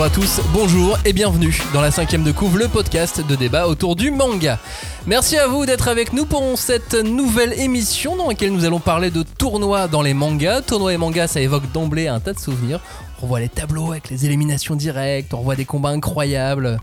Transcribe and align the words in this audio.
Bonjour 0.00 0.12
à 0.12 0.16
tous, 0.16 0.40
bonjour 0.54 0.98
et 1.04 1.12
bienvenue 1.12 1.60
dans 1.74 1.82
la 1.82 1.90
cinquième 1.90 2.22
de 2.22 2.32
couvre, 2.32 2.56
le 2.56 2.68
podcast 2.68 3.20
de 3.20 3.36
débat 3.36 3.68
autour 3.68 3.96
du 3.96 4.10
manga. 4.10 4.58
Merci 5.06 5.36
à 5.36 5.46
vous 5.46 5.66
d'être 5.66 5.88
avec 5.88 6.14
nous 6.14 6.24
pour 6.24 6.56
cette 6.56 6.94
nouvelle 6.94 7.52
émission 7.60 8.16
dans 8.16 8.28
laquelle 8.28 8.50
nous 8.50 8.64
allons 8.64 8.80
parler 8.80 9.10
de 9.10 9.22
tournois 9.22 9.88
dans 9.88 10.00
les 10.00 10.14
mangas. 10.14 10.62
Tournois 10.62 10.94
et 10.94 10.96
mangas, 10.96 11.26
ça 11.26 11.42
évoque 11.42 11.70
d'emblée 11.72 12.08
un 12.08 12.18
tas 12.18 12.32
de 12.32 12.38
souvenirs. 12.38 12.80
On 13.20 13.26
voit 13.26 13.40
les 13.40 13.50
tableaux 13.50 13.90
avec 13.90 14.08
les 14.08 14.24
éliminations 14.24 14.74
directes, 14.74 15.34
on 15.34 15.42
voit 15.42 15.54
des 15.54 15.66
combats 15.66 15.90
incroyables. 15.90 16.80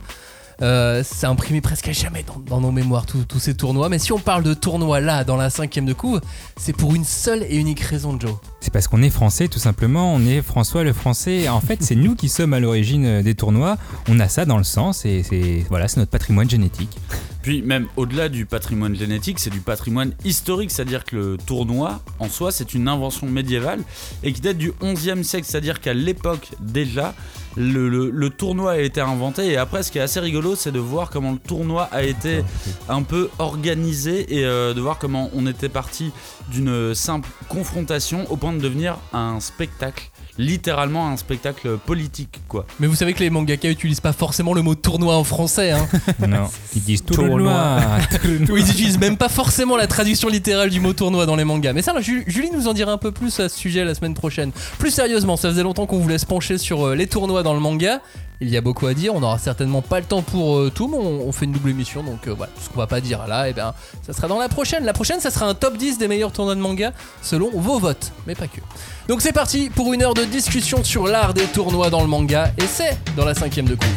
Euh, 0.62 1.04
c'est 1.06 1.28
imprimé 1.28 1.62
presque 1.62 1.88
à 1.88 1.92
jamais 1.92 2.26
dans, 2.48 2.62
nos 2.62 2.72
mémoires 2.72 3.06
tous 3.06 3.40
ces 3.40 3.56
tournois. 3.56 3.90
Mais 3.90 4.00
si 4.00 4.12
on 4.12 4.20
parle 4.20 4.44
de 4.44 4.54
tournois 4.54 5.00
là, 5.00 5.24
dans 5.24 5.36
la 5.36 5.50
cinquième 5.50 5.86
de 5.86 5.94
couve, 5.94 6.22
c'est 6.56 6.74
pour 6.74 6.96
une 6.96 7.06
seule 7.06 7.44
et 7.44 7.58
unique 7.58 7.82
raison, 7.82 8.20
Joe. 8.20 8.36
C'est 8.60 8.72
parce 8.72 8.88
qu'on 8.88 9.02
est 9.02 9.10
français, 9.10 9.48
tout 9.48 9.60
simplement. 9.60 10.14
On 10.14 10.26
est 10.26 10.42
François 10.42 10.84
le 10.84 10.94
français. 10.94 11.48
En 11.48 11.62
fait, 11.62 11.84
c'est 11.84 11.96
nous 11.96 12.16
qui 12.16 12.28
sommes 12.30 12.54
à 12.54 12.60
l'origine 12.60 13.06
euh, 13.06 13.24
des 13.24 13.36
tournois. 13.36 13.78
On 14.10 14.20
a 14.20 14.28
ça 14.28 14.46
dans 14.46 14.58
le 14.58 14.64
sens 14.64 15.06
et 15.06 15.24
c'est 15.24 15.66
voilà, 15.70 15.88
c'est 15.88 16.00
notre 16.00 16.12
patrimoine 16.12 16.50
génétique. 16.50 16.98
Puis 17.44 17.62
même 17.62 17.88
au-delà 17.96 18.28
du 18.28 18.46
patrimoine 18.46 18.96
génétique, 18.96 19.40
c'est 19.40 19.50
du 19.50 19.62
patrimoine 19.62 20.14
historique, 20.26 20.72
c'est-à-dire 20.72 21.06
que 21.06 21.16
le 21.16 21.38
tournoi 21.38 22.02
en 22.20 22.28
soi, 22.28 22.52
c'est 22.52 22.74
une 22.74 22.88
invention 22.88 23.28
médiévale 23.28 23.80
et 24.24 24.34
qui 24.34 24.42
date 24.42 24.58
du 24.58 24.72
11e 24.82 25.24
siècle, 25.24 25.48
c'est-à-dire 25.48 25.80
qu'à 25.80 25.94
l'époque 25.94 26.50
déjà, 26.60 27.14
le, 27.58 28.30
tournoi 28.30 28.74
a 28.74 28.78
été 28.78 29.02
inventé. 29.02 29.48
Et 29.48 29.58
après 29.58 29.84
ce 29.84 29.92
qui 29.92 29.98
est 29.98 30.02
assez 30.02 30.20
rigolo 30.20 30.56
c'est 30.56 30.72
de 30.72 30.80
voir 30.80 31.10
comment 31.10 31.32
le 31.32 31.40
tournoi 31.40 31.90
a 31.92 32.04
été 32.04 32.44
un 32.90 33.04
peu 33.04 33.30
organisé 33.40 34.38
et 34.38 34.46
euh, 34.46 34.74
de 34.74 34.82
voir 34.82 35.00
comment 35.00 35.30
on 35.34 35.48
était 35.48 35.70
parti 35.70 36.12
d'une 36.50 36.94
simple 36.94 37.30
confrontation 37.50 38.30
au 38.32 38.38
point 38.38 38.54
de 38.54 38.60
devenir 38.60 38.98
un 39.14 39.40
spectacle 39.40 40.10
littéralement 40.38 41.10
un 41.10 41.18
spectacle 41.18 41.78
politique, 41.78 42.42
quoi. 42.48 42.66
Mais 42.80 42.88
vous 42.88 42.96
savez 42.96 43.14
que 43.14 43.20
les 43.20 43.30
mangaka 43.30 43.70
utilisent 43.70 44.02
pas 44.02 44.14
forcément 44.14 44.54
le 44.54 44.62
mot 44.62 44.76
tournoi 44.76 45.16
en 45.16 45.24
français, 45.24 45.72
hein 45.72 45.88
Non, 46.28 46.48
ils 46.76 46.84
disent 46.84 47.04
tournoi. 47.04 47.80
ils 48.24 48.70
utilisent 48.70 49.00
même 49.00 49.18
pas 49.18 49.30
forcément 49.30 49.78
la 49.78 49.88
traduction 49.88 50.30
littérale 50.30 50.70
du 50.70 50.80
mot 50.80 50.94
tournoi 50.94 51.26
dans 51.26 51.36
les 51.36 51.44
mangas. 51.46 51.74
Mais 51.74 51.82
ça, 51.82 51.94
Julie 52.02 52.52
nous 52.54 52.68
en 52.68 52.74
dira 52.74 52.92
un 52.92 52.98
peu 52.98 53.12
plus 53.12 53.40
à 53.40 53.50
ce 53.50 53.58
sujet 53.58 53.84
la 53.84 53.96
semaine 53.96 54.14
prochaine. 54.14 54.52
Plus 54.80 54.92
sérieusement, 54.92 55.38
ça 55.38 55.50
faisait 55.50 55.64
longtemps 55.64 55.86
qu'on 55.86 56.00
voulait 56.00 56.18
se 56.18 56.26
pencher 56.26 56.58
sur 56.58 56.88
euh, 56.88 56.96
les 56.96 57.08
tournois 57.08 57.44
dans 57.44 57.54
le 57.54 57.60
manga. 57.60 58.02
Il 58.40 58.50
y 58.50 58.58
a 58.58 58.62
beaucoup 58.62 58.86
à 58.86 58.94
dire, 58.94 59.16
on 59.16 59.20
n'aura 59.20 59.40
certainement 59.40 59.82
pas 59.82 60.00
le 60.00 60.06
temps 60.06 60.22
pour 60.22 60.58
euh, 60.58 60.72
tout, 60.74 60.88
mais 60.88 60.98
on, 60.98 61.32
fait 61.32 61.46
une 61.46 61.54
double 61.54 61.72
émission, 61.72 62.04
donc 62.04 62.28
euh, 62.28 62.36
voilà, 62.38 62.52
ce 62.62 62.70
qu'on 62.70 62.78
va 62.78 62.86
pas 62.86 63.02
dire 63.02 63.26
là, 63.26 63.48
et 63.48 63.50
eh 63.50 63.54
bien, 63.54 63.74
ça 64.06 64.14
sera 64.14 64.28
dans 64.28 64.38
la 64.38 64.48
prochaine. 64.48 64.86
La 64.86 64.94
prochaine, 64.94 65.20
ça 65.20 65.32
sera 65.32 65.48
un 65.48 65.56
top 65.56 65.76
10 65.76 65.98
des 65.98 66.08
meilleurs 66.08 66.32
tournois 66.32 66.54
de 66.54 66.60
manga 66.60 66.94
selon 67.24 67.50
vos 67.52 67.80
votes, 67.80 68.12
mais 68.28 68.36
pas 68.36 68.46
que. 68.46 68.62
Donc 69.08 69.22
c'est 69.22 69.32
parti 69.32 69.70
pour 69.70 69.94
une 69.94 70.04
heure 70.04 70.14
de 70.14 70.26
discussion 70.26 70.84
sur 70.84 71.08
l'art 71.08 71.34
des 71.34 71.46
tournois 71.46 71.90
dans 71.90 72.02
le 72.02 72.08
manga, 72.08 72.52
et 72.58 72.68
c'est 72.68 72.98
dans 73.16 73.24
la 73.24 73.34
cinquième 73.34 73.66
de 73.66 73.76
cours. 73.76 73.88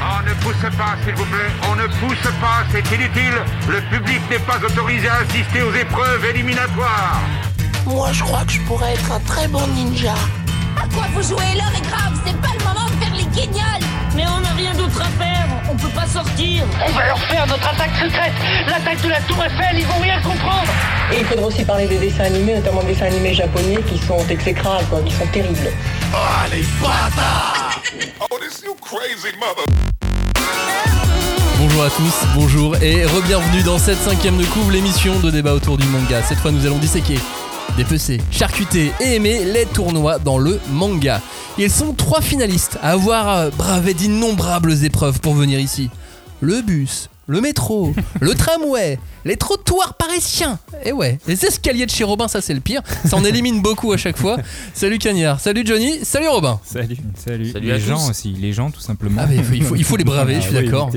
On 0.00 0.22
ne 0.22 0.32
pousse 0.34 0.76
pas, 0.78 0.94
s'il 1.04 1.14
vous 1.16 1.24
plaît, 1.24 1.50
on 1.68 1.74
ne 1.74 1.86
pousse 1.86 2.30
pas, 2.40 2.62
c'est 2.70 2.94
inutile. 2.94 3.34
Le 3.68 3.80
public 3.90 4.20
n'est 4.30 4.38
pas 4.38 4.58
autorisé 4.64 5.08
à 5.08 5.16
assister 5.16 5.62
aux 5.62 5.74
épreuves 5.74 6.24
éliminatoires. 6.26 7.20
Moi, 7.86 8.12
je 8.12 8.22
crois 8.22 8.44
que 8.44 8.52
je 8.52 8.60
pourrais 8.62 8.92
être 8.92 9.10
un 9.10 9.20
très 9.20 9.48
bon 9.48 9.66
ninja. 9.74 10.14
À 10.80 10.86
quoi 10.94 11.06
vous 11.12 11.22
jouez 11.22 11.54
L'heure 11.56 11.72
est 11.76 11.88
grave, 11.88 12.20
c'est 12.24 12.36
pas 12.40 12.52
le 12.56 12.64
moment 12.64 12.86
de 12.86 13.04
faire 13.04 13.14
les 13.16 13.24
guignols 13.24 13.86
Mais 14.14 14.24
on 14.28 14.40
n'a 14.40 14.52
rien 14.52 14.74
d'autre 14.74 15.00
à 15.00 15.24
faire, 15.24 15.48
on 15.70 15.76
peut 15.76 15.88
pas 15.88 16.06
sortir 16.06 16.64
On 16.86 16.92
va 16.92 17.06
leur 17.06 17.18
faire 17.18 17.46
notre 17.46 17.68
attaque 17.68 17.94
secrète 18.00 18.32
L'attaque 18.68 19.02
de 19.02 19.08
la 19.08 19.20
Tour 19.20 19.42
Eiffel, 19.44 19.78
ils 19.78 19.86
vont 19.86 20.00
rien 20.00 20.20
comprendre 20.20 20.70
Et 21.12 21.20
il 21.20 21.24
faudra 21.24 21.46
aussi 21.46 21.64
parler 21.64 21.86
des 21.86 21.98
dessins 21.98 22.24
animés, 22.24 22.54
notamment 22.54 22.82
des 22.82 22.92
dessins 22.92 23.06
animés 23.06 23.34
japonais 23.34 23.78
qui 23.88 23.98
sont 23.98 24.24
exécrables, 24.28 24.86
quoi, 24.88 25.00
qui 25.02 25.12
sont 25.14 25.26
terribles. 25.26 25.70
Oh, 26.12 26.16
les 26.50 26.62
bâtards 26.80 27.80
Oh, 28.20 28.38
this 28.40 28.62
you 28.64 28.74
crazy 28.80 29.36
mother 29.38 29.64
Bonjour 31.58 31.84
à 31.84 31.90
tous, 31.90 32.26
bonjour 32.34 32.76
et 32.82 33.04
re-bienvenue 33.06 33.62
dans 33.62 33.78
cette 33.78 33.98
cinquième 33.98 34.36
de 34.36 34.44
couvre, 34.44 34.70
l'émission 34.72 35.18
de 35.20 35.30
débat 35.30 35.54
autour 35.54 35.78
du 35.78 35.86
manga. 35.86 36.22
Cette 36.22 36.38
fois, 36.38 36.50
nous 36.50 36.66
allons 36.66 36.78
disséquer 36.78 37.18
dépecer, 37.76 38.20
charcuter 38.30 38.90
et 39.00 39.16
aimer 39.16 39.44
les 39.44 39.66
tournois 39.66 40.18
dans 40.18 40.38
le 40.38 40.58
manga. 40.70 41.20
Ils 41.58 41.70
sont 41.70 41.92
trois 41.92 42.20
finalistes 42.20 42.78
à 42.82 42.92
avoir 42.92 43.28
euh, 43.28 43.50
bravé 43.50 43.94
d'innombrables 43.94 44.84
épreuves 44.84 45.20
pour 45.20 45.34
venir 45.34 45.60
ici. 45.60 45.90
Le 46.40 46.62
bus, 46.62 47.08
le 47.26 47.40
métro, 47.40 47.92
le 48.20 48.34
tramway, 48.34 48.98
les 49.24 49.36
trottoirs 49.36 49.94
parisiens. 49.94 50.58
Et 50.84 50.92
ouais, 50.92 51.18
les 51.26 51.44
escaliers 51.44 51.86
de 51.86 51.90
chez 51.90 52.04
Robin, 52.04 52.28
ça 52.28 52.40
c'est 52.40 52.54
le 52.54 52.60
pire. 52.60 52.82
Ça 53.04 53.16
en 53.16 53.24
élimine 53.24 53.60
beaucoup 53.60 53.92
à 53.92 53.96
chaque 53.96 54.16
fois. 54.16 54.36
Salut 54.74 54.98
Cagnard, 54.98 55.40
salut 55.40 55.62
Johnny, 55.64 56.04
salut 56.04 56.28
Robin. 56.28 56.60
Salut, 56.64 56.96
salut. 57.16 57.52
les 57.60 57.80
gens 57.80 58.08
aussi, 58.08 58.32
les 58.32 58.52
gens 58.52 58.70
tout 58.70 58.80
simplement. 58.80 59.22
Ah, 59.24 59.32
il, 59.32 59.64
faut, 59.64 59.74
il, 59.74 59.84
faut, 59.84 59.96
les 59.96 60.04
braver, 60.04 60.36
je 60.36 60.40
suis 60.40 60.52
d'accord. 60.54 60.90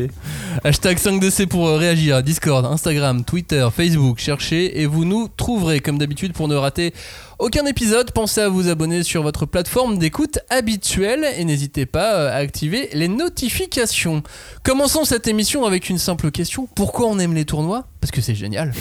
Hashtag 0.64 0.98
5DC 0.98 1.48
pour 1.48 1.68
euh, 1.68 1.78
réagir. 1.78 2.22
Discord, 2.22 2.66
Instagram, 2.66 3.24
Twitter, 3.24 3.68
Facebook, 3.76 4.20
cherchez 4.20 4.82
et 4.82 4.86
vous 4.86 5.06
nous 5.06 5.30
trouverez 5.36 5.80
comme 5.80 5.98
d'habitude 5.98 6.34
pour 6.34 6.48
ne 6.48 6.56
rater 6.56 6.94
aucun 7.40 7.66
épisode, 7.66 8.12
pensez 8.12 8.42
à 8.42 8.50
vous 8.50 8.68
abonner 8.68 9.02
sur 9.02 9.24
votre 9.24 9.46
plateforme 9.46 9.98
d'écoute 9.98 10.40
habituelle 10.50 11.26
et 11.38 11.46
n'hésitez 11.46 11.86
pas 11.86 12.16
euh, 12.16 12.30
à 12.30 12.36
activer 12.36 12.90
les 12.92 13.08
notifications. 13.08 14.24
Commençons 14.64 15.06
cette 15.06 15.26
émission 15.26 15.66
avec 15.66 15.90
une 15.90 15.98
simple 15.98 16.32
question. 16.32 16.68
Pourquoi 16.76 17.08
on 17.08 17.18
aime 17.18 17.34
les 17.34 17.46
tournois? 17.46 17.88
Parce 18.02 18.12
que 18.12 18.20
c'est 18.20 18.36
génial. 18.36 18.74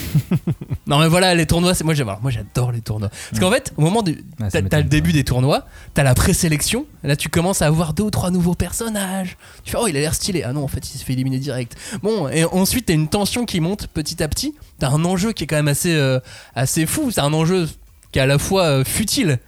non 0.88 0.98
mais 0.98 1.06
voilà, 1.06 1.36
les 1.36 1.46
tournois, 1.46 1.74
c'est 1.74 1.84
moi 1.84 1.94
j'adore 1.94 2.72
les 2.72 2.80
tournois. 2.80 3.10
Parce 3.30 3.40
qu'en 3.40 3.50
fait, 3.52 3.72
au 3.76 3.82
moment 3.82 4.02
du 4.02 4.24
ah, 4.40 4.50
t'as, 4.50 4.78
le 4.78 4.84
début 4.88 5.12
des 5.12 5.22
tournois, 5.22 5.64
t'as 5.94 6.02
la 6.02 6.14
présélection, 6.14 6.84
là 7.04 7.14
tu 7.14 7.28
commences 7.28 7.62
à 7.62 7.66
avoir 7.66 7.94
deux 7.94 8.04
ou 8.04 8.10
trois 8.10 8.32
nouveaux 8.32 8.54
personnages. 8.54 9.36
Tu 9.62 9.70
fais 9.70 9.78
oh, 9.80 9.86
il 9.86 9.96
a 9.96 10.00
l'air 10.00 10.14
stylé. 10.14 10.42
Ah 10.42 10.52
non, 10.52 10.64
en 10.64 10.68
fait, 10.68 10.92
il 10.92 10.98
se 10.98 11.04
fait 11.04 11.12
éliminer 11.12 11.38
direct. 11.38 11.76
Bon, 12.02 12.28
et 12.28 12.44
ensuite 12.44 12.86
t'as 12.86 12.94
une 12.94 13.08
tension 13.08 13.44
qui 13.44 13.60
monte 13.60 13.86
petit 13.86 14.20
à 14.20 14.26
petit. 14.26 14.56
T'as 14.80 14.90
un 14.90 15.04
enjeu 15.04 15.32
qui 15.32 15.44
est 15.44 15.46
quand 15.46 15.56
même 15.56 15.68
assez 15.68 15.94
euh, 15.94 16.18
assez 16.56 16.86
fou, 16.86 17.12
c'est 17.12 17.20
un 17.20 17.32
enjeu 17.32 17.68
qui 18.12 18.18
est 18.18 18.22
à 18.22 18.26
la 18.26 18.38
fois 18.38 18.64
euh, 18.64 18.84
futile 18.84 19.38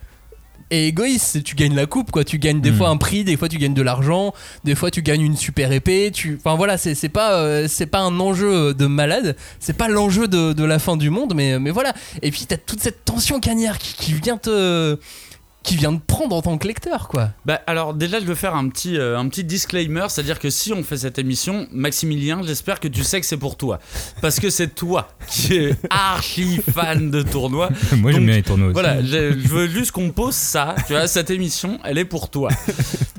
et 0.71 0.87
égoïste. 0.87 1.43
Tu 1.43 1.57
gagnes 1.57 1.75
la 1.75 1.87
coupe, 1.87 2.11
quoi. 2.11 2.25
Tu 2.25 2.39
gagnes 2.39 2.61
des 2.61 2.71
hmm. 2.71 2.77
fois 2.77 2.89
un 2.89 2.97
prix, 2.97 3.25
des 3.25 3.37
fois 3.37 3.49
tu 3.49 3.59
gagnes 3.59 3.75
de 3.75 3.83
l'argent, 3.83 4.33
des 4.65 4.75
fois 4.75 4.91
tu 4.91 5.03
gagnes 5.03 5.23
une 5.23 5.37
super 5.37 5.73
épée. 5.73 6.11
Tu... 6.13 6.39
Enfin 6.39 6.57
voilà, 6.57 6.79
c'est 6.79 7.09
pas, 7.09 7.35
euh, 7.35 7.67
c'est 7.69 7.87
pas 7.87 8.01
un 8.01 8.19
enjeu 8.21 8.75
de 8.75 8.87
malade, 8.87 9.37
c'est 9.59 9.77
pas 9.77 9.89
l'enjeu 9.89 10.29
de, 10.29 10.53
de, 10.53 10.65
la 10.65 10.79
fin 10.79 10.97
du 10.97 11.11
monde, 11.11 11.35
mais, 11.35 11.59
mais 11.59 11.71
voilà. 11.71 11.93
Et 12.23 12.31
puis 12.31 12.47
t'as 12.47 12.57
toute 12.57 12.81
cette 12.81 13.05
tension 13.05 13.41
cagnard 13.41 13.79
qui, 13.79 13.95
qui 13.95 14.13
vient 14.15 14.37
te 14.37 14.99
qui 15.63 15.77
vient 15.77 15.93
de 15.93 16.01
prendre 16.01 16.35
en 16.35 16.43
tant 16.43 16.57
que 16.59 16.67
lecteur 16.67 17.09
quoi. 17.09 17.31
Bah 17.45 17.61
alors 17.67 17.93
déjà 17.93 18.19
je 18.19 18.25
veux 18.25 18.35
faire 18.35 18.55
un 18.55 18.69
petit 18.69 18.97
euh, 18.97 19.19
un 19.19 19.29
petit 19.29 19.45
disclaimer, 19.45 20.07
c'est-à-dire 20.09 20.39
que 20.39 20.49
si 20.49 20.73
on 20.73 20.83
fait 20.83 20.97
cette 20.97 21.19
émission, 21.19 21.67
Maximilien, 21.71 22.41
j'espère 22.43 22.81
que 22.81 22.89
tu 22.89 23.05
sais 23.05 23.21
que 23.21 23.27
c'est 23.27 23.37
pour 23.37 23.57
toi 23.57 23.79
parce 24.23 24.41
que 24.41 24.49
c'est 24.49 24.75
toi 24.75 25.09
qui 25.29 25.55
es 25.55 25.75
archi 25.91 26.61
fan 26.73 27.11
de 27.11 27.23
tournois. 27.23 27.69
Moi 27.97 28.13
j'aime 28.13 28.27
bien 28.27 28.37
les 28.37 28.43
tournois. 28.43 28.73
Voilà, 28.73 29.03
je, 29.03 29.35
veux 29.49 29.69
juste 29.69 29.93
qu'on 29.93 30.11
pose 30.11 30.35
ça, 30.35 30.75
tu 30.87 30.95
vois, 30.95 31.07
cette 31.07 31.31
émission, 31.31 31.79
elle 31.85 31.99
est 31.99 32.05
pour 32.05 32.31
toi. 32.31 32.51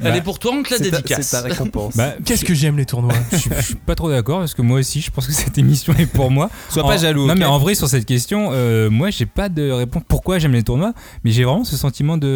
Elle 0.03 0.13
bah, 0.13 0.17
est 0.17 0.21
pour 0.21 0.39
toi, 0.39 0.53
on 0.55 0.63
te 0.63 0.71
la 0.71 0.79
dédicace. 0.79 1.27
C'est 1.27 1.37
ta 1.37 1.43
récompense. 1.43 1.95
Bah, 1.95 2.15
Qu'est-ce 2.25 2.43
que 2.43 2.55
j'aime 2.55 2.75
les 2.75 2.87
tournois? 2.87 3.13
Je, 3.31 3.61
suis 3.61 3.75
pas 3.75 3.93
trop 3.93 4.09
d'accord 4.09 4.39
parce 4.39 4.55
que 4.55 4.63
moi 4.63 4.79
aussi 4.79 4.99
je 4.99 5.11
pense 5.11 5.27
que 5.27 5.31
cette 5.31 5.59
émission 5.59 5.93
est 5.93 6.07
pour 6.07 6.31
moi. 6.31 6.49
Sois 6.69 6.83
pas 6.83 6.97
jaloux. 6.97 7.27
Non 7.27 7.35
mais 7.35 7.45
en 7.45 7.59
vrai 7.59 7.75
sur 7.75 7.87
cette 7.87 8.05
question, 8.05 8.49
euh, 8.51 8.89
moi 8.89 9.11
j'ai 9.11 9.27
pas 9.27 9.47
de 9.47 9.69
réponse 9.69 10.01
pourquoi 10.07 10.39
j'aime 10.39 10.53
les 10.53 10.63
tournois, 10.63 10.93
mais 11.23 11.29
j'ai 11.29 11.43
vraiment 11.43 11.63
ce 11.63 11.77
sentiment 11.77 12.17
de 12.17 12.30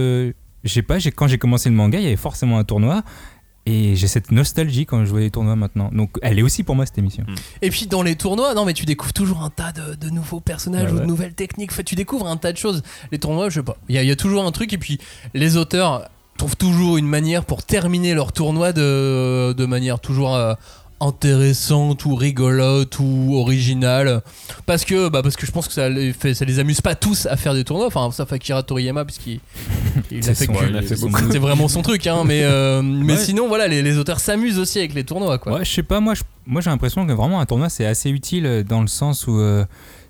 je 0.64 0.74
sais 0.74 0.82
pas, 0.82 0.98
quand 0.98 1.28
j'ai 1.28 1.38
commencé 1.38 1.70
le 1.70 1.76
manga, 1.76 2.00
il 2.00 2.04
y 2.04 2.08
avait 2.08 2.16
forcément 2.16 2.58
un 2.58 2.64
tournoi. 2.64 3.04
Et 3.68 3.96
j'ai 3.96 4.08
cette 4.08 4.32
nostalgie 4.32 4.86
quand 4.86 5.06
je 5.06 5.10
vois 5.10 5.22
les 5.22 5.32
tournois 5.32 5.56
maintenant. 5.56 5.90
Donc 5.92 6.18
elle 6.22 6.38
est 6.38 6.44
aussi 6.44 6.64
pour 6.64 6.76
moi 6.76 6.86
cette 6.86 7.00
émission. 7.00 7.24
Hmm. 7.28 7.36
Et 7.64 7.72
puis 7.72 7.88
dans 7.88 8.04
les 8.04 8.16
tournois, 8.16 8.54
non 8.54 8.64
mais 8.64 8.74
tu 8.74 8.86
découvres 8.86 9.14
toujours 9.14 9.42
un 9.42 9.50
tas 9.50 9.72
de, 9.72 10.10
nouveaux 10.12 10.40
personnages 10.40 10.94
ou 10.94 11.00
de 11.00 11.06
nouvelles 11.06 11.34
techniques. 11.34 11.72
fait, 11.72 11.84
tu 11.84 11.96
découvres 11.96 12.28
un 12.28 12.38
tas 12.38 12.52
de 12.52 12.58
choses. 12.58 12.84
Les 13.12 13.18
tournois, 13.18 13.50
je 13.50 13.56
sais 13.56 13.64
pas. 13.64 13.78
Il 13.90 13.96
y, 13.96 14.12
a 14.12 14.16
toujours 14.16 14.46
un 14.46 14.52
truc 14.52 14.72
et 14.74 14.78
puis 14.78 15.00
les 15.34 15.58
auteurs 15.58 16.08
trouvent 16.38 16.58
toujours 16.58 16.98
une 16.98 17.08
manière 17.08 17.44
pour 17.44 17.64
terminer 17.64 18.14
leur 18.14 18.34
tournoi 18.34 18.72
de, 18.72 19.54
de 19.54 19.66
manière 19.66 20.00
toujours 20.00 20.36
euh, 20.36 20.54
intéressante 21.08 22.06
ou 22.06 22.16
rigolote 22.16 23.00
ou 23.00 23.36
originale 23.36 24.22
parce 24.66 24.86
que 24.86 25.10
bah 25.10 25.22
parce 25.22 25.36
que 25.36 25.46
je 25.46 25.52
pense 25.52 25.68
que 25.68 25.74
ça 25.74 25.90
les 25.90 26.14
fait 26.14 26.34
ça 26.34 26.46
les 26.46 26.60
amuse 26.60 26.82
pas 26.82 26.96
tous 26.96 27.26
à 27.26 27.38
faire 27.38 27.54
des 27.54 27.64
tournois. 27.64 27.88
Enfin 27.88 28.10
ça 28.12 28.26
Akira 28.30 28.64
Toriyama 28.64 29.06
puisqu'il 29.06 29.40
il 30.12 30.30
a 30.30 30.34
fait, 30.34 30.48
c'est 31.32 31.40
vraiment 31.40 31.68
son 31.68 31.82
truc 31.82 32.06
hein, 32.08 32.24
mais 32.26 32.42
euh, 32.44 32.82
mais 32.82 33.18
sinon 33.18 33.48
voilà 33.48 33.68
les, 33.68 33.82
les 33.82 33.98
auteurs 33.98 34.20
s'amusent 34.20 34.60
aussi 34.60 34.80
avec 34.80 34.94
les 34.94 35.04
tournois 35.04 35.38
quoi. 35.38 35.54
Ouais 35.54 35.66
je 35.66 35.72
sais 35.72 35.84
pas 35.84 36.00
moi 36.00 36.14
moi 36.46 36.62
j'ai 36.62 36.70
l'impression 36.70 37.06
que 37.06 37.12
vraiment 37.12 37.40
un 37.40 37.46
tournoi 37.46 37.70
c'est 37.70 37.86
assez 37.86 38.10
utile 38.10 38.66
dans 38.68 38.82
le 38.82 38.88
sens 38.88 39.28
où 39.28 39.40
euh, 39.40 39.66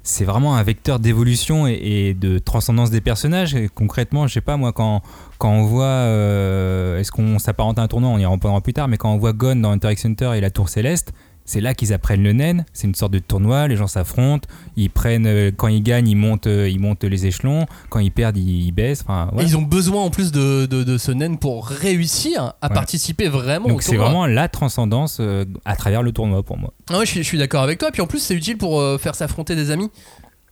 c'est 0.06 0.24
vraiment 0.24 0.56
un 0.56 0.62
vecteur 0.62 1.00
d'évolution 1.00 1.66
et, 1.68 2.14
de 2.14 2.38
transcendance 2.38 2.92
des 2.92 3.02
personnages. 3.02 3.58
Concrètement, 3.74 4.28
je 4.28 4.36
sais 4.36 4.42
pas 4.42 4.56
moi, 4.56 4.72
quand, 4.72 5.02
on 5.42 5.64
voit, 5.64 5.86
euh, 5.86 7.00
est-ce 7.00 7.12
qu'on 7.12 7.40
s'apparente 7.40 7.80
à 7.80 7.82
un 7.82 7.88
tournoi, 7.88 8.12
on 8.12 8.20
y 8.20 8.26
reprendra 8.26 8.62
plus 8.62 8.74
tard, 8.74 8.88
mais 8.88 8.98
quand 8.98 9.12
on 9.12 9.18
voit 9.18 9.34
Gon 9.34 9.56
dans 9.56 9.72
Interact 9.72 10.00
Center 10.00 10.34
et 10.36 10.42
la 10.42 10.52
Tour 10.52 10.70
Céleste, 10.70 11.12
c'est 11.46 11.62
là 11.62 11.74
qu'ils 11.74 11.94
apprennent 11.94 12.24
le 12.24 12.34
nen. 12.34 12.66
C'est 12.74 12.88
une 12.88 12.96
sorte 12.96 13.14
de 13.14 13.20
tournoi, 13.20 13.68
les 13.68 13.76
gens 13.78 13.88
s'affrontent, 13.88 14.48
ils 14.76 14.90
prennent, 14.90 15.28
euh, 15.28 15.52
quand 15.56 15.68
ils 15.68 15.82
gagnent, 15.84 16.08
ils 16.08 16.16
montent, 16.16 16.48
euh, 16.48 16.68
ils 16.68 16.80
montent 16.80 17.04
les 17.04 17.26
échelons, 17.28 17.66
quand 17.90 18.00
ils 18.00 18.12
perdent, 18.12 18.38
ils, 18.38 18.66
ils 18.66 18.72
baissent. 18.72 19.02
Enfin, 19.04 19.28
Et 19.32 19.34
voilà. 19.36 19.50
ils 19.50 19.56
ont 19.58 19.62
besoin 19.62 20.02
en 20.04 20.10
plus 20.10 20.32
de, 20.32 20.66
de, 20.66 20.84
de 20.84 20.98
ce 20.98 21.12
naine 21.12 21.38
pour 21.38 21.68
réussir 21.68 22.54
à 22.62 22.68
Ouais. 22.68 22.74
participer 22.74 23.28
vraiment 23.28 23.68
Donc 23.70 23.84
c'est 23.84 23.96
vraiment 23.96 24.26
la 24.26 24.48
transcendance 24.50 25.18
euh, 25.22 25.46
à 25.66 25.76
travers 25.76 26.02
le 26.04 26.12
tournoi 26.12 26.44
pour 26.44 26.58
moi. 26.58 26.74
Ah 26.90 26.98
ouais, 27.00 27.06
je 27.06 27.12
suis, 27.12 27.24
je 27.24 27.28
suis 27.28 27.38
d'accord 27.38 27.62
avec 27.64 27.78
toi. 27.80 27.92
Puis 27.92 28.02
en 28.02 28.08
plus, 28.08 28.20
c'est 28.20 28.34
utile 28.36 28.58
pour 28.58 28.82
faire 29.00 29.16
s'affronter 29.16 29.56
des 29.56 29.72
amis. 29.72 29.90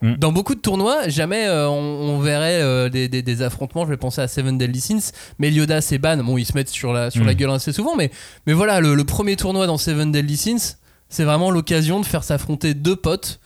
Mm. 0.01 0.16
Dans 0.16 0.31
beaucoup 0.34 0.54
de 0.54 0.60
tournois, 0.60 1.07
jamais 1.07 1.48
euh, 1.48 1.69
on, 1.69 1.74
on 1.75 2.19
verrait 2.19 2.62
euh, 2.62 2.89
des, 2.89 3.07
des- 3.07 3.22
des 3.22 3.42
affrontements. 3.42 3.86
Je 3.86 3.89
vais 3.89 3.98
penser 3.98 4.19
à 4.22 4.28
Seven 4.28 4.57
Deadly 4.57 4.81
Sins, 4.81 5.12
Meliodas 5.39 5.88
et 5.94 5.98
Ban. 5.98 6.18
Bon, 6.18 6.38
ils 6.38 6.46
se 6.46 6.54
mettent 6.56 6.69
sur 6.69 6.92
la, 6.92 7.10
sur 7.10 7.24
la 7.24 7.31
Mm. 7.34 7.36
gueule 7.38 7.51
assez 7.51 7.72
souvent, 7.72 7.96
mais, 7.96 8.12
mais 8.46 8.51
voilà, 8.54 8.81
le, 8.81 8.96
le 8.96 9.04
premier 9.06 9.36
tournoi 9.38 9.66
dans 9.66 9.78
Seven 9.78 10.12
Deadly 10.12 10.36
Sins, 10.36 10.75
c'est 11.13 11.25
vraiment 11.25 11.51
l'occasion 11.51 12.00
de 12.00 12.06
faire 12.06 12.24
s'affronter 12.24 12.74
deux 12.74 12.95
potes 12.95 13.39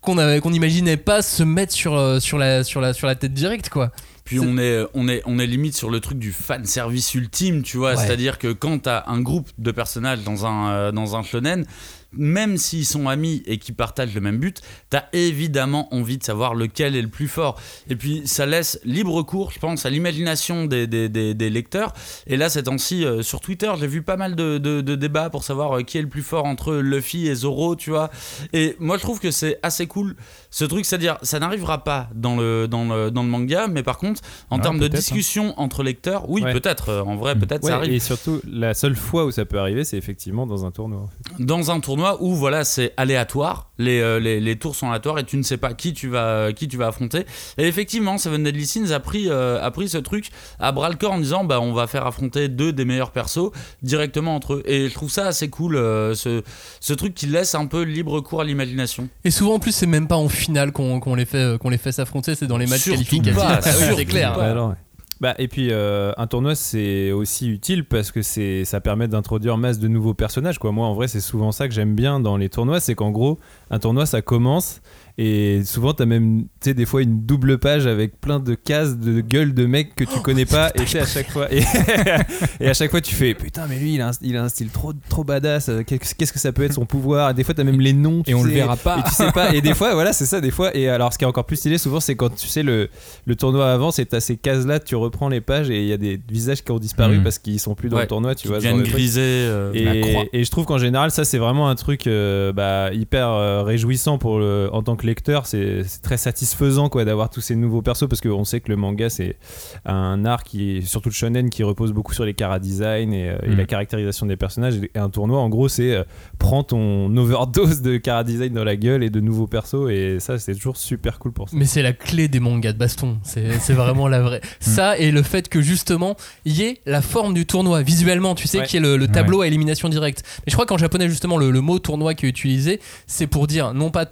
qu'on 0.00 0.16
qu'on 0.40 0.50
n'imaginait 0.50 0.96
pas 0.96 1.22
se 1.22 1.44
mettre 1.44 1.72
sur, 1.72 1.94
euh, 1.94 2.18
sur, 2.18 2.38
la, 2.38 2.64
sur, 2.64 2.80
la, 2.80 2.92
sur 2.92 3.06
la 3.06 3.14
tête 3.14 3.32
directe, 3.32 3.68
quoi. 3.68 3.92
Puis 4.24 4.40
on 4.40 4.58
est, 4.58 4.84
on, 4.92 5.08
est, 5.08 5.22
on 5.24 5.38
est 5.38 5.46
limite 5.46 5.74
sur 5.74 5.90
le 5.90 6.00
truc 6.00 6.18
du 6.18 6.32
fan 6.32 6.64
service 6.66 7.14
ultime, 7.14 7.62
tu 7.62 7.78
vois. 7.78 7.90
Ouais. 7.90 7.96
C'est-à-dire 7.96 8.38
que 8.38 8.52
quand 8.52 8.80
t'as 8.80 9.04
un 9.06 9.20
groupe 9.20 9.48
de 9.58 9.70
personnages 9.70 10.22
dans 10.22 10.44
un, 10.44 10.70
euh, 10.70 10.92
dans 10.92 11.16
un 11.16 11.22
shonen, 11.22 11.64
même 12.12 12.56
s'ils 12.56 12.86
sont 12.86 13.08
amis 13.08 13.42
et 13.46 13.58
qu'ils 13.58 13.74
partagent 13.74 14.14
le 14.14 14.20
même 14.20 14.38
but, 14.38 14.60
t'as 14.90 15.04
évidemment 15.12 15.92
envie 15.94 16.16
de 16.18 16.24
savoir 16.24 16.54
lequel 16.54 16.96
est 16.96 17.02
le 17.02 17.08
plus 17.08 17.28
fort. 17.28 17.60
Et 17.90 17.96
puis 17.96 18.22
ça 18.24 18.46
laisse 18.46 18.80
libre 18.84 19.22
cours, 19.22 19.50
je 19.50 19.58
pense, 19.58 19.84
à 19.86 19.90
l'imagination 19.90 20.64
des, 20.66 20.86
des, 20.86 21.08
des- 21.08 21.34
des 21.34 21.50
lecteurs. 21.50 21.92
Et 22.26 22.36
là, 22.36 22.48
ces 22.48 22.62
temps-ci, 22.62 23.04
euh, 23.04 23.22
sur 23.22 23.40
Twitter, 23.40 23.70
j'ai 23.78 23.86
vu 23.86 24.02
pas 24.02 24.16
mal 24.16 24.34
de, 24.36 24.58
de- 24.58 24.80
de 24.80 24.94
débats 24.94 25.28
pour 25.30 25.44
savoir 25.44 25.78
euh, 25.78 25.82
qui 25.82 25.98
est 25.98 26.02
le 26.02 26.08
plus 26.08 26.22
fort 26.22 26.46
entre 26.46 26.74
Luffy 26.76 27.26
et 27.28 27.34
Zoro, 27.34 27.76
tu 27.76 27.90
vois. 27.90 28.10
Et 28.52 28.74
moi, 28.78 28.96
je 28.96 29.02
trouve 29.02 29.20
que 29.20 29.30
c'est 29.30 29.58
assez 29.62 29.86
cool 29.86 30.16
ce 30.50 30.64
truc, 30.64 30.86
c'est-à-dire, 30.86 31.18
ça 31.22 31.38
n'arrivera 31.38 31.84
pas 31.84 32.08
dans 32.14 32.36
le, 32.36 32.66
dans, 32.68 32.84
le, 32.86 33.10
dans 33.10 33.22
le 33.22 33.28
manga, 33.28 33.68
mais 33.68 33.82
par 33.82 33.98
contre, 33.98 34.22
en 34.50 34.58
termes 34.58 34.78
de 34.78 34.86
hein. 34.86 34.88
discussion 34.88 35.52
entre 35.60 35.82
lecteurs, 35.82 36.28
oui, 36.30 36.42
Ouais. 36.42 36.52
peut-être, 36.54 36.88
euh, 36.88 37.02
en 37.02 37.16
vrai, 37.16 37.34
peut-être 37.38 37.64
Ouais, 37.64 37.70
ça 37.70 37.76
arrive. 37.76 37.92
et 37.92 37.98
surtout, 37.98 38.40
la 38.50 38.72
seule 38.72 38.96
fois 38.96 39.26
où 39.26 39.30
ça 39.30 39.44
peut 39.44 39.58
arriver, 39.58 39.84
c'est 39.84 39.98
effectivement 39.98 40.46
dans 40.46 40.64
un 40.64 40.70
tournoi. 40.70 41.00
en 41.00 41.08
fait. 41.36 41.44
dans 41.44 41.70
un 41.70 41.80
tournoi 41.80 41.97
où 42.20 42.34
voilà 42.34 42.64
c'est 42.64 42.92
aléatoire 42.96 43.70
les, 43.78 44.00
euh, 44.00 44.18
les, 44.18 44.40
les 44.40 44.56
tours 44.56 44.74
sont 44.74 44.88
aléatoires 44.88 45.18
et 45.18 45.24
tu 45.24 45.36
ne 45.36 45.42
sais 45.42 45.56
pas 45.56 45.72
qui 45.74 45.92
tu 45.92 46.08
vas 46.08 46.52
qui 46.52 46.66
tu 46.68 46.76
vas 46.76 46.88
affronter 46.88 47.24
et 47.58 47.66
effectivement 47.66 48.18
Seven 48.18 48.42
Deadly 48.42 48.66
Sins 48.66 48.90
a 48.90 49.00
pris 49.00 49.28
euh, 49.28 49.62
a 49.62 49.70
pris 49.70 49.88
ce 49.88 49.98
truc 49.98 50.30
à 50.58 50.72
bras 50.72 50.88
le 50.88 50.96
corps 50.96 51.12
en 51.12 51.18
disant 51.18 51.44
bah 51.44 51.60
on 51.60 51.72
va 51.72 51.86
faire 51.86 52.06
affronter 52.06 52.48
deux 52.48 52.72
des 52.72 52.84
meilleurs 52.84 53.10
persos 53.12 53.50
directement 53.82 54.34
entre 54.34 54.54
eux 54.54 54.62
et 54.66 54.88
je 54.88 54.94
trouve 54.94 55.10
ça 55.10 55.26
assez 55.26 55.48
cool 55.48 55.76
euh, 55.76 56.14
ce, 56.14 56.42
ce 56.80 56.92
truc 56.92 57.14
qui 57.14 57.26
laisse 57.26 57.54
un 57.54 57.66
peu 57.66 57.82
libre 57.82 58.20
cours 58.20 58.40
à 58.40 58.44
l'imagination 58.44 59.08
Et 59.24 59.30
souvent, 59.30 59.54
en 59.54 59.58
plus, 59.58 59.72
c'est 59.72 59.86
même 59.86 60.08
pas 60.08 60.16
en 60.16 60.28
finale 60.28 60.72
qu'on 60.72 61.00
qu'on 61.00 61.14
les 61.14 61.24
fait, 61.24 61.58
qu'on 61.58 61.70
les 61.70 61.78
fait 61.78 61.92
s'affronter, 61.92 62.34
c'est 62.34 62.46
dans 62.46 62.58
les 62.58 62.66
matchs 62.66 62.82
Surtout 62.82 63.04
qualificatifs. 63.04 63.38
Ah 63.48 63.60
c'est 63.62 64.04
clair. 64.04 64.32
pas. 64.34 64.38
Ouais, 64.40 64.44
alors, 64.46 64.68
ouais. 64.70 64.74
Bah, 65.20 65.34
et 65.38 65.48
puis 65.48 65.68
euh, 65.72 66.12
un 66.16 66.28
tournoi 66.28 66.54
c'est 66.54 67.10
aussi 67.10 67.48
utile 67.48 67.84
parce 67.84 68.12
que 68.12 68.22
ça 68.22 68.80
permet 68.80 69.08
d'introduire 69.08 69.58
masse 69.58 69.80
de 69.80 69.88
nouveaux 69.88 70.14
personnages 70.14 70.58
quoi. 70.58 70.70
Moi 70.70 70.86
en 70.86 70.94
vrai 70.94 71.08
c'est 71.08 71.20
souvent 71.20 71.50
ça 71.50 71.66
que 71.66 71.74
j'aime 71.74 71.96
bien 71.96 72.20
dans 72.20 72.36
les 72.36 72.48
tournois 72.48 72.78
c'est 72.78 72.94
qu'en 72.94 73.10
gros 73.10 73.38
un 73.70 73.80
tournoi 73.80 74.06
ça 74.06 74.22
commence 74.22 74.80
et 75.20 75.62
souvent 75.64 75.92
t'as 75.94 76.06
même 76.06 76.42
tu 76.60 76.70
sais 76.70 76.74
des 76.74 76.86
fois 76.86 77.02
une 77.02 77.26
double 77.26 77.58
page 77.58 77.86
avec 77.88 78.20
plein 78.20 78.38
de 78.38 78.54
cases 78.54 78.96
de 78.96 79.20
gueules 79.20 79.52
de 79.52 79.66
mecs 79.66 79.94
que 79.96 80.04
tu 80.04 80.20
connais 80.20 80.44
pas. 80.46 80.70
Et 80.76 80.82
à 80.98 81.04
chaque 81.06 81.30
fois 81.30 81.52
et, 81.52 81.62
et 82.60 82.68
à 82.68 82.74
chaque 82.74 82.90
fois 82.90 83.00
tu 83.00 83.14
fais 83.14 83.34
putain 83.34 83.66
mais 83.68 83.76
lui 83.78 83.94
il 83.94 84.00
a 84.00 84.08
un, 84.08 84.12
il 84.22 84.36
a 84.36 84.44
un 84.44 84.48
style 84.48 84.70
trop 84.70 84.92
trop 85.08 85.24
badass. 85.24 85.70
Qu'est-ce 85.86 86.14
qu'est-ce 86.14 86.32
que 86.32 86.38
ça 86.38 86.52
peut 86.52 86.62
être 86.62 86.74
son 86.74 86.86
pouvoir? 86.86 87.30
Et 87.30 87.34
des 87.34 87.44
fois 87.44 87.54
t'as 87.54 87.64
même 87.64 87.80
les 87.80 87.92
noms 87.92 88.22
tu 88.22 88.30
Et 88.30 88.34
on 88.34 88.44
le 88.44 88.50
verra 88.52 88.76
pas. 88.76 88.98
et 89.00 89.02
tu 89.08 89.14
sais 89.14 89.32
pas. 89.32 89.54
Et 89.54 89.60
des 89.60 89.74
fois 89.74 89.94
voilà 89.94 90.12
c'est 90.12 90.26
ça 90.26 90.40
des 90.40 90.50
fois. 90.50 90.76
Et 90.76 90.88
alors 90.88 91.12
ce 91.12 91.18
qui 91.18 91.24
est 91.24 91.28
encore 91.28 91.46
plus 91.46 91.56
stylé 91.56 91.78
souvent 91.78 92.00
c'est 92.00 92.14
quand 92.14 92.34
tu 92.34 92.46
sais 92.46 92.62
le, 92.62 92.88
le 93.26 93.36
tournoi 93.36 93.70
avance 93.72 93.98
et 93.98 94.06
t'as 94.06 94.20
ces 94.20 94.36
cases 94.36 94.66
là 94.66 94.78
tu 94.80 94.94
reprends 94.96 95.28
les 95.28 95.40
pages 95.40 95.70
et 95.70 95.82
il 95.82 95.88
y 95.88 95.92
a 95.92 95.96
des 95.98 96.20
visages 96.30 96.62
qui 96.62 96.70
ont 96.72 96.78
disparu 96.78 97.18
Mhm. 97.18 97.22
parce 97.24 97.38
qu'ils 97.38 97.58
sont 97.60 97.74
plus 97.74 97.88
dans 97.88 97.96
Ouais, 97.96 98.02
le 98.02 98.08
tournoi 98.08 98.34
tu 98.34 98.48
vois 98.48 98.60
genre 98.60 98.78
griser 98.82 99.20
euh, 99.22 99.72
la 99.74 100.00
croix. 100.00 100.24
Et, 100.32 100.40
et 100.40 100.44
je 100.44 100.50
trouve 100.50 100.64
qu'en 100.66 100.78
général, 100.78 101.10
ça 101.10 101.24
c'est 101.24 101.38
vraiment 101.38 101.68
un 101.68 101.74
truc 101.74 102.06
euh, 102.06 102.52
bah, 102.52 102.92
hyper 102.92 103.28
euh, 103.30 103.62
réjouissant 103.62 104.18
pour 104.18 104.38
le, 104.38 104.68
en 104.72 104.82
tant 104.82 104.94
que 104.96 105.06
lecteur. 105.08 105.46
C'est 105.46 105.82
très 106.02 106.16
satisfaisant 106.16 106.88
quoi 106.88 107.04
d'avoir 107.04 107.30
tous 107.30 107.40
ces 107.40 107.56
nouveaux 107.56 107.82
persos 107.82 108.06
parce 108.08 108.20
qu'on 108.20 108.44
sait 108.44 108.60
que 108.60 108.68
le 108.68 108.76
manga 108.76 109.10
c'est 109.10 109.36
un 109.84 110.24
art 110.24 110.42
qui 110.44 110.78
est 110.78 110.80
surtout 110.82 111.08
le 111.08 111.14
shonen 111.14 111.50
qui 111.50 111.62
repose 111.62 111.92
beaucoup 111.92 112.14
sur 112.14 112.24
les 112.24 112.34
cara 112.34 112.58
design 112.58 113.12
et, 113.12 113.28
euh, 113.30 113.38
et 113.42 113.48
Mm. 113.50 113.56
la 113.56 113.64
caractérisation 113.64 114.26
des 114.26 114.36
personnages. 114.36 114.76
Et 114.94 114.98
un 114.98 115.10
tournoi, 115.10 115.38
en 115.40 115.48
gros, 115.48 115.68
c'est 115.68 115.94
euh, 115.94 116.04
prends 116.38 116.62
ton 116.64 117.14
overdose 117.16 117.82
de 117.82 117.96
cara 117.96 118.24
design 118.24 118.52
dans 118.52 118.64
la 118.64 118.76
gueule 118.76 119.02
et 119.02 119.10
de 119.10 119.20
nouveaux 119.20 119.46
persos 119.46 119.90
et 119.90 120.18
ça 120.20 120.38
c'est 120.38 120.54
toujours 120.54 120.76
super 120.76 121.18
cool 121.18 121.32
pour 121.32 121.48
ça. 121.48 121.56
Mais 121.56 121.64
c'est 121.64 121.82
la 121.82 121.92
clé 121.92 122.28
des 122.28 122.40
mangas 122.40 122.72
de 122.72 122.78
baston. 122.78 123.18
C'est 123.24 123.72
vraiment 123.72 124.08
la 124.08 124.20
vraie. 124.20 124.40
Ça 124.60 124.98
et 124.98 125.10
le 125.10 125.22
fait 125.22 125.48
que 125.48 125.60
justement, 125.62 126.16
il 126.44 126.52
y 126.56 126.62
ait 126.62 126.78
la 126.86 127.00
forme 127.02 127.34
du 127.34 127.46
tournoi 127.46 127.82
visuellement, 127.82 128.34
tu 128.34 128.46
sais, 128.46 128.58
Ouais. 128.60 128.66
qui 128.66 128.76
est 128.76 128.80
le, 128.80 128.96
le 128.96 129.08
tableau 129.08 129.40
à 129.42 129.46
élimination 129.46 129.88
directe. 129.88 130.22
Mais 130.40 130.50
je 130.50 130.52
crois 130.54 130.66
qu'en 130.66 130.78
japonais, 130.78 131.08
justement, 131.08 131.36
le, 131.38 131.50
le 131.50 131.60
mot 131.60 131.78
tournoi 131.78 132.14
qui 132.14 132.26
est 132.26 132.28
utilisé, 132.28 132.80
c'est 133.06 133.26
pour 133.26 133.46
dire 133.46 133.72
non 133.74 133.90
pas 133.90 134.06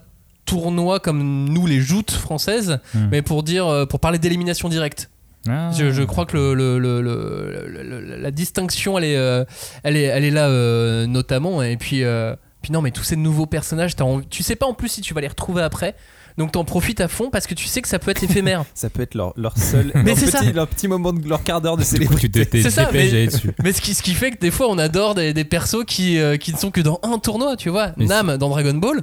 tournoi 0.46 0.98
comme 1.00 1.44
nous 1.50 1.66
les 1.66 1.80
joutes 1.80 2.10
françaises, 2.12 2.78
Hmm. 2.94 3.08
mais 3.10 3.20
pour 3.20 3.42
dire 3.42 3.66
euh, 3.66 3.84
pour 3.84 4.00
parler 4.00 4.18
d'élimination 4.18 4.68
directe. 4.70 5.10
Ah. 5.48 5.70
Je, 5.78 5.92
je 5.92 6.02
crois 6.02 6.26
que 6.26 6.36
le, 6.36 6.54
le- 6.54 6.78
le- 6.80 7.00
le- 7.02 7.82
le- 7.82 8.00
le- 8.00 8.16
la 8.16 8.30
distinction, 8.32 8.98
elle 8.98 9.04
est, 9.04 9.16
euh, 9.16 9.44
elle 9.84 9.96
est, 9.96 10.02
elle 10.04 10.24
est 10.24 10.30
là 10.32 10.48
euh, 10.48 11.06
notamment. 11.06 11.62
Et 11.62 11.76
puis, 11.76 12.02
euh, 12.02 12.34
puis 12.62 12.72
non, 12.72 12.80
mais 12.82 12.90
tous 12.90 13.04
ces 13.04 13.14
nouveaux 13.16 13.46
personnages, 13.46 13.92
envie- 14.00 14.26
tu 14.28 14.42
sais 14.42 14.56
pas 14.56 14.66
en 14.66 14.74
plus 14.74 14.88
si 14.88 15.02
tu 15.02 15.14
vas 15.14 15.20
les 15.20 15.28
retrouver 15.28 15.62
après. 15.62 15.94
Donc 16.36 16.52
t'en 16.52 16.64
profites 16.64 17.00
à 17.00 17.08
fond 17.08 17.30
parce 17.30 17.46
que 17.46 17.54
tu 17.54 17.64
sais 17.66 17.80
que 17.80 17.88
ça 17.88 17.98
peut 17.98 18.10
être 18.10 18.22
éphémère. 18.22 18.64
Ça 18.74 18.90
peut 18.90 19.00
être 19.02 19.14
leur, 19.14 19.32
leur 19.38 19.56
seul 19.56 19.90
Mais 19.94 20.02
leur 20.02 20.18
c'est 20.18 20.26
petit, 20.26 20.32
ça. 20.46 20.52
leur 20.52 20.66
petit 20.68 20.86
moment 20.88 21.12
de 21.14 21.26
leur 21.26 21.42
quart 21.42 21.60
d'heure 21.62 21.78
de 21.78 21.82
célébrité. 21.84 22.46
C'est 22.52 22.68
ça, 22.70 22.90
mais- 22.92 23.08
d'aller 23.08 23.26
dessus. 23.28 23.52
mais 23.62 23.72
ce 23.72 23.80
qui, 23.80 23.94
ce 23.94 24.02
qui 24.02 24.12
fait 24.14 24.32
que 24.32 24.38
des 24.38 24.50
fois 24.50 24.66
on 24.68 24.76
adore 24.76 25.14
des, 25.14 25.32
des 25.32 25.44
persos 25.44 25.84
qui, 25.86 26.18
euh, 26.18 26.36
qui 26.36 26.52
ne 26.52 26.58
sont 26.58 26.70
que 26.70 26.82
dans 26.82 27.00
un 27.04 27.18
tournoi, 27.18 27.56
tu 27.56 27.70
vois. 27.70 27.92
Mais 27.96 28.04
Nam 28.06 28.36
dans 28.36 28.50
Dragon 28.50 28.74
Ball, 28.74 29.00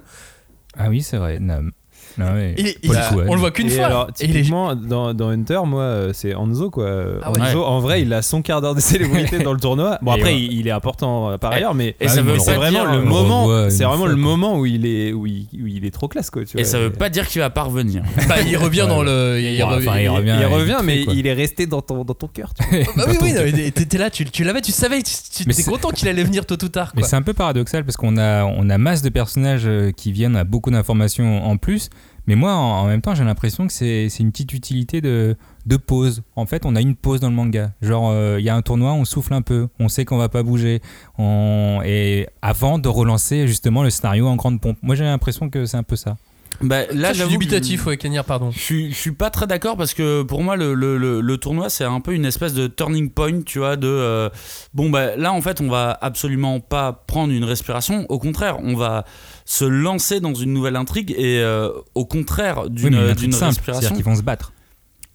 Ah 0.77 0.89
oui, 0.89 1.01
c'est 1.03 1.17
vrai. 1.17 1.39
Nam. 1.39 1.71
Ah 2.21 2.33
ouais. 2.33 2.55
il 2.83 2.95
a- 2.95 3.11
on 3.27 3.33
le 3.33 3.39
voit 3.39 3.51
qu'une 3.51 3.69
fois. 3.69 3.85
alors, 3.85 4.13
typiquement, 4.13 4.75
dans, 4.75 5.13
dans 5.13 5.29
Hunter, 5.29 5.59
moi, 5.65 5.81
euh, 5.81 6.11
c'est 6.13 6.33
Hanzo, 6.35 6.69
quoi. 6.69 6.89
Ah 7.21 7.31
ouais. 7.31 7.41
Hanzo, 7.41 7.63
en 7.63 7.79
vrai, 7.79 8.01
il 8.01 8.13
a 8.13 8.21
son 8.21 8.41
quart 8.41 8.61
d'heure 8.61 8.75
de 8.75 8.79
célébrité 8.79 9.39
dans 9.43 9.53
le 9.53 9.59
tournoi. 9.59 9.97
Bon, 10.01 10.11
Et 10.13 10.19
après, 10.19 10.33
ouais. 10.33 10.39
il, 10.41 10.53
il 10.59 10.67
est 10.67 10.71
important 10.71 11.31
euh, 11.31 11.37
par 11.37 11.53
Et- 11.53 11.57
ailleurs, 11.57 11.73
mais 11.73 11.95
et 11.99 12.07
ça 12.07 12.21
veut 12.21 12.37
c'est 12.39 12.55
vraiment 12.55 12.83
dire, 12.83 12.91
le 12.91 13.01
moment. 13.03 13.69
C'est 13.69 13.83
vraiment 13.83 13.97
fois, 13.99 14.07
le 14.09 14.13
quoi. 14.15 14.23
moment 14.23 14.57
où 14.59 14.65
il 14.65 14.85
est, 14.85 15.13
où 15.13 15.25
il, 15.27 15.47
où 15.61 15.67
il 15.67 15.85
est 15.85 15.91
trop 15.91 16.07
classe, 16.07 16.29
quoi. 16.29 16.43
Tu 16.45 16.57
et 16.57 16.61
vois. 16.63 16.69
ça 16.69 16.79
veut 16.79 16.91
pas 16.91 17.09
dire 17.09 17.27
qu'il 17.27 17.41
va 17.41 17.49
pas 17.49 17.63
revenir 17.63 18.03
bah, 18.27 18.35
il 18.45 18.57
revient 18.57 18.81
Ouais, 18.81 18.87
dans 18.87 19.03
le. 19.03 19.39
Il, 19.41 19.63
revient, 19.63 19.87
enfin, 19.89 19.97
il 19.99 20.03
Il, 20.03 20.09
revient, 20.09 20.35
il 20.39 20.45
revient, 20.45 20.65
vite 20.65 20.77
fait, 20.77 20.83
mais 20.83 21.01
il 21.13 21.27
est 21.27 21.33
resté 21.33 21.65
dans 21.67 21.81
ton, 21.81 22.03
dans 22.03 22.13
ton 22.13 22.27
cœur. 22.27 22.53
Bah 22.95 23.05
oui, 23.07 23.17
oui, 23.21 23.71
t'étais 23.71 23.97
là, 23.97 24.09
tu, 24.09 24.25
l'avais, 24.43 24.61
tu 24.61 24.71
savais, 24.71 25.01
tu, 25.01 25.43
étais 25.43 25.53
c'est- 25.53 25.69
content 25.69 25.89
qu'il 25.89 26.07
allait 26.07 26.23
venir 26.23 26.45
tôt 26.45 26.55
ou 26.63 26.69
tard. 26.69 26.91
Mais 26.95 27.03
c'est 27.03 27.15
un 27.15 27.21
peu 27.21 27.33
paradoxal 27.33 27.83
parce 27.85 27.97
qu'on 27.97 28.17
a, 28.17 28.43
on 28.45 28.69
a 28.69 28.77
masse 28.77 29.01
de 29.01 29.09
personnages 29.09 29.63
euh, 29.65 29.91
qui 29.91 30.11
viennent 30.11 30.35
à 30.35 30.43
beaucoup 30.43 30.71
d'informations 30.71 31.45
en 31.45 31.57
plus. 31.57 31.89
Mais 32.27 32.35
moi, 32.35 32.53
en, 32.53 32.83
en 32.83 32.87
même 32.87 33.01
temps, 33.01 33.15
j'ai 33.15 33.23
l'impression 33.23 33.67
que 33.67 33.73
c'est 33.73 34.07
c'est 34.09 34.23
une 34.23 34.31
petite 34.31 34.53
utilité 34.53 35.01
de, 35.01 35.35
de 35.65 35.77
pause. 35.77 36.23
En 36.35 36.45
fait, 36.45 36.65
on 36.65 36.75
a 36.75 36.81
une 36.81 36.95
pause 36.95 37.19
dans 37.19 37.29
le 37.29 37.35
manga. 37.35 37.71
Genre, 37.81 38.09
euh, 38.11 38.37
il 38.39 38.45
y 38.45 38.49
a 38.49 38.55
un 38.55 38.61
tournoi, 38.61 38.93
on 38.93 39.03
souffle 39.05 39.33
un 39.33 39.41
peu, 39.41 39.67
on 39.79 39.89
sait 39.89 40.05
qu'on 40.05 40.17
va 40.17 40.29
pas 40.29 40.43
bouger. 40.43 40.81
On... 41.17 41.81
Et 41.85 42.27
avant 42.41 42.79
de 42.79 42.87
relancer 42.87 43.47
justement 43.47 43.83
le 43.83 43.89
scénario 43.89 44.27
en 44.27 44.35
grande 44.35 44.61
pompe. 44.61 44.77
Moi, 44.81 44.95
j'ai 44.95 45.03
l'impression 45.03 45.49
que 45.49 45.65
c'est 45.65 45.77
un 45.77 45.83
peu 45.83 45.95
ça. 45.97 46.15
bah, 46.61 46.85
Ça, 46.87 46.93
là 46.93 47.07
je 47.09 47.13
suis 47.13 47.17
j'avoue 47.19 47.29
que- 47.31 47.39
dubitatif, 47.39 47.85
ouais, 47.87 47.97
Kenir, 47.97 48.23
pardon. 48.23 48.51
Je 48.51 48.59
suis, 48.59 48.89
je 48.91 48.95
suis 48.95 49.11
pas 49.11 49.29
très 49.29 49.47
d'accord 49.47 49.75
parce 49.75 49.93
que 49.93 50.21
pour 50.23 50.43
moi 50.43 50.55
le, 50.55 50.73
le, 50.75 50.97
le, 50.97 51.19
le 51.19 51.37
tournoi 51.37 51.69
c'est 51.69 51.83
un 51.83 51.99
peu 51.99 52.13
une 52.13 52.25
espèce 52.25 52.53
de 52.53 52.67
turning 52.67 53.09
point 53.09 53.41
tu 53.41 53.59
vois 53.59 53.75
de 53.75 53.87
euh, 53.87 54.29
bon 54.73 54.89
bah 54.89 55.15
là 55.17 55.33
en 55.33 55.41
fait 55.41 55.59
on 55.61 55.67
va 55.69 55.97
absolument 56.01 56.59
pas 56.61 56.93
prendre 56.93 57.33
une 57.33 57.43
respiration 57.43 58.05
au 58.09 58.17
contraire 58.19 58.59
on 58.63 58.75
va 58.75 59.03
se 59.45 59.65
lancer 59.65 60.19
dans 60.19 60.33
une 60.33 60.53
nouvelle 60.53 60.75
intrigue 60.75 61.11
et 61.17 61.39
euh, 61.41 61.69
au 61.95 62.05
contraire 62.05 62.63
Oui, 62.69 62.89
d'une 63.15 63.31
simple, 63.31 63.45
respiration 63.45 63.81
c'est-à-dire 63.81 63.91
qu'ils 63.97 64.05
vont 64.05 64.15
se 64.15 64.21
battre. 64.23 64.53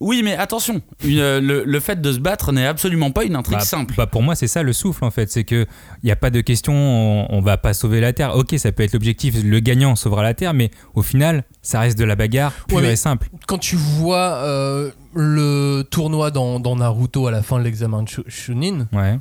oui 0.01 0.21
mais 0.23 0.37
attention 0.37 0.81
une, 1.05 1.19
euh, 1.19 1.41
le, 1.41 1.65
le 1.65 1.81
fait 1.81 2.01
de 2.01 2.13
se 2.13 2.19
battre 2.19 2.53
n'est 2.53 2.67
absolument 2.67 3.11
pas 3.11 3.25
une 3.25 3.35
intrigue 3.37 3.59
Bah, 3.59 3.65
simple 3.65 3.95
bah, 3.97 4.07
pour 4.07 4.23
moi, 4.23 4.35
c'est 4.35 4.47
ça 4.47 4.63
le 4.63 4.73
souffle 4.73 5.05
en 5.05 5.11
fait. 5.11 5.31
C'est 5.31 5.45
que 5.45 5.67
il 6.03 6.07
n'y 6.07 6.13
a 6.13 6.17
pas 6.17 6.31
de 6.31 6.41
question, 6.41 6.73
on, 6.75 7.27
on 7.31 7.41
va 7.41 7.57
pas 7.57 7.73
sauver 7.75 8.01
la 8.01 8.13
Terre. 8.13 8.37
Ok, 8.37 8.55
ça 8.59 8.71
peut 8.73 8.83
être 8.83 8.93
l'objectif, 8.93 9.35
le 9.43 9.61
gagnant 9.61 9.97
sauvera 9.97 10.23
la 10.23 10.35
Terre, 10.35 10.55
mais 10.55 10.71
au 10.95 11.03
final, 11.03 11.45
ça 11.63 11.81
reste 11.81 11.99
de 11.99 12.05
la 12.05 12.15
bagarre 12.17 12.53
pure 12.69 12.79
Ouais, 12.79 12.93
et 12.93 12.97
simple. 12.97 13.29
Quand 13.47 13.59
tu 13.59 13.77
vois 13.77 14.35
euh, 14.45 14.91
le 15.15 15.83
tournoi 15.91 16.31
dans, 16.31 16.61
dans 16.61 16.77
Naruto 16.77 17.27
à 17.27 17.31
la 17.31 17.43
fin 17.43 17.59
de 17.59 17.65
l'examen 17.65 18.03
de 18.03 18.09
Shu- 18.09 18.29
Chunin, 18.29 18.87
Ouais. 18.93 19.19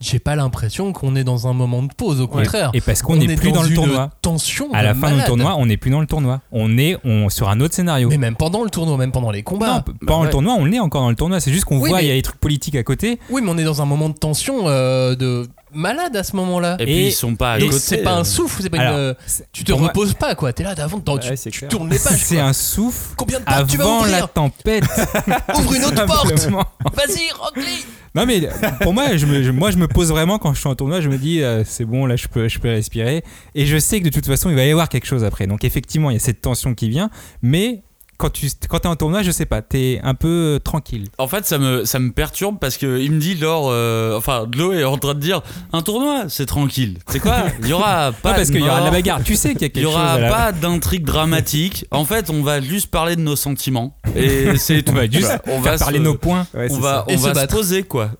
J'ai 0.00 0.18
pas 0.18 0.34
l'impression 0.34 0.92
qu'on 0.92 1.14
est 1.14 1.24
dans 1.24 1.46
un 1.46 1.52
moment 1.52 1.82
de 1.82 1.92
pause, 1.92 2.20
au 2.20 2.26
contraire. 2.26 2.70
Et 2.72 2.80
parce 2.80 3.02
qu'on 3.02 3.12
On 3.12 3.16
n'est 3.16 3.32
est 3.32 3.36
plus 3.36 3.52
dans, 3.52 3.62
le 3.62 3.68
une 3.68 3.74
tournoi. 3.74 4.10
tension. 4.22 4.72
À 4.72 4.82
la 4.82 4.94
fin 4.94 5.14
du 5.14 5.22
tournoi, 5.24 5.56
on 5.58 5.66
n'est 5.66 5.76
plus 5.76 5.90
dans 5.90 6.00
le 6.00 6.06
tournoi. 6.06 6.40
On 6.52 6.78
est 6.78 6.96
on, 7.04 7.28
sur 7.28 7.48
un 7.50 7.60
autre 7.60 7.74
scénario. 7.74 8.08
Mais 8.08 8.16
même 8.18 8.34
pendant 8.36 8.64
le 8.64 8.70
tournoi, 8.70 8.96
même 8.96 9.12
pendant 9.12 9.30
les 9.30 9.42
combats. 9.42 9.84
non, 9.86 9.94
pendant 10.06 10.20
ouais. 10.20 10.26
le 10.26 10.30
tournoi, 10.32 10.54
on 10.58 10.72
est 10.72 10.80
encore 10.80 11.02
dans 11.02 11.10
le 11.10 11.16
tournoi. 11.16 11.38
C'est 11.40 11.52
juste 11.52 11.64
qu'on 11.66 11.78
Oui, 11.80 11.90
voit, 11.90 12.00
il 12.00 12.04
mais- 12.04 12.08
y 12.08 12.12
a 12.12 12.14
des 12.14 12.22
trucs 12.22 12.40
politiques 12.40 12.76
à 12.76 12.82
côté. 12.82 13.18
Oui, 13.28 13.42
mais 13.44 13.50
on 13.50 13.58
est 13.58 13.64
dans 13.64 13.82
un 13.82 13.84
moment 13.86 14.08
de 14.08 14.14
tension 14.14 14.68
euh, 14.68 15.14
de 15.16 15.46
malade 15.72 16.16
à 16.16 16.24
ce 16.24 16.34
moment-là. 16.36 16.76
Et, 16.80 16.84
puis 16.84 17.06
ils 17.08 17.12
sont 17.12 17.36
pas 17.36 17.52
à 17.52 17.58
Donc, 17.58 17.68
côté. 17.68 17.80
c'est 17.80 17.98
pas 17.98 18.12
un 18.14 18.20
euh. 18.20 18.24
souffle, 18.24 18.62
c'est 18.62 18.70
pas 18.70 18.78
Alors, 18.78 18.98
une. 18.98 19.14
Tu 19.52 19.64
te 19.64 19.72
moi- 19.72 19.88
reposes 19.88 20.14
pas 20.14 20.34
quoi. 20.34 20.52
T'es 20.54 20.62
là 20.64 20.74
d'avant, 20.74 20.98
tu, 20.98 21.10
Ouais, 21.12 21.36
tu 21.36 21.50
clair. 21.50 21.68
tournes 21.68 21.90
les 21.90 21.98
pages. 21.98 22.16
C'est 22.18 22.40
un 22.40 22.52
souffle 22.54 23.14
Combien 23.16 23.38
de 23.40 23.44
pages 23.44 23.66
tu 23.68 23.76
vas 23.76 23.84
avant 23.84 24.04
la 24.06 24.22
tempête. 24.22 24.84
Ouvre 25.58 25.74
une 25.74 25.84
autre 25.84 26.06
porte. 26.06 26.32
Vas-y, 26.32 27.30
Rockly. 27.38 27.84
Non 28.14 28.26
mais 28.26 28.48
pour 28.80 28.92
moi, 28.92 29.16
je 29.16 29.26
me, 29.26 29.86
pose 29.86 30.10
vraiment 30.10 30.38
quand 30.38 30.52
je 30.52 30.60
suis 30.60 30.68
en 30.68 30.74
tournoi, 30.74 31.00
je 31.00 31.08
me 31.08 31.16
dis 31.16 31.42
euh, 31.42 31.62
c'est 31.64 31.84
bon 31.84 32.06
là 32.06 32.16
je 32.16 32.26
peux 32.28 32.40
respirer 32.64 33.22
et 33.54 33.66
je 33.66 33.78
sais 33.78 34.00
que 34.00 34.04
de 34.04 34.10
toute 34.10 34.26
façon 34.26 34.50
il 34.50 34.56
va 34.56 34.64
y 34.64 34.70
avoir 34.70 34.88
quelque 34.88 35.06
chose 35.06 35.24
après. 35.24 35.46
Donc 35.46 35.64
effectivement 35.64 36.10
il 36.10 36.14
y 36.14 36.16
a 36.16 36.20
cette 36.20 36.40
tension 36.40 36.74
qui 36.74 36.88
vient, 36.88 37.10
mais 37.42 37.82
quand 38.20 38.30
tu 38.30 38.48
quand 38.68 38.84
es 38.84 38.86
en 38.86 38.96
tournoi, 38.96 39.22
je 39.22 39.30
sais 39.30 39.46
pas, 39.46 39.62
t'es 39.62 39.98
un 40.02 40.14
peu 40.14 40.28
euh, 40.28 40.58
tranquille. 40.58 41.08
En 41.18 41.26
fait, 41.26 41.46
ça 41.46 41.58
me, 41.58 41.84
ça 41.84 41.98
me 41.98 42.12
perturbe 42.12 42.58
parce 42.60 42.76
que 42.76 43.00
il 43.00 43.12
me 43.12 43.18
dit, 43.18 43.34
Laure, 43.34 43.68
euh, 43.70 44.16
enfin, 44.16 44.46
Glo 44.46 44.72
est 44.72 44.84
en 44.84 44.98
train 44.98 45.14
de 45.14 45.20
dire 45.20 45.40
un 45.72 45.82
tournoi, 45.82 46.24
c'est 46.28 46.46
tranquille. 46.46 46.98
C'est 47.08 47.18
quoi? 47.20 47.44
Il 47.62 47.68
y 47.68 47.72
aura 47.72 48.12
pas 48.22 48.30
Non, 48.30 48.36
parce 48.36 48.48
de 48.48 48.52
qu'il 48.52 48.64
y 48.64 48.68
aura 48.68 48.80
de 48.80 48.84
la 48.84 48.90
bagarre. 48.90 49.22
Tu 49.24 49.34
sais 49.36 49.54
qu'il 49.54 49.62
y 49.62 49.64
a 49.64 49.66
Il 49.68 49.70
quelque 49.72 49.78
y 49.82 49.84
chose. 49.84 49.94
aura 49.94 50.18
pas 50.18 50.52
d'intrigue 50.52 51.04
dramatique. 51.04 51.86
En 51.90 52.04
fait, 52.04 52.30
on 52.30 52.42
va 52.42 52.60
juste 52.60 52.90
parler 52.90 53.16
de 53.16 53.22
nos 53.22 53.36
sentiments 53.36 53.96
et 54.14 54.56
c'est 54.58 54.82
tout. 54.84 54.92
On 54.92 54.96
va 54.96 55.10
juste 55.10 55.32
on 55.48 55.60
va 55.60 55.78
parler 55.78 55.98
se- 55.98 56.02
nos 56.02 56.14
points. 56.14 56.46
Ouais, 56.54 56.68
on 56.70 56.78
va, 56.78 57.04
on 57.08 57.16
se 57.16 57.22
va 57.22 57.30
se 57.30 57.34
battre. 57.34 57.54
poser 57.56 57.82
quoi. 57.84 58.10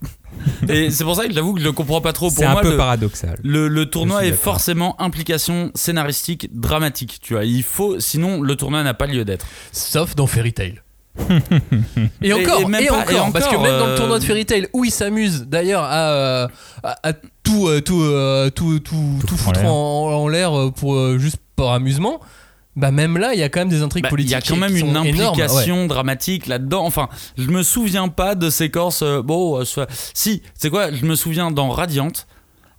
Et 0.69 0.91
c'est 0.91 1.05
pour 1.05 1.17
ça 1.17 1.27
que 1.27 1.33
j'avoue 1.35 1.55
que 1.55 1.61
je 1.61 1.65
le 1.65 1.73
comprends 1.73 2.01
pas 2.01 2.13
trop. 2.13 2.31
C'est 2.31 2.37
Pour 2.43 2.49
un 2.51 2.53
moi, 2.53 2.63
peu 2.63 2.71
le, 2.71 2.77
paradoxal. 2.77 3.39
le, 3.43 3.69
le 3.69 3.87
tournoi 3.87 4.25
est 4.25 4.33
forcément 4.33 5.01
implication 5.01 5.71
scénaristique 5.75 6.49
dramatique. 6.59 7.19
Tu 7.23 7.35
vois, 7.35 7.45
il 7.45 7.63
faut, 7.63 7.99
sinon 8.01 8.41
le 8.43 8.57
tournoi 8.57 8.83
n'a 8.83 8.95
pas 8.95 9.07
lieu 9.07 9.25
d'être. 9.25 9.47
Sauf 9.73 10.15
dans 10.15 10.27
Fairy 10.27 10.53
Tail. 10.53 10.81
et 12.23 12.33
encore, 12.33 12.61
et 12.61 12.63
et, 12.63 12.67
même 12.67 12.87
pas- 12.87 12.95
encore, 12.99 13.29
et 13.29 13.33
parce 13.33 13.47
que 13.49 13.57
même 13.57 13.79
dans 13.79 13.87
le 13.87 13.93
euh, 13.93 13.97
tournoi 13.97 14.19
de 14.19 14.25
Fairy 14.25 14.47
Tail, 14.47 14.69
où 14.73 14.85
ils 14.85 14.91
s'amusent 14.93 15.45
d'ailleurs 15.47 15.83
à, 15.83 16.11
euh, 16.13 16.49
à, 16.83 17.09
à 17.09 17.13
tout, 17.13 17.67
euh, 17.69 17.81
tout, 17.81 18.01
euh, 18.03 18.49
tout, 18.51 18.79
tout, 18.79 18.95
Tout 19.21 19.27
tout 19.27 19.37
foutre 19.37 19.65
en 19.65 20.29
l'air 20.29 20.57
euh, 20.59 20.71
pour 20.71 20.95
euh, 20.95 21.19
juste 21.19 21.39
pour 21.57 21.73
amusement, 21.73 22.21
bah 22.81 22.91
même 22.91 23.17
là, 23.19 23.35
il 23.35 23.39
y 23.41 23.43
a 23.43 23.49
quand 23.49 23.61
même 23.61 23.69
des 23.69 23.83
intrigues 23.83 24.03
Bah, 24.05 24.09
Il 24.09 24.11
politiques. 24.11 24.33
y 24.33 24.35
a 24.35 24.41
quand 24.41 24.57
même 24.57 24.75
une 24.75 24.81
sont 24.95 25.05
énormes, 25.05 25.07
ouais. 25.07 25.25
implication 25.27 25.87
dramatique 25.87 26.47
là-dedans. 26.47 26.85
Enfin, 26.85 27.09
je 27.39 27.49
me 27.49 27.63
souviens 27.63 28.09
pas 28.09 28.35
de 28.35 28.51
séquences. 28.51 29.03
euh, 29.03 29.23
bon, 29.23 29.61
euh, 29.61 29.87
si, 30.15 30.43
c'est 30.55 30.71
quoi? 30.71 30.91
Je 30.91 31.05
me 31.05 31.15
souviens 31.15 31.51
dans 31.51 31.71
Radiant, 31.71 32.11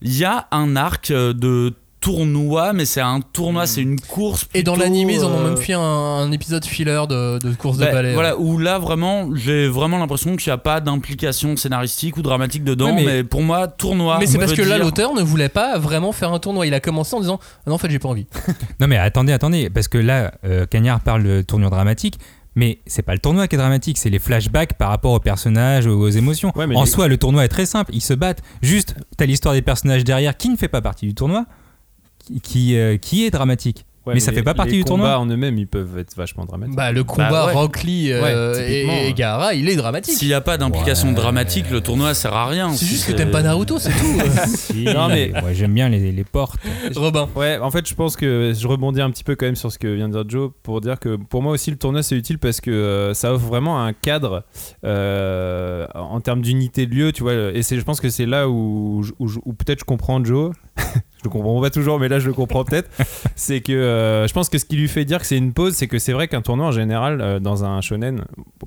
il 0.01 0.17
y 0.17 0.25
a 0.25 0.47
un 0.51 0.75
arc 0.75 1.11
euh, 1.11 1.33
de 1.33 1.73
tournoi, 2.01 2.73
mais 2.73 2.85
c'est 2.85 2.99
un 2.99 3.21
tournoi, 3.21 3.67
c'est 3.67 3.81
une 3.81 3.99
course. 4.01 4.47
Et 4.53 4.63
dans 4.63 4.75
l'anime, 4.75 5.09
ils 5.09 5.23
en 5.23 5.31
ont 5.31 5.39
euh, 5.39 5.49
même 5.49 5.57
fait 5.57 5.73
un, 5.73 5.79
un 5.79 6.31
épisode 6.31 6.65
filler 6.65 7.05
de, 7.07 7.37
de 7.39 7.53
course 7.55 7.77
de 7.77 7.85
bah, 7.85 7.91
ballet. 7.91 8.13
Voilà, 8.13 8.37
où 8.37 8.57
là 8.57 8.79
vraiment, 8.79 9.33
j'ai 9.35 9.67
vraiment 9.67 9.99
l'impression 9.99 10.35
qu'il 10.35 10.49
n'y 10.49 10.53
a 10.53 10.57
pas 10.57 10.81
d'implication 10.81 11.55
scénaristique 11.55 12.17
ou 12.17 12.21
dramatique 12.21 12.63
dedans, 12.63 12.87
Ouais, 12.87 12.93
mais... 12.93 13.05
mais- 13.05 13.23
pour 13.23 13.43
moi, 13.43 13.67
tournoi. 13.67 14.17
Mais 14.19 14.25
c'est 14.25 14.37
parce 14.39 14.53
que 14.53 14.61
là, 14.63 14.77
l'auteur 14.77 15.13
ne 15.13 15.21
voulait 15.21 15.47
pas 15.49 15.77
vraiment 15.77 16.11
faire 16.11 16.33
un 16.33 16.39
tournoi. 16.39 16.65
Il 16.67 16.73
a 16.73 16.79
commencé 16.79 17.15
en 17.15 17.19
disant 17.21 17.39
ah 17.41 17.69
Non, 17.69 17.75
en 17.75 17.77
fait, 17.77 17.89
j'ai 17.89 17.99
pas 17.99 18.09
envie. 18.09 18.25
Non 18.79 18.87
mais 18.87 18.97
attendez, 18.97 19.31
attendez, 19.31 19.69
parce 19.69 19.87
que 19.87 19.97
là, 19.99 20.31
euh, 20.43 20.65
Cagnard 20.65 21.01
parle 21.01 21.23
de 21.23 21.41
tournure 21.43 21.69
dramatique, 21.69 22.17
mais 22.55 22.79
c'est 22.87 23.03
pas 23.03 23.13
le 23.13 23.19
tournoi 23.19 23.47
qui 23.47 23.55
est 23.55 23.59
dramatique, 23.59 23.97
c'est 23.99 24.09
les 24.09 24.17
flashbacks 24.19 24.73
par 24.73 24.89
rapport 24.89 25.11
aux 25.13 25.19
personnages, 25.19 25.85
aux, 25.85 25.99
aux 25.99 26.09
émotions. 26.09 26.51
Ouais, 26.55 26.65
en 26.75 26.83
les- 26.83 26.89
soi, 26.89 27.07
le 27.07 27.17
tournoi 27.17 27.45
est 27.45 27.49
très 27.49 27.67
simple, 27.67 27.91
ils 27.93 28.01
se 28.01 28.13
battent. 28.13 28.41
Juste, 28.63 28.95
t'as 29.17 29.25
l'histoire 29.25 29.53
des 29.53 29.61
personnages 29.61 30.03
derrière 30.03 30.35
qui 30.35 30.49
ne 30.49 30.55
fait 30.57 30.67
pas 30.67 30.81
partie 30.81 31.05
du 31.05 31.13
tournoi, 31.13 31.45
qui, 32.31 32.41
qui, 32.41 32.75
euh, 32.77 32.97
qui 32.97 33.25
est 33.25 33.31
dramatique. 33.31 33.85
Ouais, 34.07 34.15
mais 34.15 34.19
ça 34.19 34.31
fait 34.31 34.41
pas 34.41 34.55
partie 34.55 34.71
les 34.71 34.77
du 34.79 34.83
tournoi. 34.83 35.09
combats 35.09 35.19
en 35.19 35.27
eux-mêmes, 35.27 35.59
ils 35.59 35.67
peuvent 35.67 35.99
être 35.99 36.15
vachement 36.17 36.43
dramatiques. 36.45 36.75
Bah, 36.75 36.91
le 36.91 37.03
combat 37.03 37.45
ouais. 37.45 37.53
Rock 37.53 37.83
Lee 37.83 38.11
euh, 38.11 38.55
Ouais, 38.55 38.71
et, 38.73 39.09
et. 39.09 39.13
Gaara, 39.13 39.53
il 39.53 39.69
est 39.69 39.75
dramatique. 39.75 40.15
S'il 40.17 40.27
n'y 40.27 40.33
a 40.33 40.41
pas 40.41 40.57
d'implication 40.57 41.09
Ouais. 41.09 41.13
dramatique, 41.13 41.69
le 41.69 41.81
tournoi 41.81 42.15
sert 42.15 42.33
à 42.33 42.47
rien. 42.47 42.71
C'est 42.71 42.77
Si 42.85 42.85
juste 42.87 43.05
que 43.07 43.11
t'aimes 43.11 43.29
pas 43.29 43.43
Naruto, 43.43 43.77
c'est 43.77 43.91
tout. 43.91 44.19
Si, 44.47 44.85
Non, 44.85 45.07
mais- 45.07 45.31
ouais, 45.43 45.53
j'aime 45.53 45.75
bien 45.75 45.87
les, 45.87 46.11
les 46.11 46.23
portes. 46.23 46.59
Robin. 46.95 47.29
Ouais, 47.35 47.59
en 47.59 47.69
fait, 47.69 47.87
je 47.87 47.93
pense 47.93 48.15
que 48.15 48.53
je 48.57 48.67
rebondis 48.67 49.01
un 49.01 49.11
petit 49.11 49.23
peu 49.23 49.35
quand 49.35 49.45
même 49.45 49.55
sur 49.55 49.71
ce 49.71 49.77
que 49.77 49.93
vient 49.93 50.09
de 50.09 50.13
dire 50.13 50.27
Joe 50.27 50.51
pour 50.63 50.81
dire 50.81 50.97
que 50.99 51.15
pour 51.17 51.43
moi 51.43 51.51
aussi 51.51 51.69
le 51.69 51.77
tournoi 51.77 52.01
c'est 52.01 52.15
utile 52.15 52.39
parce 52.39 52.59
que 52.59 52.71
euh, 52.71 53.13
ça 53.13 53.31
offre 53.31 53.45
vraiment 53.45 53.85
un 53.85 53.93
cadre 53.93 54.43
euh, 54.83 55.85
en 55.93 56.19
termes 56.21 56.41
d'unité 56.41 56.87
de 56.87 56.95
lieu, 56.95 57.11
tu 57.11 57.21
vois. 57.21 57.33
Et 57.53 57.61
je 57.61 57.81
pense 57.83 58.01
que 58.01 58.09
c'est 58.09 58.25
là 58.25 58.49
où, 58.49 59.03
où, 59.19 59.27
je- 59.27 59.39
où 59.45 59.53
peut-être 59.53 59.81
je 59.81 59.85
comprends 59.85 60.23
Joe. 60.23 60.53
je 61.21 61.29
le 61.29 61.29
comprends 61.29 61.61
pas 61.61 61.69
toujours, 61.69 61.99
mais 61.99 62.07
là 62.07 62.19
je 62.19 62.27
le 62.27 62.33
comprends 62.33 62.63
peut-être. 62.63 62.89
c'est 63.35 63.61
que 63.61 63.71
euh, 63.71 64.27
je 64.27 64.33
pense 64.33 64.49
que 64.49 64.57
ce 64.57 64.65
qui 64.65 64.75
lui 64.75 64.87
fait 64.87 65.05
dire 65.05 65.19
que 65.19 65.25
c'est 65.27 65.37
une 65.37 65.53
pause, 65.53 65.73
c'est 65.75 65.87
que 65.87 65.99
c'est 65.99 66.13
vrai 66.13 66.27
qu'un 66.27 66.41
tournoi 66.41 66.67
en 66.67 66.71
général 66.71 67.21
euh, 67.21 67.39
dans 67.39 67.63
un 67.63 67.79
shonen, 67.81 68.23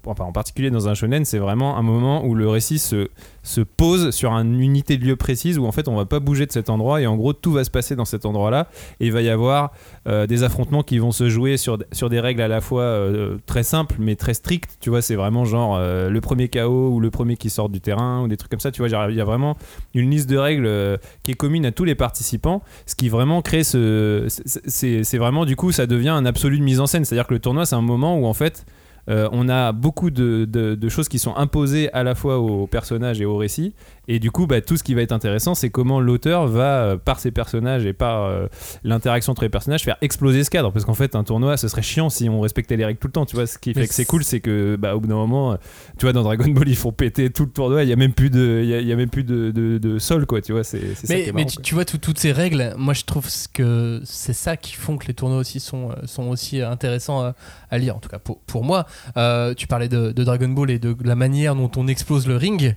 enfin 0.07 0.25
en 0.25 0.33
particulier 0.33 0.71
dans 0.71 0.89
un 0.89 0.95
shonen, 0.95 1.25
c'est 1.25 1.39
vraiment 1.39 1.77
un 1.77 1.83
moment 1.83 2.25
où 2.25 2.35
le 2.37 2.49
récit 2.49 2.79
se 2.79 3.09
se 3.45 3.61
pose 3.61 4.11
sur 4.11 4.33
une 4.33 4.59
unité 4.61 4.97
de 4.97 5.05
lieu 5.05 5.15
précise 5.15 5.59
où 5.59 5.67
en 5.67 5.71
fait 5.73 5.87
on 5.87 5.95
va 5.95 6.07
pas 6.07 6.19
bouger 6.19 6.47
de 6.47 6.51
cet 6.53 6.71
endroit 6.71 7.01
et 7.01 7.07
en 7.07 7.15
gros 7.15 7.33
tout 7.35 7.53
va 7.53 7.63
se 7.63 7.71
passer 7.71 7.95
dans 7.95 8.05
cet 8.05 8.25
endroit 8.27 8.51
là 8.51 8.69
et 8.99 9.07
il 9.07 9.13
va 9.13 9.23
y 9.23 9.29
avoir 9.29 9.71
euh, 10.09 10.27
des 10.27 10.43
affrontements 10.43 10.83
qui 10.83 10.99
vont 10.99 11.13
se 11.13 11.29
jouer 11.29 11.57
sur, 11.57 11.79
sur 11.93 12.09
des 12.09 12.19
règles 12.21 12.41
à 12.41 12.49
la 12.49 12.61
fois 12.61 12.83
euh, 12.83 13.37
très 13.47 13.63
simples 13.63 13.95
mais 14.01 14.17
très 14.17 14.35
strictes. 14.35 14.79
Tu 14.81 14.91
vois 14.91 15.03
c'est 15.03 15.15
vraiment 15.15 15.45
genre 15.45 15.77
euh, 15.79 16.09
le 16.11 16.21
premier 16.21 16.49
KO 16.49 16.89
ou 16.91 17.01
le 17.01 17.11
premier 17.11 17.37
qui 17.37 17.51
sort 17.51 17.69
du 17.69 17.81
terrain 17.81 18.23
ou 18.23 18.29
des 18.29 18.37
trucs 18.37 18.51
comme 18.51 18.61
ça. 18.61 18.73
Tu 18.73 18.81
vois 18.85 18.89
il 19.11 19.17
y 19.17 19.21
a 19.21 19.25
vraiment 19.25 19.57
une 19.95 20.11
liste 20.11 20.29
de 20.29 20.37
règles 20.39 20.99
qui 21.23 21.31
est 21.31 21.35
commune 21.35 21.67
à 21.67 21.71
tous 21.71 21.85
les 21.85 21.95
participants 21.95 22.63
ce 22.87 22.95
qui 22.95 23.09
vraiment 23.11 23.43
crée 23.43 23.63
ce 23.63 24.25
c'est- 24.67 25.19
vraiment 25.19 25.45
du 25.45 25.55
coup 25.55 25.71
ça 25.71 25.87
devient 25.87 26.09
un 26.09 26.25
absolu 26.27 26.59
de 26.59 26.65
mise 26.65 26.81
en 26.81 26.87
scène. 26.87 27.05
C'est 27.05 27.15
à 27.15 27.19
dire 27.19 27.27
que 27.27 27.35
le 27.35 27.41
tournoi 27.41 27.67
c'est 27.67 27.77
un 27.77 27.83
moment 27.83 28.19
où 28.19 28.27
en 28.27 28.35
fait 28.35 28.65
on 29.09 29.49
a 29.49 29.73
beaucoup 29.73 30.11
de 30.11 30.89
choses 30.89 31.09
qui 31.09 31.19
sont 31.19 31.37
imposées 31.37 31.93
à 31.93 32.03
la 32.03 32.15
fois 32.15 32.39
aux 32.39 32.67
personnages 32.67 33.21
et 33.21 33.25
au 33.25 33.37
récit. 33.37 33.75
Et 34.09 34.19
du 34.19 34.31
coup, 34.31 34.47
bah, 34.47 34.61
tout 34.61 34.77
ce 34.77 34.83
qui 34.83 34.95
va 34.95 35.03
être 35.03 35.13
intéressant, 35.13 35.55
c'est 35.55 35.71
comment 35.71 36.01
l'auteur 36.01 36.47
va, 36.47 36.83
euh, 36.85 36.97
par 36.97 37.21
ses 37.21 37.31
personnages 37.31 37.87
et 37.87 37.93
par 37.93 38.25
euh, 38.25 38.47
l'interaction 38.85 39.33
entre 39.33 39.43
les 39.43 39.49
personnages, 39.49 39.83
faire 39.83 39.97
exploser 40.03 40.45
ce 40.45 40.51
cadre. 40.51 40.71
Parce 40.73 40.85
qu'en 40.85 40.95
fait, 40.95 41.15
un 41.17 41.25
tournoi, 41.25 41.57
ce 41.57 41.69
serait 41.69 41.83
chiant 41.83 42.11
si 42.11 42.29
on 42.29 42.41
respectait 42.41 42.77
les 42.77 42.85
règles 42.85 42.99
tout 42.99 43.07
le 43.09 43.13
temps. 43.13 43.27
Tu 43.27 43.37
vois, 43.37 43.47
ce 43.47 43.59
qui 43.59 43.73
fait 43.75 43.81
Mais 43.81 43.89
que 43.89 43.95
c'est 43.95 44.05
cool, 44.05 44.25
c'est 44.25 44.41
que 44.41 44.77
bah, 44.77 44.95
au 44.97 45.01
bout 45.01 45.09
d'un 45.09 45.15
moment, 45.15 45.53
euh, 45.53 45.57
tu 45.99 46.05
vois, 46.07 46.13
dans 46.13 46.23
Dragon 46.23 46.49
Ball, 46.51 46.69
ils 46.69 46.77
font 46.77 46.93
péter 46.93 47.31
tout 47.31 47.45
le 47.45 47.51
tournoi. 47.51 47.83
Il 47.83 47.89
y 47.89 47.93
a 47.93 47.97
même 47.97 48.13
plus 48.13 48.31
de, 48.31 48.61
il 48.63 48.69
y 48.69 48.75
a, 48.75 48.81
il 48.81 48.87
y 48.87 48.93
a 48.93 48.97
même 48.97 49.11
plus 49.11 49.25
de, 49.25 49.51
de- 49.51 49.79
de 49.79 49.99
sol, 49.99 50.27
quoi. 50.27 50.41
Tu 50.43 50.53
vois, 50.53 50.65
c'est 50.65 50.95
c'est 50.95 51.07
ça 51.07 51.15
qui 51.21 51.33
Mais, 51.33 51.45
tu, 51.47 51.75
vois, 51.75 51.85
tout- 51.85 51.99
toutes 51.99 52.19
ces 52.19 52.33
règles, 52.33 52.75
moi 52.77 52.93
je 52.95 53.05
trouve 53.05 53.27
que 53.53 54.01
c'est 54.05 54.33
ça 54.35 54.57
qui 54.57 54.75
font 54.75 54.97
que 54.99 55.07
les 55.07 55.15
tournois 55.15 55.39
aussi 55.39 55.61
sont, 55.61 55.91
sont 56.05 56.25
aussi 56.29 56.61
intéressants 56.61 57.23
à, 57.23 57.35
à 57.71 57.79
lire, 57.79 57.97
en 57.97 57.99
tout 58.01 58.09
cas 58.09 58.19
pour, 58.19 58.41
pour 58.41 58.65
moi. 58.65 58.87
Euh, 59.17 59.55
tu 59.55 59.67
parlais 59.67 59.89
de, 59.89 60.13
de 60.13 60.25
Dragon 60.25 60.49
Ball 60.49 60.71
et 60.71 60.79
de 60.79 60.95
la 61.05 61.15
manière 61.15 61.55
dont 61.55 61.71
on 61.77 61.87
explose 61.89 62.27
le 62.27 62.37
ring, 62.37 62.75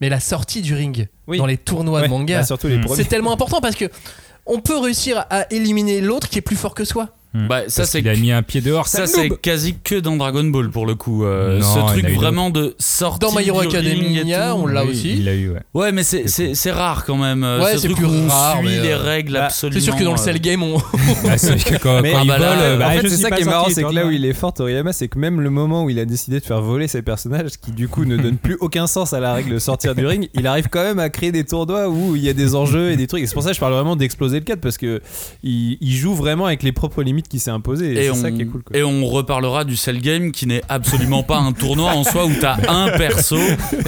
mais 0.00 0.08
la 0.08 0.20
sortie 0.20 0.62
du 0.62 0.74
ring 0.74 1.08
Oui. 1.26 1.38
dans 1.38 1.46
les 1.46 1.56
tournois 1.58 2.00
Ouais, 2.00 2.06
de 2.06 2.10
manga, 2.12 2.42
bah, 2.48 2.56
Mm. 2.68 2.86
c'est 2.94 3.04
tellement 3.08 3.32
important 3.32 3.60
parce 3.60 3.76
que 3.76 3.86
on 4.46 4.60
peut 4.60 4.78
réussir 4.78 5.24
à 5.30 5.46
éliminer 5.52 6.00
l'autre 6.00 6.28
qui 6.28 6.38
est 6.38 6.42
plus 6.42 6.56
fort 6.56 6.74
que 6.74 6.84
soi. 6.84 7.08
Bah, 7.48 7.62
ça, 7.68 7.84
c'est 7.84 7.98
qu'il 8.00 8.08
a 8.08 8.14
mis 8.16 8.32
un 8.32 8.42
pied 8.42 8.60
dehors. 8.60 8.86
Ça, 8.88 9.06
c'est 9.06 9.28
quasi 9.40 9.74
que 9.82 9.96
dans 9.96 10.16
Dragon 10.16 10.44
Ball 10.44 10.70
pour 10.70 10.86
le 10.86 10.94
coup. 10.94 11.24
euh, 11.24 11.58
Non, 11.58 11.74
ce 11.74 11.78
il 11.78 12.02
truc 12.02 12.04
a 12.04 12.08
vraiment 12.14 12.50
de 12.50 12.74
sortir. 12.78 13.28
Dans 13.30 13.36
My 13.38 13.46
Hero 13.46 13.60
du 13.62 13.68
ring 13.68 13.76
et 13.76 14.18
Academia, 14.20 14.56
on 14.56 14.66
l'a 14.66 14.84
Oui, 14.84 14.90
aussi. 14.92 15.12
Il 15.18 15.24
l'a 15.24 15.34
eu, 15.34 15.50
ouais. 15.50 15.60
Ouais, 15.74 15.92
mais 15.92 16.02
c'est- 16.02 16.70
rare 16.70 17.04
quand 17.04 17.16
même. 17.16 17.44
euh, 17.44 17.62
Ouais, 17.62 17.72
ce 17.72 17.78
c'est 17.78 17.88
truc 17.88 17.98
plus 17.98 18.06
où 18.06 18.10
on 18.10 18.28
rare, 18.28 18.58
suit 18.58 18.66
mais, 18.68 18.80
les 18.82 18.90
euh, 18.90 18.96
règles 18.98 19.32
bah, 19.34 19.44
absolument. 19.46 19.78
C'est 19.80 19.84
sûr 19.84 19.96
que 19.96 20.04
dans 20.04 20.12
le 20.12 20.16
Cell 20.18 20.40
Game, 20.40 20.62
on. 20.62 20.78
Bah, 21.24 21.38
c'est 21.38 21.56
que 21.62 21.76
quand, 21.78 22.00
Mais- 22.02 22.12
quand 22.12 22.18
Ah 22.18 22.22
il 22.24 22.28
bah 22.28 22.38
là, 22.38 22.76
bah, 22.76 22.88
en 22.88 22.92
je 22.92 23.00
fait, 23.00 23.08
c'est 23.10 23.16
ça 23.16 23.30
qui 23.30 23.42
est 23.42 23.44
marrant, 23.44 23.68
c'est 23.70 23.82
que 23.82 23.92
là 23.92 24.06
où 24.06 24.10
il 24.10 24.24
est 24.24 24.32
fort, 24.32 24.52
Toriyama, 24.52 24.92
c'est 24.92 25.08
que 25.08 25.18
même 25.18 25.40
le 25.40 25.50
moment 25.50 25.84
où 25.84 25.90
il 25.90 25.98
a 25.98 26.04
décidé 26.04 26.40
de 26.40 26.44
faire 26.44 26.60
voler 26.60 26.88
ses 26.88 27.02
personnages, 27.02 27.50
ce 27.50 27.58
qui 27.58 27.70
du 27.72 27.88
coup 27.88 28.04
ne 28.04 28.16
donne 28.16 28.36
plus 28.36 28.56
aucun 28.60 28.86
sens 28.86 29.12
à 29.12 29.20
la 29.20 29.32
règle 29.34 29.52
de 29.54 29.58
sortir 29.58 29.94
du 29.94 30.06
ring, 30.06 30.28
il 30.34 30.46
arrive 30.46 30.68
quand 30.70 30.82
même 30.82 30.98
à 30.98 31.08
créer 31.10 31.32
des 31.32 31.44
tournois 31.44 31.88
où 31.88 32.16
il 32.16 32.22
y 32.22 32.28
a 32.28 32.32
des 32.32 32.54
enjeux 32.54 32.90
et 32.90 32.96
des 32.96 33.06
trucs. 33.06 33.22
Et 33.22 33.26
c'est 33.26 33.34
pour 33.34 33.42
ça 33.42 33.50
que 33.50 33.54
je 33.54 33.60
parle 33.60 33.72
vraiment 33.72 33.96
d'exploser 33.96 34.38
le 34.38 34.44
cadre 34.44 34.60
parce 34.60 34.78
que 34.78 35.00
il, 35.42 35.78
il 35.80 35.92
joue 35.94 36.14
vraiment 36.14 36.46
avec 36.46 36.62
les 36.62 36.72
propres 36.72 37.02
limites 37.02 37.25
qui 37.28 37.38
s'est 37.40 37.50
imposé. 37.50 37.92
Et, 37.92 37.98
Et 37.98 38.02
c'est 38.04 38.10
on, 38.10 38.14
ça 38.14 38.30
qui 38.30 38.42
est 38.42 38.46
cool. 38.46 38.62
Quoi. 38.62 38.76
et 38.76 38.82
on 38.82 39.04
reparlera 39.06 39.64
du 39.64 39.76
Cell 39.76 40.00
Game 40.00 40.32
qui 40.32 40.46
n'est 40.46 40.62
absolument 40.68 41.22
pas 41.22 41.38
un 41.38 41.52
tournoi 41.52 41.92
en 41.92 42.04
soi 42.04 42.26
où 42.26 42.32
t'as 42.40 42.56
un 42.68 42.90
perso 42.96 43.36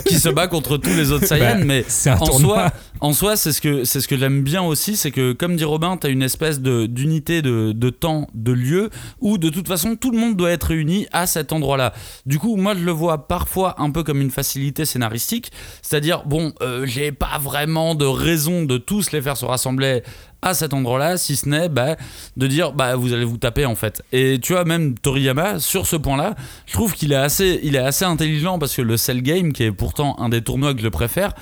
qui 0.07 0.19
se 0.19 0.29
bat 0.29 0.49
contre 0.49 0.77
tous 0.77 0.91
les 0.91 1.13
autres 1.13 1.27
Saiyans, 1.27 1.59
Bah, 1.59 1.65
mais 1.65 1.85
C'est 1.89 2.11
un 2.11 2.17
en 2.19 2.27
tournoi. 2.27 2.55
soi, 2.57 2.73
en 3.01 3.13
soi, 3.13 3.37
c'est 3.37 3.53
ce 3.53 3.61
que 3.61 3.85
c'est 3.85 4.01
ce 4.01 4.09
que 4.09 4.17
j'aime 4.19 4.43
bien 4.43 4.63
aussi, 4.63 4.97
c'est 4.97 5.11
que 5.11 5.33
comme 5.33 5.57
dit 5.57 5.65
Robin, 5.65 5.97
t'as 5.97 6.09
une 6.11 6.23
espèce 6.23 6.61
de 6.61 6.87
d'unité 6.87 7.43
de, 7.43 7.73
de 7.73 7.91
temps, 7.91 8.27
de 8.35 8.53
lieu 8.53 8.91
où 9.21 9.39
de 9.39 9.49
toute 9.51 9.69
façon 9.69 9.97
tout 9.97 10.11
le 10.11 10.19
monde 10.19 10.37
doit 10.37 10.51
être 10.51 10.65
réuni 10.69 11.07
à 11.13 11.27
cet 11.27 11.53
endroit-là. 11.53 11.93
Du 12.27 12.39
coup, 12.39 12.57
moi 12.57 12.75
je 12.79 12.85
le 12.85 12.93
vois 12.93 13.29
parfois 13.29 13.77
un 13.81 13.91
peu 13.91 14.03
comme 14.03 14.21
une 14.21 14.31
facilité 14.31 14.85
scénaristique, 14.85 15.53
c'est-à-dire 15.83 16.23
bon, 16.27 16.53
euh, 16.63 16.87
j'ai 16.87 17.13
pas 17.13 17.39
vraiment 17.41 17.95
de 17.95 18.05
raison 18.07 18.65
de 18.65 18.79
tous 18.79 19.13
les 19.13 19.21
faire 19.23 19.37
se 19.37 19.45
rassembler 19.45 20.03
à 20.43 20.55
cet 20.55 20.73
endroit-là, 20.75 21.17
si 21.17 21.37
ce 21.37 21.49
n'est 21.49 21.69
bah, 21.69 21.97
de 22.37 22.47
dire 22.47 22.73
bah 22.73 22.97
vous 22.97 23.13
allez 23.13 23.25
vous 23.25 23.39
taper 23.39 23.67
en 23.67 23.75
fait. 23.75 24.03
Et 24.13 24.39
tu 24.41 24.53
vois 24.53 24.65
même 24.65 24.95
Toriyama 24.95 25.59
sur 25.59 25.87
ce 25.87 25.97
point-là, 25.97 26.35
je 26.67 26.73
trouve 26.73 26.95
qu'il 26.95 27.13
est 27.13 27.17
assez, 27.17 27.61
il 27.63 27.75
est 27.75 27.81
assez 27.81 28.05
intelligent 28.05 28.59
parce 28.59 28.75
que 28.75 28.83
le 28.83 28.97
Cell 28.97 29.23
Game, 29.23 29.53
qui 29.53 29.65
est 29.65 29.73
pourtant 29.73 30.17
un 30.19 30.29
des 30.29 30.43
tournois 30.43 30.75
que 30.75 30.81
je 30.81 30.89
préfère, 30.89 31.35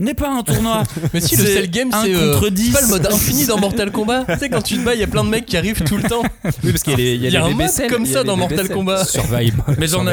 n'est 0.00 0.14
pas 0.14 0.30
un 0.30 0.42
tournoi. 0.42 0.82
Mais 1.14 1.20
si 1.20 1.36
le 1.36 1.44
Cell 1.44 1.70
Game, 1.70 1.90
c'est 1.92 2.14
euh, 2.14 2.32
contre 2.32 2.46
c'est 2.46 2.54
10. 2.54 2.72
pas 2.72 2.80
le 2.80 2.86
mode 2.86 3.06
infini 3.06 3.46
dans 3.46 3.58
Mortal 3.58 3.90
Kombat. 3.90 4.24
tu 4.28 4.38
sais, 4.38 4.48
quand 4.48 4.62
tu 4.62 4.76
te 4.78 4.84
bats, 4.84 4.94
il 4.94 5.00
y 5.00 5.04
a 5.04 5.06
plein 5.06 5.24
de 5.24 5.28
mecs 5.28 5.46
qui 5.46 5.56
arrivent 5.56 5.82
tout 5.82 5.96
le 5.96 6.04
temps. 6.04 6.22
Oui, 6.44 6.70
parce 6.70 6.82
qu'il 6.82 6.92
y 6.92 6.94
a 6.94 6.98
les- 6.98 7.14
il 7.14 7.22
y 7.22 7.26
a 7.26 7.28
Il 7.28 7.32
y 7.34 7.36
a 7.36 7.46
les 7.46 7.52
un 7.52 7.56
mode 7.56 7.90
comme 7.90 8.06
ça 8.06 8.24
dans 8.24 8.36
Mortal. 8.36 8.68
Kombat. 8.68 9.04
Survive. 9.04 9.62
Mais 9.78 9.86
j'en 9.86 10.06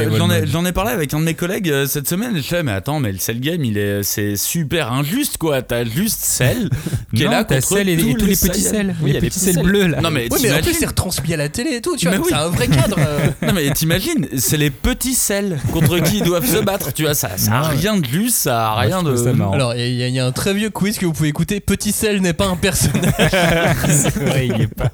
ai, 0.65 0.71
parlé 0.71 0.91
avec 0.91 1.13
un 1.13 1.19
de 1.19 1.25
mes 1.25 1.33
collègues 1.33 1.69
euh, 1.69 1.85
cette 1.87 2.07
semaine 2.07 2.35
je 2.35 2.41
fais 2.41 2.61
mais 2.61 2.71
attends 2.71 2.99
mais 2.99 3.11
le 3.11 3.17
Cell 3.17 3.39
Game 3.39 3.63
il 3.63 3.77
est 3.77 4.03
c'est 4.03 4.35
super 4.35 4.91
injuste 4.91 5.37
quoi 5.37 5.61
t'as 5.61 5.85
juste 5.85 6.19
Cell 6.19 6.69
qui 7.17 7.23
est 7.23 7.25
Non, 7.25 7.31
là 7.31 7.43
t'as 7.43 7.55
contre 7.55 7.67
Cell 7.69 7.89
et, 7.89 7.93
et 7.93 7.97
tous 7.97 8.13
tous 8.13 8.25
les, 8.25 8.35
petits 8.35 8.61
Cell. 8.61 8.95
Oui, 9.01 9.09
il 9.09 9.09
y 9.09 9.11
les 9.13 9.17
a 9.17 9.21
les 9.21 9.29
petits 9.29 9.39
Cell. 9.39 9.61
bleus 9.63 9.87
là. 9.87 10.01
non 10.01 10.11
mais 10.11 10.27
Oui, 10.31 10.39
mais 10.43 10.53
en 10.53 10.59
plus, 10.61 10.73
c'est 10.73 10.85
retransmis 10.85 11.33
à 11.33 11.37
la 11.37 11.49
télé 11.49 11.71
et 11.75 11.81
tout, 11.81 11.95
tu 11.97 12.07
vois. 12.07 12.17
Oui. 12.17 12.25
C'est 12.29 12.35
un 12.35 12.49
vrai 12.49 12.67
cadre. 12.67 12.97
euh. 12.99 13.27
non 13.47 13.53
mais 13.53 13.69
t'imagines 13.71 14.27
c'est 14.37 14.57
les 14.57 14.69
petits 14.71 15.13
Cell 15.15 15.59
contre 15.73 15.99
qui 15.99 16.17
ils 16.19 16.23
doivent 16.23 16.45
se 16.45 16.57
battre 16.63 16.93
tu 16.93 17.03
vois 17.03 17.13
ça, 17.13 17.37
ça 17.37 17.51
a 17.53 17.61
Non, 17.73 17.77
rien 17.77 17.97
de 17.97 18.05
juste 18.05 18.35
ça 18.37 18.71
a 18.71 18.79
rien 18.79 19.03
de. 19.03 19.15
Alors, 19.53 19.73
il 19.75 19.93
y, 19.95 20.03
a- 20.03 20.07
il 20.07 20.13
y 20.13 20.19
a 20.19 20.25
un 20.25 20.31
très 20.31 20.53
vieux 20.53 20.69
quiz 20.69 20.97
que 20.97 21.05
vous 21.05 21.13
pouvez 21.13 21.29
écouter. 21.29 21.59
Petit 21.59 21.91
Cell 21.91 22.21
n'est 22.21 22.33
pas 22.33 22.47
un 22.47 22.55
personnage. 22.55 23.13
C'est 23.87 24.15
vrai, 24.17 24.47
il 24.47 24.61
est 24.61 24.67
pas. 24.73 24.91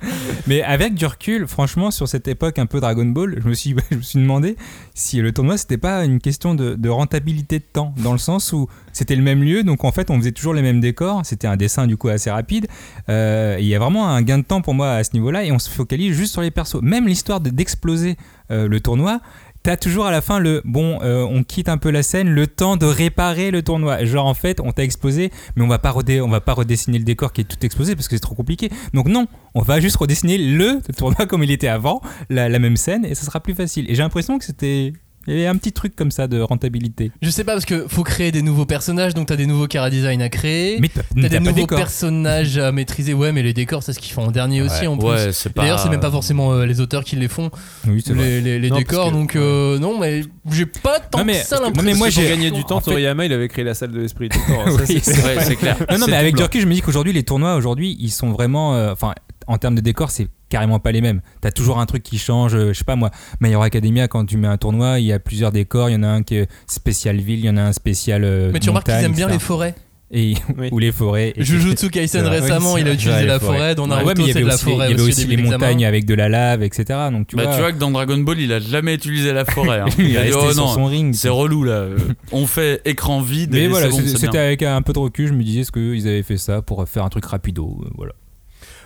Mais 0.47 0.61
avec 0.63 0.93
du 0.95 1.05
recul, 1.05 1.47
franchement, 1.47 1.91
sur 1.91 2.07
cette 2.07 2.27
époque 2.27 2.59
un 2.59 2.65
peu 2.65 2.79
Dragon 2.79 3.05
Ball, 3.05 3.39
je 3.43 3.47
me 3.47 3.53
suis, 3.53 3.75
je 3.91 3.97
me 3.97 4.01
suis 4.01 4.19
demandé 4.19 4.55
si 4.93 5.17
le 5.21 5.31
tournoi 5.31 5.57
c'était 5.57 5.77
pas 5.77 6.03
une 6.05 6.19
question 6.19 6.55
de, 6.55 6.75
de 6.75 6.89
rentabilité 6.89 7.59
de 7.59 7.65
temps, 7.71 7.93
dans 7.97 8.11
le 8.13 8.17
sens 8.17 8.53
où 8.53 8.67
c'était 8.93 9.15
le 9.15 9.21
même 9.21 9.43
lieu, 9.43 9.63
donc 9.63 9.83
en 9.83 9.91
fait 9.91 10.09
on 10.09 10.17
faisait 10.17 10.31
toujours 10.31 10.53
les 10.53 10.61
mêmes 10.61 10.79
décors, 10.79 11.25
c'était 11.25 11.47
un 11.47 11.57
dessin 11.57 11.87
du 11.87 11.97
coup 11.97 12.07
assez 12.09 12.31
rapide. 12.31 12.67
Euh, 13.09 13.57
il 13.59 13.65
y 13.65 13.75
a 13.75 13.79
vraiment 13.79 14.07
un 14.07 14.21
gain 14.21 14.37
de 14.37 14.43
temps 14.43 14.61
pour 14.61 14.73
moi 14.73 14.91
à 14.93 15.03
ce 15.03 15.09
niveau-là, 15.13 15.43
et 15.43 15.51
on 15.51 15.59
se 15.59 15.69
focalise 15.69 16.15
juste 16.15 16.31
sur 16.31 16.41
les 16.41 16.51
persos. 16.51 16.81
Même 16.81 17.07
l'histoire 17.07 17.41
de- 17.41 17.49
d'exploser 17.49 18.15
euh, 18.51 18.67
le 18.67 18.79
tournoi. 18.79 19.19
T'as 19.63 19.77
toujours 19.77 20.05
à 20.05 20.11
la 20.11 20.19
fin 20.19 20.39
le 20.39 20.61
bon, 20.65 20.99
euh, 21.03 21.23
on 21.23 21.41
quitte 21.45 21.69
un 21.69 21.77
peu 21.77 21.89
la 21.89 22.03
scène, 22.03 22.27
le 22.29 22.47
temps 22.47 22.75
de 22.75 22.85
réparer 22.85 23.49
le 23.49 23.61
tournoi. 23.61 24.03
Genre 24.03 24.25
en 24.25 24.33
fait, 24.33 24.59
on 24.59 24.73
t'a 24.73 24.83
explosé, 24.83 25.31
mais 25.55 25.63
on 25.63 25.69
va 25.69 25.79
pas 25.79 25.93
on 26.21 26.27
va 26.27 26.41
pas 26.41 26.51
redessiner 26.51 26.97
le 26.97 27.05
décor 27.05 27.31
qui 27.31 27.41
est 27.41 27.43
tout 27.45 27.65
explosé 27.65 27.95
parce 27.95 28.09
que 28.09 28.17
c'est 28.17 28.21
trop 28.21 28.35
compliqué. 28.35 28.69
Donc 28.93 29.07
non, 29.07 29.25
on 29.55 29.61
va 29.61 29.79
juste 29.79 29.95
redessiner 29.95 30.37
le 30.37 30.81
tournoi 30.97 31.25
comme 31.27 31.43
il 31.45 31.51
était 31.51 31.69
avant, 31.69 32.01
la 32.29 32.59
même 32.59 32.75
scène, 32.75 33.05
et 33.05 33.15
ça 33.15 33.23
sera 33.23 33.39
plus 33.39 33.53
facile. 33.53 33.89
Et 33.89 33.95
j'ai 33.95 34.03
l'impression 34.03 34.37
que 34.37 34.43
c'était, 34.43 34.91
il 35.27 35.33
y 35.33 35.37
avait 35.37 35.47
un 35.47 35.55
petit 35.55 35.71
truc 35.71 35.95
comme 35.95 36.11
ça 36.11 36.27
de 36.27 36.39
rentabilité. 36.41 37.11
Je 37.21 37.29
sais 37.29 37.43
pas, 37.43 37.53
parce 37.53 37.65
que 37.65 37.87
faut 37.87 38.03
créer 38.03 38.31
des 38.31 38.41
nouveaux 38.41 38.65
personnages, 38.65 39.13
donc 39.13 39.27
t'as 39.27 39.35
des 39.35 39.45
nouveaux 39.45 39.67
cara 39.67 39.89
design 39.89 40.21
à 40.21 40.29
créer. 40.29 40.79
Mais 40.79 40.89
t'as 40.89 41.01
T'as 41.01 41.21
des 41.21 41.29
t'as 41.29 41.39
nouveaux 41.39 41.61
décor. 41.61 41.77
personnages 41.77 42.57
à 42.57 42.71
maîtriser. 42.71 43.13
Ouais, 43.13 43.31
mais 43.31 43.43
les 43.43 43.53
décors, 43.53 43.83
c'est 43.83 43.93
ce 43.93 43.99
qu'ils 43.99 44.13
font 44.13 44.23
en 44.25 44.31
dernier 44.31 44.61
aussi, 44.61 44.87
en 44.87 44.97
plus. 44.97 45.07
ouais 45.07 45.31
c'est 45.31 45.51
pas 45.53 45.61
D'ailleurs, 45.61 45.79
c'est 45.79 45.89
même 45.89 45.99
pas 45.99 46.11
forcément 46.11 46.53
euh, 46.53 46.65
les 46.65 46.79
auteurs 46.81 47.03
qui 47.03 47.15
les 47.15 47.27
font, 47.27 47.51
Oui, 47.87 48.01
c'est 48.05 48.13
vrai. 48.13 48.23
les, 48.23 48.41
les- 48.41 48.59
les 48.59 48.69
Non, 48.69 48.77
décors. 48.77 49.07
que- 49.09 49.13
donc, 49.13 49.35
euh, 49.35 49.79
non, 49.79 49.99
mais 49.99 50.21
j'ai 50.51 50.65
pas 50.65 50.99
tant 50.99 51.19
Non, 51.19 51.25
mais- 51.25 51.39
que 51.41 51.45
ça 51.45 51.57
non, 51.57 51.61
mais 51.63 51.67
l'impression. 51.69 51.97
moi, 51.97 52.09
j'ai- 52.09 52.27
gagner 52.27 52.51
du 52.51 52.59
en 52.61 52.63
temps, 52.63 52.79
fait- 52.79 52.91
Toriyama, 52.91 53.25
il 53.25 53.33
avait 53.33 53.47
créé 53.47 53.63
la 53.63 53.73
salle 53.73 53.91
de 53.91 53.99
l'esprit 53.99 54.29
tout 54.29 54.39
le 54.47 54.53
temps. 54.55 54.65
Ça, 54.77 54.83
Oui, 54.89 54.99
c'est- 55.01 55.13
c'est 55.13 55.23
Ouais, 55.23 55.43
c'est 55.43 55.55
clair 55.55 55.77
Non, 55.89 55.97
non, 55.99 56.05
C'est 56.05 56.11
mais 56.11 56.17
avec 56.17 56.31
tout 56.31 56.37
du 56.37 56.41
blanc. 56.41 56.45
recul, 56.45 56.61
je 56.61 56.67
me 56.67 56.73
dis 56.73 56.81
qu'aujourd'hui, 56.81 57.13
les 57.13 57.23
tournois, 57.23 57.55
aujourd'hui, 57.55 57.95
ils 57.99 58.11
sont 58.11 58.31
vraiment. 58.31 58.75
euh, 58.75 58.91
Enfin, 58.93 59.13
en 59.47 59.57
termes 59.57 59.75
de 59.75 59.81
décor, 59.81 60.09
c'est 60.11 60.27
carrément 60.53 60.79
pas 60.79 60.91
les 60.91 61.01
mêmes. 61.01 61.21
T'as 61.41 61.49
toujours 61.51 61.79
un 61.79 61.85
truc 61.87 62.03
qui 62.03 62.19
change. 62.19 62.53
euh, 62.53 62.73
Je 62.73 62.77
sais 62.77 62.83
pas 62.83 62.95
moi, 62.95 63.09
Hero 63.43 63.63
Academia, 63.63 64.07
quand 64.07 64.23
tu 64.25 64.37
mets 64.37 64.47
un 64.47 64.57
tournoi, 64.57 64.99
il 64.99 65.05
y 65.07 65.11
a 65.11 65.17
plusieurs 65.19 65.51
décors. 65.51 65.89
Il 65.89 65.93
y 65.93 65.95
en 65.95 66.03
a 66.03 66.07
un 66.07 66.21
qui 66.21 66.35
est 66.35 66.47
spécial 66.67 67.17
ville, 67.17 67.39
il 67.39 67.45
y 67.45 67.49
en 67.49 67.57
a 67.57 67.63
un 67.63 67.73
spécial. 67.73 68.23
euh, 68.23 68.51
Mais 68.53 68.59
tu 68.59 68.69
remarques 68.69 68.85
qu'ils 68.85 68.95
aiment 69.03 69.13
bien 69.13 69.27
les 69.27 69.39
forêts. 69.39 69.73
Et, 70.15 70.35
Oui. 70.59 70.69
Ou 70.71 70.77
les 70.77 70.91
forêts. 70.91 71.33
et- 71.35 71.43
Jujutsu 71.43 71.89
Kaisen 71.89 72.23
Ouais, 72.25 72.39
récemment, 72.39 72.73
oui, 72.73 72.81
il 72.81 72.87
a 72.87 72.93
utilisé 72.93 73.11
vrai, 73.21 73.25
la 73.25 73.39
forêt. 73.39 73.73
Dans 73.73 73.83
Ouais, 73.85 73.89
Naruto, 73.95 74.13
mais 74.17 74.23
il 74.25 74.29
y 74.29 74.31
c'est 74.33 74.37
avait 74.37 74.43
de 74.43 74.47
la 74.47 74.53
aussi, 74.53 74.63
forêt. 74.65 74.75
il 74.75 74.91
y 74.91 74.93
avait 74.93 75.01
au 75.01 75.07
aussi 75.07 75.25
début 75.25 75.41
les 75.41 75.49
montagnes 75.49 75.85
avec 75.85 76.05
de 76.05 76.13
la 76.13 76.29
lave, 76.29 76.61
etc. 76.61 76.85
Donc 77.11 77.25
tu 77.25 77.35
bah, 77.35 77.45
vois, 77.45 77.53
tu 77.55 77.59
vois 77.61 77.71
que 77.71 77.79
dans 77.79 77.89
Dragon 77.89 78.17
Ball 78.19 78.39
il 78.39 78.53
a 78.53 78.59
jamais 78.59 78.93
utilisé 78.93 79.33
la 79.33 79.43
forêt 79.43 79.79
hein. 79.79 79.85
il 79.97 80.15
a 80.15 80.21
dit, 80.21 80.27
resté 80.29 80.35
oh 80.39 80.51
sur 80.51 80.61
non 80.61 80.67
son 80.67 80.85
ring. 80.85 81.15
c'est 81.15 81.29
relou 81.29 81.63
là 81.63 81.73
Euh, 81.93 81.97
on 82.31 82.45
fait 82.45 82.81
écran 82.85 83.21
vide 83.21 83.49
Mais 83.53 83.63
et 83.63 83.67
voilà, 83.67 83.89
bon, 83.89 83.99
c'était 84.05 84.37
avec 84.37 84.61
un 84.61 84.83
peu 84.83 84.93
de 84.93 84.99
recul, 84.99 85.27
je 85.29 85.33
me 85.33 85.41
disais, 85.43 85.61
est-ce 85.61 85.71
qu'ils 85.71 86.07
avaient 86.07 86.21
fait 86.21 86.37
ça 86.37 86.61
pour 86.61 86.87
faire 86.87 87.03
un 87.05 87.09
truc 87.09 87.25
rapido 87.25 87.79
euh, 87.83 87.89
Voilà. 87.97 88.13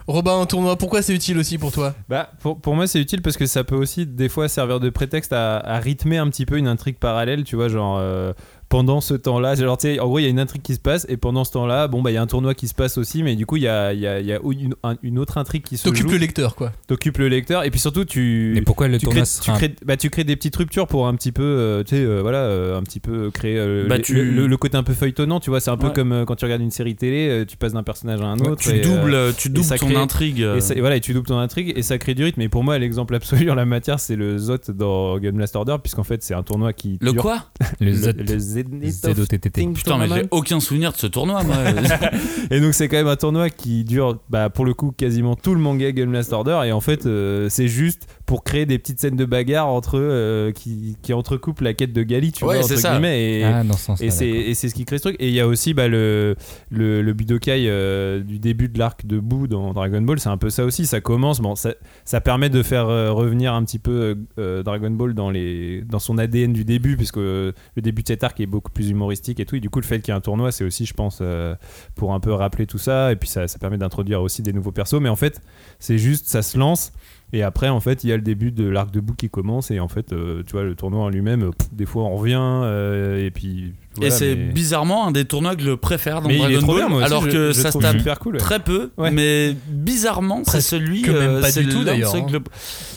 Robin, 0.08 0.40
un 0.40 0.46
tournoi, 0.46 0.78
pourquoi 0.78 1.02
c'est 1.02 1.14
utile 1.14 1.38
aussi 1.38 1.58
pour 1.58 1.74
toi? 1.74 1.94
Bah, 2.08 2.32
pour, 2.40 2.76
moi, 2.76 2.88
c'est 2.88 3.02
utile 3.02 3.22
parce 3.22 3.36
que 3.36 3.46
ça 3.46 3.66
peut 3.66 3.76
aussi 3.76 4.06
des 4.06 4.30
fois 4.30 4.48
servir 4.48 4.80
de 4.80 4.90
prétexte 4.90 5.34
à, 5.34 5.58
à 5.58 5.80
rythmer 5.80 6.18
un 6.18 6.30
petit 6.30 6.46
peu 6.46 6.58
une 6.58 6.68
intrigue 6.68 6.98
parallèle, 6.98 7.44
tu 7.44 7.58
vois, 7.58 7.68
genre 7.68 7.98
euh, 8.00 8.32
pendant 8.70 9.00
ce 9.00 9.14
temps-là, 9.14 9.56
genre, 9.56 9.78
tu 9.78 9.88
sais, 9.88 10.00
en 10.00 10.08
gros, 10.08 10.20
il 10.20 10.24
y 10.24 10.26
a 10.26 10.30
une 10.30 10.40
intrigue 10.40 10.62
qui 10.62 10.76
se 10.76 10.80
passe 10.80 11.06
et 11.10 11.16
pendant 11.16 11.44
ce 11.46 11.52
temps-là, 11.54 11.88
bon, 11.88 12.02
bah, 12.02 12.12
il 12.12 12.16
y 12.16 12.18
a 12.18 12.22
un 12.22 12.28
tournoi 12.28 12.54
qui 12.54 12.68
se 12.68 12.74
passe 12.74 12.98
aussi, 12.98 13.24
mais 13.24 13.36
du 13.38 13.46
coup, 13.46 13.56
il 13.56 13.64
y 13.64 13.68
a, 13.68 13.94
il 13.94 14.00
y 14.02 14.08
a- 14.08 14.20
il 14.20 14.26
y 14.26 14.34
a 14.34 14.40
une, 14.44 14.76
un- 14.84 14.98
une 15.04 15.20
autre 15.20 15.38
intrigue 15.38 15.64
qui 15.64 15.78
se 15.78 15.84
T'occupes 15.86 16.08
joue, 16.08 16.12
le 16.14 16.18
lecteur, 16.18 16.56
quoi. 16.56 16.74
t'occupes 16.88 17.18
le 17.20 17.30
lecteur 17.30 17.64
et 17.64 17.72
puis 17.72 17.80
surtout, 17.80 18.04
tu. 18.04 18.52
Mais 18.56 18.62
pourquoi 18.62 18.88
le 18.90 18.98
tu 18.98 19.06
tournoi 19.06 19.22
crées, 19.22 19.26
sera 19.26 19.44
tu, 19.46 19.52
un- 19.52 19.56
crées, 19.56 19.76
bah, 19.86 19.96
tu 19.96 20.10
crées 20.10 20.26
des 20.26 20.36
petites 20.36 20.56
ruptures 20.58 20.88
pour 20.88 21.08
un 21.08 21.16
petit 21.16 21.32
peu, 21.32 21.44
euh, 21.44 21.84
tu 21.84 21.96
sais, 21.96 22.02
euh, 22.04 22.20
voilà, 22.22 22.40
euh, 22.40 22.78
un 22.78 22.84
petit 22.84 23.00
peu 23.00 23.32
créer 23.32 23.58
euh, 23.58 23.88
Bah, 23.88 23.98
le, 23.98 24.04
tu- 24.04 24.14
le- 24.32 24.48
le 24.48 24.58
côté 24.58 24.76
un 24.78 24.84
peu 24.84 24.94
feuilletonnant, 24.94 25.40
tu 25.40 25.50
vois, 25.50 25.60
c'est 25.62 25.72
un 25.72 25.78
peu 25.78 25.88
Ouais. 25.88 25.94
comme 25.94 26.12
euh, 26.12 26.26
quand 26.26 26.36
tu 26.36 26.44
regardes 26.44 26.62
une 26.62 26.72
série 26.72 26.96
télé, 26.96 27.30
euh, 27.30 27.46
tu 27.46 27.56
passes 27.56 27.74
d'un 27.74 27.84
personnage 27.84 28.20
à 28.22 28.26
un 28.26 28.38
Ouais, 28.40 28.50
autre. 28.50 28.62
tu 28.62 28.70
et, 28.72 28.86
euh, 28.86 29.02
doubles 29.02 29.34
tu 29.38 29.50
doubles 29.50 29.66
ça 29.66 29.78
ton 29.78 29.96
intrigue 29.96 30.40
et, 30.42 30.60
ça- 30.62 30.76
et 30.76 30.82
voilà, 30.82 30.98
et 30.98 31.02
tu 31.02 31.14
doubles 31.14 31.28
ton 31.28 31.38
intrigue 31.40 31.72
et 31.76 31.82
ça 31.84 31.98
crée 31.98 32.16
du 32.16 32.24
rythme. 32.26 32.42
Et 32.42 32.50
pour 32.50 32.64
moi, 32.66 32.78
l'exemple 32.80 33.16
absolu 33.16 33.50
en 33.50 33.56
la 33.56 33.66
matière, 33.66 34.00
c'est 34.02 34.16
le 34.18 34.38
ZOT 34.38 34.72
dans 34.74 35.18
Gun 35.20 35.32
Blast 35.32 35.56
Order, 35.56 35.78
puisqu'en 35.82 36.04
fait, 36.04 36.22
c'est 36.22 36.34
un 36.34 36.44
tournoi 36.44 36.74
qui. 36.74 36.98
le 37.02 37.14
dure- 37.14 37.22
quoi? 37.22 37.46
Le 37.80 37.92
Le, 37.92 38.38
Putain 39.74 39.98
mais 39.98 40.06
Tournament. 40.08 40.16
j'ai 40.16 40.28
aucun 40.32 40.60
souvenir 40.60 40.92
de 40.92 40.98
ce 40.98 41.08
tournoi 41.08 41.44
moi 41.44 41.56
Et 42.52 42.60
donc, 42.60 42.74
c'est 42.74 42.88
quand 42.88 42.98
même 42.98 43.08
un 43.08 43.16
tournoi 43.16 43.50
qui 43.50 43.84
dure, 43.84 44.20
bah, 44.30 44.50
pour 44.50 44.66
le 44.66 44.74
coup, 44.74 44.92
quasiment 44.96 45.36
tout 45.36 45.54
le 45.54 45.60
manga 45.60 45.92
Gun 45.92 46.08
Blast 46.08 46.34
Order. 46.34 46.62
Et 46.66 46.72
en 46.72 46.82
fait, 46.82 47.06
euh, 47.06 47.48
c'est 47.50 47.68
juste 47.68 48.08
pour 48.26 48.44
créer 48.44 48.66
des 48.66 48.78
petites 48.78 49.00
scènes 49.00 49.16
de 49.16 49.26
bagarre 49.26 49.68
entre 49.68 49.98
eux 49.98 50.02
euh, 50.10 50.52
qui, 50.52 50.98
qui 51.02 51.14
entrecoupent 51.14 51.62
la 51.62 51.74
quête 51.74 51.94
de 51.94 52.04
Gali, 52.04 52.32
tu 52.32 52.44
Ouais, 52.46 52.56
vois, 52.60 52.64
c'est 52.68 52.74
entre 52.74 52.82
ça. 52.82 52.92
guillemets. 52.94 53.40
Et, 53.40 53.44
Ah, 53.44 53.64
ce. 53.78 54.04
Et 54.04 54.10
c'est, 54.10 54.28
d'accord. 54.28 54.50
et 54.50 54.54
c'est 54.54 54.70
ce 54.70 54.76
qui 54.76 54.86
crée 54.86 54.98
ce 54.98 55.04
truc. 55.04 55.16
Et 55.20 55.28
il 55.30 55.34
y 55.34 55.40
a 55.40 55.48
aussi 55.48 55.74
bah, 55.74 55.88
le, 55.88 56.36
le, 56.70 57.02
le 57.02 57.14
Budokai 57.14 57.66
euh, 57.68 58.22
du 58.22 58.40
début 58.40 58.68
de 58.70 58.78
l'arc 58.80 59.06
de 59.06 59.20
Boo 59.20 59.48
dans 59.48 59.74
Dragon 59.74 60.02
Ball. 60.02 60.20
C'est 60.20 60.30
un 60.30 60.38
peu 60.38 60.50
ça 60.50 60.66
aussi. 60.66 60.86
Ça 60.86 61.00
commence. 61.02 61.40
Bon, 61.42 61.56
ça, 61.56 61.74
ça 62.06 62.20
permet 62.22 62.50
de 62.50 62.64
faire 62.64 62.88
euh, 62.90 63.12
revenir 63.12 63.54
un 63.54 63.64
petit 63.64 63.80
peu 63.80 64.18
euh, 64.40 64.64
Dragon 64.64 64.92
Ball 64.92 65.14
dans, 65.14 65.30
les, 65.30 65.82
dans 65.82 66.00
son 66.00 66.18
ADN 66.18 66.54
du 66.54 66.66
début, 66.66 66.98
puisque 66.98 67.18
euh, 67.18 67.52
le 67.76 67.82
début 67.82 68.02
de 68.04 68.08
cet 68.08 68.24
arc 68.24 68.40
est 68.40 68.46
beaucoup 68.48 68.72
plus 68.72 68.90
humoristique 68.90 69.40
et 69.40 69.46
tout. 69.46 69.56
Et 69.56 69.60
du 69.60 69.70
coup, 69.70 69.80
le 69.80 69.86
fait 69.86 70.00
qu'il 70.00 70.12
y 70.12 70.16
ait 70.16 70.18
un 70.18 70.22
tournoi, 70.22 70.52
c'est 70.52 70.64
aussi, 70.64 70.86
je 70.86 70.94
pense, 70.94 71.20
euh, 71.22 71.56
pour 71.96 72.14
un 72.14 72.20
peu 72.20 72.34
rappeler 72.34 72.66
tout 72.66 72.78
ça. 72.78 73.12
Et 73.12 73.16
puis, 73.16 73.30
ça, 73.30 73.48
ça 73.48 73.60
permet 73.60 73.78
d'introduire 73.78 74.22
aussi 74.22 74.42
des 74.42 74.54
nouveaux 74.54 74.72
persos. 74.72 75.00
Mais 75.00 75.10
en 75.10 75.16
fait, 75.16 75.42
c'est 75.80 75.98
juste, 75.98 76.28
ça 76.28 76.42
se 76.42 76.58
lance. 76.58 76.92
Et 77.34 77.44
après, 77.44 77.68
en 77.68 77.82
fait, 77.82 78.06
il 78.06 78.10
y 78.10 78.14
a 78.14 78.16
le 78.16 78.22
début 78.22 78.52
de 78.52 78.66
l'arc 78.70 78.90
de 78.90 79.02
Boo 79.02 79.14
qui 79.14 79.30
commence. 79.30 79.70
Et 79.70 79.82
en 79.82 79.90
fait, 79.90 80.14
euh, 80.14 80.44
tu 80.46 80.54
vois, 80.54 80.64
le 80.64 80.76
tournoi 80.76 81.04
en 81.04 81.10
lui-même, 81.10 81.52
des 81.74 81.86
fois, 81.86 82.04
on 82.04 82.16
revient. 82.16 82.38
euh, 82.40 83.26
et 83.26 83.32
puis. 83.32 83.74
et 84.02 84.10
c'est 84.12 84.36
mais- 84.36 84.54
bizarrement 84.54 85.06
un 85.08 85.12
des 85.12 85.26
tournois 85.26 85.56
que 85.58 85.62
je 85.62 85.72
préfère 85.72 86.22
dans 86.22 86.30
mais 86.30 86.36
il 86.36 86.40
Dragon 86.40 86.56
est 86.56 86.60
trop 86.60 86.68
Ball 86.68 86.78
bien, 86.78 86.88
moi 86.90 86.98
aussi, 87.00 87.06
alors 87.08 87.24
je- 87.26 87.30
que 87.32 87.48
je 87.48 87.52
ça 87.52 87.72
se 87.72 87.78
tape 87.80 87.98
super 87.98 88.20
cool. 88.20 88.34
ouais. 88.36 88.40
très 88.40 88.60
peu 88.60 88.92
Ouais. 88.98 89.12
mais 89.12 89.56
bizarrement 89.68 90.42
c'est 90.46 90.62
celui 90.62 91.02
que 91.02 91.10
même 91.12 91.22
euh, 91.32 91.42
pas 91.42 91.52
du 91.52 91.68
tout, 91.68 91.84
d'ailleurs, 91.84 92.16
hein. 92.16 92.28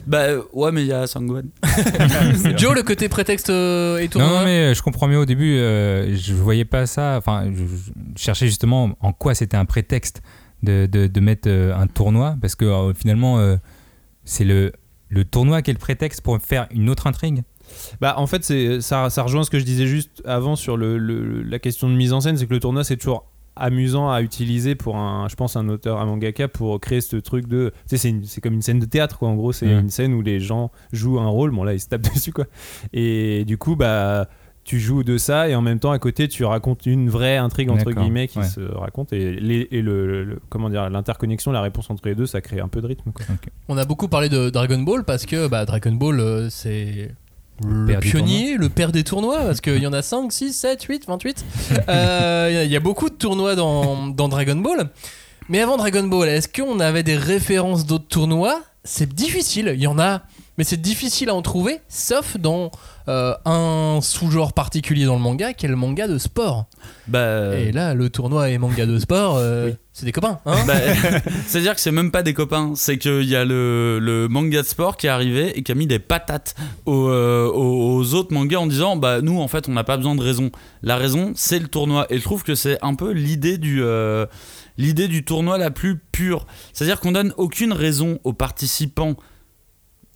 bah 0.07 0.27
ouais 0.53 0.73
mais 0.73 0.83
il 0.83 0.89
y 0.89 0.93
a 0.93 1.07
Sangwan 1.07 1.47
Joe, 2.57 2.75
le 2.75 2.83
côté 2.83 3.09
prétexte 3.09 3.51
euh, 3.51 3.99
et 3.99 4.09
tournoi 4.09 4.31
Non, 4.31 4.39
non, 4.41 4.45
mais 4.45 4.75
je 4.75 4.83
comprends 4.83 5.09
mieux 5.09 5.19
au 5.19 5.25
début. 5.27 5.57
euh, 5.57 6.15
je 6.17 6.35
voyais 6.35 6.65
pas 6.65 6.87
ça. 6.87 7.17
Enfin, 7.19 7.47
je, 7.55 7.65
je 7.65 8.23
cherchais 8.23 8.47
justement 8.47 8.91
en 9.01 9.13
quoi 9.13 9.35
c'était 9.35 9.57
un 9.57 9.65
prétexte 9.65 10.23
de, 10.63 10.87
de, 10.87 11.07
de 11.07 11.21
mettre 11.21 11.49
euh, 11.49 11.75
un 11.75 11.87
tournoi, 11.87 12.37
parce 12.41 12.55
que 12.55 12.93
finalement, 12.97 13.39
euh, 13.39 13.57
c'est 14.25 14.45
le, 14.45 14.73
le 15.09 15.25
tournoi 15.25 15.63
qui 15.63 15.71
est 15.71 15.75
le 15.75 15.79
prétexte 15.79 16.21
pour 16.23 16.39
faire 16.41 16.67
une 16.71 16.89
autre 16.91 17.07
intrigue? 17.07 17.43
Bah, 18.01 18.15
en 18.17 18.27
fait, 18.27 18.45
c'est, 18.45 18.81
ça, 18.81 19.11
ça 19.11 19.23
rejoint 19.23 19.45
ce 19.45 19.51
que 19.51 19.59
je 19.59 19.65
disais 19.65 19.87
juste 19.87 20.23
avant 20.25 20.57
sur 20.57 20.77
le, 20.77 20.99
le- 20.99 21.43
la 21.43 21.59
question 21.59 21.89
de 21.89 21.95
mise 21.95 22.13
en 22.13 22.21
scène 22.21 22.37
c'est 22.37 22.47
que 22.47 22.55
le 22.55 22.61
tournoi, 22.61 22.83
c'est 22.85 22.97
toujours 22.97 23.27
amusant 23.57 24.11
à 24.11 24.23
utiliser 24.23 24.75
pour 24.77 24.97
un 24.97 25.29
je 25.29 25.35
pense 25.35 25.57
un 25.57 25.69
auteur 25.69 26.01
un 26.01 26.07
mangaka 26.07 26.47
pour 26.49 26.81
créer 26.81 27.01
ce 27.03 27.17
truc 27.17 27.47
de 27.47 27.73
tu 27.75 27.81
sais 27.91 27.97
c'est, 27.99 28.09
une- 28.09 28.25
c'est 28.25 28.41
comme 28.41 28.55
une 28.55 28.63
scène 28.63 28.79
de 28.79 28.87
théâtre 28.87 29.19
quoi. 29.19 29.29
En 29.29 29.35
gros 29.35 29.53
c'est 29.53 29.67
une 29.67 29.91
scène 29.91 30.15
où 30.15 30.23
les 30.23 30.41
gens 30.41 30.71
jouent 30.93 31.19
un 31.21 31.27
rôle. 31.29 31.51
Bon 31.51 31.65
là 31.65 31.75
ils 31.75 31.81
se 31.81 31.89
tapent 31.89 32.03
dessus 32.15 32.33
quoi. 32.33 32.47
Et 32.93 33.45
du 33.45 33.59
coup 33.59 33.77
bah 33.77 34.29
tu 34.71 34.79
joues 34.79 35.03
de 35.03 35.19
ça 35.19 35.49
et 35.49 35.57
en 35.57 35.63
même 35.63 35.81
temps 35.81 35.91
à 35.91 35.99
côté 35.99 36.29
tu 36.29 36.45
racontes 36.45 36.87
une 36.87 37.11
vraie 37.11 37.37
intrigue 37.37 37.71
entre 37.71 37.91
guillemets 37.91 38.29
qui 38.29 38.39
ouais. 38.39 38.45
se 38.45 38.61
raconte 38.61 39.13
et, 39.13 39.33
les, 39.33 39.67
et 39.73 39.83
le, 39.83 40.23
le- 40.23 40.39
comment 40.49 40.71
dire 40.71 40.89
l'interconnexion 40.89 41.51
la 41.51 41.61
réponse 41.61 41.91
entre 41.91 42.07
les 42.07 42.15
deux 42.15 42.27
ça 42.27 42.41
crée 42.41 42.61
un 42.61 42.69
peu 42.69 42.81
de 42.81 42.87
rythme 42.87 43.11
quoi. 43.11 43.27
On 43.69 43.77
a 43.77 43.85
beaucoup 43.85 44.07
parlé 44.07 44.29
de 44.29 44.49
Dragon 44.49 44.79
Ball 44.79 45.03
parce 45.03 45.27
que 45.27 45.49
bah, 45.49 45.65
Dragon 45.65 45.91
Ball, 45.91 46.21
euh, 46.21 46.49
c'est 46.51 47.11
le 47.67 47.99
pionnier, 47.99 48.57
le 48.57 48.69
père 48.69 48.93
des 48.93 49.03
tournois, 49.03 49.39
parce 49.41 49.61
qu'il 49.61 49.83
y 49.83 49.87
en 49.89 49.93
a 49.93 50.03
5, 50.03 50.33
6, 50.33 50.53
7, 50.53 50.83
8, 50.85 51.07
28. 51.09 51.45
Euh, 51.89 52.63
Il 52.65 52.69
y 52.69 52.73
y 52.73 52.77
a 52.77 52.81
beaucoup 52.81 53.11
de 53.11 53.15
tournois 53.17 53.57
dans, 53.57 54.07
dans 54.07 54.29
Dragon 54.29 54.57
Ball. 54.57 54.89
Mais 55.49 55.61
avant 55.61 55.77
Dragon 55.79 56.05
Ball, 56.07 56.29
est-ce 56.29 56.49
qu'on 56.49 56.79
avait 56.79 57.03
des 57.03 57.17
références 57.17 57.87
d'autres 57.87 58.07
tournois? 58.09 58.63
C'est 58.85 59.13
difficile. 59.13 59.73
Il 59.75 59.81
y 59.83 59.89
en 59.89 59.99
a 59.99 60.23
mais 60.59 60.65
c'est 60.65 60.81
difficile 60.81 61.29
à 61.31 61.35
en 61.35 61.43
trouver, 61.43 61.79
sauf 61.89 62.37
dans 62.37 62.71
euh, 63.09 63.35
un 63.45 64.01
sous-genre 64.03 64.53
particulier 64.53 65.05
dans 65.07 65.15
le 65.17 65.23
manga, 65.23 65.53
qui 65.55 65.67
est 65.67 65.69
le 65.69 65.77
manga 65.77 66.07
de 66.07 66.19
sport. 66.19 66.67
Bah, 67.09 67.57
Et 67.59 67.73
là, 67.73 67.95
le 67.95 68.11
tournoi 68.11 68.51
et 68.51 68.59
manga 68.59 68.85
de 68.87 68.99
sport, 68.99 69.37
euh, 69.39 69.71
c'est 69.93 70.05
des 70.05 70.13
copains. 70.13 70.39
Hein 70.47 70.59
bah, 70.67 70.75
C'est-à-dire 71.47 71.75
que 71.75 71.81
c'est 71.81 71.91
même 71.93 72.11
pas 72.11 72.23
des 72.23 72.35
copains, 72.35 72.73
c'est 72.77 72.99
qu'il 72.99 73.25
y 73.25 73.35
a 73.37 73.45
le, 73.45 73.99
le 74.01 74.29
manga 74.29 74.63
de 74.63 74.67
sport 74.67 74.97
qui 74.97 75.07
est 75.07 75.11
arrivé 75.11 75.59
et 75.59 75.63
qui 75.63 75.73
a 75.73 75.75
mis 75.75 75.87
des 75.87 75.99
patates 75.99 76.55
aux, 76.87 77.09
euh, 77.09 77.51
aux- 77.51 78.15
autres 78.15 78.33
mangas 78.35 78.59
en 78.59 78.67
disant 78.67 78.97
bah 78.97 79.21
nous 79.23 79.41
en 79.41 79.49
fait 79.49 79.69
on 79.69 79.73
n'a 79.73 79.85
pas 79.85 79.97
besoin 79.97 80.15
de 80.15 80.23
raison. 80.23 80.51
La 80.83 80.97
raison 80.97 81.33
c'est 81.37 81.59
le 81.59 81.69
tournoi 81.69 82.07
et 82.11 82.19
je 82.19 82.23
trouve 82.23 82.43
que 82.45 82.55
c'est 82.55 82.79
un 82.83 82.95
peu 82.95 83.13
l'idée 83.13 83.57
du 83.59 83.83
l'idée 84.79 85.09
du 85.09 85.25
tournoi 85.25 85.59
la 85.59 85.71
plus 85.71 85.99
pure. 85.99 86.47
C'est-à-dire 86.73 87.01
qu'on 87.01 87.13
donne 87.13 87.33
aucune 87.37 87.73
raison 87.73 88.19
aux 88.25 88.33
participants 88.33 89.15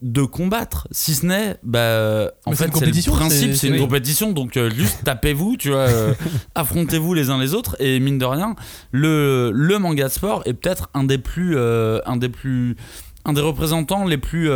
de 0.03 0.23
combattre, 0.23 0.87
si 0.91 1.15
ce 1.15 1.25
n'est, 1.25 1.57
bah, 1.63 2.31
en 2.45 2.51
Mais 2.51 2.57
fait, 2.57 2.67
une 2.67 2.73
c'est 2.75 2.87
le 3.07 3.13
principe, 3.13 3.55
c'est- 3.55 3.69
une 3.69 3.75
oui. 3.75 3.81
compétition, 3.81 4.33
donc 4.33 4.57
euh, 4.57 4.69
juste 4.71 4.99
tapez-vous, 5.05 5.57
tu 5.57 5.71
vois, 5.71 5.89
euh, 5.89 6.13
affrontez-vous 6.55 7.15
les 7.15 7.31
uns 7.31 7.39
les 7.39 7.55
autres, 7.55 7.77
et 7.81 8.01
mine 8.01 8.19
de 8.19 8.25
rien, 8.27 8.55
le, 8.93 9.51
le 9.55 9.79
manga 9.79 10.09
de 10.09 10.13
sport 10.13 10.43
est 10.45 10.53
peut-être 10.55 10.91
un 10.95 11.05
des 11.05 11.19
plus, 11.19 11.57
euh, 11.57 12.01
un 12.07 12.17
des 12.17 12.29
plus, 12.29 12.77
un 13.25 13.33
des 13.33 13.41
représentants 13.41 14.05
les 14.05 14.19
plus, 14.19 14.49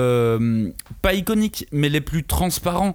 pas 1.03 1.15
iconiques, 1.15 1.67
mais 1.73 1.89
les 1.89 2.03
plus 2.03 2.25
transparents. 2.25 2.95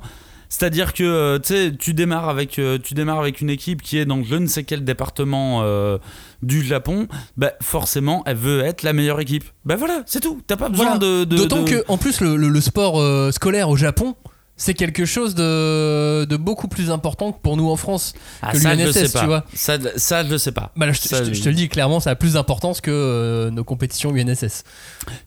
C'est-à-dire 0.55 0.93
que 0.93 1.03
euh, 1.03 1.71
tu 1.79 1.95
démarres 1.95 2.29
avec, 2.29 2.59
euh, 2.59 2.77
tu 2.77 2.93
démarres 2.93 3.17
avec 3.19 3.41
une 3.41 3.49
équipe 3.49 3.81
qui 3.81 3.97
est 3.97 4.05
dans 4.05 4.21
je 4.23 4.35
ne 4.35 4.45
sais 4.45 4.63
quel 4.63 4.83
département 4.85 5.61
euh, 5.63 5.97
du 6.43 6.63
Japon, 6.63 7.07
bah 7.37 7.53
forcément, 7.59 8.21
elle 8.27 8.37
veut 8.37 8.61
être 8.61 8.83
la 8.83 8.93
meilleure 8.93 9.19
équipe. 9.19 9.45
Bah 9.65 9.77
voilà, 9.77 10.03
c'est 10.05 10.19
tout. 10.19 10.41
T'as 10.45 10.55
pas 10.55 10.69
besoin 10.69 10.85
Voilà. 10.97 10.99
de, 10.99 11.23
de- 11.23 11.37
D'autant 11.37 11.63
de- 11.63 11.69
que, 11.71 11.83
en 11.87 11.97
plus, 11.97 12.21
le, 12.21 12.35
le- 12.35 12.49
le 12.49 12.61
sport 12.61 13.01
euh, 13.01 13.31
scolaire 13.31 13.67
au 13.69 13.75
Japon, 13.77 14.15
c'est 14.55 14.75
quelque 14.75 15.03
chose 15.05 15.33
de, 15.35 16.25
de 16.25 16.37
beaucoup 16.37 16.67
plus 16.67 16.91
important 16.91 17.31
que 17.31 17.39
pour 17.41 17.57
nous 17.57 17.69
en 17.69 17.75
France. 17.75 18.13
Ah, 18.41 18.51
que 18.53 18.57
l'UNSS, 18.59 19.13
tu 19.13 19.25
vois. 19.25 19.45
Ça, 19.53 19.77
ça, 19.95 20.23
je 20.23 20.29
le 20.29 20.37
sais 20.37 20.51
pas. 20.51 20.71
Bah 20.75 20.85
là, 20.85 20.93
je, 20.93 21.01
te- 21.01 21.07
Ça, 21.07 21.23
je 21.23 21.29
te- 21.31 21.33
je 21.35 21.41
te 21.43 21.49
le 21.49 21.55
dis 21.55 21.69
clairement, 21.69 21.99
ça 21.99 22.11
a 22.11 22.15
plus 22.15 22.33
d'importance 22.33 22.79
que 22.79 22.91
euh, 22.91 23.49
nos 23.49 23.63
compétitions 23.63 24.15
UNSS. 24.15 24.63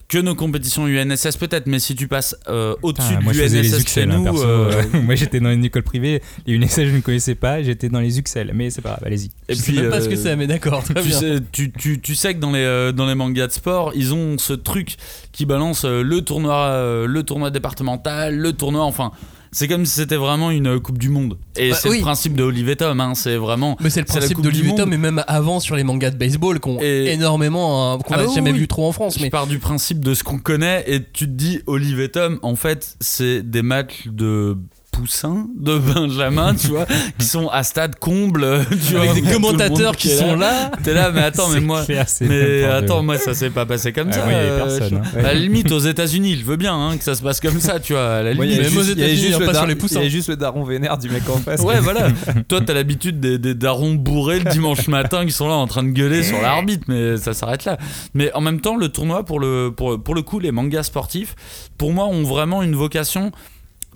Que 0.09 0.19
nos 0.19 0.37
compétitions 0.37 0.87
UNSS 0.87 1.37
peut-être, 1.37 1.67
mais 1.67 1.81
si 1.81 1.97
tu 1.97 2.07
passes 2.07 2.37
euh, 2.49 2.75
au-dessus 2.83 3.15
Ah, 3.19 3.33
de 3.33 3.39
l'UNSS 3.39 3.89
chez 3.89 4.03
hein, 4.05 4.07
nous, 4.07 4.23
perso. 4.25 4.45
euh, 4.45 4.83
moi 5.03 5.17
j'étais 5.17 5.41
dans 5.41 5.51
une 5.51 5.65
école 5.65 5.83
privée, 5.83 6.23
les 6.47 6.55
UNSS 6.55 6.77
je 6.85 6.95
ne 6.97 7.01
connaissais 7.01 7.35
pas, 7.35 7.63
j'étais 7.63 7.89
dans 7.89 8.01
les 8.01 8.19
Uxel, 8.21 8.53
mais 8.55 8.71
c'est 8.71 8.81
pas 8.83 8.91
grave, 8.91 9.03
allez-y. 9.05 9.31
et 9.49 9.55
je 9.55 9.61
sais 9.61 9.73
même 9.73 9.91
pas 9.91 10.01
ce 10.01 10.09
que 10.09 10.15
c'est, 10.17 10.37
mais 10.37 10.47
d'accord, 10.47 10.85
tu 10.85 11.11
sais, 11.13 11.39
tu, 11.51 11.73
tu- 11.73 12.01
tu 12.01 12.15
sais 12.15 12.35
que 12.35 12.39
dans 12.39 12.53
les, 12.53 12.61
euh, 12.61 12.93
dans 12.93 13.07
les 13.07 13.17
mangas 13.17 13.49
de 13.49 13.53
sport, 13.53 13.93
ils 13.97 14.15
ont 14.15 14.39
ce 14.39 14.53
truc 14.53 14.97
qui 15.37 15.45
balance 15.47 15.85
euh, 15.85 16.03
le 16.03 16.23
tournoi, 16.23 16.55
euh, 16.57 17.07
le 17.07 17.23
tournoi 17.23 17.51
départemental, 17.51 18.35
le 18.37 18.53
tournoi, 18.53 18.83
enfin. 18.83 19.11
C'est 19.53 19.69
comme 19.69 19.87
si 19.87 19.95
c'était 19.95 20.17
vraiment 20.17 20.51
une 20.51 20.67
euh, 20.67 20.81
Coupe 20.81 20.99
du 20.99 21.09
Monde. 21.09 21.39
Et 21.57 21.71
Bah 21.71 21.77
c'est 21.81 21.89
oui. 21.89 21.99
le 21.99 22.03
principe 22.03 22.35
de 22.35 22.43
Olivier 22.43 22.77
Tom, 22.77 23.01
hein, 23.01 23.15
c'est 23.15 23.37
vraiment. 23.37 23.77
Mais 23.81 23.89
c'est 23.91 24.01
le 24.01 24.07
principe 24.07 24.37
Louis 24.39 24.63
Monde. 24.65 24.93
et 24.93 24.97
même 24.99 25.23
avant 25.29 25.61
sur 25.61 25.77
les 25.77 25.85
mangas 25.85 26.11
de 26.11 26.17
baseball 26.19 26.59
qu'on 26.61 26.79
Et- 26.81 27.13
énormément, 27.13 27.93
hein, 27.95 27.99
qu'on 27.99 28.15
Ah 28.15 28.19
a 28.19 28.23
bah 28.23 28.29
oui, 28.29 28.35
jamais 28.35 28.53
oui. 28.53 28.59
vu 28.59 28.69
trop 28.69 28.87
en 28.87 28.93
France. 28.93 29.17
Je 29.19 29.23
Mais 29.23 29.31
pars 29.31 29.47
du 29.47 29.59
principe 29.59 30.01
de 30.05 30.13
ce 30.15 30.25
qu'on 30.25 30.39
connaît 30.39 30.85
et 30.89 31.01
tu 31.03 31.25
te 31.27 31.31
dis 31.31 31.61
Olivier 31.67 32.11
Tom, 32.11 32.39
en 32.43 32.57
fait, 32.57 32.97
c'est 33.01 33.43
des 33.49 33.63
matchs 33.63 34.09
de 34.09 34.59
poussins, 34.97 35.47
de 35.59 35.79
Benjamin, 35.79 36.55
tu 36.55 36.69
vois, 36.69 36.87
qui 37.19 37.27
sont 37.27 37.49
à 37.49 37.63
stade 37.63 37.97
comble, 37.99 38.65
tu 38.89 38.95
vois, 38.95 39.11
avec 39.11 39.25
des 39.25 39.31
commentateurs 39.33 39.97
qui 39.97 40.09
sont 40.09 40.37
là. 40.37 40.71
T'es 40.83 40.95
là, 40.95 41.11
mais 41.13 41.23
attends, 41.23 41.49
mais 41.49 41.61
moi. 41.61 41.85
clair, 41.85 42.07
Mais 42.23 42.65
attends, 42.65 43.03
moi 43.03 43.19
ça 43.19 43.35
s'est 43.35 43.51
pas 43.51 43.67
passé 43.67 43.93
comme 43.93 44.09
Ah, 44.11 44.15
ça. 44.15 44.21
il 44.29 44.33
euh, 44.35 44.57
personne, 44.65 44.97
hein. 45.05 45.19
À 45.19 45.23
la 45.23 45.35
limite, 45.35 45.71
aux 45.73 45.79
États-Unis, 45.79 46.37
je 46.41 46.45
veux 46.45 46.57
bien 46.57 46.75
hein, 46.75 46.97
que 46.97 47.05
ça 47.05 47.15
se 47.15 47.23
passe 47.23 47.41
comme 47.41 47.61
ça, 47.61 47.79
tu 47.81 47.93
vois. 47.93 48.07
À 48.17 48.23
la 48.23 48.31
Ouais, 48.31 48.37
il 48.47 48.53
limite. 48.53 48.59
avait 48.61 48.69
Même 48.71 48.79
aux 48.79 48.83
juste- 48.83 48.95
il 48.97 49.01
y 49.01 49.05
avait 49.05 49.13
États-Unis, 49.15 49.47
pas 49.47 49.55
sur 49.55 49.67
les 49.67 49.75
poussins. 49.75 50.01
Il 50.01 50.05
y 50.05 50.07
a 50.07 50.11
juste 50.11 50.29
le 50.29 50.37
daron 50.37 50.65
vénère 50.65 50.97
du 50.99 51.09
mec 51.11 51.23
en 51.29 51.37
face. 51.39 51.61
Ouais, 51.61 51.81
voilà. 51.81 52.09
Toi, 52.49 52.61
t'as 52.65 52.75
l'habitude 52.75 53.21
des, 53.21 53.39
des 53.39 53.55
darons 53.55 53.95
bourrés 53.95 54.39
le 54.41 54.51
dimanche 54.51 54.89
matin 54.89 55.25
qui 55.27 55.33
sont 55.33 55.49
là 55.49 55.55
en 55.55 55.67
train 55.67 55.83
de 55.83 55.91
gueuler 55.91 56.23
sur 56.23 56.41
l'arbitre, 56.41 56.85
mais 56.89 57.17
ça 57.17 57.35
s'arrête 57.35 57.65
là. 57.65 57.77
Mais 58.15 58.33
en 58.35 58.41
même 58.41 58.61
temps, 58.61 58.77
le 58.77 58.89
tournoi, 58.89 59.25
pour 59.25 59.41
le, 59.41 59.71
pour, 59.77 60.03
pour 60.03 60.15
le 60.15 60.23
coup, 60.23 60.39
les 60.39 60.53
mangas 60.53 60.85
sportifs, 60.85 61.35
pour 61.79 61.93
moi, 61.93 62.07
ont 62.07 62.23
vraiment 62.23 62.63
une 62.63 62.75
vocation 62.75 63.33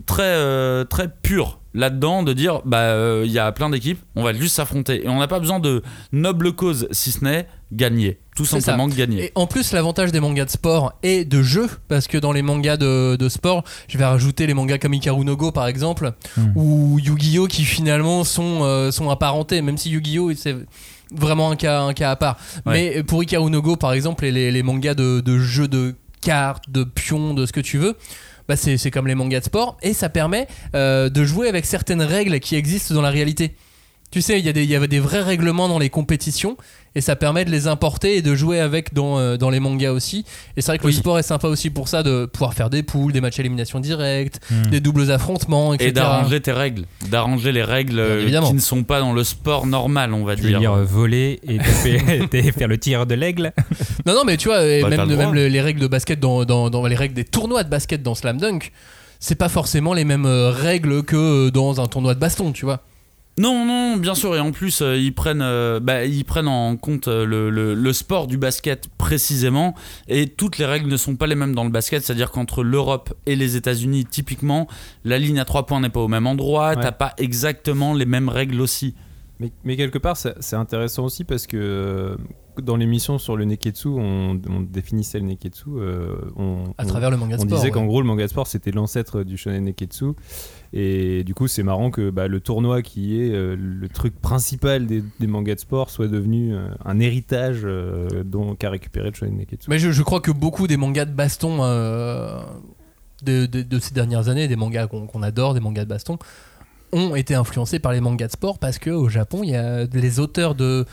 très, 0.07 0.23
euh, 0.23 0.85
très 0.85 1.09
pure 1.09 1.59
là-dedans 1.73 2.25
de 2.25 2.33
dire 2.33 2.63
bah 2.65 2.79
euh, 2.79 3.23
il 3.25 3.31
y 3.31 3.39
a 3.39 3.53
plein 3.53 3.71
d'équipes 3.71 4.01
on 4.17 4.25
va 4.25 4.33
juste 4.33 4.57
s'affronter 4.57 5.05
et 5.05 5.09
on 5.09 5.21
n'a 5.21 5.29
pas 5.29 5.39
besoin 5.39 5.61
de 5.61 5.85
noble 6.11 6.53
cause 6.53 6.89
si 6.91 7.13
ce 7.13 7.23
n'est 7.23 7.47
gagner 7.71 8.19
tout 8.35 8.45
simplement 8.45 8.89
gagner 8.89 9.27
Et 9.27 9.33
en 9.35 9.47
plus, 9.47 9.73
l'avantage 9.73 10.11
des 10.13 10.19
mangas 10.19 10.47
de 10.47 10.51
sport 10.51 10.95
et 11.03 11.25
de 11.27 11.43
jeu, 11.43 11.69
parce 11.89 12.07
que 12.07 12.17
dans 12.17 12.33
les 12.33 12.41
mangas 12.43 12.79
de, 12.79 13.17
de 13.17 13.29
sport, 13.29 13.65
je 13.87 13.99
vais 13.99 14.05
rajouter 14.07 14.47
les 14.47 14.55
mangas 14.55 14.79
comme 14.79 14.95
Ikaru 14.95 15.25
no 15.27 15.37
Go 15.37 15.53
par 15.53 15.67
exemple, 15.67 16.13
Hmm. 16.37 16.53
ou 16.55 16.99
Yu-Gi-Oh 16.99 17.47
qui 17.49 17.65
finalement 17.65 18.25
sont, 18.25 18.61
euh, 18.63 18.91
sont 18.91 19.11
apparentés, 19.11 19.61
même 19.63 19.77
si 19.77 19.91
Yu-Gi-Oh 19.91 20.33
c'est 20.37 20.57
vraiment 21.15 21.51
un 21.51 21.57
cas, 21.57 21.83
un 21.83 21.93
cas 21.93 22.11
à 22.13 22.17
part. 22.17 22.39
Ouais. 22.67 22.95
Mais 22.95 23.03
pour 23.03 23.23
Ikaru 23.23 23.51
no 23.51 23.61
Go 23.61 23.77
par 23.77 23.93
exemple, 23.93 24.25
et 24.25 24.33
les, 24.33 24.51
les 24.51 24.63
mangas 24.63 24.95
de, 24.95 25.21
de 25.21 25.39
jeux 25.39 25.69
de 25.69 25.95
cartes, 26.23 26.65
de 26.71 26.85
pions, 26.85 27.35
de 27.35 27.45
ce 27.47 27.53
que 27.53 27.61
tu 27.61 27.77
veux, 27.79 27.95
bah 28.49 28.57
c'est 28.57 28.91
comme 28.91 29.07
les 29.07 29.15
mangas 29.15 29.41
de 29.41 29.45
sport, 29.45 29.77
et 29.83 29.93
ça 29.93 30.09
permet 30.09 30.47
euh, 30.75 31.09
de 31.09 31.25
jouer 31.25 31.49
avec 31.49 31.67
certaines 31.67 32.03
règles 32.03 32.41
qui 32.41 32.57
existent 32.57 32.95
dans 32.95 33.03
la 33.03 33.11
réalité. 33.11 33.55
Tu 34.11 34.23
sais, 34.23 34.41
il 34.41 34.45
y, 34.45 34.49
a 34.49 34.53
des- 34.53 34.65
il 34.65 34.71
y 34.71 34.75
avait 34.75 34.89
des 34.89 34.99
vrais 34.99 35.21
règlements 35.23 35.69
dans 35.69 35.79
les 35.79 35.89
compétitions 35.89 36.57
et 36.97 37.01
ça 37.01 37.15
permet 37.15 37.45
de 37.45 37.51
les 37.53 37.69
importer 37.69 38.17
et 38.17 38.23
de 38.23 38.35
jouer 38.35 38.59
avec 38.59 38.93
dans, 38.93 39.19
euh, 39.21 39.37
dans 39.37 39.51
les 39.51 39.61
mangas 39.61 39.93
aussi. 39.93 40.25
Et 40.57 40.63
c'est 40.63 40.73
vrai 40.73 40.79
que 40.79 40.87
Oui. 40.87 40.93
le 40.93 40.99
sport 40.99 41.17
est 41.21 41.23
sympa 41.23 41.47
aussi 41.47 41.71
pour 41.71 41.87
ça, 41.87 42.03
de 42.03 42.27
pouvoir 42.27 42.55
faire 42.55 42.71
des 42.71 42.83
poules, 42.83 43.13
des 43.13 43.21
matchs 43.21 43.39
à 43.39 43.43
élimination 43.43 43.79
directe, 43.79 44.41
Hmm. 44.51 44.71
des 44.71 44.81
doubles 44.81 45.13
affrontements, 45.13 45.75
etc. 45.75 45.91
et 45.91 45.93
d'arranger 45.93 46.41
tes 46.41 46.51
règles 46.51 46.87
d'arranger 47.09 47.53
les 47.53 47.63
règles 47.63 48.01
évidemment. 48.01 48.49
qui 48.49 48.55
ne 48.55 48.59
sont 48.61 48.83
pas 48.83 48.99
dans 48.99 49.13
le 49.13 49.23
sport 49.23 49.67
normal 49.69 50.13
on 50.13 50.25
va 50.25 50.35
vais 50.35 50.43
dire 50.49 50.59
dire 50.59 50.73
euh, 50.73 50.85
voler 50.85 51.39
et 51.47 51.59
taper- 51.59 52.51
faire 52.59 52.67
le 52.67 52.79
tir 52.79 53.07
de 53.07 53.15
l'aigle? 53.15 53.53
Non, 54.07 54.15
non, 54.15 54.23
mais 54.27 54.37
tu 54.37 54.49
vois, 54.49 54.59
Bah, 54.83 55.07
même, 55.07 55.35
les 55.35 55.61
règles 55.61 55.79
de 55.81 55.87
basket 55.87 56.19
dans, 56.19 56.45
dans, 56.45 56.69
dans 56.69 56.85
les 56.85 56.97
règles 56.97 57.15
des 57.15 57.25
tournois 57.25 57.63
de 57.63 57.69
basket 57.71 58.03
dans 58.03 58.17
Slam 58.17 58.39
Dunk, 58.39 58.73
c'est 59.21 59.37
pas 59.37 59.49
forcément 59.49 59.95
les 59.95 60.05
mêmes 60.05 60.27
euh, 60.27 60.51
règles 60.51 61.05
que 61.05 61.51
dans 61.51 61.81
un 61.81 61.87
tournoi 61.87 62.15
de 62.17 62.19
baston, 62.21 62.51
tu 62.51 62.65
vois. 62.65 62.81
Non, 63.41 63.65
non, 63.65 63.97
bien 63.97 64.15
sûr, 64.15 64.37
et 64.37 64.41
en 64.41 64.53
plus, 64.53 64.83
euh, 64.83 64.99
ils, 64.99 65.15
prennent, 65.15 65.41
euh, 65.41 65.81
bah, 65.81 66.05
ils 66.05 66.25
prennent 66.27 66.47
en 66.49 66.77
compte 66.77 67.09
euh, 67.09 67.25
le, 67.25 67.49
le- 67.49 67.73
le 67.75 67.93
sport 67.95 68.27
du 68.27 68.37
basket 68.37 68.89
précisément, 68.99 69.75
et 70.09 70.27
toutes 70.29 70.59
les 70.59 70.67
règles 70.67 70.89
ne 70.91 70.97
sont 70.99 71.17
pas 71.17 71.27
les 71.27 71.35
mêmes 71.37 71.55
dans 71.55 71.65
le 71.65 71.71
basket, 71.71 72.03
c'est-à-dire 72.03 72.31
qu'entre 72.33 72.63
l'Europe 72.63 73.15
et 73.25 73.37
les 73.37 73.57
États-Unis, 73.57 74.05
typiquement, 74.05 74.67
la 75.05 75.19
ligne 75.19 75.39
à 75.41 75.47
trois 75.47 75.65
points 75.65 75.81
n'est 75.81 75.89
pas 75.89 76.01
au 76.01 76.09
même 76.09 76.27
endroit, 76.27 76.71
Ouais. 76.71 76.83
t'as 76.83 76.93
pas 76.93 77.15
exactement 77.17 77.95
les 77.95 78.05
mêmes 78.05 78.29
règles 78.29 78.61
aussi. 78.61 78.95
Mais, 79.39 79.51
mais 79.65 79.77
quelque 79.79 79.97
part, 79.99 80.19
c'est 80.19 80.57
intéressant 80.57 81.05
aussi 81.07 81.25
parce 81.25 81.47
que 81.47 82.19
dans 82.61 82.77
l'émission 82.77 83.19
sur 83.19 83.37
le 83.37 83.45
Neketsu, 83.45 83.89
on, 83.89 84.41
on 84.49 84.61
définissait 84.61 85.19
le 85.19 85.27
Neketsu. 85.27 85.65
euh, 85.77 86.17
on, 86.37 86.65
À 86.79 86.85
on- 86.85 86.87
travers 86.87 87.11
le 87.11 87.17
manga 87.17 87.37
de 87.37 87.43
on 87.43 87.45
sport. 87.45 87.59
disait 87.59 87.69
ouais. 87.69 87.73
qu'en 87.73 87.87
gros, 87.87 88.01
le 88.01 88.07
manga 88.07 88.23
de 88.25 88.31
sport, 88.31 88.47
c'était 88.47 88.71
l'ancêtre 88.71 89.23
du 89.23 89.37
shonen 89.37 89.65
Neketsu. 89.65 90.07
Et 90.73 91.25
du 91.25 91.35
coup, 91.35 91.49
c'est 91.49 91.63
marrant 91.65 91.91
que 91.91 92.11
bah, 92.11 92.29
le 92.29 92.39
tournoi, 92.41 92.83
qui 92.83 93.21
est 93.21 93.33
euh, 93.33 93.57
le 93.59 93.89
truc 93.89 94.15
principal 94.21 94.87
des, 94.87 95.03
des 95.19 95.27
mangas 95.27 95.57
de 95.57 95.61
sport, 95.61 95.91
soit 95.91 96.07
devenu 96.09 96.55
euh, 96.55 96.69
un 96.85 97.01
héritage 97.01 97.67
qu'a 98.59 98.71
récupéré 98.71 99.11
le 99.11 99.15
shonen 99.17 99.37
Neketsu. 99.37 99.69
Mais 99.69 99.79
je, 99.79 99.91
je 99.91 100.03
crois 100.03 100.21
que 100.21 100.31
beaucoup 100.31 100.67
des 100.67 100.77
mangas 100.77 101.07
de 101.07 101.13
baston 101.13 101.59
de, 103.23 103.47
de- 103.47 103.63
de 103.63 103.79
ces 103.79 103.93
dernières 103.95 104.29
années, 104.29 104.49
des 104.49 104.57
mangas 104.57 104.87
qu'on 104.87 105.07
qu'on 105.07 105.23
adore, 105.23 105.55
des 105.55 105.61
mangas 105.61 105.85
de 105.85 105.89
baston, 105.91 106.19
ont 106.93 107.15
été 107.15 107.35
influencés 107.35 107.79
par 107.79 107.93
les 107.93 108.01
mangas 108.01 108.27
de 108.29 108.33
sport 108.33 108.59
parce 108.59 108.79
qu'au 108.79 109.09
Japon, 109.09 109.41
il 109.45 109.51
y 109.51 109.55
a 109.57 109.85
les 109.85 110.19
auteurs 110.21 110.55
de 110.55 110.85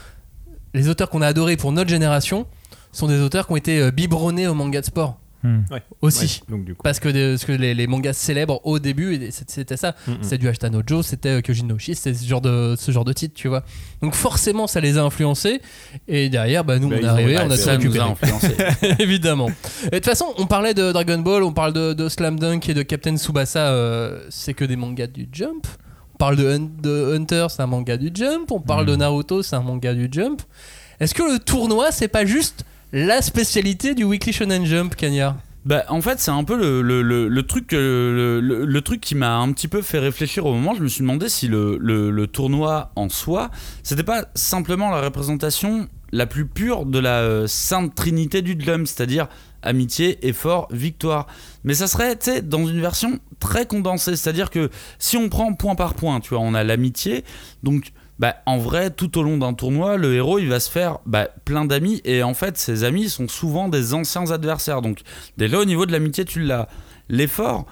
les 0.74 0.90
auteurs 0.90 1.10
qu'on 1.10 1.22
a 1.22 1.28
adorés 1.28 1.58
pour 1.58 1.72
notre 1.72 1.90
génération 1.90 2.48
sont 2.92 3.08
des 3.08 3.20
auteurs 3.20 3.48
qui 3.48 3.54
ont 3.54 3.58
été 3.58 3.80
euh, 3.80 3.92
biberonnés 3.92 4.48
au 4.48 4.54
manga 4.54 4.82
de 4.82 4.86
sport 4.86 5.20
Hmm. 5.44 5.60
Ouais. 5.70 5.84
aussi. 6.02 6.42
Ouais, 6.50 6.56
donc 6.58 6.66
du 6.66 6.74
coup, 6.74 6.82
Parce 6.84 7.00
que, 7.00 7.10
parce 7.34 7.46
que 7.46 7.52
les, 7.52 7.76
les 7.76 7.86
mangas 7.86 8.14
célèbres 8.14 8.60
au 8.64 8.80
début, 8.80 9.22
c'était 9.30 9.78
ça. 9.78 9.94
Mm, 10.08 10.12
mm. 10.14 10.18
C'était 10.24 10.38
du 10.40 10.48
Ashita 10.50 10.72
no 10.72 10.82
Joe, 10.86 11.06
c'était 11.06 11.30
euh, 11.30 11.42
Kyojin 11.42 11.68
no 11.68 11.78
Shi, 11.78 11.94
c'était 11.94 12.16
ce 12.16 12.26
genre 12.28 12.42
de 12.42 12.74
ce 12.76 12.92
genre 12.92 13.06
de 13.06 13.14
titre, 13.14 13.36
tu 13.36 13.48
vois. 13.48 13.64
Donc 14.02 14.16
forcément, 14.16 14.66
ça 14.66 14.80
les 14.82 14.98
a 14.98 15.04
influencés. 15.04 15.62
Et 16.08 16.30
derrière, 16.30 16.66
bah, 16.66 16.80
nous, 16.80 16.90
Bah, 16.90 16.96
on 17.00 17.04
est 17.04 17.08
arrivé, 17.08 17.38
on 17.38 17.52
a 17.52 17.56
ça 17.56 17.78
nous 17.78 18.00
a 18.00 18.04
influencé. 18.06 18.56
Évidemment. 19.00 19.50
Et 19.84 19.90
de 19.92 19.96
toute 19.98 20.06
façon, 20.06 20.26
on 20.40 20.48
parlait 20.48 20.74
de 20.74 20.92
Dragon 20.92 21.20
Ball, 21.20 21.44
on 21.44 21.54
parle 21.54 21.72
de, 21.72 21.94
de 21.94 22.10
Slam 22.10 22.40
Dunk 22.40 22.68
et 22.68 22.74
de 22.74 22.82
Captain 22.82 23.16
Tsubasa, 23.16 23.68
euh, 23.74 24.26
c'est 24.32 24.56
que 24.56 24.66
des 24.66 24.76
mangas 24.76 25.06
du 25.06 25.30
Jump. 25.32 25.68
On 26.18 26.24
parle 26.26 26.36
de, 26.38 26.48
Hun- 26.50 26.72
de 26.82 27.14
Hunter, 27.16 27.46
c'est 27.50 27.62
un 27.62 27.68
manga 27.68 27.96
du 27.96 28.10
Jump. 28.12 28.50
On 28.52 28.60
parle 28.60 28.88
de 28.88 28.96
Naruto, 28.96 29.44
c'est 29.44 29.56
un 29.56 29.62
manga 29.62 29.94
du 29.94 30.08
Jump. 30.12 30.42
Est-ce 31.00 31.14
que 31.14 31.22
le 31.22 31.38
tournoi, 31.38 31.92
c'est 31.92 32.08
pas 32.08 32.26
juste 32.26 32.66
la 32.92 33.22
spécialité 33.22 33.94
du 33.94 34.04
Weekly 34.04 34.34
Shonen 34.34 34.66
Jump, 34.66 34.96
Kanya 34.96 35.38
Bah, 35.64 35.84
en 35.90 36.02
fait, 36.02 36.20
c'est 36.20 36.32
un 36.32 36.44
peu 36.44 36.58
le, 36.58 36.82
le- 36.82 37.04
le- 37.04 37.28
le 37.28 37.44
truc, 37.44 37.68
le, 37.72 38.80
truc 38.84 39.00
qui 39.00 39.14
m'a 39.14 39.36
un 39.38 39.52
petit 39.52 39.68
peu 39.68 39.84
fait 39.84 40.00
réfléchir 40.00 40.48
au 40.48 40.54
moment. 40.54 40.74
Je 40.74 40.82
me 40.82 40.88
suis 40.88 41.02
demandé 41.02 41.30
si 41.30 41.48
le, 41.48 41.78
le- 41.80 42.10
le 42.10 42.26
tournoi 42.26 42.90
en 42.96 43.10
soi, 43.10 43.52
c'était 43.84 44.02
pas 44.02 44.26
simplement 44.34 44.90
la 44.90 45.02
représentation 45.02 45.88
la 46.12 46.26
plus 46.26 46.48
pure 46.48 46.88
de 46.88 46.98
la 46.98 47.18
euh, 47.20 47.46
sainte 47.46 47.94
trinité 47.94 48.42
du 48.42 48.56
drum, 48.56 48.88
c'est-à-dire 48.88 49.28
amitié, 49.62 50.26
effort, 50.28 50.68
victoire. 50.72 51.28
Mais 51.64 51.74
ça 51.74 51.88
serait, 51.88 52.16
tu 52.16 52.32
sais, 52.32 52.42
dans 52.42 52.68
une 52.68 52.82
version 52.82 53.20
très 53.40 53.66
condensée. 53.66 54.16
C'est-à-dire 54.16 54.50
que 54.50 54.70
si 55.00 55.18
on 55.18 55.30
prend 55.30 55.54
point 55.54 55.76
par 55.76 55.94
point, 55.94 56.20
tu 56.20 56.30
vois, 56.30 56.40
on 56.40 56.54
a 56.54 56.64
l'amitié, 56.64 57.24
donc 57.64 57.92
bah, 58.20 58.38
en 58.48 58.58
vrai, 58.58 58.90
tout 58.90 59.18
au 59.20 59.24
long 59.24 59.38
d'un 59.38 59.54
tournoi, 59.54 59.98
le 59.98 60.16
héros, 60.16 60.40
il 60.40 60.48
va 60.48 60.60
se 60.60 60.70
faire 60.72 61.00
bah, 61.06 61.30
plein 61.46 61.66
d'amis. 61.66 62.02
Et 62.04 62.24
en 62.24 62.34
fait, 62.34 62.58
ses 62.58 62.84
amis 62.84 63.10
sont 63.10 63.28
souvent 63.28 63.70
des 63.70 63.94
anciens 63.94 64.32
adversaires. 64.32 64.82
Donc, 64.82 65.02
déjà, 65.38 65.60
au 65.60 65.66
niveau 65.66 65.86
de 65.86 65.92
l'amitié, 65.92 66.26
tu 66.26 66.42
l'as. 66.42 66.68
L'effort, 67.10 67.68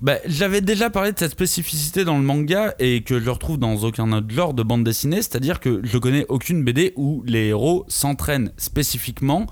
bah, 0.00 0.18
j'avais 0.24 0.60
déjà 0.60 0.88
parlé 0.90 1.12
de 1.12 1.18
cette 1.18 1.32
spécificité 1.32 2.04
dans 2.04 2.16
le 2.16 2.22
manga 2.22 2.74
et 2.78 3.02
que 3.02 3.18
je 3.18 3.28
retrouve 3.28 3.58
dans 3.58 3.74
aucun 3.78 4.12
autre 4.12 4.30
genre 4.30 4.54
de 4.54 4.62
bande 4.62 4.84
dessinée. 4.84 5.16
C'est-à-dire 5.16 5.58
que 5.58 5.80
je 5.82 5.98
connais 5.98 6.24
aucune 6.28 6.62
BD 6.62 6.92
où 6.94 7.24
les 7.26 7.46
héros 7.48 7.84
s'entraînent 7.88 8.52
spécifiquement 8.56 9.46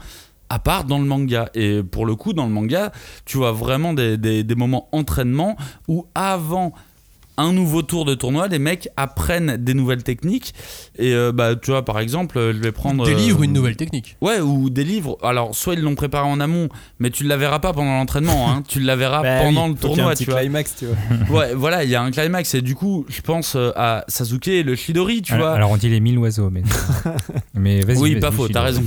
à 0.48 0.58
part 0.58 0.84
dans 0.84 0.98
le 0.98 1.04
manga. 1.04 1.48
Et 1.54 1.82
pour 1.82 2.06
le 2.06 2.14
coup, 2.14 2.32
dans 2.32 2.46
le 2.46 2.52
manga, 2.52 2.92
tu 3.24 3.36
vois 3.38 3.52
vraiment 3.52 3.92
des, 3.92 4.16
des, 4.16 4.44
des 4.44 4.54
moments 4.54 4.88
entraînement 4.92 5.56
où 5.88 6.06
avant 6.14 6.72
un 7.38 7.52
nouveau 7.52 7.82
tour 7.82 8.04
de 8.04 8.14
tournoi, 8.14 8.48
les 8.48 8.58
mecs 8.58 8.88
apprennent 8.96 9.56
des 9.58 9.74
nouvelles 9.74 10.02
techniques. 10.02 10.54
Et 10.98 11.12
euh, 11.12 11.32
bah, 11.32 11.54
tu 11.54 11.70
vois, 11.70 11.84
par 11.84 11.98
exemple, 11.98 12.38
je 12.38 12.58
vais 12.58 12.72
prendre. 12.72 13.04
Des 13.04 13.14
livres, 13.14 13.40
euh, 13.40 13.44
une 13.44 13.52
nouvelle 13.52 13.76
technique. 13.76 14.16
Ouais, 14.22 14.40
ou 14.40 14.70
des 14.70 14.84
livres. 14.84 15.18
Alors, 15.22 15.54
soit 15.54 15.74
ils 15.74 15.80
l'ont 15.82 15.94
préparé 15.94 16.26
en 16.26 16.40
amont, 16.40 16.68
mais 16.98 17.10
tu 17.10 17.24
ne 17.24 17.28
la 17.28 17.36
verras 17.36 17.58
pas 17.58 17.72
pendant 17.74 17.92
l'entraînement. 17.98 18.50
Hein. 18.50 18.62
tu 18.66 18.80
la 18.80 18.96
verras 18.96 19.22
Bah 19.22 19.40
pendant 19.42 19.66
oui, 19.66 19.74
le 19.74 19.76
faut 19.76 19.88
qu'il 19.88 19.90
y 19.90 19.96
tournoi. 19.96 20.12
un 20.12 20.14
petit 20.14 20.24
tu 20.24 20.30
vois. 20.30 20.40
climax, 20.40 20.76
tu 20.78 20.86
vois. 20.86 20.96
Ouais, 21.40 21.54
voilà, 21.54 21.84
il 21.84 21.90
y 21.90 21.94
a 21.94 22.02
un 22.02 22.10
climax. 22.10 22.54
Et 22.54 22.62
du 22.62 22.74
coup, 22.74 23.04
je 23.08 23.20
pense 23.20 23.54
euh, 23.54 23.70
à 23.76 24.04
Sasuke 24.08 24.48
et 24.48 24.62
le 24.62 24.74
Shidori, 24.74 25.20
tu 25.20 25.34
alors, 25.34 25.48
vois. 25.48 25.56
alors, 25.56 25.70
on 25.72 25.76
dit 25.76 25.90
les 25.90 26.00
mille 26.00 26.18
oiseaux, 26.18 26.48
mais. 26.50 26.62
mais 27.54 27.80
vas-y. 27.80 27.98
Oui, 27.98 28.16
pas 28.16 28.30
faux, 28.30 28.48
t'as 28.48 28.62
raison. 28.62 28.82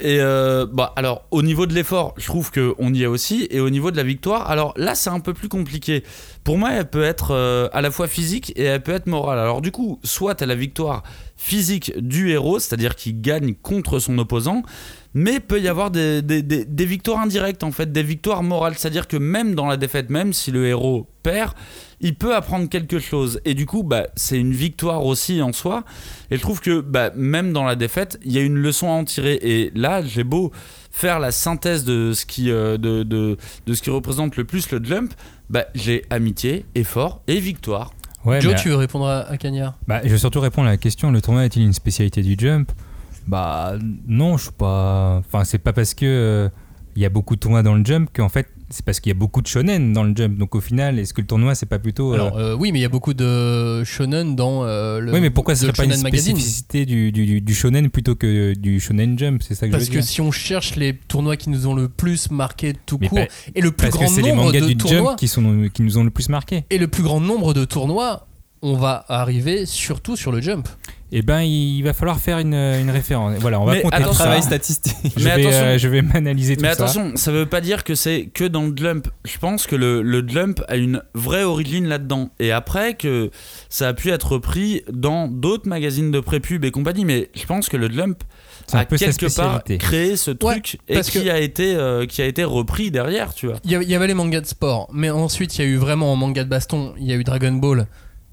Et 0.00 0.18
euh, 0.20 0.66
bah, 0.70 0.92
alors, 0.96 1.24
au 1.30 1.42
niveau 1.42 1.66
de 1.66 1.72
l'effort, 1.74 2.14
je 2.16 2.26
trouve 2.26 2.50
qu'on 2.50 2.92
y 2.92 3.02
est 3.02 3.06
aussi. 3.06 3.46
Et 3.50 3.60
au 3.60 3.70
niveau 3.70 3.90
de 3.90 3.96
la 3.96 4.02
victoire, 4.02 4.50
alors 4.50 4.74
là, 4.76 4.94
c'est 4.94 5.10
un 5.10 5.20
peu 5.20 5.34
plus 5.34 5.48
compliqué. 5.48 6.02
Pour 6.42 6.58
moi, 6.58 6.72
elle 6.72 6.88
peut 6.90 7.04
être 7.04 7.30
euh, 7.30 7.68
à 7.72 7.80
la 7.80 7.90
fois 7.90 8.08
physique 8.08 8.52
et 8.56 8.64
elle 8.64 8.82
peut 8.82 8.92
être 8.92 9.06
morale. 9.06 9.38
Alors, 9.38 9.60
du 9.62 9.70
coup, 9.70 10.00
soit 10.02 10.34
t'as 10.34 10.46
la 10.46 10.56
victoire 10.56 11.02
physique 11.36 11.92
du 11.96 12.30
héros, 12.30 12.58
c'est-à-dire 12.58 12.96
qu'il 12.96 13.20
gagne 13.20 13.54
contre 13.54 13.98
son 13.98 14.18
opposant, 14.18 14.62
mais 15.14 15.38
peut 15.40 15.60
y 15.60 15.68
avoir 15.68 15.90
des- 15.92 16.22
des 16.22 16.84
victoires 16.86 17.20
indirectes, 17.20 17.62
en 17.62 17.70
fait, 17.70 17.92
des 17.92 18.02
victoires 18.02 18.42
morales. 18.42 18.74
C'est-à-dire 18.76 19.06
que 19.06 19.16
même 19.16 19.54
dans 19.54 19.66
la 19.66 19.76
défaite, 19.76 20.10
même 20.10 20.32
si 20.32 20.50
le 20.50 20.66
héros 20.66 21.06
perd, 21.22 21.52
il 22.04 22.14
peut 22.14 22.36
apprendre 22.36 22.68
quelque 22.68 22.98
chose. 23.00 23.40
Et 23.44 23.54
du 23.54 23.66
coup, 23.66 23.82
bah, 23.82 24.06
c'est 24.14 24.38
une 24.38 24.52
victoire 24.52 25.04
aussi 25.04 25.42
en 25.42 25.52
soi. 25.52 25.82
Et 26.30 26.36
je 26.36 26.40
trouve 26.42 26.60
que 26.60 26.80
bah, 26.80 27.10
même 27.16 27.52
dans 27.52 27.64
la 27.64 27.74
défaite, 27.76 28.20
il 28.24 28.30
y 28.32 28.38
a 28.38 28.42
une 28.42 28.56
leçon 28.58 28.88
à 28.88 28.92
en 28.92 29.04
tirer. 29.04 29.38
Et 29.42 29.72
là, 29.74 30.02
j'ai 30.04 30.22
beau 30.22 30.52
faire 30.92 31.18
la 31.18 31.32
synthèse 31.32 31.84
de 31.84 32.12
ce 32.12 32.26
qui, 32.26 32.50
euh, 32.50 32.76
de, 32.76 33.02
de, 33.04 33.36
de 33.66 33.74
ce 33.74 33.82
qui 33.82 33.88
représente 33.90 34.36
le 34.36 34.44
plus 34.44 34.70
le 34.70 34.84
jump, 34.84 35.12
bah, 35.50 35.64
j'ai 35.74 36.04
amitié, 36.10 36.66
effort 36.74 37.22
et 37.26 37.40
victoire. 37.40 37.92
Ouais, 38.24 38.40
Joe, 38.40 38.52
mais- 38.52 38.58
tu 38.60 38.68
veux 38.68 38.76
répondre 38.76 39.06
à, 39.06 39.20
à 39.28 39.36
Cagnard 39.38 39.74
Bah, 39.88 40.00
je 40.04 40.10
vais 40.10 40.18
surtout 40.18 40.40
répondre 40.40 40.68
à 40.68 40.72
la 40.72 40.76
question 40.76 41.10
le 41.10 41.20
tournoi 41.20 41.44
est-il 41.46 41.62
une 41.62 41.72
spécialité 41.72 42.22
du 42.22 42.36
jump? 42.38 42.70
Bah, 43.26 43.74
non, 44.06 44.36
je 44.36 44.44
suis 44.44 44.52
pas. 44.52 45.22
Enfin, 45.26 45.44
c'est 45.44 45.58
pas 45.58 45.72
parce 45.72 45.94
que 45.94 46.04
euh, 46.04 46.48
il 46.96 47.02
y 47.02 47.06
a 47.06 47.08
beaucoup 47.08 47.34
de 47.34 47.40
tournois 47.40 47.62
dans 47.62 47.74
le 47.74 47.84
jump 47.84 48.10
qu'en 48.14 48.28
fait, 48.28 48.48
c'est 48.70 48.84
parce 48.84 49.00
qu'il 49.00 49.10
y 49.10 49.14
a 49.14 49.18
beaucoup 49.18 49.42
de 49.42 49.46
shonen 49.46 49.92
dans 49.92 50.02
le 50.04 50.14
jump. 50.16 50.38
Donc 50.38 50.54
au 50.54 50.60
final, 50.60 50.98
est-ce 50.98 51.12
que 51.14 51.20
le 51.20 51.26
tournoi, 51.26 51.54
c'est 51.54 51.66
pas 51.66 51.78
plutôt. 51.78 52.12
euh, 52.12 52.14
Alors, 52.14 52.36
euh, 52.38 52.54
oui, 52.54 52.72
mais 52.72 52.78
il 52.78 52.82
y 52.82 52.86
a 52.86 52.88
beaucoup 52.88 53.14
de 53.14 53.84
shonen 53.84 54.34
dans 54.36 54.64
euh, 54.64 55.00
le. 55.00 55.12
oui, 55.12 55.20
mais 55.20 55.30
pourquoi 55.30 55.54
ce 55.54 55.62
serait 55.62 55.72
pas 55.72 55.84
une 55.84 56.00
Magazine 56.02 56.34
spécificité 56.36 56.86
du, 56.86 57.12
du, 57.12 57.40
du 57.40 57.54
shonen 57.54 57.90
plutôt 57.90 58.14
que 58.14 58.54
du 58.54 58.80
shonen 58.80 59.18
jump? 59.18 59.42
C'est 59.42 59.54
ça 59.54 59.66
que 59.66 59.72
Parce 59.72 59.84
je 59.84 59.90
veux 59.90 59.96
que 59.96 60.00
dire. 60.00 60.08
si 60.10 60.20
on 60.20 60.30
cherche 60.30 60.76
les 60.76 60.94
tournois 60.94 61.36
qui 61.36 61.50
nous 61.50 61.66
ont 61.66 61.74
le 61.74 61.88
plus 61.88 62.30
marqué 62.30 62.72
tout 62.86 62.98
Mais 63.00 63.08
court, 63.08 63.18
pas- 63.18 63.26
et 63.54 63.60
le 63.60 63.70
plus 63.70 63.86
Parce 63.88 63.98
que 63.98 64.04
grand 64.04 64.14
c'est 64.14 64.22
les 64.22 64.30
nombre 64.30 64.44
mangas 64.44 64.60
de 64.60 64.66
du 64.66 64.76
tournois, 64.76 65.10
jump 65.10 65.18
qui, 65.18 65.28
sont, 65.28 65.68
qui 65.72 65.82
nous 65.82 65.98
ont 65.98 66.04
le 66.04 66.10
plus 66.10 66.28
marqué. 66.28 66.64
et 66.70 66.78
le 66.78 66.88
plus 66.88 67.02
grand 67.02 67.20
nombre 67.20 67.54
de 67.54 67.64
tournois, 67.64 68.26
on 68.64 68.74
va 68.76 69.04
arriver 69.08 69.66
surtout 69.66 70.16
sur 70.16 70.32
le 70.32 70.40
jump. 70.40 70.66
Eh 71.16 71.22
ben, 71.22 71.42
il 71.42 71.82
va 71.82 71.92
falloir 71.92 72.18
faire 72.18 72.38
une, 72.40 72.54
une 72.54 72.90
référence. 72.90 73.36
Voilà, 73.38 73.60
on 73.60 73.64
va 73.64 73.74
Mais 73.74 73.82
compter 73.82 73.94
attention, 73.96 74.10
tout 74.12 74.18
ça. 74.18 74.24
Travail 74.24 74.42
statistique. 74.42 74.96
Je 75.16 75.24
Mais 75.24 75.36
vais, 75.36 75.42
attention. 75.46 75.64
euh, 75.66 75.78
je 75.78 75.88
vais 75.88 76.02
m'analyser 76.02 76.56
tout 76.56 76.62
Mais 76.62 76.68
ça. 76.74 76.82
attention, 76.84 77.12
ça 77.14 77.30
veut 77.30 77.46
pas 77.46 77.60
dire 77.60 77.84
que 77.84 77.94
c'est 77.94 78.30
que 78.34 78.42
dans 78.42 78.62
le 78.64 78.72
jump. 78.74 79.06
Je 79.24 79.38
pense 79.38 79.68
que 79.68 79.76
le, 79.76 80.02
le 80.02 80.26
jump 80.26 80.60
a 80.66 80.74
une 80.76 81.02
vraie 81.14 81.44
origine 81.44 81.86
là-dedans. 81.86 82.30
Et 82.40 82.50
après 82.50 82.94
que 82.94 83.30
ça 83.68 83.88
a 83.88 83.92
pu 83.94 84.10
être 84.10 84.32
repris 84.32 84.82
dans 84.92 85.28
d'autres 85.28 85.68
magazines 85.68 86.10
de 86.10 86.18
prépub 86.18 86.64
et 86.64 86.72
compagnie. 86.72 87.04
Mais 87.04 87.30
je 87.34 87.44
pense 87.46 87.68
que 87.68 87.76
le 87.76 87.88
jump 87.92 88.24
a 88.72 88.84
quelque 88.84 89.32
part 89.36 89.62
créé 89.78 90.16
ce 90.16 90.32
truc 90.32 90.78
et 90.88 90.94
parce 90.94 91.10
qui 91.10 91.30
a 91.30 91.38
été 91.38 91.76
euh, 91.76 92.06
qui 92.06 92.22
a 92.22 92.26
été 92.26 92.42
repris 92.42 92.90
derrière, 92.90 93.34
tu 93.34 93.46
vois. 93.46 93.56
Il 93.64 93.70
y, 93.70 93.76
a- 93.76 93.82
il 93.82 93.88
y 93.90 93.94
avait 93.94 94.06
les 94.08 94.14
mangas 94.14 94.40
de 94.40 94.46
sport, 94.46 94.88
mais 94.92 95.10
ensuite 95.10 95.56
il 95.58 95.64
y 95.64 95.64
a 95.64 95.68
eu 95.70 95.76
vraiment 95.76 96.12
en 96.12 96.16
manga 96.16 96.42
de 96.44 96.48
baston, 96.48 96.94
il 96.98 97.06
y 97.06 97.12
a 97.12 97.14
eu 97.16 97.24
Dragon 97.24 97.52
Ball 97.52 97.86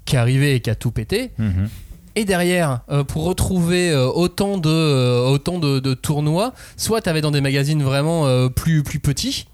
qui 0.05 0.15
est 0.15 0.19
arrivé 0.19 0.55
et 0.55 0.59
qui 0.59 0.69
a 0.69 0.75
tout 0.75 0.91
pété. 0.91 1.31
Mhm. 1.37 1.69
Et 2.15 2.25
derrière, 2.25 2.81
euh, 2.91 3.03
pour 3.05 3.23
retrouver 3.23 3.89
euh, 3.89 4.05
autant 4.07 4.57
de, 4.57 4.69
euh, 4.69 5.21
autant 5.29 5.59
de, 5.59 5.79
de 5.79 5.93
tournois, 5.93 6.53
soit 6.75 7.01
tu 7.01 7.07
avais 7.09 7.21
dans 7.21 7.31
des 7.31 7.39
magazines 7.41 7.81
vraiment 7.83 8.25
plus, 8.49 8.83
plus 8.83 8.99
petits, 8.99 9.47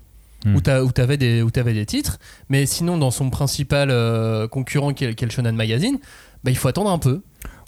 Hmm. 0.45 0.55
où 0.55 0.61
tu 0.61 1.01
avais, 1.01 1.17
des 1.17 1.41
où 1.41 1.49
t'avais 1.49 1.73
des 1.73 1.87
titres, 1.87 2.19
mais 2.47 2.67
sinon 2.67 2.97
dans 2.99 3.09
son 3.09 3.31
principal 3.31 3.89
concurrent 4.49 4.93
qui 4.93 5.03
est, 5.05 5.15
qui 5.15 5.23
est 5.23 5.27
le 5.27 5.31
Shonen 5.31 5.55
Magazine, 5.55 5.97
bah, 6.43 6.51
il 6.51 6.57
faut 6.57 6.67
attendre 6.67 6.91
un 6.91 6.99
peu. 6.99 7.21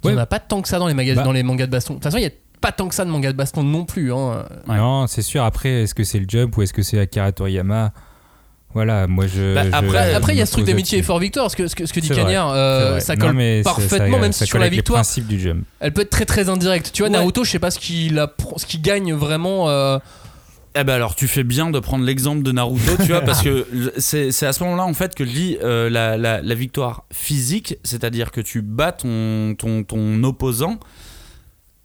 Il 0.03 0.07
Ouais. 0.07 0.13
n'y 0.13 0.19
en 0.19 0.21
a 0.21 0.27
pas 0.27 0.39
tant 0.39 0.61
que 0.61 0.67
ça 0.67 0.77
dans 0.77 0.87
les, 0.87 0.93
magazines, 0.93 1.17
Bah. 1.17 1.23
dans 1.25 1.31
les 1.31 1.41
mangas 1.43 1.65
de 1.65 1.71
baston. 1.71 1.93
De 1.95 1.97
toute 1.97 2.03
façon, 2.03 2.17
il 2.17 2.21
n'y 2.21 2.27
a 2.27 2.31
pas 2.61 2.71
tant 2.71 2.87
que 2.87 2.93
ça 2.93 3.05
de 3.05 3.09
mangas 3.09 3.31
de 3.31 3.37
baston 3.37 3.63
non 3.63 3.85
plus. 3.85 4.13
Hein. 4.13 4.45
Ouais. 4.67 4.77
Non, 4.77 5.07
c'est 5.07 5.23
sûr. 5.23 5.43
Après, 5.43 5.83
est-ce 5.83 5.95
que 5.95 6.03
c'est 6.03 6.19
le 6.19 6.25
jump 6.27 6.55
ou 6.57 6.61
est-ce 6.61 6.71
que 6.73 6.83
c'est 6.83 6.99
Akira 6.99 7.31
Toriyama? 7.31 7.91
Voilà, 8.73 9.08
moi 9.08 9.25
je. 9.25 9.55
Bah, 9.55 9.63
je- 9.65 9.71
après- 9.73 10.12
je 10.12 10.15
Après, 10.15 10.34
il 10.36 10.38
y 10.38 10.41
a 10.41 10.45
ce 10.45 10.51
truc 10.51 10.65
d'amitié 10.65 10.99
et 10.99 11.01
fort 11.01 11.17
victoire, 11.19 11.49
ce 11.49 11.55
que, 11.55 11.67
ce 11.67 11.75
que, 11.75 11.86
ce 11.88 11.93
que 11.93 11.99
dit 11.99 12.10
Cagnard, 12.10 12.51
euh, 12.53 12.99
ça 12.99 13.15
colle 13.15 13.36
parfaitement, 13.63 14.15
ça- 14.17 14.21
même 14.21 14.32
ça 14.32 14.45
si 14.45 14.49
sur 14.49 14.60
la 14.60 14.69
victoire, 14.69 14.97
principes 15.01 15.25
du 15.27 15.39
jump. 15.39 15.63
elle 15.79 15.91
peut 15.91 16.01
être 16.01 16.12
très 16.12 16.25
très 16.25 16.49
indirecte. 16.49 16.91
Tu 16.93 17.01
vois, 17.01 17.10
Ouais. 17.10 17.17
Naruto, 17.17 17.43
je 17.43 17.49
sais 17.49 17.60
pas 17.60 17.71
ce 17.71 17.79
qu'il 17.79 18.19
a- 18.19 18.32
ce 18.58 18.65
qu'il 18.67 18.82
gagne 18.82 19.13
vraiment. 19.13 19.69
euh, 19.69 19.97
Eh 20.75 20.84
ben 20.84 20.93
alors 20.93 21.15
tu 21.15 21.27
fais 21.27 21.43
bien 21.43 21.71
de 21.71 21.79
prendre 21.79 22.05
l'exemple 22.05 22.43
de 22.43 22.51
Naruto, 22.51 22.95
tu 22.97 23.08
vois, 23.10 23.21
parce 23.21 23.41
que 23.41 23.65
c'est 23.97 24.32
c'est 24.32 24.45
à 24.45 24.53
ce 24.53 24.63
moment-là 24.63 24.84
en 24.84 24.93
fait 24.93 25.15
que 25.15 25.25
je 25.25 25.32
lis 25.32 25.58
euh, 25.63 25.89
la, 25.89 26.15
la- 26.15 26.43
la 26.43 26.55
victoire 26.55 27.05
physique, 27.12 27.77
c'est-à-dire 27.84 28.32
que 28.32 28.39
tu 28.39 28.62
bats 28.62 28.91
ton, 28.91 29.55
ton, 29.58 29.84
ton 29.84 30.23
opposant. 30.23 30.77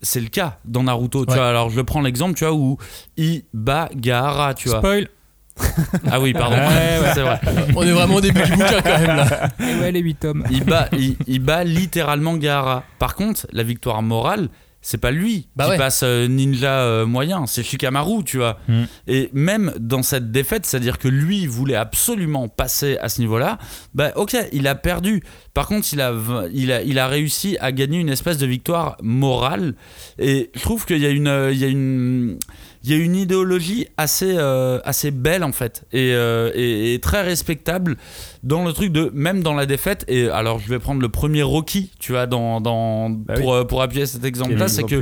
C'est 0.03 0.21
le 0.21 0.29
cas 0.29 0.59
dans 0.67 0.83
Naruto, 0.83 1.25
tu 1.25 1.31
Ouais. 1.31 1.39
vois. 1.39 1.49
Alors 1.49 1.71
je 1.71 1.81
prends 1.81 2.03
l'exemple, 2.03 2.35
tu 2.35 2.45
vois, 2.45 2.53
où 2.53 2.77
il 3.17 3.45
bat 3.55 3.89
Gaara, 3.97 4.53
tu 4.53 4.69
vois. 4.69 4.79
Spoil 4.81 5.09
Ah 6.11 6.21
oui, 6.21 6.33
pardon, 6.33 6.57
Ouais, 6.57 6.63
ouais. 7.01 7.11
c'est 7.15 7.23
vrai. 7.23 7.41
On 7.77 7.83
est 7.83 7.93
vraiment 7.93 8.15
au 8.17 8.21
début 8.21 8.43
du 8.43 8.53
bouquin 8.53 8.81
quand 8.83 8.99
même 8.99 9.17
là. 9.17 9.49
Et 9.61 9.81
ouais, 9.81 9.93
les 9.93 10.01
8 10.01 10.15
tomes. 10.17 10.45
Il 10.51 10.65
bat, 10.65 10.89
il, 10.93 11.17
il 11.27 11.41
bat 11.41 11.65
littéralement 11.65 12.37
Gaara. 12.37 12.85
Par 12.99 13.15
contre, 13.15 13.47
la 13.53 13.63
victoire 13.63 14.03
morale, 14.03 14.49
c'est 14.87 14.99
pas 14.99 15.11
lui 15.13 15.49
Bah 15.57 15.65
qui 15.65 15.71
ouais. 15.71 15.79
passe 15.79 16.03
euh, 16.05 16.29
ninja 16.29 16.81
euh, 16.81 17.07
moyen, 17.07 17.47
c'est 17.47 17.63
Shikamaru, 17.63 18.23
tu 18.25 18.37
vois. 18.37 18.59
Mm. 18.69 18.83
Et 19.07 19.31
même 19.33 19.73
dans 19.79 20.03
cette 20.03 20.31
défaite, 20.31 20.67
c'est-à-dire 20.67 20.99
que 20.99 21.09
lui 21.09 21.47
voulait 21.47 21.75
absolument 21.77 22.49
passer 22.49 22.99
à 22.99 23.09
ce 23.09 23.21
niveau-là, 23.21 23.57
bah 23.95 24.13
ok, 24.17 24.37
il 24.53 24.67
a 24.69 24.75
perdu. 24.75 25.23
Par 25.55 25.67
contre, 25.69 25.87
il 25.93 26.01
a, 26.03 26.13
il 26.53 26.71
a, 26.71 26.83
il 26.83 26.99
a 26.99 27.07
réussi 27.07 27.57
à 27.61 27.73
gagner 27.73 27.99
une 28.01 28.11
espèce 28.11 28.37
de 28.39 28.47
victoire 28.47 28.97
morale. 29.03 29.75
Et 30.19 30.51
je 30.55 30.61
trouve 30.61 30.85
qu'il 30.85 30.99
y 30.99 31.07
a 31.07 31.11
une, 31.11 31.29
euh, 31.29 31.51
il 31.53 31.59
y 31.59 31.65
a 31.65 31.69
une, 31.69 32.39
il 32.87 32.91
y 32.91 32.93
a 32.95 32.97
une 33.03 33.17
idéologie 33.17 33.87
assez, 33.97 34.35
euh, 34.37 34.79
assez 34.85 35.11
belle 35.11 35.43
en 35.43 35.53
fait 35.53 35.85
et, 35.91 36.13
euh, 36.13 36.51
et- 36.55 36.93
et 36.95 36.99
très 37.01 37.23
respectable 37.23 37.97
dans 38.43 38.63
le 38.65 38.73
truc 38.75 38.93
de 38.93 39.11
même 39.15 39.43
dans 39.43 39.55
la 39.55 39.65
défaite 39.65 40.05
et 40.07 40.29
alors 40.29 40.59
je 40.59 40.69
vais 40.69 40.79
prendre 40.79 41.01
le 41.01 41.09
premier 41.09 41.43
Rocky 41.43 41.91
tu 41.99 42.13
vois 42.13 42.27
dans, 42.27 42.61
dans 42.61 43.09
Bah 43.09 43.35
pour, 43.35 43.55
euh, 43.55 43.65
pour 43.65 43.81
appuyer 43.81 44.05
cet 44.07 44.25
exemple 44.25 44.53
là 44.59 44.69
c'est 44.69 44.83
que 44.91 44.97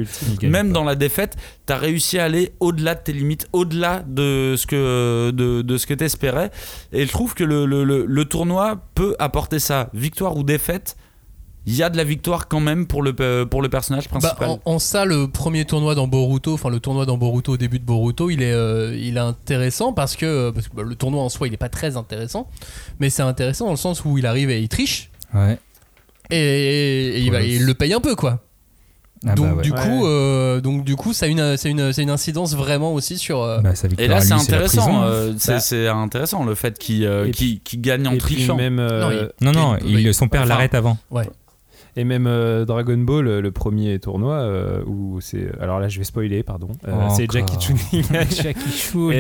même 0.47 0.73
dans 0.73 0.85
la 0.85 0.95
défaite 0.95 1.37
tu 1.67 1.73
as 1.73 1.77
réussi 1.77 2.19
à 2.21 2.25
aller 2.25 2.53
au-delà 2.61 2.95
de 2.95 3.01
tes 3.03 3.13
limites 3.13 3.49
au-delà 3.53 4.05
de 4.07 4.55
ce 4.57 4.67
que 4.67 5.31
de, 5.33 5.63
de 5.63 5.77
ce 5.77 5.87
que 5.87 5.95
t'espérais 5.95 6.51
et 6.93 7.05
je 7.05 7.11
trouve 7.11 7.35
que 7.35 7.43
le, 7.45 7.67
le, 7.67 7.83
le, 7.83 8.05
le 8.07 8.25
tournoi 8.25 8.81
peut 8.95 9.17
apporter 9.19 9.59
ça. 9.59 9.91
Victoire 9.93 10.37
ou 10.37 10.45
défaite 10.45 10.97
il 11.67 11.77
y 11.77 11.83
a 11.83 11.91
de 11.91 11.97
la 11.97 12.03
victoire 12.05 12.49
quand 12.49 12.59
même 12.61 12.87
pour 12.87 13.03
le, 13.03 13.15
euh, 13.21 13.45
pour 13.47 13.63
le 13.63 13.69
personnage 13.69 14.05
Bah, 14.11 14.19
principal 14.19 14.49
en, 14.49 14.61
en 14.65 14.79
ça, 14.81 15.05
le 15.05 15.29
premier 15.29 15.65
tournoi 15.65 15.95
dans 15.95 16.09
Boruto, 16.09 16.55
enfin 16.55 16.71
le 16.71 16.81
tournoi 16.81 17.07
dans 17.07 17.17
Boruto 17.17 17.53
au 17.53 17.57
début 17.57 17.79
de 17.79 17.85
Boruto, 17.85 18.31
il 18.31 18.43
est, 18.43 18.53
euh, 18.53 18.97
il 19.01 19.17
est 19.17 19.21
intéressant 19.21 19.93
parce 19.93 20.17
que, 20.17 20.51
parce 20.51 20.69
que, 20.69 20.75
bah, 20.77 20.83
le 20.85 20.95
tournoi 20.97 21.23
en 21.23 21.29
soi, 21.29 21.47
il 21.47 21.55
est 21.55 21.59
pas 21.59 21.69
très 21.69 21.97
intéressant, 21.97 22.49
mais 22.99 23.11
c'est 23.11 23.23
intéressant 23.23 23.67
dans 23.67 23.71
le 23.73 23.77
sens 23.77 24.05
où 24.05 24.19
il 24.19 24.27
arrive 24.27 24.51
et 24.51 24.61
il 24.61 24.69
triche 24.69 25.11
Ouais. 25.35 25.59
et, 26.31 26.37
et 26.37 27.19
il, 27.21 27.31
va- 27.31 27.39
Ouais. 27.39 27.49
il 27.51 27.65
le 27.65 27.75
paye 27.75 27.93
un 27.95 28.01
peu 28.01 28.15
quoi. 28.17 28.41
Ah 29.25 29.37
donc, 29.37 29.47
bah 29.51 29.55
ouais. 29.55 29.63
du 29.63 29.71
Ouais. 29.71 29.79
coup, 29.81 30.05
euh, 30.07 30.61
donc 30.61 30.83
du 30.83 30.97
coup, 30.97 31.13
ça 31.13 31.27
a 31.27 31.29
une, 31.29 31.57
c'est 31.57 31.71
une, 31.71 31.93
une 31.97 32.11
incidence 32.11 32.57
vraiment 32.57 32.93
aussi 32.93 33.19
sur. 33.19 33.41
euh, 33.41 33.61
Bah, 33.61 33.77
sa 33.77 33.87
Et 33.87 33.91
victoire 33.91 34.09
là, 34.09 34.21
c'est 34.21 34.33
intéressant. 34.33 35.05
euh, 35.05 35.33
c'est 35.39 35.53
Bah. 35.53 35.61
c'est 35.61 35.87
intéressant 35.87 36.43
le 36.45 36.57
fait 36.57 36.77
qu'il 36.77 37.05
euh, 37.07 37.31
qu'il 37.31 37.61
gagne 37.81 38.09
en 38.09 38.17
trichant. 38.19 38.57
même, 38.57 38.81
euh, 38.81 39.29
Non, 39.41 39.53
Non, 39.53 39.61
non, 39.75 39.77
il- 39.85 40.01
il, 40.01 40.13
son 40.13 40.27
père 40.27 40.41
enfin, 40.41 40.49
l'arrête 40.49 40.75
avant. 40.75 40.99
ouais. 41.13 41.29
Et 41.95 42.05
même 42.05 42.27
euh, 42.27 42.65
Dragon 42.65 42.97
Ball, 42.97 43.29
euh, 43.29 43.41
le 43.43 43.51
premier 43.53 43.99
tournoi, 43.99 44.37
euh, 44.37 44.83
où 44.87 45.21
c'est. 45.21 45.47
Alors 45.61 45.79
là, 45.79 45.89
je 45.89 45.99
vais 45.99 46.05
spoiler, 46.05 46.43
pardon. 46.43 46.69
Euh, 46.89 46.93
c'est. 47.15 47.31
Jackie 47.31 47.59
Chun. 47.59 47.75
Jackie 48.31 48.71
Chun. 48.71 49.09
En 49.09 49.11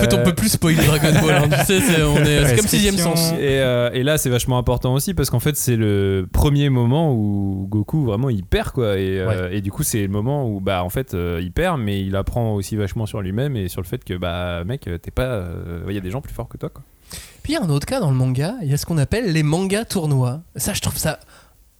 fait, 0.00 0.14
on 0.14 0.22
peut 0.22 0.32
plus 0.34 0.50
spoiler 0.50 0.84
Dragon 0.86 1.12
Ball. 1.20 1.34
hein, 1.34 1.48
tu 1.48 1.64
sais, 1.64 1.80
c'est 1.80 2.02
on 2.04 2.16
est- 2.18 2.46
c'est 2.46 2.56
comme 2.56 2.66
sixième 2.68 2.96
sens. 2.96 3.32
Et, 3.40 3.56
et 3.98 4.02
là, 4.04 4.18
c'est 4.18 4.30
vachement 4.30 4.56
important 4.58 4.94
aussi 4.94 5.14
parce 5.14 5.30
qu'en 5.30 5.40
fait, 5.40 5.56
c'est 5.56 5.74
le 5.76 6.26
premier 6.32 6.68
moment 6.70 7.12
où 7.12 7.66
Goku 7.68 8.04
vraiment 8.04 8.30
il 8.30 8.44
perd 8.44 8.70
quoi. 8.70 8.98
Et, 8.98 9.20
et 9.50 9.60
du 9.60 9.72
coup, 9.72 9.82
c'est 9.82 10.02
le 10.02 10.08
moment 10.08 10.48
où 10.48 10.60
bah 10.60 10.84
en 10.84 10.90
fait 10.90 11.16
il 11.40 11.50
perd, 11.52 11.80
mais 11.80 12.00
il 12.04 12.14
apprend 12.14 12.54
aussi 12.54 12.76
vachement 12.76 13.06
sur 13.06 13.20
lui-même 13.20 13.56
et 13.56 13.66
sur 13.68 13.80
le 13.80 13.86
fait 13.86 14.04
que 14.04 14.14
bah 14.14 14.62
mec, 14.64 14.88
t'es 15.02 15.10
pas. 15.10 15.44
Il 15.88 15.94
y 15.94 15.98
a 15.98 16.00
des 16.00 16.10
gens 16.10 16.20
plus 16.20 16.32
forts 16.32 16.48
que 16.48 16.56
toi 16.56 16.68
quoi. 16.68 16.82
Puis 17.42 17.52
il 17.54 17.56
y 17.56 17.58
a 17.58 17.62
un 17.64 17.68
autre 17.70 17.86
cas 17.86 17.98
dans 18.00 18.10
le 18.10 18.16
manga, 18.16 18.54
il 18.62 18.70
y 18.70 18.72
a 18.72 18.76
ce 18.76 18.86
qu'on 18.86 18.96
appelle 18.98 19.32
les 19.32 19.42
mangas 19.42 19.84
tournois. 19.86 20.40
Ça, 20.56 20.72
je 20.74 20.80
trouve 20.80 20.96
ça 20.96 21.18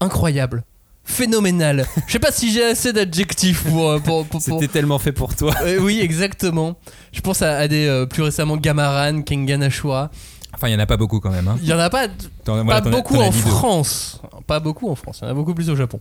incroyable. 0.03 0.65
Phénoménal. 1.05 1.85
Je 2.07 2.13
sais 2.13 2.19
pas 2.21 2.31
si 2.31 2.53
j'ai 2.53 2.65
assez 2.65 2.93
d'adjectifs 2.93 3.65
pour, 3.65 3.91
euh, 3.91 3.99
pour, 3.99 4.25
pour- 4.25 4.41
pour- 4.41 4.61
C'était 4.61 4.69
tellement 4.73 4.99
fait 5.01 5.11
pour 5.13 5.35
toi. 5.35 5.53
Euh, 5.63 5.79
oui, 5.81 5.99
exactement. 6.01 6.77
Je 7.13 7.21
pense 7.21 7.43
à, 7.43 7.57
à 7.59 7.67
des 7.69 7.87
euh, 7.87 8.07
plus 8.07 8.23
récemment 8.23 8.57
Gamaran, 8.57 9.23
Kengan 9.23 9.63
Ashura. 9.63 10.11
Enfin, 10.55 10.69
il 10.69 10.73
y 10.73 10.77
en 10.77 10.79
a 10.79 10.87
pas 10.87 10.97
beaucoup 10.99 11.19
quand 11.19 11.31
même. 11.31 11.49
Hein. 11.49 11.57
Il 11.63 11.67
y 11.69 11.73
en 11.73 11.79
a 11.79 11.91
pas, 11.91 12.05
as- 12.05 12.81
beaucoup 12.83 13.17
en. 13.17 13.33
France. 13.33 14.21
Pas 14.47 14.61
beaucoup 14.61 14.89
en 14.91 14.95
France. 14.95 15.19
Il 15.23 15.25
y 15.25 15.29
en 15.29 15.31
a 15.31 15.35
beaucoup 15.35 15.55
plus 15.55 15.71
au 15.71 15.77
Japon. 15.77 15.99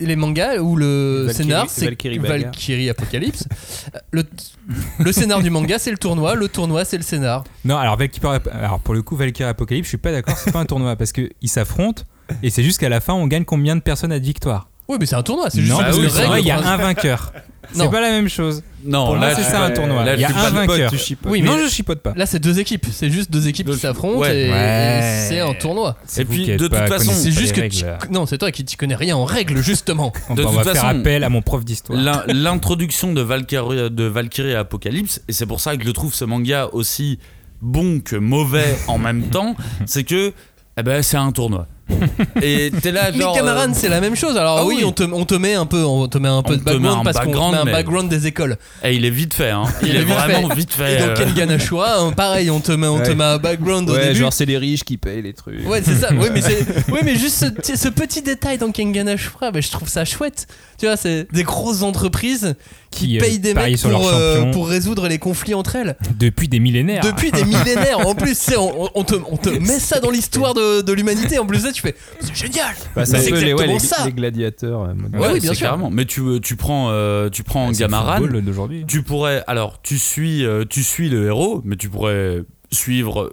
Les 0.00 0.16
mangas 0.16 0.60
où 0.60 0.76
le 0.76 1.26
Valkyrie- 1.26 1.34
scénar 1.34 1.66
c'est 1.68 1.84
Valkyrie. 1.86 2.18
Valkyrie 2.18 2.88
Apocalypse. 2.88 3.46
Le, 4.12 4.22
le 4.98 5.12
scénar 5.12 5.42
du 5.42 5.50
manga 5.50 5.78
c'est 5.78 5.90
le 5.90 5.98
tournoi, 5.98 6.34
le 6.36 6.48
tournoi 6.48 6.84
c'est 6.86 6.96
le 6.96 7.02
scénar. 7.02 7.44
Non, 7.66 7.76
alors, 7.76 7.96
Valkyrie, 7.98 8.38
alors 8.52 8.80
pour 8.80 8.94
le 8.94 9.02
coup, 9.02 9.16
Valkyrie 9.16 9.50
Apocalypse, 9.50 9.84
je 9.86 9.90
suis 9.90 9.98
pas 9.98 10.12
d'accord, 10.12 10.36
c'est 10.38 10.52
pas 10.52 10.60
un 10.60 10.64
tournoi 10.64 10.96
parce 10.96 11.12
qu'ils 11.12 11.30
s'affrontent 11.44 12.04
et 12.42 12.50
c'est 12.50 12.62
juste 12.62 12.78
qu'à 12.78 12.88
la 12.88 13.00
fin, 13.00 13.14
on 13.14 13.26
gagne 13.26 13.44
combien 13.44 13.76
de 13.76 13.80
personnes 13.80 14.12
à 14.12 14.18
de 14.18 14.24
victoire 14.24 14.68
Oui, 14.88 14.96
mais 15.00 15.06
c'est 15.06 15.16
un 15.16 15.22
tournoi, 15.22 15.50
c'est 15.50 15.60
juste 15.60 15.72
Non, 15.72 15.78
une 15.80 15.84
parce 15.84 15.96
que 15.96 16.02
règle 16.02 16.14
c'est 16.14 16.24
vrai, 16.26 16.40
il 16.40 16.46
y 16.46 16.50
a 16.50 16.58
un 16.58 16.76
vainqueur. 16.76 17.32
C'est 17.72 17.90
pas 17.90 18.00
la 18.00 18.10
même 18.10 18.28
chose. 18.28 18.62
Non, 18.84 19.06
Pour 19.06 19.16
moi, 19.16 19.26
là, 19.30 19.34
c'est 19.34 19.42
ça 19.42 19.60
un 19.64 19.70
tournoi. 19.72 20.04
là, 20.04 20.14
Il 20.14 20.20
y 20.20 20.24
a 20.24 20.28
tu 20.28 20.34
un 20.38 20.50
vainqueur. 20.50 20.88
tu 20.88 20.98
chipotes. 20.98 21.32
Oui, 21.32 21.42
mais 21.42 21.48
non, 21.50 21.58
je 21.58 21.68
chipote 21.68 21.98
pas. 22.00 22.12
Là, 22.14 22.24
c'est 22.24 22.38
deux 22.38 22.60
équipes. 22.60 22.86
C'est 22.92 23.10
juste 23.10 23.28
deux 23.28 23.48
équipes 23.48 23.68
qui 23.72 23.76
s'affrontent 23.78 24.20
Ouais. 24.20 24.46
et, 24.46 24.50
Ouais. 24.52 24.98
et 25.00 25.28
c'est 25.28 25.40
un 25.40 25.52
tournoi. 25.52 25.96
C'est 26.06 26.20
Et 26.20 26.24
vous 26.24 26.32
puis, 26.32 26.44
qui 26.44 26.50
êtes 26.52 26.60
de 26.60 26.68
pas- 26.68 26.82
toute 26.82 26.88
façon, 26.96 27.06
connaissez 27.06 27.22
C'est 27.30 27.34
pas 27.34 27.40
juste 27.40 27.56
les 27.56 27.68
que 27.68 27.74
tu- 27.74 27.84
règles. 27.84 28.06
non, 28.12 28.24
c'est 28.26 28.38
toi 28.38 28.52
qui 28.52 28.64
t'y 28.64 28.76
connais 28.76 28.94
rien 28.94 29.16
en 29.16 29.24
règles 29.24 29.60
justement. 29.60 30.12
On, 30.30 30.34
De 30.36 30.42
va- 30.42 30.48
on 30.48 30.52
toute 30.52 30.58
va 30.64 30.72
faire 30.74 30.82
façon, 30.84 30.98
appel 31.00 31.24
à 31.24 31.28
mon 31.28 31.42
prof 31.42 31.64
d'histoire. 31.64 31.98
L'in- 32.00 32.22
L'introduction 32.28 33.12
de 33.12 33.20
Valkyrie, 33.20 33.90
de 33.90 34.04
Valkyrie 34.04 34.54
Apocalypse, 34.54 35.20
et 35.26 35.32
c'est 35.32 35.46
pour 35.46 35.58
ça 35.58 35.76
que 35.76 35.84
je 35.84 35.90
trouve 35.90 36.14
ce 36.14 36.24
manga 36.24 36.68
aussi 36.72 37.18
bon 37.60 37.98
que 37.98 38.14
mauvais 38.14 38.76
en 38.86 38.98
même 38.98 39.22
temps, 39.30 39.56
c'est 39.86 40.04
que 40.04 40.32
eh 40.78 40.82
ben, 40.82 41.02
c'est 41.02 41.16
un 41.16 41.32
tournoi. 41.32 41.66
Et 42.42 42.72
t'es 42.82 42.90
là, 42.90 43.12
Mais 43.12 43.20
genre. 43.20 43.32
Cameron, 43.32 43.70
euh, 43.70 43.74
c'est 43.74 43.88
la 43.88 44.00
même 44.00 44.16
chose. 44.16 44.36
Alors 44.36 44.58
Ah 44.58 44.64
oui, 44.66 44.74
oui. 44.78 44.84
On, 44.84 44.90
te, 44.90 45.04
on 45.04 45.24
te 45.24 45.34
met 45.36 45.54
un 45.54 45.66
peu, 45.66 45.84
on 45.84 46.08
te 46.08 46.18
met 46.18 46.28
un 46.28 46.42
peu 46.42 46.54
On 46.54 46.56
de 46.56 46.62
te 46.64 46.70
met 46.70 46.78
background 46.80 47.00
un 47.06 47.12
parce 47.12 47.24
qu'on 47.24 47.50
met 47.52 47.58
un 47.58 47.64
mais- 47.64 47.72
background 47.72 48.08
des 48.10 48.26
écoles. 48.26 48.56
Et 48.82 48.94
il 48.96 49.04
est 49.04 49.10
vite 49.10 49.34
fait, 49.34 49.50
hein. 49.50 49.62
Il, 49.82 49.88
Il 49.90 49.94
est, 49.94 50.00
est 50.00 50.04
vite 50.04 50.14
vraiment 50.16 50.48
fait. 50.48 50.54
vite 50.56 50.72
fait. 50.72 50.96
Et 50.96 51.14
Kengan 51.14 51.50
Ashura, 51.54 52.00
hein, 52.00 52.10
pareil, 52.10 52.50
on 52.50 52.58
te 52.58 52.72
met, 52.72 52.88
on 52.88 53.00
te 53.00 53.12
met 53.12 53.22
un 53.22 53.38
background 53.38 53.88
au 53.88 53.92
Ouais, 53.94 54.08
début. 54.08 54.18
genre 54.18 54.32
c'est 54.32 54.46
les 54.46 54.58
riches 54.58 54.82
qui 54.82 54.96
payent 54.96 55.22
les 55.22 55.32
trucs. 55.32 55.64
Ouais, 55.64 55.80
c'est 55.84 55.94
ça. 55.94 56.08
Oui, 56.12 56.26
mais, 56.34 56.42
c'est- 56.42 56.66
oui, 56.90 56.98
mais 57.04 57.14
juste 57.14 57.36
ce, 57.36 57.46
petit- 57.46 57.76
ce 57.76 57.88
petit 57.88 58.20
détail 58.22 58.58
dans 58.58 58.72
Kengan 58.72 59.06
Ashura, 59.06 59.52
bah, 59.52 59.60
je 59.60 59.70
trouve 59.70 59.88
ça 59.88 60.04
chouette. 60.04 60.48
Tu 60.78 60.86
vois, 60.86 60.96
c'est 60.96 61.28
des 61.32 61.44
grosses 61.44 61.82
entreprises 61.82 62.56
qui, 62.96 63.06
Qui, 63.08 63.16
euh, 63.18 63.20
payent 63.20 63.38
des 63.38 63.54
mecs 63.54 63.78
sur 63.78 63.90
pour, 63.90 64.00
leurs 64.00 64.08
euh, 64.14 64.36
champions. 64.36 64.50
pour 64.52 64.68
résoudre 64.68 65.08
les 65.08 65.18
conflits 65.18 65.54
entre 65.54 65.76
elles. 65.76 65.96
Depuis 66.18 66.48
des 66.48 66.58
millénaires. 66.60 67.02
Depuis 67.02 67.30
des 67.30 67.44
millénaires. 67.44 68.06
En 68.06 68.14
plus, 68.14 68.50
on, 68.58 68.88
on 68.94 69.04
te, 69.04 69.14
on 69.30 69.36
te 69.36 69.50
met 69.50 69.78
ça 69.78 70.00
dans 70.00 70.10
l'histoire 70.10 70.54
de, 70.54 70.80
de 70.80 70.92
l'humanité. 70.92 71.38
En 71.38 71.46
plus, 71.46 71.64
là, 71.64 71.72
tu 71.72 71.82
fais, 71.82 71.94
c'est 72.20 72.34
génial. 72.34 72.74
Bah, 72.94 73.04
c'est 73.06 73.18
les, 73.18 73.32
ouais, 73.32 73.42
exactement 73.50 73.72
les- 73.74 73.78
ça. 73.78 74.04
les 74.06 74.12
gladiateurs. 74.12 74.82
euh, 74.82 75.18
Ouais, 75.18 75.28
oui, 75.34 75.40
bien 75.40 75.50
c'est 75.50 75.56
sûr. 75.56 75.66
carrément. 75.66 75.90
Mais 75.90 76.04
tu, 76.06 76.22
tu 76.42 76.56
prends, 76.56 76.88
euh, 76.90 77.28
tu 77.30 77.42
prends 77.42 77.66
C'est 77.72 77.82
le 77.84 77.88
Gamaran. 77.90 78.20
Tu 78.88 79.02
pourrais. 79.02 79.44
Alors, 79.46 79.80
tu 79.82 79.98
suis, 79.98 80.44
euh, 80.44 80.64
tu 80.68 80.82
suis 80.82 81.08
le 81.08 81.26
héros, 81.26 81.60
mais 81.64 81.76
tu 81.76 81.88
pourrais 81.88 82.42
suivre 82.72 83.32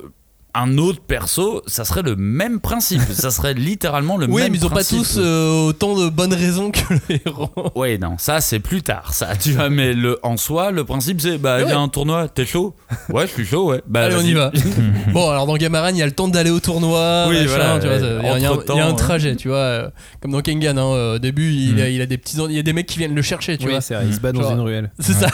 un 0.56 0.78
autre 0.78 1.00
perso. 1.02 1.62
Ça 1.68 1.84
serait 1.86 2.02
le 2.04 2.16
même 2.16 2.60
principe. 2.60 3.02
ça 3.12 3.32
serait 3.32 3.54
littéralement 3.54 4.18
le 4.18 4.26
Oui, 4.30 4.42
même 4.44 4.52
mais 4.52 4.58
ils 4.58 4.66
ont 4.66 4.70
pas 4.70 4.76
principe. 4.76 5.00
tous 5.00 5.18
euh, 5.18 5.68
autant 5.70 5.96
de 5.98 6.10
bonnes 6.10 6.34
raisons 6.34 6.72
que 6.72 6.80
le 6.94 7.00
héros. 7.26 7.50
Ouais, 7.76 7.98
non, 7.98 8.16
ça 8.20 8.40
c'est 8.42 8.60
plus 8.60 8.82
tard, 8.84 9.14
ça. 9.14 9.36
Tu 9.36 9.52
vois, 9.54 9.70
mais 9.70 9.94
le, 9.94 10.20
en 10.24 10.38
soi, 10.38 10.72
le 10.72 10.84
principe 10.84 11.22
c'est 11.22 11.38
bah, 11.38 11.62
il 11.62 11.68
y 11.68 11.72
a 11.72 11.80
un 11.80 11.88
tournoi, 11.88 12.28
t'es 12.28 12.46
chaud? 12.46 12.76
Ouais, 13.10 13.26
je 13.28 13.32
suis 13.34 13.46
chaud, 13.46 13.70
ouais. 13.70 13.82
Bah, 13.88 14.04
Allez, 14.06 14.16
on 14.16 14.22
y 14.22 14.34
va. 14.34 14.52
bon, 15.12 15.30
alors 15.30 15.46
dans 15.48 15.56
Gamaran, 15.58 15.90
il 15.90 15.98
y 15.98 16.02
a 16.02 16.06
le 16.06 16.12
temps 16.12 16.28
d'aller 16.28 16.50
au 16.52 16.60
tournoi. 16.60 17.26
Oui, 17.30 17.36
machin, 17.42 17.48
voilà, 17.48 17.80
tu 17.80 17.88
vois, 17.88 18.00
ça- 18.00 18.06
il 18.06 18.26
y 18.26 18.30
a- 18.30 18.38
il 18.38 18.42
y, 18.44 18.46
a 18.80 18.86
un- 18.86 18.90
ouais. 18.92 18.96
trajet, 18.96 19.36
tu 19.36 19.48
vois. 19.48 19.58
euh, 19.58 19.90
Comme 20.22 20.32
dans 20.32 20.42
Kengan, 20.42 20.78
hein, 20.78 20.84
euh, 20.94 21.16
au 21.16 21.20
début, 21.20 21.52
il, 21.52 21.76
Mm. 21.76 21.80
a, 21.80 21.90
il 21.90 22.02
a 22.02 22.06
des 22.06 22.18
petits, 22.18 22.38
il 22.50 22.56
y 22.56 22.60
a 22.60 22.64
des 22.64 22.74
mecs 22.74 22.86
qui 22.88 23.00
viennent 23.00 23.16
le 23.16 23.22
chercher, 23.22 23.58
tu 23.58 23.66
Oui, 23.66 23.72
vois. 23.72 23.82
c'est 23.82 23.96
vrai, 23.96 24.06
il 24.08 24.14
se 24.14 24.20
bat 24.20 24.32
dans 24.32 24.52
une 24.52 24.60
ruelle. 24.60 24.92
C'est 25.00 25.14
ça. 25.14 25.28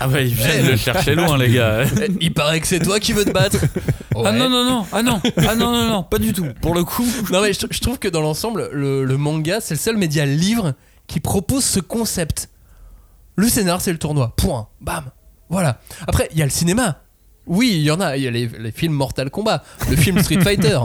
Ah 0.00 0.08
bah, 0.08 0.20
ils 0.20 0.32
viennent 0.34 0.66
le 0.70 0.76
chercher 0.76 1.14
loin, 1.14 1.36
les 1.36 1.50
gars. 1.50 1.82
il 2.20 2.32
paraît 2.32 2.60
que 2.60 2.66
c'est 2.66 2.80
toi 2.80 2.98
qui 3.00 3.12
veux 3.12 3.24
te 3.24 3.30
battre. 3.32 3.58
Ah 4.30 4.38
non, 4.38 4.48
non, 4.48 4.64
non, 4.64 4.86
ah 4.92 5.02
non, 5.02 5.20
ah 5.36 5.54
non, 5.54 5.70
non, 5.72 5.88
non, 5.88 6.02
pas 6.02 6.18
du 6.18 6.32
tout. 6.32 6.46
Pour 6.62 6.74
le 6.74 6.84
coup. 6.84 7.06
Non, 7.32 7.42
mais 7.42 7.52
je, 7.52 7.66
je 7.70 7.80
trouve 7.80 7.98
que 7.98 8.08
dans 8.08 8.20
l'ensemble, 8.20 8.68
le, 8.72 9.04
le 9.04 9.16
manga, 9.16 9.60
c'est 9.60 9.74
le 9.74 9.78
seul 9.80 9.96
média 9.96 10.24
livre 10.26 10.74
qui 11.06 11.20
propose 11.20 11.64
ce 11.64 11.80
concept. 11.80 12.48
Le 13.36 13.48
scénar, 13.48 13.80
c'est 13.80 13.92
le 13.92 13.98
tournoi. 13.98 14.34
Point. 14.36 14.68
Bam. 14.80 15.04
Voilà. 15.48 15.80
Après, 16.06 16.28
il 16.32 16.38
y 16.38 16.42
a 16.42 16.44
le 16.44 16.50
cinéma. 16.50 17.02
Oui, 17.46 17.72
il 17.74 17.82
y 17.82 17.90
en 17.90 18.00
a. 18.00 18.16
Il 18.16 18.22
y 18.22 18.28
a 18.28 18.30
les, 18.30 18.46
les 18.46 18.70
films 18.70 18.92
Mortal 18.92 19.30
Kombat, 19.30 19.64
le 19.88 19.96
film 19.96 20.20
Street 20.22 20.40
Fighter. 20.42 20.78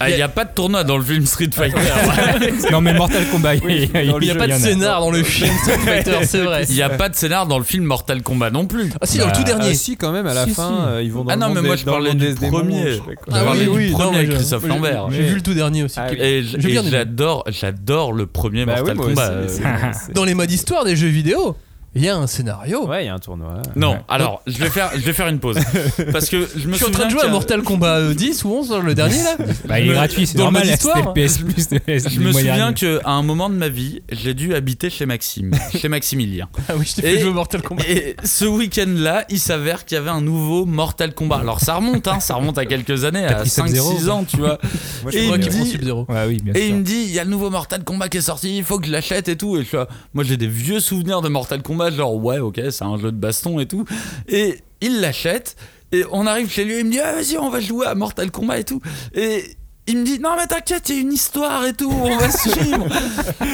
Ah, 0.00 0.10
il 0.10 0.16
n'y 0.16 0.22
a 0.22 0.28
pas 0.28 0.44
de 0.44 0.50
tournoi 0.54 0.84
dans 0.84 0.96
le 0.96 1.02
film 1.02 1.26
Street 1.26 1.50
Fighter. 1.52 1.76
non, 2.70 2.80
mais 2.80 2.94
Mortal 2.94 3.24
Kombat, 3.32 3.56
il 3.56 3.60
y 3.90 3.96
a- 3.96 4.02
Il 4.04 4.18
n'y 4.20 4.30
a 4.30 4.34
pas 4.36 4.46
de 4.46 4.52
scénar 4.52 5.00
dans 5.00 5.10
le 5.10 5.22
film 5.24 5.52
Street 5.62 5.78
Fighter, 5.78 6.18
c'est 6.24 6.42
vrai. 6.42 6.64
Il 6.68 6.74
n'y 6.76 6.82
a 6.82 6.90
pas 6.90 7.08
de 7.08 7.16
scénar 7.16 7.46
dans 7.46 7.58
le 7.58 7.64
film 7.64 7.84
Mortal 7.84 8.22
Kombat 8.22 8.50
non 8.50 8.66
plus. 8.66 8.92
Ah 9.00 9.06
si, 9.06 9.18
dans 9.18 9.26
le 9.26 9.32
tout 9.32 9.42
dernier. 9.42 9.70
Ah, 9.70 9.74
si, 9.74 9.96
quand 9.96 10.12
même, 10.12 10.26
à 10.26 10.34
la 10.34 10.44
Si, 10.44 10.52
fin, 10.52 10.68
si. 10.68 10.88
euh, 10.92 11.02
ils 11.02 11.10
vont 11.12 11.24
dans 11.24 11.30
Ah 11.32 11.34
le 11.34 11.40
non, 11.40 11.48
mais 11.48 11.60
des- 11.62 11.66
moi 11.66 11.76
je 11.76 11.84
parlais 11.84 12.14
du 12.14 12.34
premier. 12.34 12.90
je. 12.92 12.94
Je 12.96 13.30
parlais 13.30 13.66
oui, 13.66 13.76
oui, 13.76 13.84
du 13.86 13.90
non, 13.92 13.98
premier 13.98 14.10
mais 14.12 14.18
avec 14.18 14.30
je- 14.30 14.36
Christophe 14.36 14.62
j'ai- 14.62 14.68
Lambert. 14.68 15.06
J'ai 15.10 15.22
vu 15.22 15.34
le 15.34 15.40
tout 15.42 15.54
dernier 15.54 15.82
aussi. 15.82 15.96
Ah 15.98 16.06
oui. 16.10 16.16
Et, 16.20 16.44
j'adore, 16.90 17.44
j'adore 17.48 18.12
le 18.12 18.26
premier 18.26 18.66
Bah 18.66 18.74
oui, 18.76 18.94
Mortal 18.94 18.96
Kombat. 18.98 19.32
Dans 20.14 20.24
les 20.24 20.34
modes 20.34 20.50
histoire 20.52 20.84
des 20.84 20.94
jeux 20.96 21.08
vidéo, 21.08 21.56
il 21.94 22.04
y 22.04 22.08
a 22.08 22.16
un 22.16 22.26
scénario. 22.26 22.86
Ouais, 22.86 23.04
il 23.04 23.06
y 23.06 23.08
a 23.08 23.14
un 23.14 23.18
tournoi. 23.18 23.62
Non, 23.76 23.92
Ouais. 23.92 24.00
alors 24.08 24.42
je 24.46 24.56
vais 24.58 24.70
faire, 24.70 24.90
je 24.94 25.00
vais 25.00 25.12
faire 25.12 25.28
une 25.28 25.38
pause 25.40 25.56
parce 26.12 26.28
que 26.28 26.46
je 26.56 26.66
me 26.68 26.72
Je 26.74 26.76
suis 26.78 26.86
en 26.86 26.90
train 26.90 27.06
de 27.06 27.10
souviens 27.10 27.20
jouer 27.20 27.28
à 27.28 27.32
Mortal 27.32 27.62
Kombat 27.62 27.96
euh, 27.98 28.14
10 28.14 28.44
ou 28.44 28.50
11, 28.52 28.72
le 28.84 28.94
dernier 28.94 29.22
là. 29.22 29.36
Bah, 29.66 29.80
il 29.80 29.90
est 29.90 29.94
gratuit, 29.94 30.26
c'est 30.26 30.38
normal. 30.38 30.66
histoire. 30.66 31.12
le 31.14 31.26
PS 31.26 31.38
Plus 31.38 31.68
de 31.68 31.80
Je 31.86 32.20
me 32.20 32.32
souviens 32.32 32.72
qu'à 32.72 33.00
un 33.06 33.22
moment 33.22 33.48
de 33.50 33.54
ma 33.54 33.68
vie, 33.68 34.02
j'ai 34.12 34.34
dû 34.34 34.54
habiter 34.54 34.90
chez 34.90 35.06
Maxime, 35.06 35.52
chez 35.76 35.88
Maximilien. 35.88 36.48
Ah 36.68 36.72
oui, 36.76 36.84
je 36.88 36.96
t'ai 36.96 37.02
fait 37.02 37.14
Et- 37.14 37.20
jouer 37.20 37.30
au 37.30 37.34
Mortal 37.34 37.62
Kombat. 37.62 37.82
Et 37.88 38.16
ce 38.22 38.44
week-end-là, 38.44 39.24
il 39.30 39.38
s'avère 39.40 39.84
qu'il 39.84 39.96
y 39.96 39.98
avait 39.98 40.10
un 40.10 40.20
nouveau 40.20 40.66
Mortal 40.66 41.14
Kombat. 41.14 41.38
Alors 41.38 41.60
ça 41.60 41.74
remonte, 41.74 42.06
hein, 42.06 42.20
ça 42.20 42.34
remonte 42.34 42.58
à 42.58 42.66
quelques 42.66 43.04
années, 43.04 43.24
à 43.24 43.34
pris 43.36 43.48
5-6 43.48 43.68
Sub-Zero, 43.76 44.10
ans, 44.10 44.24
tu 44.24 44.36
vois. 44.36 44.58
Moi, 45.02 45.12
Et 45.12 45.16
C'est 45.16 45.22
il 45.22 45.28
moi 45.28 45.38
me 45.38 45.42
qui 45.42 45.48
prends 45.48 45.58
dit- 45.64 45.70
Sub-Zero. 45.70 46.06
Ouais, 46.08 46.24
oui, 46.28 46.38
bien 46.42 46.52
Et 46.54 46.68
il 46.68 46.74
me 46.76 46.82
dit, 46.82 47.04
il 47.06 47.12
y 47.12 47.18
a 47.18 47.24
le 47.24 47.30
nouveau 47.30 47.50
Mortal 47.50 47.82
Kombat 47.84 48.08
qui 48.08 48.18
est 48.18 48.22
sorti, 48.22 48.56
il 48.58 48.64
faut 48.64 48.78
que 48.78 48.86
je 48.86 48.92
l'achète 48.92 49.28
et 49.28 49.36
tout. 49.36 49.56
Et 49.56 49.64
je 49.64 49.76
moi 50.14 50.24
j'ai 50.24 50.36
des 50.36 50.46
vieux 50.46 50.80
souvenirs 50.80 51.22
de 51.22 51.28
Mortal 51.28 51.62
Kombat, 51.62 51.77
genre 51.90 52.14
ouais, 52.16 52.38
ok, 52.38 52.60
c'est 52.70 52.84
un 52.84 52.98
jeu 52.98 53.10
de 53.12 53.16
baston 53.16 53.58
et 53.60 53.66
tout. 53.66 53.84
Et 54.28 54.58
il 54.80 55.00
l'achète, 55.00 55.56
et 55.92 56.04
on 56.12 56.26
arrive 56.26 56.50
chez 56.50 56.64
lui, 56.64 56.78
il 56.80 56.84
me 56.86 56.90
dit, 56.90 57.00
ah, 57.00 57.12
vas-y, 57.14 57.36
on 57.38 57.48
va 57.50 57.60
jouer 57.60 57.86
à 57.86 57.94
Mortal 57.94 58.30
Kombat 58.30 58.58
et 58.60 58.64
tout. 58.64 58.80
Et 59.14 59.44
il 59.90 59.96
me 59.96 60.04
dit, 60.04 60.18
non 60.20 60.30
mais 60.36 60.46
t'inquiète, 60.46 60.90
il 60.90 60.94
y 60.96 60.98
a 60.98 61.00
une 61.00 61.12
histoire 61.14 61.64
et 61.64 61.72
tout, 61.72 61.90
on 61.90 62.14
va 62.18 62.30
suivre. 62.30 62.86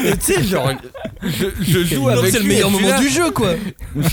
et 0.05 0.17
tu 0.17 0.33
sais, 0.33 0.43
genre, 0.43 0.69
je, 1.23 1.45
je 1.61 1.79
joue 1.95 2.09
avec 2.09 2.29
C'est 2.31 2.39
le 2.39 2.45
meilleur 2.45 2.69
moment 2.69 2.89
là- 2.89 2.99
du 2.99 3.07
jeu 3.07 3.31
quoi. 3.31 3.51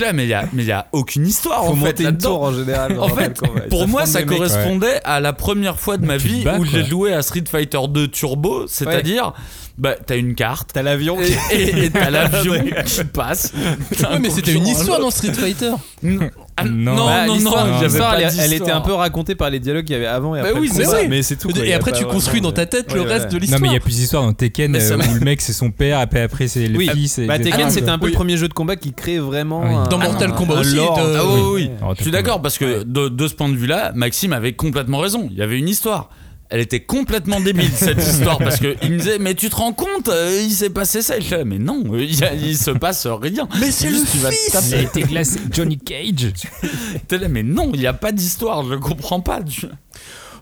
là, 0.00 0.12
mais 0.12 0.22
il 0.24 0.28
y 0.28 0.34
a, 0.34 0.44
mais 0.52 0.62
il 0.62 0.68
y 0.68 0.72
a 0.72 0.86
aucune 0.92 1.26
histoire 1.26 1.64
Faut 1.64 1.72
en 1.72 1.74
fait 1.74 1.86
monter 1.86 2.04
une 2.04 2.18
tour 2.18 2.42
en 2.42 2.52
général. 2.54 2.96
En 3.00 3.08
fait, 3.08 3.40
pour 3.68 3.88
moi, 3.88 4.06
ça 4.06 4.22
correspondait 4.22 5.00
à 5.02 5.18
la 5.18 5.32
première 5.32 5.80
fois 5.80 5.96
de 5.96 6.06
ma 6.06 6.16
vie 6.16 6.44
bats, 6.44 6.58
où 6.60 6.64
j'ai 6.64 6.84
joué 6.84 7.12
à 7.12 7.22
Street 7.22 7.42
Fighter 7.50 7.80
2 7.88 8.06
Turbo, 8.06 8.66
c'est-à-dire, 8.68 9.32
bah, 9.78 9.94
t'as 10.06 10.16
une 10.16 10.34
carte. 10.34 10.70
T'as 10.74 10.82
l'avion 10.82 11.20
Et, 11.20 11.26
qui. 11.26 11.32
et- 11.54 11.84
et 11.86 11.90
t'as 11.90 12.10
l'avion 12.10 12.54
qui 12.86 13.04
passe. 13.04 13.52
Ouais, 13.54 14.18
mais 14.20 14.30
c'était 14.30 14.52
une 14.54 14.66
histoire 14.66 15.00
dans 15.00 15.10
Street 15.10 15.32
Fighter. 15.34 15.72
Ah, 16.54 16.64
Non. 16.64 16.94
non, 16.94 17.06
Bah, 17.06 17.26
non, 17.26 17.26
non, 17.28 17.34
l'histoire- 17.80 18.14
elle, 18.18 18.24
elle 18.24 18.28
d'histoire. 18.28 18.52
était 18.52 18.70
un 18.72 18.82
peu 18.82 18.92
racontée 18.92 19.34
par 19.34 19.48
les 19.48 19.58
dialogues 19.58 19.86
qu'il 19.86 19.94
y 19.94 19.96
avait 19.96 20.06
avant 20.06 20.36
et 20.36 20.42
Bah 20.42 20.48
après. 20.48 20.60
oui, 20.60 20.68
le 20.68 20.74
c'est 20.74 20.82
vrai. 20.82 21.08
Mais 21.08 21.22
c'est 21.22 21.36
tout. 21.36 21.48
quoi, 21.48 21.64
Et 21.64 21.72
après, 21.72 21.92
tu 21.92 22.04
construis 22.04 22.42
dans 22.42 22.52
ta 22.52 22.66
tête 22.66 22.92
le 22.92 23.00
Ouais, 23.00 23.06
reste 23.06 23.24
ouais. 23.24 23.28
de 23.30 23.34
Non, 23.36 23.40
l'histoire. 23.40 23.60
mais 23.62 23.68
il 23.68 23.72
y 23.72 23.76
a 23.76 23.80
plus 23.80 23.94
d'histoires 23.96 24.22
dans 24.22 24.34
Tekken 24.34 24.76
euh, 24.76 24.96
où 24.98 25.14
le 25.14 25.20
mec 25.20 25.40
c'est 25.40 25.54
son 25.54 25.70
père, 25.70 25.98
après, 25.98 26.20
après 26.20 26.48
c'est 26.48 26.68
le 26.68 26.76
Oui. 26.76 26.90
fils. 26.92 27.18
et 27.20 27.26
Bah, 27.26 27.38
Tekken, 27.38 27.70
c'était 27.70 27.88
un 27.88 27.98
peu 27.98 28.04
Oui. 28.04 28.10
le 28.12 28.16
premier 28.16 28.36
jeu 28.36 28.48
de 28.48 28.52
combat 28.52 28.76
qui 28.76 28.92
crée 28.92 29.18
vraiment. 29.18 29.62
Oui. 29.64 29.74
un- 29.74 29.84
Dans 29.88 29.98
un- 29.98 30.04
Mortal 30.04 30.34
Kombat 30.34 30.56
un 30.56 30.60
aussi, 30.60 30.76
Ah 30.78 31.24
oui, 31.24 31.40
oui, 31.42 31.50
oui. 31.54 31.70
Je 31.96 32.02
suis 32.02 32.10
d'accord 32.10 32.42
parce 32.42 32.58
que 32.58 32.82
de, 32.82 33.08
de 33.08 33.28
ce 33.28 33.34
point 33.34 33.48
de 33.48 33.56
vue-là, 33.56 33.92
Maxime 33.94 34.34
avait 34.34 34.52
complètement 34.52 34.98
raison. 34.98 35.28
Il 35.30 35.38
y 35.38 35.42
avait 35.42 35.58
une 35.58 35.70
histoire. 35.70 36.10
Elle 36.54 36.60
était 36.60 36.80
complètement 36.80 37.40
débile 37.40 37.70
cette 37.74 37.98
histoire 38.06 38.36
parce 38.36 38.60
que 38.60 38.76
il 38.82 38.92
me 38.92 38.98
disait 38.98 39.18
mais 39.18 39.34
tu 39.34 39.48
te 39.48 39.56
rends 39.56 39.72
compte 39.72 40.08
euh, 40.08 40.38
il 40.44 40.50
s'est 40.52 40.68
passé 40.68 41.00
ça 41.00 41.16
Et 41.16 41.20
je 41.22 41.24
disais, 41.24 41.44
mais 41.46 41.58
non 41.58 41.82
euh, 41.94 42.02
il, 42.04 42.14
y 42.18 42.22
a- 42.24 42.34
il 42.34 42.56
se 42.58 42.70
passe 42.70 43.06
rien 43.06 43.48
Mais 43.58 43.70
c'est 43.70 43.88
Juste, 43.88 44.04
le 44.06 44.10
tu 44.12 44.18
vas 44.18 44.28
te 44.28 44.34
fils 44.34 44.52
taper. 44.52 44.66
Il 44.68 44.74
a 44.74 44.82
été 44.82 45.02
glacé. 45.02 45.40
Johnny 45.50 45.78
Cage. 45.78 46.32
T'es 47.08 47.16
là, 47.18 47.28
mais 47.28 47.42
non 47.42 47.70
il 47.72 47.80
n'y 47.80 47.86
a 47.86 47.94
pas 47.94 48.12
d'histoire 48.12 48.64
je 48.68 48.74
comprends 48.74 49.20
pas 49.20 49.40
Tu- 49.42 49.66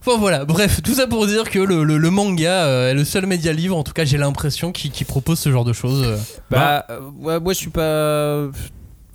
Enfin 0.05 0.17
voilà, 0.19 0.47
bref, 0.47 0.81
tout 0.83 0.95
ça 0.95 1.07
pour 1.07 1.27
dire 1.27 1.49
que 1.51 1.59
le, 1.59 1.85
le- 1.85 1.99
le 1.99 2.11
manga 2.11 2.65
euh, 2.65 2.91
est 2.91 2.95
le 2.95 3.05
seul 3.05 3.27
média 3.27 3.53
livre, 3.53 3.77
en 3.77 3.83
tout 3.85 3.93
cas 3.93 4.05
j'ai 4.07 4.17
l'impression, 4.17 4.73
qui, 4.73 4.91
qui 4.91 5.05
propose 5.05 5.39
ce 5.39 5.53
genre 5.53 5.67
de 5.67 5.75
choses. 5.75 6.03
euh. 6.07 6.17
Bah, 6.51 6.87
euh, 6.89 7.01
ouais, 7.19 7.39
moi 7.39 7.53
je 7.53 7.59
suis 7.59 7.69
pas. 7.71 8.49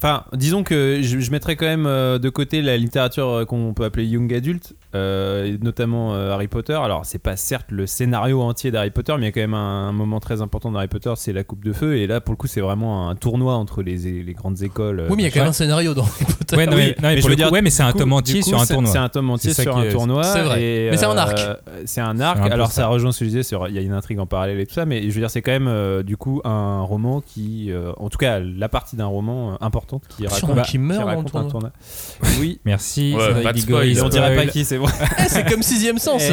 Enfin, 0.06 0.24
disons 0.34 0.62
que 0.62 1.00
je, 1.02 1.20
je 1.20 1.32
mettrais 1.32 1.56
quand 1.56 1.66
même 1.66 1.88
euh, 1.88 2.20
de 2.20 2.30
côté 2.30 2.62
la 2.62 2.78
littérature 2.78 3.28
euh, 3.28 3.46
qu'on 3.46 3.74
peut 3.74 3.86
appeler 3.86 4.06
young 4.06 4.32
adult, 4.36 4.74
euh, 4.94 5.58
notamment 5.64 6.14
euh, 6.14 6.32
Harry 6.32 6.48
Potter. 6.48 6.74
Alors, 6.76 7.08
c'est 7.08 7.18
pas 7.18 7.36
certes 7.36 7.66
le 7.72 7.88
scénario 7.88 8.40
entier 8.42 8.70
d'Harry 8.70 8.92
Potter, 8.92 9.14
mais 9.18 9.24
il 9.24 9.26
y 9.26 9.28
a 9.30 9.32
quand 9.32 9.40
même 9.42 9.56
un, 9.56 9.90
un 9.90 9.92
moment 9.94 10.20
très 10.20 10.44
important 10.44 10.72
d'Harry 10.72 10.90
Potter, 10.90 11.12
c'est 11.16 11.34
la 11.34 11.44
Coupe 11.44 11.66
de 11.66 11.74
Feu. 11.74 11.98
Et 11.98 12.06
là, 12.06 12.22
pour 12.22 12.34
le 12.34 12.38
coup, 12.38 12.46
c'est 12.46 12.62
vraiment 12.62 13.10
un 13.10 13.16
tournoi 13.16 13.56
entre 13.56 13.82
les, 13.82 13.98
les 14.24 14.34
grandes 14.34 14.62
écoles. 14.62 15.06
Oui, 15.10 15.16
mais 15.18 15.24
il 15.24 15.26
y 15.26 15.28
a 15.28 15.32
quand 15.32 15.40
même 15.40 15.50
un 15.50 15.54
scénario 15.54 15.96
dans 15.96 16.04
Harry 16.04 16.26
Potter. 16.38 16.56
Ouais, 16.56 16.68
non, 16.68 16.76
mais, 16.78 16.88
non, 16.90 16.94
mais 17.02 17.16
Mais 17.16 17.22
pour 17.22 17.24
je 17.24 17.28
le 17.28 17.30
veux 17.30 17.30
coup, 17.30 17.36
dire, 17.36 17.52
ouais, 17.52 17.62
mais 17.64 17.70
c'est 17.72 17.82
un 17.84 17.92
tome 17.92 18.14
entier 18.14 18.44
sur 18.44 18.62
un 18.62 18.66
c'est- 18.66 18.74
tournoi. 18.76 18.92
C'est 18.92 19.00
un 19.00 19.10
tome 19.10 19.30
entier 19.32 19.54
sur 19.56 19.76
un 19.76 19.90
tournoi. 19.90 20.22
C'est 20.22 20.44
vrai. 20.44 20.62
et, 20.64 20.90
Mais 20.92 20.98
c'est 20.98 21.06
un 21.06 21.18
arc. 21.18 21.40
c'est 21.86 22.02
un 22.02 22.20
arc. 22.20 22.40
Alors 22.52 22.72
ça. 22.72 22.86
rejoint 22.88 23.12
ce 23.12 23.20
que 23.20 23.26
je 23.26 23.30
disais. 23.32 23.44
sur- 23.44 23.68
Il 23.70 23.74
y 23.74 23.80
a 23.80 23.82
une 23.82 23.94
intrigue 23.94 24.20
en 24.20 24.28
parallèle 24.28 24.60
et 24.60 24.68
tout 24.68 24.76
ça, 24.76 24.86
mais 24.86 25.02
je 25.02 25.08
veux 25.16 25.22
dire, 25.22 25.32
c'est 25.32 25.42
quand 25.42 25.52
même 25.52 25.68
euh, 25.68 26.04
du 26.04 26.16
coup 26.16 26.42
un 26.44 26.82
roman 26.82 27.22
qui, 27.22 27.72
euh, 27.72 27.92
en 27.98 28.10
tout 28.10 28.20
cas, 28.20 28.40
la 28.40 28.70
partie 28.70 28.96
d'un 28.96 29.08
roman 29.08 29.54
euh, 29.54 29.56
importante 29.96 30.18
qui 30.18 30.28
raconte, 30.28 30.66
qui 30.66 30.78
meurt 30.78 31.02
dans 31.06 31.12
le 31.12 31.18
un 31.20 31.24
tournoi. 31.24 31.52
tournoi. 31.52 31.72
Oui. 32.40 32.60
Merci. 32.66 33.14
Ouais, 33.16 33.42
pas 33.44 33.54
de 33.54 33.60
spoil. 33.60 33.88
il 33.88 34.02
on 34.04 34.10
dirait 34.10 34.36
pas 34.36 34.46
qui, 34.48 34.66
c'est 34.66 34.78
bon. 34.78 34.88
Eh, 35.20 35.30
c'est 35.30 35.46
comme 35.50 35.64
sixième 35.64 35.98
sens, 36.00 36.22
Eh. 36.28 36.32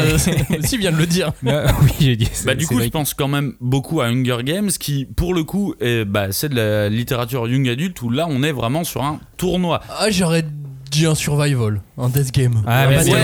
euh, 0.55 0.59
si 0.63 0.77
vient 0.79 0.93
de 0.93 0.97
le 0.97 1.07
dire. 1.07 1.33
Non, 1.43 1.63
oui, 1.83 1.91
j'ai 2.01 2.17
dit. 2.17 2.29
Bah, 2.45 2.55
du 2.55 2.67
coup, 2.67 2.81
je 2.81 2.89
pense 2.89 3.15
quand 3.15 3.29
même 3.29 3.55
beaucoup 3.61 4.01
à 4.01 4.07
Hunger 4.07 4.39
Games, 4.45 4.71
qui, 4.71 5.05
pour 5.05 5.35
le 5.35 5.45
coup, 5.45 5.75
est, 5.81 6.05
bah, 6.05 6.29
c'est 6.33 6.49
de 6.49 6.55
la 6.57 6.89
littérature 6.89 7.47
young 7.49 7.69
adulte, 7.69 8.01
où 8.03 8.11
là, 8.11 8.27
on 8.29 8.43
est 8.43 8.53
vraiment 8.53 8.85
sur 8.85 9.03
un 9.03 9.21
tournoi. 9.37 9.81
Ah, 9.89 10.11
j'aurais 10.11 10.45
dit 10.91 11.07
un 11.07 11.15
survival, 11.15 11.81
un 11.97 12.09
death 12.11 12.33
game. 12.33 12.63
Ah, 12.67 12.83
Un 12.83 12.89
mais 12.91 12.97
qui 13.03 13.11
est 13.11 13.15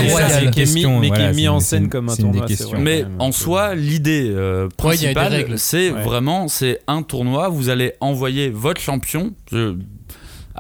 mis- 0.75 0.81
qui 0.81 0.85
voilà, 0.85 1.53
en 1.53 1.61
scène 1.61 1.91
comme 1.91 2.09
un 2.09 2.17
tournoi. 2.17 2.47
Mais 2.79 3.05
en 3.19 3.31
soi, 3.31 3.75
l'idée 3.75 4.27
euh, 4.35 4.69
principale, 4.77 5.59
c'est 5.59 5.91
Ouais. 5.91 6.03
vraiment 6.03 6.49
c'est 6.49 6.81
un 6.87 7.03
tournoi. 7.03 7.51
Vous 7.51 7.69
allez 7.69 7.93
envoyer 8.01 8.49
votre 8.49 8.81
champion. 8.81 9.33
Je- 9.53 9.77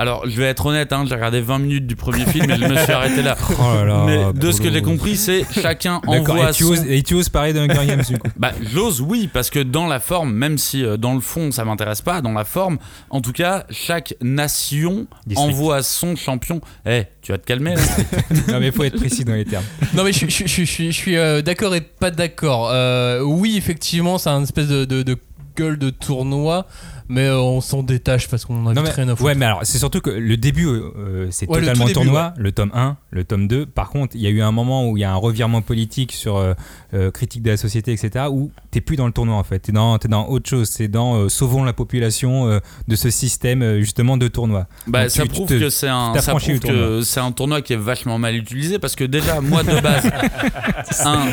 Alors, 0.01 0.23
je 0.29 0.37
vais 0.41 0.45
être 0.47 0.65
honnête, 0.65 0.93
hein, 0.93 1.05
j'ai 1.09 1.15
regardé 1.17 1.41
20 1.41 1.59
minutes 1.59 1.87
du 1.89 1.97
premier 1.97 2.25
film 2.25 2.49
et 2.51 2.57
je 2.57 2.65
me 2.65 2.77
suis 2.77 2.93
arrêté 2.93 3.21
là. 3.21 3.37
Oh 3.59 3.75
là 3.75 3.85
là, 3.85 4.05
Mais 4.07 4.33
de 4.33 4.53
ce 4.53 4.61
que 4.61 4.71
j'ai 4.73 4.81
compris, 4.81 5.17
c'est 5.17 5.45
chacun 5.61 6.01
envoie 6.07 6.51
et 6.51 6.53
tu, 6.53 6.63
son... 6.65 6.71
oses, 6.71 6.85
et 6.89 7.03
tu 7.03 7.15
oses 7.15 7.29
parler 7.29 7.53
de 7.53 7.59
Hunger 7.59 7.85
Games 7.87 8.03
du 8.09 8.17
coup 8.17 8.29
Bah, 8.37 8.53
j'ose, 8.73 9.01
oui, 9.01 9.29
parce 9.33 9.51
que 9.51 9.59
dans 9.59 9.89
la 9.89 9.99
forme, 9.99 10.33
même 10.33 10.57
si 10.57 10.85
euh, 10.85 10.97
dans 10.97 11.15
le 11.15 11.21
fond 11.21 11.51
ça 11.51 11.65
m'intéresse 11.65 12.01
pas, 12.01 12.21
dans 12.21 12.33
la 12.33 12.45
forme, 12.45 12.79
en 13.11 13.21
tout 13.21 13.33
cas, 13.33 13.65
chaque 13.71 14.15
nation 14.23 15.07
District. 15.27 15.49
envoie 15.53 15.83
son 15.83 16.15
champion. 16.15 16.61
Eh, 16.87 17.03
tu 17.21 17.33
vas 17.33 17.39
te 17.39 17.45
calmer 17.47 17.75
là 17.75 17.83
Non, 18.53 18.61
mais 18.61 18.71
faut 18.71 18.85
être 18.85 18.97
précis 18.99 19.25
dans 19.25 19.35
les 19.35 19.45
termes. 19.45 19.65
Non 19.95 20.05
mais 20.05 20.13
je, 20.13 20.27
je- 20.29 20.47
je- 20.47 20.47
je- 20.47 20.65
je- 20.65 20.85
je 20.85 20.91
suis 20.93 21.17
euh, 21.17 21.43
d'accord 21.43 21.75
et 21.75 21.81
pas 21.81 22.11
d'accord. 22.13 22.71
Euh, 22.73 23.21
oui, 23.23 23.57
effectivement, 23.57 24.17
c'est 24.19 24.31
un 24.31 24.45
espèce 24.45 24.69
de, 24.69 24.85
de- 24.85 25.03
de 25.03 25.17
gueule 25.57 25.77
de 25.79 25.91
tournoi, 25.91 26.67
mais 27.09 27.27
euh, 27.27 27.39
on 27.39 27.61
s'en 27.61 27.83
détache 27.83 28.29
parce 28.29 28.45
qu'on 28.45 28.67
a 28.67 28.75
Non, 28.75 28.83
mais, 28.83 28.91
rien 28.91 29.09
à 29.09 29.13
foutre. 29.17 29.23
ouais, 29.25 29.35
mais 29.35 29.47
alors 29.47 29.61
c'est 29.65 29.79
surtout 29.79 30.01
que 30.01 30.11
le 30.11 30.37
début, 30.37 30.67
euh, 30.67 30.83
euh, 30.99 31.27
c'est 31.31 31.49
Ouais, 31.49 31.57
le 31.61 31.67
totalement 31.67 31.85
début, 31.87 31.95
tournoi. 31.95 32.35
Le 32.37 32.53
tome 32.53 32.71
1, 32.75 32.97
le 33.11 33.25
tome 33.25 33.49
2. 33.49 33.67
Par 33.67 33.91
contre, 33.91 34.15
il 34.17 34.23
y 34.23 34.27
a 34.27 34.31
eu 34.31 34.43
un 34.43 34.53
moment 34.53 34.89
où 34.89 34.97
il 34.97 35.01
y 35.01 35.05
a 35.05 35.13
un 35.13 35.17
revirement 35.17 35.63
politique 35.63 36.13
sur 36.13 36.37
euh, 36.37 36.55
euh, 36.95 37.11
critique 37.11 37.43
de 37.43 37.51
la 37.51 37.57
société, 37.57 37.93
etc. 37.93 38.27
Où 38.31 38.51
t'es 38.71 38.81
plus 38.81 38.97
dans 38.97 39.07
le 39.07 39.13
tournoi 39.13 39.37
en 39.37 39.45
fait. 39.45 39.59
T'es 39.61 39.73
dans, 39.73 39.99
t'es 39.99 40.09
dans 40.09 40.27
autre 40.29 40.49
chose. 40.49 40.69
C'est 40.69 40.89
dans 40.89 41.15
euh, 41.17 41.29
sauvons 41.29 41.65
la 41.65 41.73
population 41.73 42.49
euh, 42.49 42.59
de 42.89 42.97
ce 42.97 43.11
système 43.11 43.79
justement 43.81 44.17
de 44.17 44.29
tournoi. 44.29 44.67
Bah, 44.87 45.03
Donc, 45.03 45.11
ça 45.11 45.23
tu- 45.23 45.29
tu 45.29 45.35
prouve 45.35 45.49
te- 45.49 45.59
que 45.59 45.71
c'est 45.71 45.89
un, 45.89 46.15
ça 46.21 46.35
prouve 46.35 46.49
le 46.53 46.59
tournoi. 46.61 46.81
que 46.89 47.01
c'est 47.03 47.21
un 47.21 47.33
tournoi 47.33 47.63
qui 47.63 47.73
est 47.73 47.77
vachement 47.77 48.19
mal 48.19 48.35
utilisé 48.37 48.79
parce 48.79 48.95
que 48.97 49.05
déjà, 49.05 49.41
moi 49.41 49.63
de 49.63 49.81
base, 49.81 50.05
un, 51.05 51.27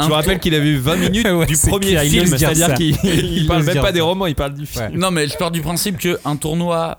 Je 0.00 0.06
vous 0.06 0.12
rappelle 0.12 0.38
qu'il 0.40 0.54
a 0.54 0.60
vu 0.60 0.76
20 0.78 0.96
minutes 0.96 1.26
Ouais, 1.32 1.46
du 1.46 1.56
premier 1.56 1.96
film, 1.98 2.26
c'est-à-dire 2.26 2.74
qu'il 2.74 2.96
Il 3.04 3.38
il 3.38 3.46
parle 3.46 3.62
même 3.64 3.80
pas 3.80 3.92
des 3.92 4.00
romans, 4.00 4.26
il 4.26 4.34
parle 4.34 4.54
du 4.54 4.66
film. 4.66 4.90
Non, 4.94 5.10
mais 5.12 5.28
je 5.28 5.36
pars 5.36 5.50
du 5.50 5.60
principe 5.60 5.98
qu'un 5.98 6.36
tournoi 6.36 6.98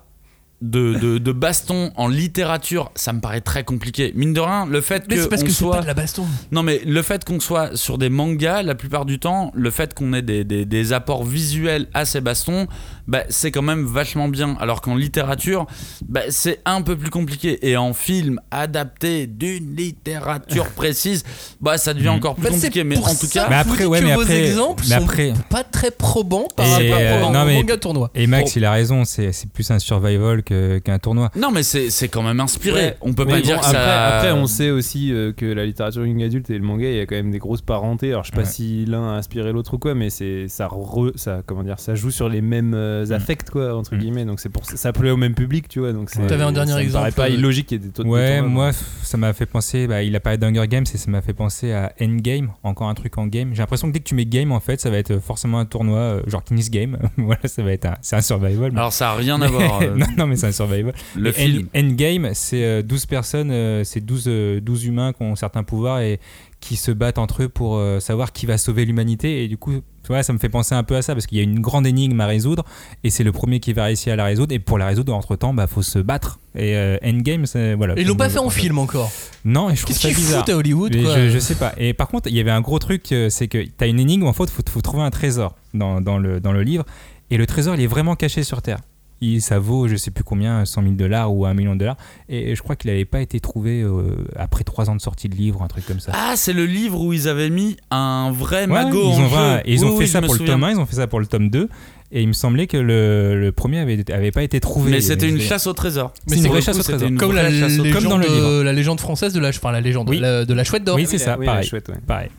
de, 0.61 0.93
de, 0.93 1.17
de 1.17 1.31
baston 1.33 1.91
en 1.97 2.07
littérature, 2.07 2.89
ça 2.95 3.11
me 3.11 3.19
paraît 3.19 3.41
très 3.41 3.65
compliqué. 3.65 4.13
Mine 4.15 4.33
de 4.33 4.39
rien, 4.39 4.65
le 4.65 4.79
fait 4.79 5.03
mais 5.09 5.15
que 5.15 5.23
c'est 5.23 5.27
parce 5.29 5.41
on 5.41 5.45
que 5.45 5.51
soit... 5.51 5.75
pas 5.75 5.81
de 5.81 5.87
la 5.87 5.93
baston. 5.93 6.25
Non, 6.51 6.63
mais 6.63 6.81
le 6.85 7.01
fait 7.01 7.25
qu'on 7.25 7.41
soit 7.41 7.75
sur 7.75 7.97
des 7.97 8.07
mangas, 8.09 8.63
la 8.63 8.75
plupart 8.75 9.05
du 9.05 9.19
temps, 9.19 9.51
le 9.53 9.71
fait 9.71 9.93
qu'on 9.93 10.13
ait 10.13 10.21
des, 10.21 10.45
des, 10.45 10.65
des 10.65 10.93
apports 10.93 11.25
visuels 11.25 11.87
à 11.93 12.05
ces 12.05 12.21
bastons, 12.21 12.67
bah, 13.07 13.23
c'est 13.29 13.51
quand 13.51 13.61
même 13.61 13.85
vachement 13.85 14.27
bien. 14.27 14.55
Alors 14.59 14.81
qu'en 14.81 14.95
littérature, 14.95 15.65
bah, 16.07 16.21
c'est 16.29 16.59
un 16.65 16.81
peu 16.81 16.95
plus 16.97 17.09
compliqué. 17.09 17.67
Et 17.69 17.77
en 17.77 17.93
film 17.93 18.39
adapté 18.51 19.27
d'une 19.27 19.75
littérature 19.75 20.67
précise, 20.75 21.23
bah, 21.61 21.77
ça 21.77 21.93
devient 21.93 22.09
Mhm. 22.09 22.15
encore 22.15 22.35
plus 22.35 22.43
Bah, 22.43 22.49
compliqué. 22.51 22.83
Mais 22.83 22.97
en 22.97 23.15
tout 23.15 23.27
cas, 23.31 23.47
Mais 23.49 23.55
après, 23.55 23.85
ouais, 23.85 24.01
mais 24.01 24.13
vos 24.15 24.21
après- 24.21 24.45
exemples 24.45 24.83
mais 24.89 24.95
sont 24.97 25.03
après- 25.03 25.33
pas 25.49 25.63
très 25.63 25.91
probants 25.91 26.47
par 26.55 26.67
rapport 26.67 26.85
euh, 26.91 27.27
au 27.27 27.31
non, 27.31 27.45
mais- 27.45 27.55
manga 27.55 27.77
tournoi. 27.77 28.11
Et 28.15 28.27
Max, 28.27 28.55
il 28.55 28.65
a 28.65 28.71
raison. 28.71 29.05
C'est 29.05 29.31
c'est 29.31 29.49
plus 29.49 29.69
un 29.71 29.79
survival 29.79 30.43
qu'un 30.43 30.99
tournoi. 30.99 31.29
non, 31.35 31.51
mais 31.51 31.63
c'est 31.63 31.89
c'est 31.89 32.07
quand 32.07 32.21
même 32.23 32.39
inspiré. 32.39 32.79
Ouais. 32.79 32.97
On 33.01 33.13
peut 33.13 33.25
Mais 33.25 33.31
pas 33.33 33.37
bon, 33.39 33.43
dire 33.45 33.55
que 33.59 33.65
après, 33.65 33.73
ça. 33.77 34.07
après, 34.17 34.31
on 34.31 34.47
sait 34.47 34.69
aussi 34.69 35.11
euh, 35.13 35.31
que 35.33 35.45
la 35.45 35.65
littérature 35.65 36.05
young 36.05 36.21
adulte 36.23 36.49
et 36.49 36.57
le 36.57 36.63
manga, 36.63 36.89
il 36.89 36.95
y 36.97 36.99
a 36.99 37.05
quand 37.05 37.15
même 37.15 37.31
des 37.31 37.39
grosses 37.39 37.61
parentés. 37.61 38.09
Alors, 38.11 38.23
je 38.23 38.29
sais 38.31 38.35
pas 38.35 38.41
Ouais. 38.43 38.47
si 38.47 38.85
l'un 38.85 39.03
a 39.13 39.17
inspiré 39.17 39.51
l'autre 39.51 39.73
ou 39.73 39.77
quoi, 39.77 39.93
mais 39.95 40.09
c'est 40.09 40.47
ça, 40.47 40.67
re- 40.67 41.15
ça, 41.17 41.41
comment 41.45 41.63
dire, 41.63 41.79
ça 41.79 41.95
joue 41.95 42.11
sur 42.11 42.29
les 42.29 42.41
mêmes 42.41 42.73
euh, 42.93 43.11
affects, 43.15 43.49
quoi, 43.49 43.75
entre 43.75 43.95
Mm. 43.95 43.99
guillemets. 43.99 44.25
Donc, 44.25 44.39
c'est 44.39 44.49
pour 44.49 44.65
ça, 44.65 44.77
ça 44.77 44.93
plaît 44.93 45.09
au 45.11 45.17
même 45.17 45.33
public, 45.35 45.67
tu 45.67 45.79
vois. 45.79 45.93
Donc, 45.93 46.09
c'est- 46.09 46.25
T'avais 46.27 46.43
un 46.43 46.51
dernier 46.51 46.71
ça 46.71 46.77
me 46.77 46.83
exemple, 46.83 47.01
paraît 47.11 47.29
pas 47.29 47.33
euh, 47.33 47.37
illogique 47.37 47.67
qu'il 47.67 47.81
y 47.81 47.83
ait 47.83 47.87
des 47.87 47.91
taux 47.93 48.03
de 48.03 48.07
Ouais, 48.07 48.41
moi, 48.41 48.71
ça 49.03 49.17
m'a 49.17 49.33
fait 49.33 49.45
penser. 49.45 49.87
Bah, 49.87 50.03
il 50.03 50.15
a 50.15 50.19
parlé 50.19 50.37
d'Hunger 50.37 50.67
Games 50.67 50.85
et 50.93 50.97
ça 50.97 51.09
m'a 51.11 51.21
fait 51.21 51.33
penser 51.33 51.71
à 51.73 51.93
Endgame, 52.01 52.51
encore 52.63 52.87
un 52.89 52.93
truc 52.93 53.17
en 53.17 53.27
game. 53.27 53.49
J'ai 53.53 53.61
l'impression 53.61 53.87
que 53.87 53.93
dès 53.93 53.99
que 53.99 54.05
tu 54.05 54.15
mets 54.15 54.25
game, 54.25 54.51
en 54.51 54.59
fait, 54.59 54.79
ça 54.81 54.89
va 54.89 54.97
être 54.97 55.19
forcément 55.19 55.59
un 55.59 55.65
tournoi, 55.65 55.97
euh, 55.99 56.21
genre 56.27 56.43
King's 56.43 56.69
Game. 56.69 56.97
voilà, 57.17 57.41
ça 57.47 57.63
va 57.63 57.71
être 57.73 57.85
un, 57.85 57.95
c'est 58.01 58.15
un 58.15 58.21
survival. 58.21 58.71
mais- 58.71 58.79
Alors, 58.79 58.93
ça 58.93 59.11
a 59.11 59.15
rien 59.15 59.41
à 59.41 59.47
voir. 59.47 59.81
euh, 59.81 59.93
non, 59.95 60.05
non, 60.17 60.27
mais 60.27 60.35
c'est 60.35 60.47
un 60.47 60.51
survival. 60.51 60.93
le 61.15 61.31
film. 61.31 61.67
End- 61.75 61.79
Endgame, 61.79 62.29
c'est 62.33 62.63
euh, 62.63 62.81
12 62.81 63.05
personnes, 63.05 63.51
euh, 63.51 63.83
c'est 63.83 64.01
12, 64.01 64.25
euh, 64.27 64.59
12 64.61 64.85
humains 64.85 65.13
qui 65.13 65.23
ont 65.23 65.35
certains 65.35 65.63
pouvoirs 65.63 65.99
et 66.01 66.19
qui 66.63 66.77
se 66.77 66.91
battent 66.91 67.17
entre 67.17 67.43
eux 67.43 67.49
pour 67.49 67.75
euh, 67.75 67.99
savoir 67.99 68.31
qui 68.31 68.45
va 68.45 68.57
sauver 68.57 68.85
l'humanité. 68.85 69.43
Et 69.43 69.47
du 69.49 69.57
coup, 69.57 69.73
tu 69.73 70.07
vois, 70.07 70.23
ça 70.23 70.31
me 70.31 70.37
fait 70.37 70.47
penser 70.49 70.73
un 70.73 70.83
peu 70.83 70.95
à 70.95 71.01
ça 71.01 71.13
parce 71.13 71.25
qu'il 71.27 71.37
y 71.37 71.41
a 71.41 71.43
une 71.43 71.59
grande 71.59 71.85
énigme 71.85 72.19
à 72.21 72.25
résoudre 72.25 72.63
et 73.03 73.09
c'est 73.09 73.23
le 73.25 73.33
premier 73.33 73.59
qui 73.59 73.73
va 73.73 73.83
réussir 73.83 74.13
à 74.13 74.15
la 74.15 74.23
résoudre. 74.23 74.53
Et 74.55 74.59
pour 74.59 74.77
la 74.77 74.85
résoudre, 74.87 75.13
entre 75.13 75.35
temps, 75.35 75.53
bah, 75.53 75.67
faut 75.67 75.81
se 75.81 75.99
battre. 75.99 76.39
Et 76.55 76.75
euh, 76.77 76.97
Endgame, 77.03 77.45
c'est 77.45 77.73
voilà. 77.75 77.95
Ils 77.97 78.07
l'ont 78.07 78.15
pas 78.15 78.29
fait 78.29 78.39
en 78.39 78.49
film 78.49 78.77
encore. 78.79 79.11
Non, 79.43 79.69
et 79.69 79.75
je 79.75 79.81
trouve 79.81 79.89
Qu'est-ce 79.95 80.01
ça 80.01 80.07
qu'ils 80.07 80.17
bizarre. 80.17 80.39
foutent 80.45 80.53
à 80.53 80.57
Hollywood 80.57 80.95
Mais 80.95 81.03
quoi 81.03 81.17
je, 81.17 81.29
je 81.29 81.39
sais 81.39 81.55
pas. 81.55 81.73
Et 81.77 81.93
par 81.93 82.07
contre, 82.07 82.29
il 82.29 82.35
y 82.35 82.39
avait 82.39 82.51
un 82.51 82.61
gros 82.61 82.79
truc, 82.79 83.11
euh, 83.11 83.29
c'est 83.29 83.49
que 83.49 83.57
tu 83.57 83.71
as 83.81 83.87
une 83.87 83.99
énigme 83.99 84.25
en 84.25 84.33
fait, 84.33 84.49
faut, 84.49 84.63
faut 84.67 84.81
trouver 84.81 85.03
un 85.03 85.11
trésor 85.11 85.55
dans, 85.73 85.99
dans 85.99 86.17
le, 86.17 86.39
dans 86.39 86.53
le 86.53 86.63
livre. 86.63 86.85
Et 87.29 87.37
le 87.37 87.45
trésor, 87.45 87.75
il 87.75 87.81
est 87.81 87.87
vraiment 87.87 88.15
caché 88.15 88.43
sur 88.43 88.61
Terre. 88.61 88.79
Il, 89.23 89.41
ça 89.41 89.59
vaut, 89.59 89.87
je 89.87 89.95
sais 89.95 90.11
plus 90.11 90.23
combien, 90.23 90.65
100 90.65 90.81
000 90.81 90.93
dollars 90.95 91.33
ou 91.33 91.45
1 91.45 91.53
million 91.53 91.73
de 91.75 91.79
dollars. 91.79 91.97
Et 92.29 92.55
je 92.55 92.61
crois 92.61 92.75
qu'il 92.75 92.89
n'avait 92.91 93.05
pas 93.05 93.21
été 93.21 93.39
trouvé 93.39 93.81
euh, 93.81 94.15
après 94.35 94.63
3 94.63 94.89
ans 94.89 94.95
de 94.95 95.01
sortie 95.01 95.29
de 95.29 95.35
livre, 95.35 95.61
un 95.61 95.67
truc 95.67 95.85
comme 95.85 95.99
ça. 95.99 96.11
Ah, 96.13 96.33
c'est 96.35 96.53
le 96.53 96.65
livre 96.65 96.99
où 97.01 97.13
ils 97.13 97.27
avaient 97.27 97.49
mis 97.49 97.77
un 97.91 98.31
vrai 98.31 98.61
Ouais, 98.61 98.67
magot 98.67 99.01
ils 99.01 99.05
en 99.05 99.09
ont, 99.25 99.29
jeu. 99.29 99.35
vra- 99.35 99.61
et 99.65 99.73
ils 99.73 99.83
Oui, 99.83 99.89
ont 99.91 99.97
fait 99.97 100.07
ça 100.07 100.21
pour 100.21 100.33
le 100.33 100.37
souviens. 100.39 100.53
tome 100.55 100.63
1, 100.65 100.71
ils 100.71 100.79
ont 100.79 100.85
fait 100.85 100.95
ça 100.97 101.07
pour 101.07 101.19
le 101.19 101.25
tome 101.25 101.49
2. 101.49 101.69
Et 102.15 102.21
il 102.21 102.27
me 102.27 102.33
semblait 102.33 102.67
que 102.67 102.77
le, 102.77 103.39
le 103.39 103.51
premier 103.51 103.79
avait, 103.79 104.03
avait 104.11 104.29
pas 104.31 104.43
été 104.43 104.59
trouvé. 104.59 104.91
Mais 104.91 105.01
c'était 105.01 105.27
une 105.29 105.39
chasse 105.39 105.65
au 105.65 105.73
trésor. 105.73 106.13
Mais 106.29 106.35
c'est 106.37 106.43
une 106.43 106.49
vraie 106.49 106.61
chasse 106.61 106.77
au 106.79 106.83
trésor. 106.83 107.09
Comme 107.17 107.33
la, 107.33 107.49
chasse 107.51 107.79
au- 107.79 107.83
comme 107.91 108.03
dans 108.03 108.17
le 108.19 108.27
livre. 108.27 108.63
la 108.63 108.71
légende 108.73 108.99
française 108.99 109.33
de 109.33 109.39
la, 109.39 109.49
enfin, 109.49 109.71
la 109.71 109.81
légende, 109.81 110.09
Oui. 110.09 110.19
la- 110.19 110.45
de 110.45 110.53
la 110.53 110.63
chouette 110.63 110.83
d'or. 110.83 110.95
Oui, 110.95 111.05
c'est 111.07 111.17
ça, 111.17 111.37
Oui, 111.39 111.45
pareil. 111.47 111.67
chouette, 111.67 111.89
ouais. 111.89 111.95
pareil. 112.05 112.29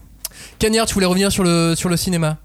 Cagnard, 0.61 0.87
tu 0.87 0.95
voulais 0.95 1.07
revenir 1.07 1.33
sur 1.33 1.43
le, 1.45 1.75
sur 1.77 1.89
le 1.89 1.97
cinéma? 1.97 2.39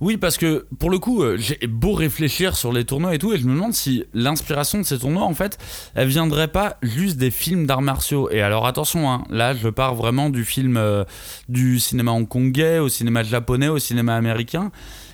Oui, 0.00 0.16
parce 0.16 0.36
que 0.36 0.66
pour 0.78 0.90
le 0.90 0.98
coup, 0.98 1.22
euh, 1.22 1.36
j'ai 1.38 1.58
beau 1.66 1.92
réfléchir 1.92 2.56
sur 2.56 2.72
les 2.72 2.84
tournois 2.84 3.14
et 3.14 3.18
tout, 3.18 3.32
et 3.32 3.38
je 3.38 3.44
me 3.44 3.54
demande 3.54 3.74
si 3.74 4.04
l'inspiration 4.14 4.78
de 4.78 4.84
ces 4.84 4.98
tournois, 4.98 5.24
en 5.24 5.34
fait, 5.34 5.58
elle 5.94 6.08
viendrait 6.08 6.48
pas 6.48 6.76
juste 6.82 7.16
des 7.16 7.30
films 7.30 7.66
d'arts 7.66 7.82
martiaux. 7.82 8.30
Et 8.30 8.40
alors 8.40 8.66
attention, 8.66 9.10
hein, 9.10 9.24
là, 9.30 9.54
je 9.54 9.68
pars 9.68 9.94
vraiment 9.94 10.30
du 10.30 10.44
film, 10.44 10.76
euh, 10.76 11.04
du 11.48 11.80
cinéma 11.80 12.12
hongkongais, 12.12 12.78
au 12.78 12.88
cinéma 12.88 13.22
japonais, 13.22 13.68
au 13.68 13.78
cinéma 13.78 14.16
américain, 14.16 14.70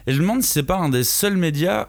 et 0.06 0.12
je 0.12 0.18
me 0.18 0.22
demande 0.22 0.42
si 0.42 0.50
c'est 0.50 0.62
pas 0.62 0.76
un 0.76 0.88
des 0.88 1.04
seuls 1.04 1.36
médias 1.36 1.88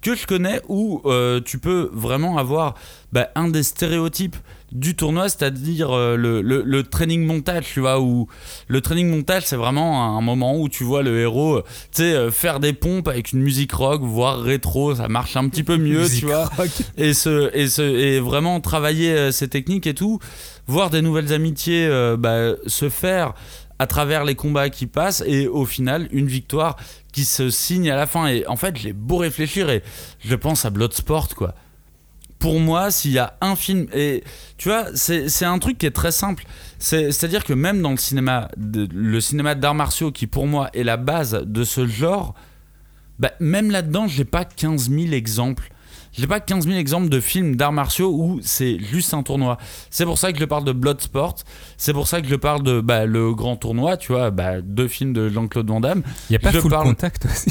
que 0.00 0.14
je 0.14 0.26
connais 0.26 0.60
où 0.68 1.02
euh, 1.06 1.40
tu 1.40 1.58
peux 1.58 1.90
vraiment 1.92 2.38
avoir 2.38 2.74
bah, 3.12 3.30
un 3.34 3.48
des 3.48 3.62
stéréotypes 3.62 4.36
du 4.70 4.94
tournoi, 4.94 5.28
c'est-à-dire 5.28 5.90
euh, 5.96 6.16
le, 6.16 6.42
le- 6.42 6.62
le 6.62 6.82
training 6.82 7.24
montage, 7.24 7.64
tu 7.72 7.80
vois, 7.80 8.00
où 8.00 8.28
le 8.68 8.80
training 8.80 9.08
montage, 9.08 9.44
c'est 9.46 9.56
vraiment 9.56 10.16
un 10.18 10.20
moment 10.20 10.58
où 10.58 10.68
tu 10.68 10.84
vois 10.84 11.02
le 11.02 11.18
héros, 11.20 11.56
euh, 11.56 11.62
tu 11.92 12.02
sais, 12.02 12.12
euh, 12.14 12.30
faire 12.30 12.60
des 12.60 12.72
pompes 12.74 13.08
avec 13.08 13.32
une 13.32 13.40
musique 13.40 13.72
rock, 13.72 14.02
voire 14.02 14.40
rétro, 14.42 14.94
ça 14.94 15.08
marche 15.08 15.36
un 15.36 15.48
petit 15.48 15.62
peu 15.62 15.76
mieux, 15.78 16.06
tu 16.20 16.26
vois, 16.26 16.50
et, 16.98 17.14
se, 17.14 17.50
et, 17.56 17.68
se, 17.68 17.82
et 17.82 18.20
vraiment 18.20 18.60
travailler 18.60 19.32
ces 19.32 19.48
techniques 19.48 19.86
et 19.86 19.94
tout, 19.94 20.18
voir 20.66 20.90
des 20.90 21.00
nouvelles 21.02 21.32
amitiés 21.32 21.86
euh, 21.86 22.16
bah, 22.18 22.52
se 22.66 22.88
faire 22.90 23.32
à 23.78 23.86
travers 23.86 24.24
les 24.24 24.34
combats 24.34 24.70
qui 24.70 24.86
passent 24.86 25.22
et 25.26 25.46
au 25.46 25.64
final 25.64 26.08
une 26.10 26.26
victoire 26.26 26.76
qui 27.12 27.24
se 27.24 27.48
signe 27.48 27.88
à 27.90 27.96
la 27.96 28.06
fin. 28.08 28.26
Et 28.26 28.44
en 28.48 28.56
fait 28.56 28.76
j'ai 28.76 28.92
beau 28.92 29.18
réfléchir 29.18 29.70
et 29.70 29.82
je 30.18 30.34
pense 30.34 30.64
à 30.64 30.70
Bloodsport 30.70 31.28
quoi 31.36 31.54
pour 32.38 32.60
moi, 32.60 32.90
s'il 32.90 33.10
y 33.12 33.18
a 33.18 33.36
un 33.40 33.56
film, 33.56 33.86
et 33.92 34.22
tu 34.58 34.68
vois, 34.68 34.86
c'est 34.94 35.28
c'est 35.28 35.44
un 35.44 35.58
truc 35.58 35.78
qui 35.78 35.86
est 35.86 35.90
très 35.90 36.12
simple. 36.12 36.44
C'est- 36.78 37.10
C'est-à-dire 37.10 37.42
que 37.44 37.52
même 37.52 37.82
dans 37.82 37.90
le 37.90 37.96
cinéma, 37.96 38.48
de- 38.56 38.88
le 38.92 39.20
cinéma 39.20 39.54
d'arts 39.54 39.74
martiaux, 39.74 40.12
qui 40.12 40.26
pour 40.26 40.46
moi 40.46 40.70
est 40.74 40.84
la 40.84 40.96
base 40.96 41.42
de 41.44 41.64
ce 41.64 41.86
genre, 41.86 42.34
bah, 43.18 43.32
même 43.40 43.70
là-dedans, 43.70 44.06
j'ai 44.06 44.24
pas 44.24 44.44
15 44.44 44.88
000 44.90 45.12
exemples. 45.12 45.70
J'ai 46.12 46.26
pas 46.26 46.40
15 46.40 46.66
000 46.66 46.76
exemples 46.78 47.08
de 47.10 47.20
films 47.20 47.54
d'arts 47.56 47.72
martiaux 47.72 48.10
où 48.12 48.40
c'est 48.42 48.78
juste 48.80 49.12
un 49.14 49.22
tournoi. 49.22 49.58
C'est 49.90 50.04
pour 50.04 50.18
ça 50.18 50.32
que 50.32 50.38
je 50.38 50.44
parle 50.44 50.64
de 50.64 50.72
Bloodsport. 50.72 51.36
C'est 51.76 51.92
pour 51.92 52.08
ça 52.08 52.20
que 52.22 52.28
je 52.28 52.34
parle 52.34 52.62
de 52.62 52.80
bah, 52.80 53.04
le 53.04 53.34
grand 53.34 53.56
tournoi, 53.56 53.96
tu 53.96 54.12
vois, 54.12 54.30
bah, 54.30 54.60
deux 54.62 54.88
films 54.88 55.12
de 55.12 55.28
Jean-Claude 55.28 55.68
Van 55.68 55.80
Damme. 55.80 56.02
Il 56.30 56.32
y 56.32 56.36
a 56.36 56.38
pas 56.38 56.50
Je 56.50 56.60
full 56.60 56.70
parle- 56.70 56.86
contact 56.88 57.26
aussi. 57.26 57.50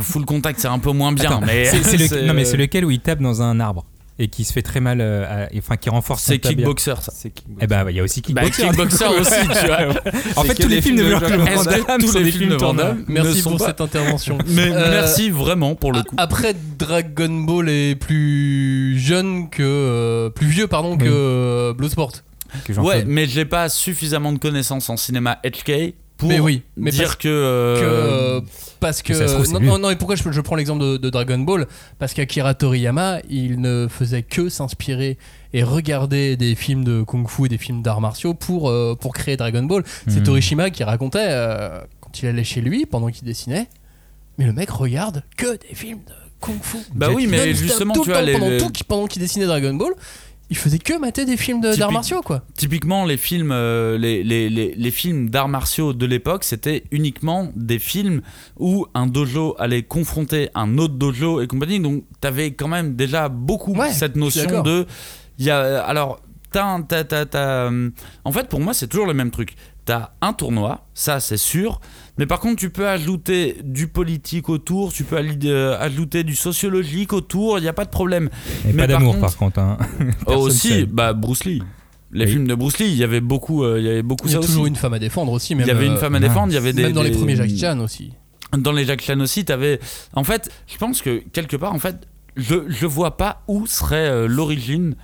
Full 0.00 0.24
contact, 0.24 0.60
c'est 0.60 0.68
un 0.68 0.78
peu 0.78 0.92
moins 0.92 1.12
bien, 1.12 1.30
Attends, 1.30 1.40
mais 1.46 1.64
c'est- 1.66 1.82
c'est 1.82 1.96
le- 1.98 2.06
c'est- 2.08 2.26
non 2.26 2.34
mais 2.34 2.44
c'est 2.44 2.56
lequel 2.56 2.84
où 2.84 2.90
il 2.90 3.00
tape 3.00 3.20
dans 3.20 3.42
un 3.42 3.60
arbre 3.60 3.84
et 4.18 4.28
qui 4.28 4.44
se 4.44 4.52
fait 4.52 4.62
très 4.62 4.78
mal, 4.78 5.00
euh, 5.00 5.46
à- 5.46 5.48
enfin 5.58 5.76
qui 5.76 5.90
renforce. 5.90 6.22
C'est. 6.22 6.38
Kickboxer, 6.38 6.94
ça. 7.00 7.12
C'est 7.12 7.30
Kickboxer. 7.30 7.64
Eh 7.64 7.66
ben 7.66 7.84
il 7.90 7.96
y 7.96 8.00
a 8.00 8.02
aussi 8.04 8.20
Bah, 8.30 8.42
Kickboxer. 8.44 8.68
Kickboxer 8.68 9.04
aussi, 9.20 9.40
tu 9.60 9.66
vois. 9.66 9.78
En 10.36 10.44
fait 10.44 10.54
tous 10.54 10.68
les 10.68 10.80
films 10.80 10.96
de 10.98 11.02
Van 11.14 11.64
Damme 11.64 12.00
tous 12.00 12.14
les 12.18 12.30
films 12.30 12.50
de 12.50 12.54
Van. 12.54 12.74
Damme 12.74 13.04
ne 13.08 13.12
Merci 13.14 13.40
sont 13.42 13.50
pour 13.50 13.58
pas- 13.58 13.66
cette 13.66 13.80
intervention. 13.80 14.38
Mais 14.48 14.70
Euh, 14.70 14.90
merci 14.90 15.30
vraiment 15.30 15.74
pour 15.74 15.92
le 15.92 16.02
coup. 16.04 16.14
Après, 16.16 16.54
Dragon 16.78 17.28
Ball 17.42 17.68
est 17.68 17.96
plus 17.96 18.96
jeune 19.00 19.50
que. 19.50 19.62
euh, 19.64 20.30
plus 20.30 20.46
vieux, 20.46 20.68
pardon, 20.68 20.96
que 20.96 21.02
Oui. 21.04 21.10
euh, 21.12 21.72
Bloodsport. 21.74 22.12
Que 22.64 22.72
Ouais, 22.74 23.04
mais 23.04 23.26
j'ai 23.26 23.44
pas 23.46 23.68
suffisamment 23.68 24.32
de 24.32 24.38
connaissances 24.38 24.88
en 24.88 24.96
cinéma 24.96 25.40
HK 25.44 25.94
pour 26.24 26.30
Mais 26.30 26.40
oui, 26.40 26.62
mais 26.76 26.90
dire 26.90 27.04
parce 27.04 27.16
que. 27.16 27.28
euh, 27.28 28.40
que, 28.40 28.46
parce 28.80 29.02
que 29.02 29.12
trouve, 29.12 29.52
non, 29.52 29.60
mieux. 29.60 29.66
non, 29.68 29.78
non, 29.78 29.90
et 29.90 29.96
pourquoi 29.96 30.16
je, 30.16 30.22
je 30.30 30.40
prends 30.40 30.56
l'exemple 30.56 30.82
de, 30.82 30.96
de 30.96 31.10
Dragon 31.10 31.38
Ball? 31.38 31.66
Parce 31.98 32.12
qu'Akira 32.14 32.54
Toriyama, 32.54 33.18
il 33.30 33.60
ne 33.60 33.86
faisait 33.88 34.22
que 34.22 34.48
s'inspirer 34.48 35.16
et 35.52 35.62
regarder 35.62 36.36
des 36.36 36.54
films 36.54 36.84
de 36.84 37.02
kung-fu 37.02 37.46
et 37.46 37.48
des 37.48 37.58
films 37.58 37.82
d'arts 37.82 38.00
martiaux 38.00 38.34
pour, 38.34 38.68
euh, 38.70 38.96
pour 39.00 39.14
créer 39.14 39.36
Dragon 39.36 39.62
Ball. 39.62 39.84
C'est 40.08 40.18
Mhm. 40.20 40.24
Torishima 40.24 40.70
qui 40.70 40.82
racontait 40.84 41.26
euh, 41.28 41.80
quand 42.00 42.22
il 42.22 42.26
allait 42.28 42.44
chez 42.44 42.60
lui 42.60 42.86
pendant 42.86 43.08
qu'il 43.08 43.24
dessinait, 43.26 43.68
mais 44.38 44.46
le 44.46 44.52
mec 44.52 44.70
regarde 44.70 45.22
que 45.36 45.46
des 45.68 45.74
films 45.74 46.00
de 46.06 46.12
kung-fu. 46.40 46.78
Bah 46.94 47.08
oui, 47.14 47.26
mais 47.26 47.54
justement, 47.54 47.94
tu 47.94 48.10
vois, 48.10 48.20
les- 48.22 48.32
pendant, 48.32 48.48
les- 48.50 48.58
tout 48.58 48.70
pendant 48.88 49.06
qu'il 49.06 49.22
dessinait 49.22 49.46
Dragon 49.46 49.74
Ball, 49.74 49.92
il 50.50 50.56
faisait 50.56 50.78
que 50.78 50.98
mater 50.98 51.24
des 51.24 51.36
films 51.36 51.60
d'arts 51.60 51.90
martiaux 51.92 52.20
quoi. 52.22 52.42
Typiquement, 52.56 53.04
les 53.04 53.16
films, 53.16 53.50
euh, 53.52 53.96
les, 53.98 54.22
les, 54.22 54.48
les, 54.50 54.74
les 54.76 54.90
films 54.90 55.30
d'arts 55.30 55.48
martiaux 55.48 55.92
de 55.92 56.06
l'époque, 56.06 56.44
c'était 56.44 56.84
uniquement 56.90 57.50
des 57.56 57.78
films 57.78 58.20
où 58.58 58.86
un 58.94 59.06
dojo 59.06 59.56
allait 59.58 59.82
confronter 59.82 60.50
un 60.54 60.78
autre 60.78 60.94
dojo 60.94 61.40
et 61.40 61.46
compagnie. 61.46 61.80
Donc, 61.80 62.04
t'avais 62.20 62.52
quand 62.52 62.68
même 62.68 62.94
déjà 62.94 63.28
beaucoup 63.28 63.74
Ouais, 63.74 63.90
cette 63.92 64.16
notion 64.16 64.62
de. 64.62 64.86
Il 65.38 65.46
y 65.46 65.50
a, 65.50 65.82
alors, 65.82 66.20
t'as- 66.52 66.80
t'as- 66.86 67.04
t'as, 67.04 67.38
euh, 67.70 67.90
en 68.24 68.30
fait, 68.32 68.48
pour 68.48 68.60
moi, 68.60 68.74
c'est 68.74 68.86
toujours 68.86 69.06
le 69.06 69.14
même 69.14 69.30
truc. 69.30 69.54
T'as 69.84 70.10
un 70.22 70.32
tournoi, 70.32 70.86
ça 70.94 71.20
c'est 71.20 71.36
sûr. 71.36 71.80
Mais 72.18 72.26
par 72.26 72.38
contre, 72.38 72.56
tu 72.60 72.70
peux 72.70 72.86
ajouter 72.88 73.56
du 73.64 73.88
politique 73.88 74.48
autour, 74.48 74.92
tu 74.92 75.02
peux 75.04 75.16
euh, 75.16 75.76
ajouter 75.80 76.22
du 76.22 76.36
sociologique 76.36 77.12
autour, 77.12 77.58
il 77.58 77.62
n'y 77.62 77.68
a 77.68 77.72
pas 77.72 77.84
de 77.84 77.90
problème. 77.90 78.30
Et 78.64 78.72
Mais 78.72 78.86
pas 78.86 78.92
par 78.92 78.98
d'amour 79.00 79.14
contre- 79.14 79.26
par 79.26 79.36
contre. 79.36 79.58
hein. 79.58 79.78
Oh, 80.26 80.34
aussi, 80.34 80.86
bah 80.86 81.12
Bruce 81.12 81.44
Lee. 81.44 81.62
Les 82.12 82.26
Oui. 82.26 82.30
films 82.32 82.46
de 82.46 82.54
Bruce 82.54 82.78
Lee, 82.78 82.86
il 82.86 82.94
y 82.96 83.02
avait 83.02 83.20
beaucoup, 83.20 83.64
euh, 83.64 83.80
il 83.80 83.84
y 83.84 83.88
avait 83.88 84.02
beaucoup 84.04 84.28
Il 84.28 84.32
y 84.32 84.36
a 84.36 84.40
ça 84.40 84.46
toujours 84.46 84.62
aussi. 84.62 84.70
une 84.70 84.76
femme 84.76 84.94
à 84.94 85.00
défendre 85.00 85.32
aussi. 85.32 85.54
Il 85.54 85.56
Même, 85.56 85.66
y 85.66 85.70
avait 85.72 85.86
une 85.86 85.94
euh, 85.94 85.96
femme 85.96 86.14
à 86.14 86.20
défendre, 86.20 86.52
il 86.52 86.54
y 86.54 86.58
avait 86.58 86.72
des. 86.72 86.82
même 86.84 86.92
dans 86.92 87.02
les 87.02 87.10
des- 87.10 87.16
premiers 87.16 87.34
Jackie 87.34 87.58
Chan 87.58 87.80
aussi. 87.80 88.12
Dans 88.56 88.70
les 88.70 88.84
Jackie 88.84 89.06
Chan 89.06 89.18
aussi, 89.18 89.44
t'avais. 89.44 89.80
En 90.12 90.22
fait, 90.22 90.48
je 90.68 90.76
pense 90.78 91.02
que 91.02 91.20
quelque 91.32 91.56
part, 91.56 91.72
en 91.74 91.80
fait, 91.80 92.06
je, 92.36 92.54
je 92.68 92.86
vois 92.86 93.16
pas 93.16 93.42
où 93.48 93.66
serait 93.66 94.08
euh, 94.08 94.28
l'origine, 94.28 94.94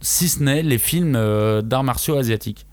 si 0.00 0.28
ce 0.28 0.42
n'est 0.42 0.62
les 0.64 0.78
films 0.78 1.14
euh, 1.14 1.62
d'arts 1.62 1.84
martiaux 1.84 2.16
asiatiques. 2.16 2.66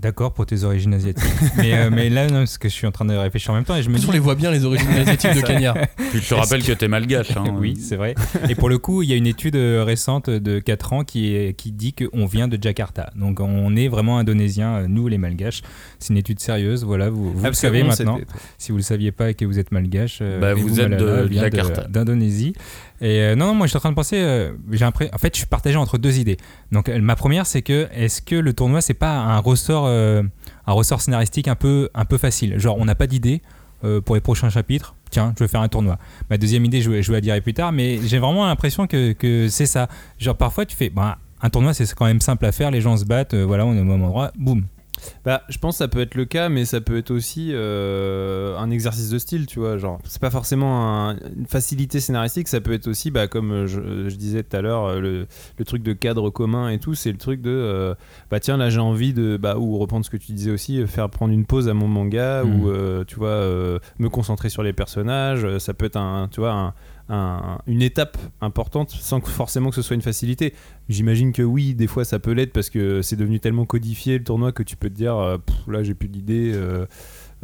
D'accord 0.00 0.32
pour 0.32 0.46
tes 0.46 0.62
origines 0.62 0.94
asiatiques. 0.94 1.24
mais, 1.56 1.74
euh, 1.76 1.90
mais 1.90 2.08
là, 2.08 2.28
non, 2.28 2.38
parce 2.40 2.56
que 2.56 2.68
je 2.68 2.74
suis 2.74 2.86
en 2.86 2.92
train 2.92 3.04
de 3.04 3.14
réfléchir 3.14 3.50
en 3.50 3.54
même 3.54 3.64
temps 3.64 3.74
et 3.74 3.82
je 3.82 3.90
me 3.90 3.98
dis. 3.98 4.06
on 4.08 4.12
les 4.12 4.18
voit 4.20 4.36
bien 4.36 4.50
les 4.52 4.64
origines 4.64 4.88
asiatiques 4.96 5.34
de 5.34 5.40
Cagnard. 5.40 5.76
Puis 6.10 6.20
je 6.20 6.28
te 6.28 6.34
rappelle 6.34 6.62
que 6.62 6.72
t'es 6.72 6.86
malgache. 6.86 7.36
Hein. 7.36 7.44
oui, 7.58 7.76
c'est 7.76 7.96
vrai. 7.96 8.14
Et 8.48 8.54
pour 8.54 8.68
le 8.68 8.78
coup, 8.78 9.02
il 9.02 9.08
y 9.10 9.12
a 9.12 9.16
une 9.16 9.26
étude 9.26 9.56
euh, 9.56 9.82
récente 9.82 10.30
de 10.30 10.60
4 10.60 10.92
ans 10.92 11.04
qui, 11.04 11.34
est, 11.34 11.54
qui 11.54 11.72
dit 11.72 11.94
qu'on 11.94 12.26
vient 12.26 12.46
de 12.46 12.58
Jakarta. 12.60 13.10
Donc 13.16 13.40
on 13.40 13.74
est 13.74 13.88
vraiment 13.88 14.18
indonésien, 14.18 14.76
euh, 14.76 14.86
nous 14.88 15.08
les 15.08 15.18
malgaches. 15.18 15.62
C'est 15.98 16.10
une 16.10 16.18
étude 16.18 16.38
sérieuse, 16.38 16.84
voilà, 16.84 17.10
vous, 17.10 17.32
vous 17.32 17.44
le 17.44 17.52
savez 17.52 17.82
maintenant. 17.82 18.20
Si 18.56 18.70
vous 18.70 18.78
le 18.78 18.84
saviez 18.84 19.10
pas 19.10 19.30
et 19.30 19.34
que 19.34 19.44
vous 19.44 19.58
êtes 19.58 19.72
malgache, 19.72 20.22
Bah, 20.40 20.54
vous 20.54 20.80
êtes 20.80 20.90
Malala 20.90 21.24
de 21.24 21.32
Jakarta. 21.32 21.82
d'Indonésie. 21.88 22.54
Et 23.00 23.20
euh, 23.20 23.34
non, 23.36 23.54
moi 23.54 23.66
je 23.66 23.70
suis 23.70 23.76
en 23.76 23.80
train 23.80 23.90
de 23.90 23.94
penser, 23.94 24.16
euh, 24.20 24.52
en 25.12 25.18
fait, 25.18 25.34
je 25.34 25.38
suis 25.38 25.46
partagé 25.46 25.76
entre 25.76 25.98
deux 25.98 26.18
idées. 26.18 26.36
Donc 26.72 26.88
euh, 26.88 26.98
ma 27.00 27.14
première, 27.16 27.46
c'est 27.46 27.62
que 27.62 27.88
est-ce 27.92 28.20
que 28.22 28.34
le 28.34 28.52
tournoi, 28.52 28.80
c'est 28.80 28.94
pas 28.94 29.16
un 29.18 29.38
ressort, 29.38 29.84
euh, 29.86 30.22
un 30.66 30.72
ressort 30.72 31.00
scénaristique 31.00 31.46
un 31.48 31.54
peu, 31.54 31.88
un 31.94 32.04
peu 32.04 32.18
facile? 32.18 32.58
Genre, 32.58 32.76
on 32.78 32.84
n'a 32.84 32.94
pas 32.94 33.06
d'idée 33.06 33.42
pour 34.04 34.16
les 34.16 34.20
prochains 34.20 34.50
chapitres. 34.50 34.96
Tiens, 35.10 35.32
je 35.38 35.44
vais 35.44 35.48
faire 35.48 35.60
un 35.60 35.68
tournoi. 35.68 35.98
Ma 36.30 36.36
deuxième 36.36 36.64
idée, 36.64 36.80
je, 36.82 36.90
vais- 36.90 37.00
je 37.00 37.06
vous 37.06 37.12
la 37.12 37.20
dirai 37.20 37.40
plus 37.40 37.54
tard, 37.54 37.70
mais 37.70 38.00
j'ai 38.04 38.18
vraiment 38.18 38.44
l'impression 38.44 38.88
que, 38.88 39.12
que 39.12 39.46
c'est 39.48 39.66
ça. 39.66 39.86
Genre, 40.18 40.36
parfois, 40.36 40.66
tu 40.66 40.74
fais, 40.74 40.90
bah, 40.90 41.18
un 41.40 41.48
tournoi, 41.48 41.72
c'est 41.74 41.94
quand 41.94 42.06
même 42.06 42.20
simple 42.20 42.44
à 42.46 42.50
faire. 42.50 42.72
Les 42.72 42.80
gens 42.80 42.96
se 42.96 43.04
battent, 43.04 43.36
voilà, 43.36 43.64
on 43.64 43.74
est 43.76 43.80
au 43.80 43.84
même 43.84 44.02
endroit, 44.02 44.32
boum. 44.36 44.64
Bah, 45.24 45.42
je 45.48 45.58
pense 45.58 45.74
que 45.74 45.78
ça 45.78 45.88
peut 45.88 46.00
être 46.00 46.14
le 46.14 46.24
cas, 46.24 46.48
mais 46.48 46.64
ça 46.64 46.80
peut 46.80 46.96
être 46.98 47.10
aussi 47.10 47.50
euh, 47.52 48.56
un 48.58 48.70
exercice 48.70 49.10
de 49.10 49.18
style, 49.18 49.46
tu 49.46 49.58
vois. 49.60 49.78
Genre, 49.78 49.98
c'est 50.04 50.20
pas 50.20 50.30
forcément 50.30 51.08
un- 51.10 51.16
une 51.36 51.46
facilité 51.46 52.00
scénaristique, 52.00 52.48
ça 52.48 52.60
peut 52.60 52.72
être 52.72 52.88
aussi, 52.88 53.10
bah, 53.10 53.26
comme 53.28 53.52
euh, 53.52 53.66
je, 53.66 54.08
je 54.08 54.16
disais 54.16 54.42
tout 54.42 54.56
à 54.56 54.60
l'heure, 54.62 54.84
euh, 54.86 55.00
le, 55.00 55.26
le 55.58 55.64
truc 55.64 55.82
de 55.82 55.92
cadre 55.92 56.30
commun 56.30 56.68
et 56.68 56.78
tout, 56.78 56.94
c'est 56.94 57.12
le 57.12 57.18
truc 57.18 57.40
de, 57.40 57.50
euh, 57.50 57.94
bah 58.30 58.40
tiens, 58.40 58.56
là 58.56 58.70
j'ai 58.70 58.80
envie 58.80 59.12
de, 59.12 59.36
bah, 59.36 59.56
ou 59.58 59.78
reprendre 59.78 60.04
ce 60.04 60.10
que 60.10 60.16
tu 60.16 60.32
disais 60.32 60.50
aussi, 60.50 60.86
faire 60.86 61.08
prendre 61.10 61.32
une 61.32 61.44
pause 61.46 61.68
à 61.68 61.74
mon 61.74 61.88
manga, 61.88 62.42
ou 62.44 62.68
euh, 62.70 63.04
tu 63.04 63.16
vois, 63.16 63.28
me 63.98 64.08
concentrer 64.08 64.48
sur 64.48 64.62
les 64.62 64.72
personnages. 64.72 65.58
Ça 65.58 65.74
peut 65.74 65.86
être 65.86 65.96
un, 65.96 66.28
tu 66.30 66.40
vois, 66.40 66.52
un, 66.52 66.74
un- 67.08 67.58
une 67.66 67.80
étape 67.82 68.18
importante 68.40 68.90
sans 68.90 69.20
que 69.20 69.30
forcément 69.30 69.70
que 69.70 69.76
ce 69.76 69.82
soit 69.82 69.94
une 69.96 70.02
facilité. 70.02 70.54
J'imagine 70.88 71.32
que 71.32 71.42
oui, 71.42 71.74
des 71.74 71.86
fois 71.86 72.04
ça 72.04 72.18
peut 72.18 72.32
l'être 72.32 72.52
parce 72.52 72.68
que 72.70 73.00
c'est 73.02 73.16
devenu 73.16 73.40
tellement 73.40 73.64
codifié 73.64 74.18
le 74.18 74.24
tournoi 74.24 74.52
que 74.52 74.62
tu 74.62 74.76
peux 74.76 74.90
te 74.90 74.94
dire 74.94 75.16
euh, 75.16 75.38
Pff, 75.38 75.56
là 75.68 75.82
j'ai 75.82 75.94
plus 75.94 76.08
d'idées. 76.08 76.52
euh, 76.54 76.84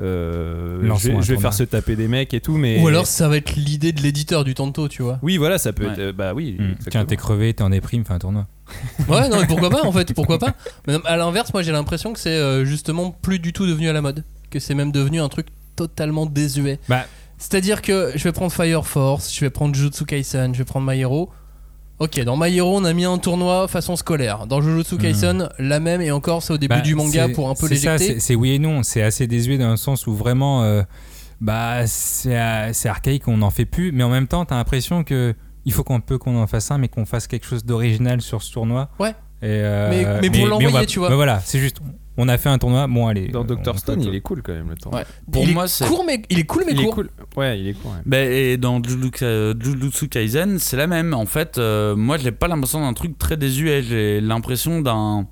euh, 0.01 0.95
je 0.99 1.09
vais, 1.12 1.23
je 1.23 1.37
faire 1.37 1.53
se 1.55 1.62
taper 1.62 1.95
des 1.97 2.09
mecs 2.09 2.35
et 2.35 2.41
tout, 2.41 2.57
mais 2.57 2.81
Ou 2.83 2.89
alors 2.89 3.07
ça 3.07 3.29
va 3.29 3.37
être 3.37 3.55
l'idée 3.57 3.93
de 3.93 4.01
l'éditeur 4.03 4.45
du 4.45 4.55
Tanto, 4.55 4.89
tu 4.89 5.03
vois. 5.03 5.19
oui, 5.23 5.37
voilà, 5.37 5.57
ça 5.59 5.73
peut 5.73 5.87
Ouais. 5.87 5.93
être. 5.93 5.99
euh, 6.01 6.12
bah 6.12 6.35
oui, 6.35 6.57
exactement. 6.59 6.91
Tiens, 6.91 7.05
t'es 7.05 7.17
crevé, 7.17 7.55
t'es 7.55 7.62
en 7.62 7.71
déprime, 7.71 8.05
fais 8.05 8.12
un 8.15 8.19
tournoi. 8.19 8.47
Ouais, 9.09 9.29
non, 9.29 9.41
mais 9.41 9.47
pourquoi 9.47 9.71
pas 9.71 9.85
en 9.85 9.93
fait, 9.93 10.12
pourquoi 10.15 10.39
pas. 10.39 10.55
Mais 10.89 10.95
à 11.05 11.17
l'inverse, 11.17 11.53
moi 11.53 11.62
j'ai 11.62 11.73
l'impression 11.73 12.12
que 12.12 12.19
c'est 12.19 12.65
justement 12.65 13.11
plus 13.12 13.39
du 13.39 13.53
tout 13.53 13.67
devenu 13.67 13.89
à 13.89 13.93
la 13.93 14.01
mode, 14.03 14.25
que 14.51 14.59
c'est 14.59 14.75
même 14.75 14.91
devenu 14.91 15.21
un 15.21 15.29
truc 15.29 15.47
totalement 15.77 16.27
désuet. 16.27 16.79
Bah, 16.89 17.05
C'est-à-dire 17.39 17.82
que 17.82 18.12
je 18.14 18.24
vais 18.24 18.32
prendre 18.32 18.53
Fire 18.53 18.87
Force, 18.87 19.35
je 19.35 19.41
vais 19.41 19.51
prendre 19.51 19.74
Jujutsu 19.74 20.05
Kaisen, 20.05 20.55
je 20.55 20.59
vais 20.59 20.64
prendre 20.64 20.91
My 20.91 20.99
Hero. 21.01 21.30
Ok, 22.01 22.18
dans 22.24 22.37
My 22.37 22.55
Hero, 22.57 22.76
on 22.76 22.85
a 22.85 22.93
mis 22.93 23.05
un 23.05 23.18
tournoi 23.18 23.68
façon 23.68 23.95
scolaire. 23.97 24.47
Dans 24.47 24.61
Jujutsu 24.61 24.97
Kaisen, 24.99 25.49
la 25.59 25.78
même, 25.80 26.01
et 26.01 26.11
encore, 26.11 26.43
c'est 26.43 26.53
au 26.53 26.59
début 26.59 26.74
Bah, 26.76 26.80
du 26.80 26.95
manga 26.95 27.28
pour 27.28 27.49
un 27.49 27.55
peu 27.55 27.68
c'est 27.68 27.76
ça, 27.76 27.93
l'éjecter. 27.97 28.20
c'est- 28.20 28.35
oui 28.35 28.53
et 28.53 28.59
non. 28.59 28.82
C'est 28.82 29.03
assez 29.03 29.26
désuet 29.26 29.59
dans 29.59 29.70
le 29.70 29.76
sens 29.76 30.07
où 30.07 30.14
vraiment, 30.14 30.62
euh, 30.64 30.82
bah, 31.41 31.87
c'est 31.87 32.35
archaïque, 32.89 33.28
on 33.28 33.37
n'en 33.39 33.51
fait 33.51 33.64
plus. 33.64 33.93
Mais 33.93 34.03
en 34.03 34.09
même 34.11 34.26
temps, 34.26 34.45
t'as 34.45 34.57
l'impression 34.57 35.05
que 35.05 35.35
il 35.64 35.72
faut 35.72 35.85
qu'on 35.85 36.01
peut 36.01 36.18
qu'on 36.18 36.37
en 36.43 36.47
fasse 36.47 36.70
un, 36.70 36.78
mais 36.78 36.89
qu'on 36.89 37.07
fasse 37.07 37.26
quelque 37.26 37.47
chose 37.47 37.64
d'original 37.64 38.20
sur 38.20 38.43
ce 38.43 38.53
tournoi. 38.53 38.91
Ouais. 38.99 39.11
Et, 39.43 39.47
euh, 39.47 39.89
Mais- 39.91 40.28
mais 40.28 40.39
pour 40.39 40.47
l'envoyer, 40.49 40.87
tu 40.87 40.99
vois. 40.99 41.11
mais 41.11 41.16
voilà, 41.16 41.41
c'est 41.45 41.59
juste. 41.59 41.78
On 42.17 42.29
a 42.29 42.39
fait 42.39 42.49
un 42.49 42.59
tournoi. 42.59 42.87
Bon, 42.87 43.07
allez. 43.09 43.29
Dans 43.29 43.41
euh, 43.41 43.45
Doctor 43.45 43.75
on 43.75 43.79
Stone, 43.79 44.03
peut- 44.03 44.09
il 44.09 44.15
est 44.15 44.21
cool 44.21 44.43
quand 44.43 44.53
même 44.53 44.69
le 44.71 44.77
temps. 44.77 44.93
Ouais. 44.93 45.05
Pour 45.33 45.45
il 45.45 45.53
moi, 45.55 45.65
est 45.65 45.69
c'est- 45.69 45.87
court, 45.87 46.05
mais 46.07 46.23
il 46.31 46.39
est 46.39 46.45
cool, 46.45 46.62
mais 46.67 46.73
Il 46.73 46.81
est 46.81 46.85
court. 46.85 46.95
cool. 46.95 47.11
Ouais, 47.37 47.59
il 47.59 47.69
est 47.69 47.73
cool. 47.75 47.91
ouais. 47.91 47.99
Ben, 48.07 48.31
et 48.33 48.57
dans 48.57 48.81
Jujutsu 48.83 50.09
Kaisen, 50.09 50.59
c'est 50.59 50.77
la 50.77 50.87
même. 50.87 51.12
En 51.15 51.27
fait, 51.27 51.59
euh, 51.59 51.97
moi, 51.97 52.17
j'ai 52.17 52.31
pas 52.33 52.47
l'impression 52.49 52.81
d'un 52.81 52.93
truc 52.93 53.19
très 53.19 53.37
désuet. 53.37 53.83
J'ai 53.83 54.21
l'impression 54.21 54.81
d'un 54.81 55.27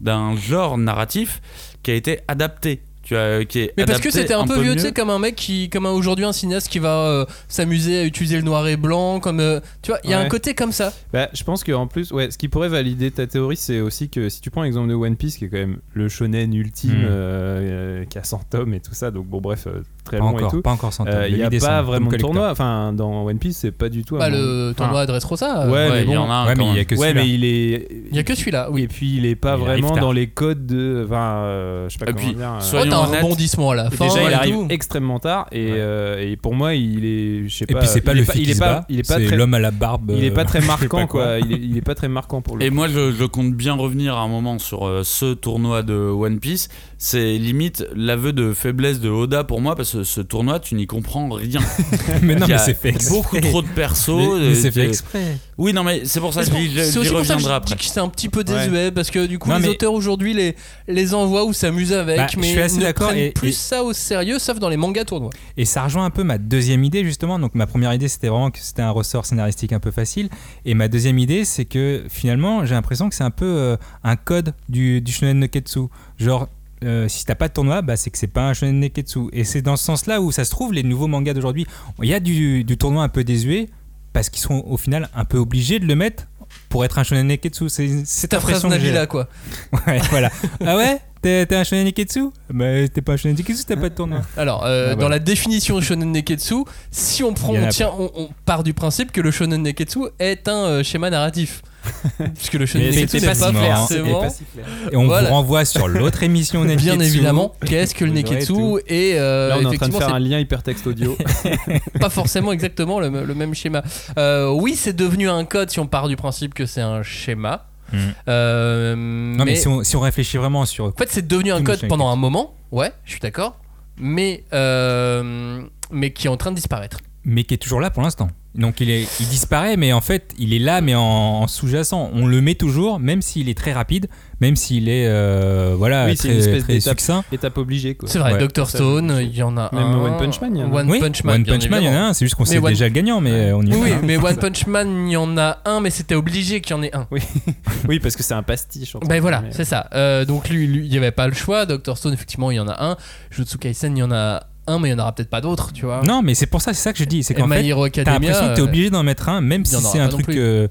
d'un 0.00 0.36
genre 0.36 0.76
narratif 0.76 1.40
qui 1.82 1.90
a 1.92 1.94
été 1.94 2.18
adapté. 2.28 2.82
Tu 3.04 3.14
vois, 3.14 3.44
qui 3.44 3.60
est 3.60 3.74
Mais 3.76 3.84
parce 3.84 4.00
que 4.00 4.10
c'était 4.10 4.32
un, 4.34 4.46
peu 4.46 4.58
vieux, 4.60 4.72
tu 4.74 4.80
sais, 4.80 4.92
comme 4.92 5.10
un 5.10 5.18
mec 5.18 5.36
qui, 5.36 5.68
comme 5.68 5.84
aujourd'hui 5.86 6.24
un 6.24 6.32
cinéaste 6.32 6.68
qui 6.68 6.78
va 6.78 7.06
euh, 7.06 7.26
s'amuser 7.48 7.98
à 8.00 8.04
utiliser 8.04 8.36
le 8.36 8.42
noir 8.42 8.66
et 8.66 8.76
blanc, 8.78 9.20
comme 9.20 9.40
euh, 9.40 9.60
tu 9.82 9.90
vois, 9.90 10.00
il 10.04 10.10
y 10.10 10.14
a 10.14 10.18
Ouais. 10.20 10.24
un 10.24 10.28
côté 10.28 10.54
comme 10.54 10.72
ça. 10.72 10.92
Bah, 11.12 11.28
je 11.34 11.44
pense 11.44 11.64
qu'en 11.64 11.86
plus, 11.86 12.12
ouais, 12.12 12.30
ce 12.30 12.38
qui 12.38 12.48
pourrait 12.48 12.70
valider 12.70 13.10
ta 13.10 13.26
théorie, 13.26 13.56
c'est 13.56 13.80
aussi 13.80 14.08
que 14.08 14.28
si 14.30 14.40
tu 14.40 14.50
prends 14.50 14.62
l'exemple 14.62 14.88
de 14.88 14.94
One 14.94 15.16
Piece, 15.16 15.36
qui 15.36 15.44
est 15.44 15.48
quand 15.48 15.58
même 15.58 15.78
le 15.92 16.08
shonen 16.08 16.54
ultime, 16.54 16.92
Mm. 17.02 17.04
euh, 17.04 17.10
euh, 17.10 18.04
qui 18.06 18.16
a 18.18 18.24
100 18.24 18.40
tomes 18.50 18.72
et 18.74 18.80
tout 18.80 18.94
ça, 18.94 19.10
donc 19.10 19.26
bon, 19.26 19.40
bref, 19.40 19.66
euh, 19.66 19.82
très 20.04 20.18
Pas 20.18 20.24
long 20.24 20.30
et 20.32 20.34
encore, 20.34 20.50
tout. 20.52 20.62
pas 20.62 20.70
encore 20.72 20.92
100 20.92 21.06
Euh, 21.08 21.26
Il 21.28 21.36
n'y 21.36 21.42
a 21.42 21.48
Le 21.48 21.56
8 21.56 21.60
pas 21.60 21.82
vraiment 21.82 22.10
de 22.10 22.16
tournoi. 22.16 22.50
Enfin, 22.50 22.92
dans 22.92 23.24
One 23.24 23.38
Piece, 23.38 23.56
c'est 23.58 23.72
pas 23.72 23.88
du 23.88 24.04
tout. 24.04 24.16
Bah, 24.16 24.28
le 24.30 24.70
enfin, 24.70 24.84
tournoi 24.84 25.06
Dressrosa. 25.06 25.68
Ouais, 25.68 25.90
mais 25.90 26.02
il 26.04 26.10
y 26.10 26.16
en 26.16 26.30
a 26.30 26.34
un 26.34 26.46
Ouais, 26.46 26.54
quand 26.54 26.64
mais 26.64 26.64
il 26.64 26.68
y 26.68 26.70
a 26.72 26.74
même. 26.76 26.84
que 26.84 26.94
Ouais, 26.94 27.08
celui-là. 27.08 27.22
mais 27.22 27.28
il 27.30 27.44
est. 27.44 27.88
Il 28.10 28.16
y 28.16 28.18
a 28.18 28.22
que 28.22 28.34
celui-là, 28.34 28.68
oui. 28.70 28.82
Et 28.82 28.88
puis 28.88 29.16
il 29.16 29.26
est 29.26 29.34
pas 29.34 29.56
vraiment 29.56 29.96
dans 29.96 30.12
les 30.12 30.26
codes 30.28 30.66
de. 30.66 31.02
Enfin, 31.06 31.16
euh, 31.44 31.88
je 31.88 31.98
sais 31.98 32.04
pas 32.04 32.10
Et 32.10 32.14
comment 32.14 32.28
dire. 32.32 32.58
euh, 32.74 32.84
t'as 32.90 32.96
un 32.96 33.04
rebondissement 33.06 33.70
à 33.70 33.74
la 33.74 33.86
et 33.86 33.90
fin. 33.90 34.04
déjà, 34.06 34.22
il 34.22 34.30
et 34.30 34.34
arrive 34.34 34.54
tout. 34.54 34.66
extrêmement 34.70 35.18
tard 35.18 35.46
et, 35.52 35.68
euh, 35.72 36.20
et 36.30 36.36
pour 36.36 36.54
moi, 36.54 36.74
il 36.74 37.04
est. 37.04 37.48
Je 37.48 37.54
sais 37.56 37.64
Et 37.68 37.72
pas. 37.72 37.78
puis 37.80 37.88
c'est 37.88 38.00
pas 38.00 38.14
le 38.14 38.24
il 38.36 38.50
est 38.50 38.58
pas, 38.58 38.84
il 38.88 38.98
est 39.00 39.08
pas 39.08 39.16
c'est 39.18 39.24
très. 39.26 39.36
l'homme 39.36 39.54
à 39.54 39.58
la 39.58 39.70
barbe. 39.70 40.12
Il 40.16 40.24
est 40.24 40.30
pas 40.30 40.44
très 40.44 40.60
marquant 40.66 41.06
quoi. 41.06 41.38
Il 41.38 41.76
est, 41.76 41.80
pas 41.82 41.94
très 41.94 42.08
marquant 42.08 42.40
pour 42.42 42.56
le. 42.56 42.64
Et 42.64 42.70
moi, 42.70 42.88
je, 42.88 43.24
compte 43.26 43.54
bien 43.54 43.74
revenir 43.74 44.16
à 44.16 44.20
un 44.20 44.28
moment 44.28 44.58
sur 44.58 45.00
ce 45.02 45.34
tournoi 45.34 45.82
de 45.82 45.94
One 45.94 46.38
Piece. 46.40 46.68
C'est 47.06 47.36
limite 47.36 47.84
l'aveu 47.94 48.32
de 48.32 48.54
faiblesse 48.54 48.98
de 48.98 49.10
Oda 49.10 49.44
pour 49.44 49.60
moi 49.60 49.76
parce 49.76 49.92
que 49.92 50.04
ce 50.04 50.22
tournoi, 50.22 50.58
tu 50.58 50.74
n'y 50.74 50.86
comprends 50.86 51.28
rien. 51.28 51.60
mais 52.22 52.34
non, 52.34 52.46
mais 52.46 52.54
a 52.54 52.58
c'est 52.58 52.72
fait 52.72 52.88
exprès. 52.88 53.14
beaucoup 53.14 53.40
trop 53.40 53.60
de 53.60 53.68
persos. 53.68 54.08
Mais, 54.08 54.26
mais 54.26 54.32
euh, 54.46 54.54
c'est 54.54 54.70
fait 54.70 54.88
exprès. 54.88 55.36
Oui, 55.58 55.74
non, 55.74 55.84
mais 55.84 56.06
c'est 56.06 56.18
pour 56.20 56.32
ça 56.32 56.46
que 56.46 56.50
j'y 56.56 56.80
reviendrai 57.10 57.44
je 57.44 57.48
après. 57.50 57.76
c'est 57.78 58.00
un 58.00 58.08
petit 58.08 58.30
peu 58.30 58.42
désuet 58.42 58.90
parce 58.90 59.10
que 59.10 59.26
du 59.26 59.38
coup 59.38 59.50
Non, 59.50 59.56
les 59.56 59.62
mais- 59.64 59.68
auteurs 59.68 59.92
aujourd'hui 59.92 60.32
les, 60.32 60.56
les 60.88 61.12
envoient 61.12 61.44
ou 61.44 61.52
s'amusent 61.52 61.92
avec 61.92 62.16
Bah, 62.16 62.26
je 62.32 62.38
mais 62.38 62.52
suis 62.52 62.60
assez 62.62 62.78
ne 62.78 62.82
d'accord 62.84 63.08
prennent 63.08 63.18
et- 63.18 63.32
plus 63.32 63.48
et- 63.48 63.52
ça 63.52 63.84
au 63.84 63.92
sérieux 63.92 64.38
sauf 64.38 64.58
dans 64.58 64.70
les 64.70 64.78
mangas 64.78 65.04
tournois. 65.04 65.28
Et 65.58 65.66
ça 65.66 65.84
rejoint 65.84 66.06
un 66.06 66.10
peu 66.10 66.24
ma 66.24 66.38
deuxième 66.38 66.84
idée 66.84 67.04
justement. 67.04 67.38
Donc 67.38 67.54
ma 67.54 67.66
première 67.66 67.92
idée 67.92 68.08
c'était 68.08 68.28
vraiment 68.28 68.50
que 68.50 68.60
c'était 68.60 68.80
un 68.80 68.90
ressort 68.90 69.26
scénaristique 69.26 69.74
un 69.74 69.78
peu 69.78 69.90
facile. 69.90 70.30
Et 70.64 70.72
ma 70.72 70.88
deuxième 70.88 71.18
idée 71.18 71.44
c'est 71.44 71.66
que 71.66 72.04
finalement 72.08 72.64
j'ai 72.64 72.74
l'impression 72.74 73.10
que 73.10 73.14
c'est 73.14 73.24
un 73.24 73.30
peu 73.30 73.44
euh, 73.44 73.76
un 74.04 74.16
code 74.16 74.54
du, 74.70 75.02
du 75.02 75.12
shonen 75.12 75.38
neketsu. 75.38 75.80
Genre 76.18 76.48
euh, 76.82 77.08
si 77.08 77.24
t'as 77.24 77.34
pas 77.34 77.48
de 77.48 77.52
tournoi, 77.52 77.82
bah, 77.82 77.96
c'est 77.96 78.10
que 78.10 78.18
c'est 78.18 78.26
pas 78.26 78.48
un 78.48 78.54
shonen 78.54 78.78
neketsu. 78.80 79.28
Et 79.32 79.44
c'est 79.44 79.62
dans 79.62 79.76
ce 79.76 79.84
sens-là 79.84 80.20
où 80.20 80.32
ça 80.32 80.44
se 80.44 80.50
trouve 80.50 80.72
les 80.72 80.82
nouveaux 80.82 81.06
mangas 81.06 81.34
d'aujourd'hui. 81.34 81.66
Il 82.02 82.08
y 82.08 82.14
a 82.14 82.20
du, 82.20 82.64
du 82.64 82.76
tournoi 82.76 83.02
un 83.02 83.08
peu 83.08 83.24
désuet 83.24 83.68
parce 84.12 84.28
qu'ils 84.30 84.42
sont 84.42 84.62
au 84.66 84.76
final 84.76 85.08
un 85.14 85.24
peu 85.24 85.38
obligés 85.38 85.78
de 85.78 85.86
le 85.86 85.94
mettre 85.94 86.24
pour 86.68 86.84
être 86.84 86.98
un 86.98 87.04
shonen 87.04 87.26
neketsu. 87.26 87.68
C'est 87.68 87.88
C'est 87.88 88.04
cette 88.06 88.34
impression 88.34 88.68
que 88.68 88.74
j'ai. 88.78 88.86
Nabila 88.86 89.06
quoi. 89.06 89.28
Ouais, 89.86 89.98
voilà. 90.10 90.30
ah 90.64 90.76
ouais? 90.76 91.00
T'es 91.22 91.54
un 91.54 91.64
shonen 91.64 91.84
neketsu 91.86 92.24
Bah 92.50 92.86
t'es 92.92 93.00
pas 93.00 93.14
un 93.14 93.16
shonen 93.16 93.34
neketsu, 93.36 93.64
t'as 93.64 93.76
pas 93.76 93.88
de 93.88 93.94
tournoi. 93.94 94.20
Alors 94.36 94.64
euh, 94.66 94.88
Ah, 94.90 94.94
dans 94.94 95.00
voilà. 95.00 95.16
la 95.16 95.18
définition 95.20 95.80
shonen 95.80 96.12
neketsu, 96.12 96.64
si 96.90 97.22
on 97.24 97.32
prend 97.32 97.54
on 97.54 97.68
tient 97.68 97.90
on, 97.98 98.10
on 98.14 98.28
part 98.44 98.62
du 98.62 98.74
principe 98.74 99.10
que 99.10 99.20
le 99.22 99.30
shonen 99.30 99.62
neketsu 99.62 100.00
est 100.18 100.46
un 100.48 100.64
euh, 100.66 100.82
schéma 100.84 101.08
narratif. 101.10 101.62
Puisque 102.34 102.54
le 102.54 102.66
shonen 102.66 102.90
neketsu 102.90 103.20
n'est 103.20 103.26
pas 103.26 103.34
pas 103.34 103.46
si 103.48 103.52
clair, 103.54 103.78
c'était 103.86 104.00
forcément 104.00 104.20
pas 104.20 104.30
si 104.30 104.44
clair. 104.44 104.66
Et 104.92 104.96
on 104.96 105.04
Voilà. 105.06 105.28
vous 105.28 105.34
renvoie 105.34 105.64
sur 105.64 105.88
l'autre 105.88 106.22
émission 106.22 106.64
Neketsu. 106.64 106.84
Bien 106.84 107.00
évidemment, 107.00 107.54
qu'est-ce 107.66 107.94
que 107.94 108.04
le 108.04 108.12
neketsu 108.12 108.46
tout. 108.46 108.78
et 108.86 109.14
euh, 109.18 109.48
Là, 109.48 109.56
on 109.58 109.62
est 109.62 109.66
en 109.66 109.72
train 109.72 109.88
de 109.88 109.94
faire 109.94 110.14
un 110.14 110.18
lien 110.18 110.38
hypertexte 110.38 110.86
audio. 110.86 111.16
pas 112.00 112.10
forcément 112.10 112.52
exactement 112.52 113.00
le, 113.00 113.24
le 113.24 113.34
même 113.34 113.54
schéma. 113.54 113.82
Euh, 114.18 114.50
oui, 114.50 114.74
c'est 114.76 114.94
devenu 114.94 115.28
un 115.28 115.44
code 115.44 115.70
si 115.70 115.78
on 115.80 115.86
part 115.86 116.08
du 116.08 116.16
principe 116.16 116.54
que 116.54 116.66
c'est 116.66 116.80
un 116.80 117.02
schéma. 117.02 117.66
Hmm. 117.92 117.98
Euh, 118.28 118.94
Non, 118.96 119.44
mais, 119.44 119.56
si, 119.56 119.68
on, 119.68 119.84
si 119.84 119.94
on 119.96 120.00
réfléchit 120.00 120.36
vraiment 120.38 120.64
sur. 120.66 120.86
En 120.86 120.92
fait, 120.92 121.10
c'est 121.10 121.26
devenu 121.26 121.52
un 121.52 121.62
code 121.62 121.86
pendant 121.88 122.08
un 122.08 122.16
moment, 122.16 122.54
ouais, 122.72 122.92
je 123.04 123.10
suis 123.12 123.20
d'accord, 123.20 123.58
mais, 123.98 124.44
euh, 124.52 125.62
mais 125.90 126.12
qui 126.12 126.26
est 126.26 126.30
en 126.30 126.36
train 126.36 126.50
de 126.50 126.56
disparaître. 126.56 126.98
Mais 127.24 127.44
qui 127.44 127.54
est 127.54 127.58
toujours 127.58 127.80
là 127.80 127.90
pour 127.90 128.02
l'instant. 128.02 128.28
Donc 128.54 128.80
il, 128.80 128.88
est, 128.88 129.08
il 129.20 129.26
disparaît, 129.26 129.76
mais 129.76 129.92
en 129.92 130.00
fait, 130.00 130.32
il 130.38 130.54
est 130.54 130.60
là, 130.60 130.80
mais 130.80 130.94
en, 130.94 131.00
en 131.02 131.46
sous-jacent. 131.48 132.10
On 132.12 132.24
le 132.26 132.40
met 132.40 132.54
toujours, 132.54 133.00
même 133.00 133.20
s'il 133.20 133.48
est 133.48 133.58
très 133.58 133.72
rapide, 133.72 134.06
même 134.40 134.54
s'il 134.54 134.88
est 134.88 135.08
euh, 135.08 135.74
voilà, 135.76 136.06
Oui, 136.06 136.16
c'est 136.16 136.28
très, 136.28 136.36
une 136.56 136.62
très 136.62 136.74
d'étape 136.74 137.00
succinct. 137.00 137.24
étape 137.32 137.58
obligée. 137.58 137.98
C'est 138.06 138.20
vrai, 138.20 138.34
Ouais. 138.34 138.46
Dr 138.46 138.68
Stone, 138.68 139.18
il 139.22 139.34
y 139.36 139.42
en 139.42 139.56
a 139.56 139.70
Même 139.74 139.82
un. 139.82 140.04
One 140.04 140.16
Punch 140.18 140.40
Man, 140.40 140.54
il 140.54 140.60
y 140.60 140.62
en 140.64 140.72
a 140.72 140.80
One 140.80 140.88
Oui, 140.90 141.00
Punch 141.00 141.24
Man, 141.24 141.34
One 141.40 141.44
Punch 141.46 141.68
Man, 141.68 141.82
il 141.82 141.86
y 141.86 141.88
en 141.88 141.94
a 141.94 141.98
un, 142.00 142.12
c'est 142.12 142.24
juste 142.26 142.36
qu'on 142.36 142.44
sait 142.44 142.58
One- 142.58 142.68
déjà 142.70 142.84
le 142.86 142.92
gagnant, 142.94 143.20
mais 143.20 143.52
on 143.52 143.62
y 143.62 143.74
Oui, 143.74 143.90
va. 143.90 143.96
mais 144.02 144.16
One 144.18 144.36
Punch 144.36 144.66
Man, 144.68 145.08
il 145.08 145.12
y 145.12 145.16
en 145.16 145.36
a 145.36 145.58
un, 145.64 145.80
mais 145.80 145.90
c'était 145.90 146.14
obligé 146.14 146.60
qu'il 146.60 146.76
y 146.76 146.78
en 146.78 146.82
ait 146.84 146.94
un. 146.94 147.08
Oui. 147.10 147.22
oui, 147.88 147.98
parce 147.98 148.14
que 148.14 148.22
c'est 148.22 148.34
un 148.34 148.44
pastiche. 148.44 148.96
Ben 149.04 149.20
voilà, 149.20 149.38
guillemets. 149.38 149.52
c'est 149.52 149.64
ça. 149.64 149.88
Euh, 149.94 150.24
donc 150.24 150.48
lui, 150.48 150.68
lui, 150.68 150.84
il 150.86 150.90
n'y 150.90 150.96
avait 150.96 151.10
pas 151.10 151.26
le 151.26 151.34
choix. 151.34 151.66
Dr 151.66 151.96
Stone, 151.96 152.12
effectivement, 152.12 152.52
il 152.52 152.56
y 152.56 152.60
en 152.60 152.68
a 152.68 152.84
un. 152.84 152.96
Jutsu 153.32 153.58
Kaisen, 153.58 153.96
il 153.96 154.00
y 154.00 154.02
en 154.04 154.12
a 154.12 154.44
un, 154.66 154.78
mais 154.78 154.88
il 154.88 154.94
n'y 154.94 155.00
en 155.00 155.02
aura 155.02 155.14
peut-être 155.14 155.30
pas 155.30 155.40
d'autres, 155.40 155.72
tu 155.72 155.84
vois. 155.84 156.02
Non, 156.02 156.22
mais 156.22 156.34
c'est 156.34 156.46
pour 156.46 156.62
ça, 156.62 156.72
c'est 156.72 156.82
ça 156.82 156.92
que 156.92 156.98
je 156.98 157.04
dis. 157.04 157.22
C'est 157.22 157.34
qu'en 157.34 157.48
fait, 157.48 157.62
t'as 158.04 158.12
l'impression 158.12 158.48
que 158.48 158.54
t'es 158.54 158.60
euh, 158.60 158.64
obligé 158.64 158.90
d'en 158.90 159.02
mettre 159.02 159.28
un, 159.28 159.40
même 159.40 159.64
si 159.64 159.76
c'est 159.76 160.00
un 160.00 160.08
truc 160.08 160.28
euh, 160.30 160.68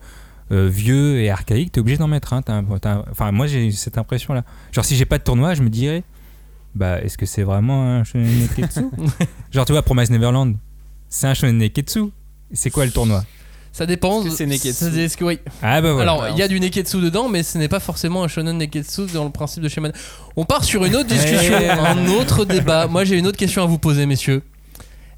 euh, 0.51 0.67
vieux 0.67 1.19
et 1.19 1.29
archaïque, 1.29 1.71
t'es 1.71 1.79
obligé 1.79 1.97
d'en 1.97 2.07
mettre 2.07 2.33
un. 2.33 2.41
Enfin, 3.11 3.31
moi 3.31 3.47
j'ai 3.47 3.71
cette 3.71 3.97
impression-là. 3.97 4.43
Genre, 4.71 4.85
si 4.85 4.95
j'ai 4.95 5.05
pas 5.05 5.17
de 5.17 5.23
tournoi, 5.23 5.53
je 5.53 5.61
me 5.61 5.69
dirais, 5.69 6.03
bah, 6.75 7.01
est-ce 7.01 7.17
que 7.17 7.25
c'est 7.25 7.43
vraiment 7.43 7.83
un 7.83 8.03
shonen 8.03 8.27
neketsu? 8.27 8.81
Genre, 9.51 9.65
tu 9.65 9.71
vois, 9.71 9.83
Promise 9.83 10.09
Neverland, 10.09 10.55
c'est 11.09 11.27
un 11.27 11.33
shonen 11.33 11.57
neketsu. 11.57 12.05
C'est 12.51 12.69
quoi 12.69 12.85
le 12.85 12.91
tournoi? 12.91 13.23
Ça 13.73 13.85
dépend. 13.87 14.21
Est-ce 14.21 14.29
que 14.29 14.35
c'est 14.35 14.45
Neketsu 14.45 14.71
Ça- 14.73 14.87
est-ce 14.91 15.17
que 15.17 15.25
oui. 15.25 15.39
Ah 15.63 15.81
bah 15.81 15.93
voilà. 15.93 16.11
Alors, 16.13 16.27
il 16.29 16.37
y 16.37 16.43
a 16.43 16.47
du 16.47 16.59
Neketsu 16.59 17.01
dedans, 17.01 17.27
mais 17.27 17.41
ce 17.43 17.57
n'est 17.57 17.67
pas 17.67 17.79
forcément 17.79 18.23
un 18.23 18.27
shonen 18.27 18.55
Neketsu 18.57 19.07
dans 19.07 19.25
le 19.25 19.31
principe 19.31 19.63
de 19.63 19.67
schéma. 19.67 19.89
On 20.35 20.45
part 20.45 20.63
sur 20.63 20.85
une 20.85 20.95
autre 20.95 21.09
discussion, 21.09 21.55
un 21.57 22.07
autre 22.09 22.45
débat. 22.45 22.85
Moi, 22.87 23.03
j'ai 23.03 23.17
une 23.17 23.25
autre 23.27 23.37
question 23.39 23.63
à 23.63 23.65
vous 23.65 23.79
poser, 23.79 24.05
messieurs. 24.05 24.43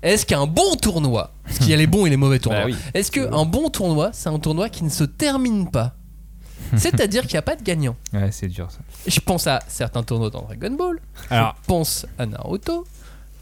Est-ce 0.01 0.25
qu'un 0.25 0.45
bon 0.47 0.75
tournoi, 0.81 1.33
parce 1.43 1.57
qu'il 1.59 1.69
y 1.69 1.73
a 1.73 1.77
les 1.77 1.87
bons 1.87 2.05
et 2.05 2.09
les 2.09 2.17
mauvais 2.17 2.39
tournois, 2.39 2.61
Bah 2.61 2.67
oui. 2.67 2.75
est-ce 2.93 3.11
qu'un 3.11 3.43
bon 3.45 3.69
tournoi, 3.69 4.11
c'est 4.13 4.29
un 4.29 4.39
tournoi 4.39 4.69
qui 4.69 4.83
ne 4.83 4.89
se 4.89 5.03
termine 5.03 5.69
pas 5.69 5.95
C'est-à-dire 6.77 7.23
qu'il 7.23 7.33
n'y 7.33 7.39
a 7.39 7.43
pas 7.43 7.55
de 7.55 7.63
gagnant. 7.63 7.95
Ouais, 8.13 8.29
c'est 8.31 8.47
dur 8.47 8.69
ça. 8.71 8.79
Je 9.07 9.19
pense 9.19 9.47
à 9.47 9.59
certains 9.67 10.03
tournois 10.03 10.29
dans 10.29 10.41
Dragon 10.43 10.71
Ball, 10.77 10.99
Alors, 11.29 11.55
je 11.61 11.67
pense 11.67 12.05
à 12.19 12.25
Naruto, 12.25 12.85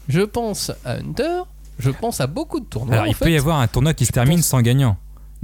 je 0.08 0.20
pense 0.22 0.70
à 0.84 0.92
Hunter, 0.94 1.42
je 1.78 1.90
pense 1.90 2.20
à 2.20 2.26
beaucoup 2.26 2.60
de 2.60 2.64
tournois. 2.66 2.94
alors 2.94 3.06
en 3.06 3.08
il 3.10 3.14
fait. 3.14 3.24
peut 3.26 3.32
y 3.32 3.36
avoir 3.38 3.58
un 3.60 3.66
tournoi 3.66 3.94
qui 3.94 4.06
se 4.06 4.12
termine 4.12 4.38
pense- 4.38 4.46
sans 4.48 4.60
gagnant. 4.62 4.96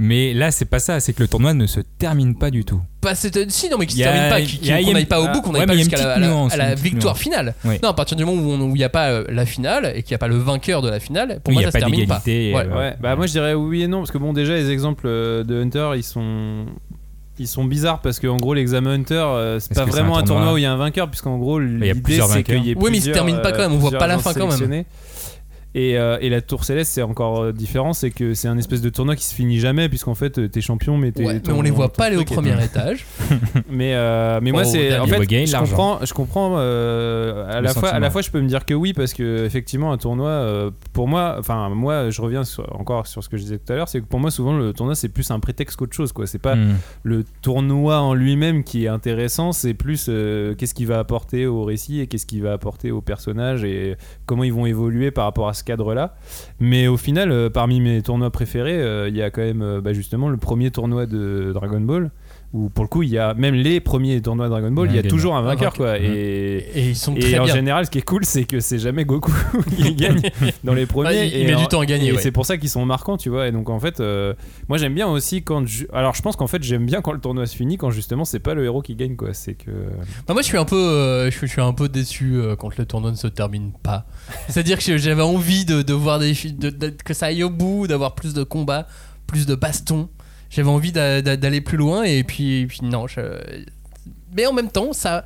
Mais 0.03 0.33
là, 0.33 0.49
c'est 0.49 0.65
pas 0.65 0.79
ça, 0.79 0.99
c'est 0.99 1.13
que 1.13 1.21
le 1.21 1.27
tournoi 1.27 1.53
ne 1.53 1.67
se 1.67 1.79
termine 1.79 2.35
pas 2.35 2.49
du 2.49 2.65
tout. 2.65 2.81
Pas 3.01 3.13
c'est- 3.13 3.51
si 3.51 3.69
non 3.69 3.77
mais 3.77 3.85
qui 3.85 3.97
se 3.97 4.01
termine 4.01 4.29
pas, 4.29 4.41
qu'on 4.83 4.93
n'aille 4.93 5.05
pas 5.05 5.21
au 5.21 5.27
bout, 5.27 5.41
qu'on 5.41 5.51
ouais, 5.51 5.59
n'aille 5.59 5.67
pas 5.67 5.75
jusqu'à 5.77 5.97
la, 6.57 6.73
victoire 6.73 7.13
nuance. 7.13 7.19
finale. 7.21 7.53
Oui. 7.63 7.75
Non, 7.83 7.89
à 7.89 7.93
partir 7.93 8.17
du 8.17 8.25
moment 8.25 8.41
où 8.41 8.69
il 8.75 8.79
n'y 8.79 8.83
a 8.83 8.89
pas 8.89 9.09
euh, 9.11 9.25
la 9.29 9.45
finale 9.45 9.93
et 9.95 10.01
qu'il 10.01 10.13
n'y 10.13 10.15
a 10.15 10.17
pas 10.17 10.27
le 10.27 10.37
vainqueur 10.37 10.81
de 10.81 10.89
la 10.89 10.99
finale, 10.99 11.39
pour 11.43 11.53
moi 11.53 11.61
il 11.61 11.65
y 11.65 11.67
a 11.67 11.71
ça 11.71 11.77
se 11.77 11.85
pas 11.85 11.91
termine 11.91 12.07
pas. 12.07 12.23
euh, 12.27 12.51
Ouais, 12.75 12.97
bah 12.99 13.15
moi 13.15 13.27
je 13.27 13.31
dirais 13.33 13.53
oui 13.53 13.83
et 13.83 13.87
non 13.87 13.99
parce 13.99 14.09
que 14.09 14.17
bon 14.17 14.33
déjà 14.33 14.55
les 14.55 14.71
exemples 14.71 15.05
euh, 15.05 15.43
de 15.43 15.61
Hunter 15.61 15.91
ils 15.95 16.03
sont 16.03 16.65
ils 17.37 17.47
sont 17.47 17.65
bizarres 17.65 18.01
parce 18.01 18.19
qu'en 18.19 18.37
gros 18.37 18.55
l'examen 18.55 18.93
Hunter 18.93 19.13
euh, 19.23 19.59
c'est 19.59 19.75
pas 19.75 19.85
vraiment 19.85 20.17
un 20.17 20.21
un 20.21 20.23
tournoi 20.23 20.53
où 20.53 20.57
il 20.57 20.61
y 20.63 20.65
a 20.65 20.71
un 20.73 20.77
vainqueur 20.77 21.09
puisqu'en 21.09 21.37
gros 21.37 21.61
y 21.61 21.63
a 21.63 21.67
l'idée 21.67 22.01
plusieurs 22.01 22.27
c'est 22.27 22.41
qu'il 22.41 22.55
y 22.55 22.71
ait 22.71 22.73
vainqueurs. 22.73 22.83
Oui, 22.83 22.89
mais 22.91 22.97
il 22.97 23.03
se 23.03 23.11
termine 23.11 23.39
pas 23.41 23.51
quand 23.51 23.59
même, 23.59 23.73
on 23.73 23.77
voit 23.77 23.91
pas 23.91 24.07
la 24.07 24.17
fin 24.17 24.33
quand 24.33 24.47
même. 24.47 24.83
Et, 25.73 25.97
euh, 25.97 26.17
et 26.19 26.29
la 26.29 26.41
tour 26.41 26.65
céleste 26.65 26.91
c'est 26.91 27.01
encore 27.01 27.41
euh, 27.41 27.51
différent 27.53 27.93
c'est 27.93 28.11
que 28.11 28.33
c'est 28.33 28.49
un 28.49 28.57
espèce 28.57 28.81
de 28.81 28.89
tournoi 28.89 29.15
qui 29.15 29.23
se 29.23 29.33
finit 29.33 29.59
jamais 29.59 29.87
puisqu'en 29.87 30.15
fait 30.15 30.37
euh, 30.37 30.49
t'es 30.49 30.59
champion 30.59 30.97
mais 30.97 31.11
t'es 31.11 31.25
Ouais, 31.25 31.41
mais 31.45 31.53
on 31.53 31.61
les 31.61 31.71
voit 31.71 31.93
pas 31.93 32.05
aller 32.05 32.17
au 32.17 32.25
premier 32.25 32.61
étage. 32.63 33.05
mais 33.69 33.93
euh, 33.95 34.39
mais 34.41 34.51
moi 34.51 34.65
c'est 34.65 34.97
en 34.97 35.07
fait 35.07 35.21
je 35.23 35.57
comprends 35.57 35.99
je 36.03 36.13
comprends 36.13 36.55
euh, 36.57 37.49
à 37.49 37.61
Le 37.61 37.67
la 37.67 37.73
fois 37.73 37.89
à 37.89 37.99
la 37.99 38.09
fois 38.09 38.21
je 38.21 38.29
peux 38.29 38.41
me 38.41 38.47
dire 38.47 38.65
que 38.65 38.73
oui 38.73 38.93
parce 38.93 39.13
que 39.13 39.45
effectivement 39.45 39.91
un 39.91 39.97
tournoi 39.97 40.29
euh, 40.29 40.71
pour 40.93 41.07
moi 41.07 41.35
enfin 41.39 41.69
moi 41.69 42.09
je 42.09 42.21
reviens 42.21 42.43
sur- 42.43 42.67
encore 42.77 43.07
sur 43.07 43.23
ce 43.23 43.29
que 43.29 43.37
je 43.37 43.43
disais 43.43 43.57
tout 43.57 43.71
à 43.71 43.75
l'heure 43.75 43.87
c'est 43.87 44.01
que 44.01 44.05
pour 44.05 44.19
moi 44.19 44.31
souvent 44.31 44.57
le 44.57 44.73
tournoi 44.73 44.95
c'est 44.95 45.09
plus 45.09 45.31
un 45.31 45.39
prétexte 45.39 45.77
qu'autre 45.77 45.95
chose 45.95 46.11
quoi. 46.11 46.27
C'est 46.27 46.39
pas 46.39 46.55
hmm. 46.55 46.75
le 47.03 47.23
tournoi 47.41 47.99
en 47.99 48.13
lui-même 48.13 48.63
qui 48.63 48.85
est 48.85 48.89
intéressant 48.89 49.51
c'est 49.51 49.73
plus 49.73 50.07
euh, 50.09 50.53
qu'est-ce 50.55 50.73
qu'il 50.73 50.87
va 50.87 50.99
apporter 50.99 51.45
au 51.45 51.63
récit 51.63 52.01
et 52.01 52.07
qu'est-ce 52.07 52.25
qu'il 52.25 52.43
va 52.43 52.53
apporter 52.53 52.91
aux 52.91 53.01
personnages 53.01 53.63
et 53.63 53.95
comment 54.25 54.43
ils 54.43 54.53
vont 54.53 54.65
évoluer 54.65 55.11
par 55.11 55.25
rapport 55.25 55.47
à 55.47 55.53
ce 55.53 55.60
cadre 55.63 55.93
là 55.93 56.15
mais 56.59 56.87
au 56.87 56.97
final 56.97 57.31
euh, 57.31 57.49
parmi 57.49 57.81
mes 57.81 58.01
tournois 58.01 58.31
préférés 58.31 58.81
euh, 58.81 59.09
il 59.09 59.15
y 59.15 59.21
a 59.21 59.29
quand 59.29 59.41
même 59.41 59.61
euh, 59.61 59.81
bah, 59.81 59.93
justement 59.93 60.29
le 60.29 60.37
premier 60.37 60.71
tournoi 60.71 61.05
de 61.05 61.51
Dragon 61.53 61.81
Ball 61.81 62.11
où 62.53 62.69
pour 62.69 62.83
le 62.83 62.89
coup 62.89 63.01
il 63.01 63.09
y 63.09 63.17
a 63.17 63.33
même 63.33 63.55
les 63.55 63.79
premiers 63.79 64.21
tournois 64.21 64.47
de 64.47 64.51
Dragon 64.51 64.71
Ball 64.71 64.89
Il 64.89 64.95
y 64.95 64.99
a 64.99 65.03
toujours 65.03 65.35
un 65.37 65.41
vainqueur 65.41 65.73
quoi 65.73 65.97
et 65.97 66.65
Et 66.75 66.89
ils 66.89 66.95
sont 66.97 67.15
et 67.15 67.19
très 67.19 67.39
en 67.39 67.45
bien. 67.45 67.55
général, 67.55 67.85
ce 67.85 67.91
qui 67.91 67.97
est 67.99 68.01
cool, 68.01 68.25
c'est 68.25 68.43
que 68.43 68.59
c'est 68.59 68.77
jamais 68.79 69.05
Goku 69.05 69.31
qui 69.77 69.95
gagne 69.95 70.21
dans 70.63 70.73
les 70.73 70.85
premiers. 70.85 71.07
Ouais, 71.09 71.27
il- 71.29 71.33
il 71.35 71.41
et 71.41 71.45
met 71.45 71.53
en- 71.55 71.61
du 71.61 71.67
temps 71.67 71.79
à 71.79 71.85
gagner, 71.85 72.09
Et 72.09 72.11
ouais. 72.11 72.21
c'est 72.21 72.31
pour 72.31 72.45
ça 72.45 72.57
qu'ils 72.57 72.69
sont 72.69 72.85
marquants, 72.85 73.15
tu 73.15 73.29
vois. 73.29 73.47
Et 73.47 73.51
donc, 73.53 73.69
en 73.69 73.79
fait, 73.79 73.99
euh, 74.01 74.33
moi, 74.67 74.77
j'aime 74.77 74.93
bien 74.93 75.07
aussi 75.07 75.43
quand. 75.43 75.65
je- 75.65 75.85
Alors, 75.93 76.13
je 76.13 76.21
pense 76.21 76.35
qu'en 76.35 76.47
fait, 76.47 76.61
j'aime 76.61 76.85
bien 76.85 77.01
quand 77.01 77.13
le 77.13 77.19
tournoi 77.21 77.45
se 77.45 77.55
finit, 77.55 77.77
quand 77.77 77.89
justement, 77.91 78.25
c'est 78.25 78.39
pas 78.39 78.53
le 78.53 78.65
héros 78.65 78.81
qui 78.81 78.95
gagne, 78.95 79.15
quoi. 79.15 79.33
C'est 79.33 79.53
que. 79.53 79.71
Bah, 80.27 80.33
moi 80.33 80.41
je 80.41 80.47
suis 80.47 80.57
un 80.57 80.65
peu, 80.65 80.75
euh, 80.75 81.31
je, 81.31 81.37
suis, 81.37 81.47
je 81.47 81.51
suis 81.53 81.61
un 81.61 81.73
peu 81.73 81.87
déçu 81.87 82.33
euh, 82.35 82.55
quand 82.57 82.77
le 82.77 82.85
tournoi 82.85 83.11
ne 83.11 83.15
se 83.15 83.27
termine 83.27 83.71
pas. 83.81 84.05
C'est-à-dire 84.49 84.77
que 84.79 84.97
j'avais 84.97 85.21
envie 85.21 85.63
de, 85.63 85.81
de 85.83 85.93
voir 85.93 86.19
des, 86.19 86.33
fi- 86.33 86.51
de- 86.53 86.69
de- 86.69 86.89
que 86.89 87.13
ça 87.13 87.27
aille 87.27 87.43
au 87.43 87.49
bout, 87.49 87.87
d'avoir 87.87 88.13
plus 88.15 88.33
de 88.33 88.43
combats, 88.43 88.87
plus 89.25 89.45
de 89.45 89.55
bastons. 89.55 90.09
J'avais 90.51 90.69
envie 90.69 90.91
d'a- 90.91 91.21
d'a- 91.23 91.37
d'aller 91.37 91.61
plus 91.61 91.77
loin 91.77 92.03
et 92.03 92.23
puis, 92.23 92.59
et 92.61 92.67
puis 92.67 92.81
non. 92.83 93.07
je- 93.07 93.21
Mais 94.35 94.45
en 94.45 94.53
même 94.53 94.69
temps, 94.69 94.93
ça, 94.93 95.25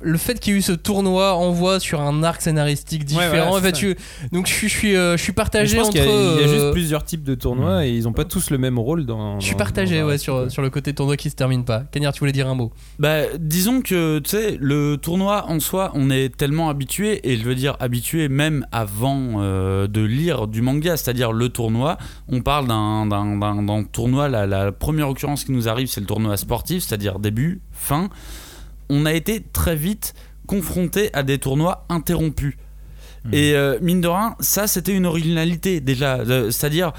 le 0.00 0.16
fait 0.18 0.38
qu'il 0.38 0.52
y 0.52 0.56
ait 0.56 0.58
eu 0.58 0.62
ce 0.62 0.72
tournoi 0.72 1.34
envoie 1.34 1.80
sur 1.80 2.00
un 2.00 2.22
arc 2.22 2.40
scénaristique 2.42 3.04
différent. 3.04 3.56
en 3.56 3.60
fait, 3.60 3.72
tu- 3.72 3.96
donc 4.32 4.46
je 4.46 4.52
suis, 4.52 4.68
je 4.68 4.74
suis, 4.76 4.96
euh, 4.96 5.16
je 5.16 5.22
suis 5.22 5.32
Mais 5.32 5.36
partagé 5.36 5.76
je 5.76 5.76
pense 5.76 5.88
entre. 5.88 5.96
qu'il 5.98 6.04
y, 6.04 6.08
a- 6.08 6.10
il 6.10 6.40
y 6.40 6.44
a 6.44 6.46
euh, 6.48 6.52
juste 6.60 6.72
plusieurs 6.72 7.04
types 7.04 7.24
de 7.24 7.34
tournois 7.34 7.86
et 7.86 7.90
ils 7.90 8.06
ont 8.06 8.12
pas 8.12 8.24
tous 8.24 8.50
le 8.50 8.58
même 8.58 8.78
rôle 8.78 9.06
dans. 9.06 9.40
Je 9.40 9.44
suis 9.44 9.52
dans- 9.54 9.58
partagé 9.58 10.00
dans- 10.00 10.06
ouais, 10.06 10.18
sur, 10.18 10.50
sur 10.50 10.62
le 10.62 10.70
côté 10.70 10.92
tournoi 10.94 11.16
qui 11.16 11.30
se 11.30 11.34
termine 11.36 11.64
pas. 11.64 11.80
Cagnard, 11.90 12.12
tu 12.12 12.20
voulais 12.20 12.32
dire 12.32 12.48
un 12.48 12.54
mot? 12.54 12.72
Bah, 12.98 13.22
disons 13.38 13.80
que, 13.80 14.18
tu 14.20 14.30
sais, 14.30 14.56
le 14.60 14.96
tournoi 14.96 15.46
en 15.48 15.58
soi, 15.60 15.90
on 15.94 16.10
est 16.10 16.36
tellement 16.36 16.68
habitué, 16.70 17.20
et 17.30 17.36
je 17.36 17.44
veux 17.44 17.54
dire 17.54 17.76
habitué 17.80 18.28
même 18.28 18.66
avant 18.72 19.40
euh, 19.42 19.86
de 19.88 20.00
lire 20.02 20.46
du 20.46 20.62
manga, 20.62 20.96
c'est-à-dire 20.96 21.32
le 21.32 21.48
tournoi. 21.48 21.98
On 22.28 22.40
parle 22.40 22.68
d'un- 22.68 23.06
tournoi, 23.92 24.28
la, 24.28 24.46
la 24.46 24.72
première 24.72 25.08
occurrence 25.08 25.44
qui 25.44 25.52
nous 25.52 25.68
arrive, 25.68 25.88
c'est 25.88 26.00
le 26.00 26.06
tournoi 26.06 26.36
sportif, 26.36 26.82
c'est-à-dire 26.84 27.18
début, 27.18 27.60
fin. 27.72 28.08
On 28.88 29.06
a 29.06 29.12
été 29.12 29.42
très 29.52 29.76
vite 29.76 30.14
confronté 30.46 31.10
à 31.12 31.22
des 31.22 31.38
tournois 31.38 31.84
interrompus. 31.88 32.54
Et 33.32 33.52
euh, 33.54 33.78
mine 33.82 34.00
de 34.00 34.08
rien, 34.08 34.36
ça 34.40 34.66
c'était 34.66 34.94
une 34.94 35.04
originalité 35.04 35.80
déjà. 35.80 36.18
Euh, 36.18 36.50
C'est-à-dire, 36.50 36.92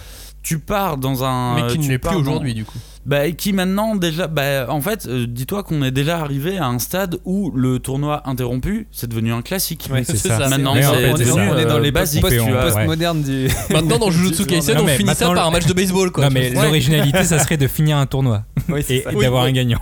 tu 0.43 0.59
pars 0.59 0.97
dans 0.97 1.23
un. 1.23 1.55
Mais 1.55 1.67
qui 1.71 1.79
ne 1.79 1.87
l'est 1.87 1.97
plus 1.97 2.15
aujourd'hui, 2.15 2.53
du 2.53 2.65
coup. 2.65 2.77
Bah, 3.09 3.25
et 3.25 3.33
qui 3.33 3.53
maintenant 3.53 3.95
déjà, 3.95 4.27
bah, 4.27 4.67
en 4.69 4.81
fait, 4.81 5.07
euh, 5.07 5.25
dis-toi 5.27 5.63
qu'on 5.63 5.81
est 5.81 5.89
déjà 5.89 6.19
arrivé 6.19 6.59
à 6.59 6.67
un 6.67 6.77
stade 6.77 7.17
où 7.25 7.51
le 7.55 7.79
tournoi 7.79 8.21
interrompu, 8.29 8.87
c'est 8.91 9.09
devenu 9.09 9.33
un 9.33 9.41
classique. 9.41 9.89
Ouais, 9.91 10.03
c'est 10.03 10.15
ça. 10.15 10.47
Maintenant, 10.47 10.71
en 10.71 10.75
fait, 10.75 11.11
on, 11.11 11.17
est, 11.17 11.31
on 11.31 11.37
dans 11.67 11.77
euh, 11.77 11.79
les 11.79 11.91
basiques, 11.91 12.21
post- 12.21 12.37
postmodernes 12.37 13.23
du. 13.23 13.47
Maintenant, 13.71 13.97
dans 13.97 14.11
Jujutsu 14.11 14.45
Kaisen, 14.45 14.77
on 14.77 14.85
finit 14.87 15.15
ça 15.15 15.25
par 15.33 15.47
un 15.47 15.51
match 15.51 15.65
de 15.65 15.73
baseball. 15.73 16.11
Quoi. 16.11 16.25
Non, 16.25 16.29
mais 16.31 16.51
l'originalité, 16.51 17.23
ça 17.23 17.39
serait 17.39 17.57
de 17.57 17.67
finir 17.67 17.97
un 17.97 18.05
tournoi 18.05 18.43
Oui, 18.69 18.85
et, 18.89 19.01
d'avoir 19.19 19.45
oui. 19.45 19.49
un 19.49 19.53
gagnant. 19.53 19.81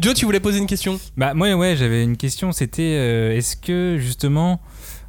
Joe, 0.00 0.14
tu 0.14 0.24
voulais 0.24 0.40
poser 0.40 0.58
une 0.58 0.66
question? 0.66 0.98
Bah 1.16 1.32
moi 1.34 1.52
ouais 1.54 1.76
j'avais 1.76 2.02
une 2.02 2.16
question 2.16 2.50
c'était 2.50 2.96
euh, 2.96 3.36
est-ce 3.36 3.56
que 3.56 3.96
justement 3.98 4.60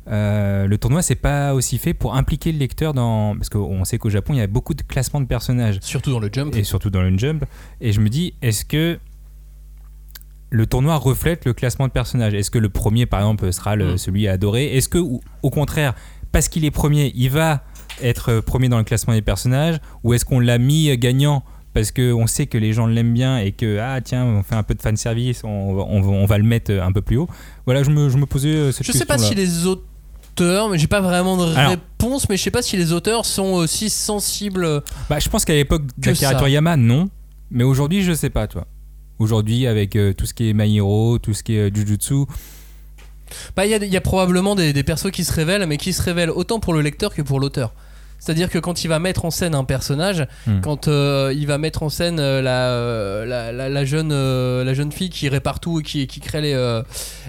euh, 0.08 0.68
le 0.68 0.78
tournoi 0.78 1.02
c'est 1.02 1.16
pas 1.16 1.54
aussi 1.56 1.78
fait 1.80 1.94
pour 1.96 2.16
impliquer 2.16 2.52
le 2.52 2.60
lecteur 2.60 2.94
dans 2.94 3.36
parce 3.36 3.50
qu'on 3.50 3.84
sait 3.86 3.98
qu'au 3.98 4.10
Japon 4.12 4.34
il 4.34 4.38
y 4.38 4.42
a 4.42 4.48
beaucoup 4.48 4.74
de 4.74 4.84
classements 4.84 5.20
de 5.22 5.26
personnages. 5.26 5.80
Surtout 5.82 6.12
dans 6.12 6.20
le 6.20 6.30
jump. 6.32 6.56
et 6.56 6.64
surtout 6.64 6.90
dans 6.92 7.02
le 7.02 7.18
jump. 7.18 7.46
Et 7.82 7.92
je 7.92 8.00
me 8.00 8.10
dis 8.10 8.34
est-ce 8.42 8.66
que 8.66 9.00
le 10.52 10.66
tournoi 10.68 10.96
reflète 10.98 11.46
le 11.46 11.54
classement 11.54 11.88
de 11.88 11.92
personnages? 11.92 12.34
Est-ce 12.34 12.52
que 12.52 12.60
le 12.60 12.70
premier 12.70 13.06
par 13.06 13.20
exemple 13.22 13.52
sera 13.52 13.76
le, 13.76 13.94
Mm. 13.94 13.98
celui 13.98 14.28
à 14.28 14.34
adorer? 14.34 14.76
Est-ce 14.78 14.90
que 14.90 15.00
au 15.00 15.50
contraire 15.50 15.96
parce 16.32 16.50
qu'il 16.50 16.66
est 16.66 16.72
premier 16.72 17.12
il 17.16 17.30
va 17.30 17.64
être 18.02 18.40
premier 18.42 18.70
dans 18.70 18.78
le 18.78 18.84
classement 18.84 19.14
des 19.14 19.22
personnages? 19.22 19.78
Ou 20.04 20.14
est-ce 20.14 20.24
qu'on 20.26 20.40
l'a 20.40 20.58
mis 20.58 20.96
gagnant 20.98 21.44
parce 21.74 21.92
qu'on 21.92 22.26
sait 22.28 22.46
que 22.46 22.58
les 22.58 22.72
gens 22.72 22.86
l'aiment 22.88 23.14
bien 23.14 23.38
et 23.40 23.52
que 23.52 23.80
ah 23.80 24.00
tiens 24.02 24.24
on 24.24 24.44
fait 24.44 24.56
un 24.56 24.64
peu 24.64 24.76
de 24.76 24.82
fanservice 24.82 25.44
on, 25.44 25.74
va- 25.74 25.84
on, 25.90 26.00
va- 26.02 26.08
on 26.10 26.26
va 26.26 26.38
le 26.38 26.46
mettre 26.46 26.72
un 26.72 26.92
peu 26.92 27.02
plus 27.02 27.18
haut? 27.18 27.28
Voilà 27.66 27.84
je 27.84 27.90
me, 27.90 28.08
je 28.10 28.18
me 28.18 28.26
posais 28.26 28.50
euh, 28.50 28.72
cette 28.72 28.86
Je 28.86 28.92
sais 28.94 29.04
pas 29.06 29.18
si 29.18 29.34
les 29.36 29.66
auteurs, 30.36 30.70
mais 30.70 30.78
j'ai 30.78 30.88
pas 30.88 31.02
vraiment 31.02 31.38
de 31.38 31.54
Alors. 31.56 31.72
réponse, 31.72 32.28
mais 32.30 32.36
je 32.38 32.44
sais 32.44 32.52
pas 32.52 32.62
si 32.62 32.76
les 32.78 32.92
auteurs 32.92 33.26
sont 33.26 33.54
aussi 33.54 33.90
sensibles. 33.90 34.82
Bah, 35.10 35.20
je 35.20 35.30
pense 35.30 35.46
qu'à 35.46 35.54
l'époque 35.54 35.84
Que 36.02 36.10
d'Akira 36.10 36.32
ça. 36.34 36.38
Toriyama, 36.38 36.76
non. 36.78 37.10
Mais 37.52 37.64
aujourd'hui, 37.64 38.02
je 38.04 38.12
sais 38.14 38.30
pas, 38.30 38.48
toi. 38.48 38.68
Aujourd'hui, 39.20 39.66
avec 39.66 39.96
euh, 39.96 40.14
tout 40.14 40.26
ce 40.26 40.34
qui 40.34 40.50
est 40.50 40.54
My 40.54 40.76
Hero, 40.78 41.20
tout 41.20 41.34
ce 41.34 41.42
qui 41.42 41.56
est 41.56 41.70
euh, 41.70 41.72
Jujutsu, 41.74 42.26
Bah, 43.56 43.66
il 43.66 43.72
y, 43.72 43.74
a- 43.74 43.78
il 43.84 43.92
y 43.92 43.96
a 43.98 44.02
probablement 44.02 44.56
des, 44.56 44.74
des 44.74 44.84
persos 44.84 45.10
qui 45.12 45.24
se 45.24 45.32
révèlent, 45.32 45.66
mais 45.68 45.78
qui 45.78 45.94
se 45.94 46.02
révèlent 46.02 46.30
autant 46.32 46.60
pour 46.60 46.74
le 46.74 46.82
lecteur 46.82 47.14
que 47.14 47.22
pour 47.22 47.40
l'auteur. 47.40 47.74
C'est-à-dire 48.20 48.50
que 48.50 48.58
quand 48.58 48.84
il 48.84 48.88
va 48.88 48.98
mettre 49.00 49.26
en 49.26 49.32
scène 49.32 49.54
un 49.56 49.64
personnage, 49.64 50.26
Hmm. 50.48 50.62
quand 50.62 50.88
euh, 50.88 51.34
il 51.36 51.46
va 51.48 51.58
mettre 51.58 51.84
en 51.84 51.90
scène 51.90 52.20
euh, 52.20 52.42
la, 52.42 52.70
euh, 52.70 53.26
la, 53.26 53.52
la- 53.52 53.70
la 53.70 53.86
jeune, 53.86 54.10
la 54.12 54.74
jeune 54.74 54.92
fille 54.92 55.10
qui 55.10 55.26
irait 55.26 55.40
partout 55.42 55.80
et 55.80 55.84
qui, 55.84 56.08
qui 56.08 56.20
crée 56.20 56.42
les, 56.42 56.82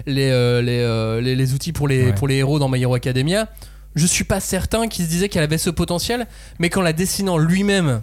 les, 0.05 0.61
les, 0.61 1.21
les- 1.21 1.35
les 1.35 1.53
outils 1.53 1.73
pour 1.73 1.87
les, 1.87 2.05
Ouais. 2.07 2.13
pour 2.13 2.27
les 2.27 2.35
héros 2.35 2.59
dans 2.59 2.69
My 2.69 2.81
Hero 2.81 2.95
Academia, 2.95 3.47
je 3.95 4.05
suis 4.05 4.23
pas 4.23 4.39
certain 4.39 4.87
qu'il 4.87 5.05
se 5.05 5.09
disait 5.09 5.29
qu'elle 5.29 5.43
avait 5.43 5.57
ce 5.57 5.69
potentiel, 5.69 6.27
mais 6.59 6.69
qu'en 6.69 6.81
la 6.81 6.93
dessinant 6.93 7.37
lui-même, 7.37 8.01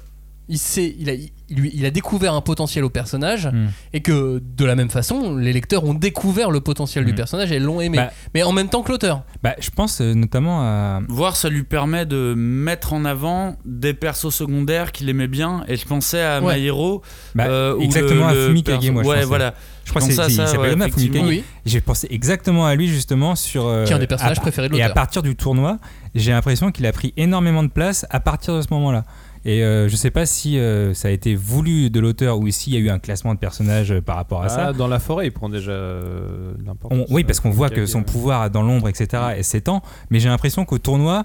il, 0.49 0.59
sait, 0.59 0.95
il, 0.99 1.09
a, 1.09 1.15
il, 1.15 1.31
lui- 1.51 1.71
il 1.75 1.85
a 1.87 1.91
découvert 1.91 2.35
un 2.35 2.41
potentiel 2.41 2.85
au 2.85 2.91
personnage 2.91 3.47
Hmm. 3.49 3.67
et 3.93 4.01
que 4.01 4.41
de 4.57 4.65
la 4.65 4.75
même 4.75 4.91
façon, 4.91 5.37
les 5.37 5.53
lecteurs 5.53 5.85
ont 5.85 5.95
découvert 5.95 6.51
le 6.51 6.61
potentiel 6.61 7.05
du 7.05 7.13
Hmm. 7.13 7.17
personnage 7.17 7.53
et 7.53 7.59
l'ont 7.59 7.81
aimé. 7.81 7.99
Bah. 7.99 8.11
mais 8.35 8.43
en 8.43 8.53
même 8.53 8.69
temps 8.69 8.83
que 8.83 8.91
l'auteur. 8.93 9.23
bah, 9.43 9.55
je 9.59 9.71
pense 9.71 10.01
euh, 10.01 10.15
notamment 10.15 10.63
à. 10.63 11.01
Voir, 11.09 11.37
ça 11.37 11.49
lui 11.49 11.63
permet 11.65 12.07
de 12.07 12.35
mettre 12.37 12.93
en 12.93 13.05
avant 13.05 13.57
des 13.65 13.95
persos 13.95 14.31
secondaires 14.35 14.93
qu'il 14.93 15.09
aimait 15.09 15.29
bien. 15.29 15.65
Et 15.69 15.77
je 15.77 15.85
pensais 15.87 16.23
à 16.23 16.41
Ouais. 16.43 16.59
My 16.59 16.67
Hero. 16.67 17.03
bah, 17.35 17.45
euh, 17.47 17.79
exactement 17.81 18.31
le- 18.31 18.45
à 18.45 18.47
Fumikage, 18.49 18.79
perso- 18.81 18.93
moi, 18.93 19.03
je 19.03 19.09
Ouais, 19.09 19.15
pensais. 19.17 19.27
voilà. 19.27 19.55
Je 19.85 19.91
crois 19.91 20.01
que 20.01 20.13
c'est- 20.13 20.19
à 20.21 20.27
il 20.29 20.35
ça, 20.35 20.47
s'appelle 20.47 20.81
ouais. 20.81 20.91
Fumikage. 20.91 21.23
Oui. 21.27 21.45
J'ai 21.67 21.81
pensé 21.83 22.07
exactement 22.11 22.65
à 22.67 22.75
lui, 22.75 22.89
justement, 22.89 23.35
sur. 23.37 23.67
euh, 23.67 23.85
Qui 23.85 23.93
est 23.93 23.97
un 23.97 23.99
des 23.99 24.07
personnages 24.07 24.39
à- 24.39 24.41
préférés 24.41 24.69
de 24.71 24.75
Et 24.77 24.81
à 24.83 24.89
l'auteur. 24.89 24.95
partir 24.95 25.23
du 25.23 25.37
tournoi, 25.37 25.79
j'ai 26.15 26.31
l'impression 26.33 26.71
qu'il 26.73 26.87
a 26.87 26.93
pris 26.93 27.13
énormément 27.19 27.63
de 27.63 27.69
place 27.69 28.07
à 28.11 28.19
partir 28.21 28.57
de 28.57 28.63
ce 28.63 28.69
moment-là. 28.71 29.05
Et 29.47 29.63
euh, 29.63 29.89
je 29.89 29.97
sais 29.97 30.11
pas 30.11 30.25
si 30.25 30.59
euh, 30.59 30.95
ça 30.95 31.09
a 31.09 31.11
été 31.11 31.35
voulu 31.35 31.91
de 31.91 32.01
l'auteur 32.01 32.39
ou 32.39 32.49
s'il 32.51 32.73
y 32.73 32.77
a 32.77 32.81
eu 32.81 32.89
un 32.89 32.99
classement 32.99 33.35
de 33.35 33.39
personnages 33.39 33.93
euh, 33.93 34.01
par 34.01 34.17
rapport 34.17 34.43
à 34.43 34.49
ça. 34.49 34.69
Ah, 34.69 34.73
dans 34.73 34.89
la 34.89 34.99
forêt, 34.99 35.27
il 35.27 35.33
prend 35.33 35.49
déjà 35.51 35.73
euh, 35.73 36.55
l'importance. 36.65 37.07
On- 37.11 37.15
oui, 37.15 37.25
parce 37.25 37.41
qu'on 37.41 37.51
voit 37.51 37.69
que 37.69 37.85
son 37.87 38.03
pouvoir 38.03 38.49
dans 38.51 38.63
l'ombre, 38.63 38.89
etc., 38.89 39.23
et 39.37 39.43
s'étend. 39.43 39.83
Mais 40.11 40.19
j'ai 40.21 40.29
l'impression 40.31 40.65
qu'au 40.65 40.79
tournoi, 40.79 41.25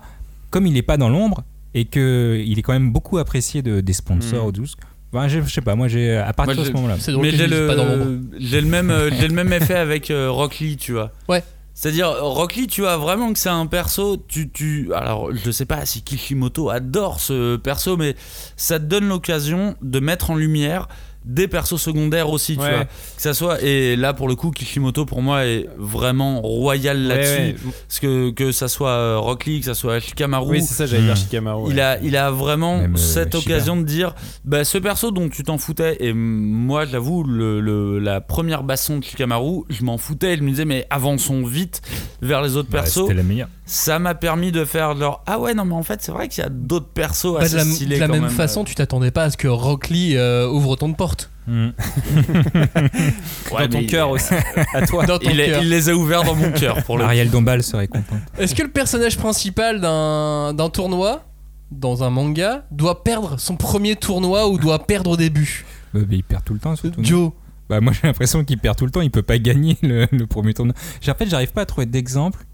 comme 0.52 0.66
il 0.68 0.74
n'est 0.74 0.82
pas 0.82 0.98
dans 0.98 1.10
l'ombre 1.10 1.44
et 1.74 1.86
qu'il 1.86 2.58
est 2.60 2.62
quand 2.62 2.74
même 2.74 2.92
beaucoup 2.92 3.20
apprécié 3.20 3.62
de, 3.62 3.80
des 3.80 3.94
sponsors 3.94 4.48
Mm. 4.52 4.60
ou 4.60 4.66
Enfin, 5.12 5.28
je, 5.28 5.42
je 5.42 5.52
sais 5.52 5.62
pas, 5.62 5.74
moi 5.76 5.88
j'ai 5.88 6.18
à 6.18 6.34
partir 6.34 6.56
Moi, 6.56 6.64
de 6.64 6.70
ce 6.70 6.74
moment-là. 6.74 6.96
C'est 7.00 7.12
drôle 7.12 7.26
Mais 7.26 7.32
que 7.32 7.38
j'ai 7.38 7.48
je 7.48 7.54
dise 7.56 7.68
pas 7.68 7.76
dans 7.76 7.86
l'ombre. 7.86 8.06
le, 8.06 8.22
j'ai 8.38 8.62
le 8.62 8.68
même, 8.68 8.92
euh, 8.92 9.10
j'ai 9.20 9.28
le 9.28 9.34
même 9.34 9.52
effet 9.60 9.74
avec 9.76 10.12
euh, 10.12 10.30
Rock 10.30 10.60
Lee, 10.60 10.78
tu 10.78 10.92
vois. 10.92 11.12
Ouais. 11.28 11.44
C'est-à-dire, 11.80 12.10
Rock 12.10 12.56
Lee, 12.56 12.68
tu 12.68 12.82
vois 12.82 12.98
vraiment 12.98 13.32
que 13.32 13.40
c'est 13.40 13.48
un 13.48 13.66
perso. 13.66 14.18
Tu, 14.28 14.50
tu, 14.50 14.94
alors, 14.94 15.34
je 15.34 15.50
sais 15.50 15.64
pas 15.64 15.86
si 15.86 16.02
Kishimoto 16.02 16.70
adore 16.70 17.22
ce 17.22 17.56
perso, 17.56 17.96
mais 17.96 18.18
ça 18.58 18.82
te 18.82 18.84
donne 18.84 19.08
l'occasion 19.08 19.78
de 19.82 20.02
mettre 20.02 20.30
en 20.30 20.36
lumière 20.36 20.90
des 21.30 21.48
persos 21.48 21.78
secondaires 21.78 22.30
aussi, 22.30 22.56
tu 22.58 22.64
Ouais. 22.64 22.76
vois. 22.76 22.86
Que 22.86 23.22
ça 23.22 23.34
soit, 23.34 23.62
et 23.62 23.96
là 23.96 24.14
pour 24.14 24.28
le 24.28 24.36
coup, 24.36 24.50
Kishimoto 24.52 25.06
pour 25.06 25.22
moi 25.22 25.46
est 25.46 25.68
vraiment 25.78 26.42
royal 26.42 26.98
là-dessus. 27.08 27.32
ouais. 27.42 27.56
Parce 27.88 28.00
que, 28.00 28.32
que 28.32 28.52
ça 28.52 28.68
soit 28.68 28.90
euh, 28.90 29.18
Rock 29.20 29.46
Lee, 29.46 29.60
que 29.60 29.66
ça 29.68 29.76
soit 29.76 30.00
Shikamaru, 30.00 30.50
Oui, 30.50 30.62
c'est 30.62 30.74
ça, 30.74 30.86
j'allais 30.88 31.04
dire 31.04 31.14
Mm. 31.14 31.18
Shikamaru. 31.18 31.72
il 31.72 31.80
a, 31.80 32.00
il 32.02 32.18
a 32.18 32.32
vraiment 32.32 32.78
Même, 32.80 32.96
euh, 32.96 32.98
cette 32.98 33.38
Shiba. 33.38 33.54
occasion 33.56 33.78
de 33.78 33.84
dire 33.84 34.16
bah, 34.44 34.64
ce 34.64 34.78
perso 34.80 35.12
dont 35.12 35.30
tu 35.30 35.44
t'en 35.44 35.58
foutais, 35.60 35.98
et 36.00 36.14
moi 36.14 36.86
j'avoue, 36.86 37.24
le, 37.24 37.60
le- 37.62 38.00
la 38.00 38.22
première 38.22 38.64
basson 38.64 38.98
de 38.98 39.04
Shikamaru, 39.04 39.62
je 39.70 39.84
m'en 39.84 39.98
foutais, 40.00 40.36
je 40.36 40.42
me 40.42 40.50
disais 40.50 40.66
mais 40.66 40.88
avançons 40.90 41.44
vite 41.46 41.82
vers 42.22 42.42
les 42.42 42.58
autres 42.58 42.70
Bah, 42.72 42.80
persos. 42.82 43.04
C'était 43.04 43.14
la 43.14 43.24
meilleure. 43.24 43.50
Ça 43.72 44.00
m'a 44.00 44.16
permis 44.16 44.52
de 44.52 44.66
faire 44.66 44.96
leur 44.96 45.22
ah 45.28 45.38
ouais, 45.40 45.54
non, 45.54 45.64
mais 45.64 45.76
en 45.76 45.84
fait, 45.84 46.02
c'est 46.02 46.12
vrai 46.12 46.28
qu'il 46.28 46.44
y 46.44 46.46
a 46.46 46.50
d'autres 46.50 46.88
persos 46.90 47.34
Bah, 47.34 47.42
assez 47.42 47.52
de 47.54 47.58
la, 47.58 47.64
stylés 47.66 47.96
de 47.98 48.02
la 48.02 48.08
quand 48.08 48.14
même 48.14 48.24
même. 48.24 48.32
façon, 48.32 48.64
tu 48.64 48.74
t'attendais 48.74 49.12
pas 49.12 49.26
à 49.26 49.30
ce 49.30 49.38
que 49.38 49.48
Rock 49.48 49.90
Lee 49.90 50.16
euh, 50.18 50.48
ouvre 50.50 50.76
ton 50.76 50.92
porte. 50.94 51.30
Mm. 51.48 51.70
Ouais, 53.52 53.68
dans 53.68 53.80
ton 53.80 53.86
cœur 53.86 54.10
aussi. 54.10 54.34
à 54.74 54.86
toi. 54.86 55.06
Dans 55.06 55.20
ton 55.20 55.30
Il, 55.30 55.40
est- 55.40 55.48
cœur. 55.52 55.62
il 55.64 55.70
les 55.70 55.90
a 55.90 55.94
ouverts 55.96 56.24
dans 56.24 56.36
mon 56.36 56.52
cœur 56.52 56.84
pour 56.84 56.98
le 56.98 57.04
Ariel 57.04 57.30
Dombal 57.30 57.64
serait 57.64 57.88
content. 57.88 58.16
Est-ce 58.38 58.54
que 58.56 58.64
le 58.64 58.70
personnage 58.70 59.18
principal 59.18 59.80
d'un 59.82 60.54
d'un 60.54 60.70
tournoi, 60.70 61.24
dans 61.72 62.04
un 62.04 62.10
manga, 62.10 62.66
doit 62.72 63.04
perdre 63.04 63.40
son 63.40 63.56
premier 63.56 63.96
tournoi 63.96 64.48
ou 64.50 64.58
doit 64.58 64.80
perdre 64.86 65.12
au 65.12 65.18
début? 65.18 65.66
Bah, 65.94 66.02
bah, 66.02 66.08
il 66.12 66.24
perd 66.24 66.44
tout 66.44 66.54
le 66.54 66.60
temps, 66.60 66.76
surtout. 66.76 67.00
non? 67.02 67.08
Joe. 67.08 67.32
Bah, 67.70 67.82
moi 67.82 67.94
j'ai 67.94 68.08
l'impression 68.08 68.44
qu'il 68.44 68.58
perd 68.58 68.76
tout 68.78 68.86
le 68.86 68.92
temps, 68.92 69.02
il 69.02 69.12
peut 69.12 69.22
pas 69.22 69.38
gagner 69.38 69.78
le, 69.84 70.08
le 70.12 70.26
premier 70.28 70.54
tournoi. 70.56 70.74
En 71.08 71.14
fait, 71.14 71.30
j'arrive 71.30 71.52
pas 71.52 71.62
à 71.62 71.66
trouver 71.68 71.86
d'exemple 71.86 72.40
de- 72.40 72.46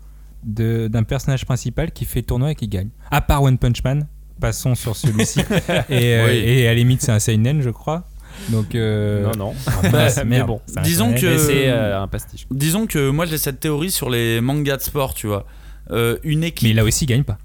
d'un 0.45 1.03
personnage 1.03 1.45
principal 1.45 1.91
qui 1.91 2.05
fait 2.05 2.21
tournoi 2.21 2.51
et 2.51 2.55
qui 2.55 2.67
gagne. 2.67 2.89
À 3.11 3.21
part 3.21 3.43
One 3.43 3.57
Punch 3.57 3.83
Man, 3.83 4.07
passons 4.39 4.75
sur 4.75 4.95
celui-ci. 4.95 5.39
et, 5.89 6.15
euh, 6.15 6.27
Oui. 6.27 6.33
et 6.37 6.67
à 6.67 6.71
la 6.71 6.75
limite, 6.75 7.01
c'est 7.01 7.11
un 7.11 7.19
Seinen, 7.19 7.61
je 7.61 7.69
crois. 7.71 8.03
Donc, 8.49 8.75
euh, 8.75 9.23
Non, 9.23 9.31
non. 9.47 9.53
ah, 9.67 9.89
mince, 9.89 10.19
mais 10.25 10.43
bon. 10.43 10.59
Disons 10.83 11.13
que- 11.13 11.25
Mais 11.25 11.37
c'est 11.37 11.69
euh, 11.69 12.01
un 12.01 12.07
pastiche. 12.07 12.45
Disons 12.51 12.85
que 12.85 13.09
moi 13.09 13.25
j'ai 13.25 13.37
cette 13.37 13.59
théorie 13.61 13.91
sur 13.91 14.09
les 14.09 14.41
mangas 14.41 14.77
de 14.77 14.81
sport, 14.81 15.13
tu 15.13 15.27
vois. 15.27 15.45
Euh, 15.91 16.17
une 16.23 16.39
Mais 16.41 16.47
équipe 16.47 16.75
là 16.75 16.83
aussi, 16.83 17.05
il 17.05 17.07
gagne 17.07 17.23
pas. 17.23 17.37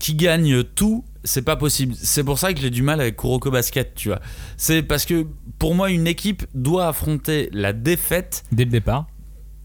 qui 0.00 0.14
gagne 0.14 0.64
tout, 0.64 1.04
c'est 1.22 1.42
pas 1.42 1.54
possible. 1.56 1.94
C'est 1.96 2.24
pour 2.24 2.38
ça 2.38 2.52
que 2.52 2.60
j'ai 2.60 2.70
du 2.70 2.82
mal 2.82 3.00
avec 3.00 3.16
Kuroko 3.16 3.50
Basket, 3.50 3.94
tu 3.94 4.08
vois. 4.08 4.20
C'est 4.56 4.82
parce 4.82 5.04
que 5.06 5.26
pour 5.58 5.74
moi, 5.76 5.90
une 5.90 6.06
équipe 6.08 6.44
doit 6.52 6.88
affronter 6.88 7.48
la 7.52 7.72
défaite. 7.72 8.42
Dès 8.52 8.64
le 8.64 8.70
départ. 8.70 9.06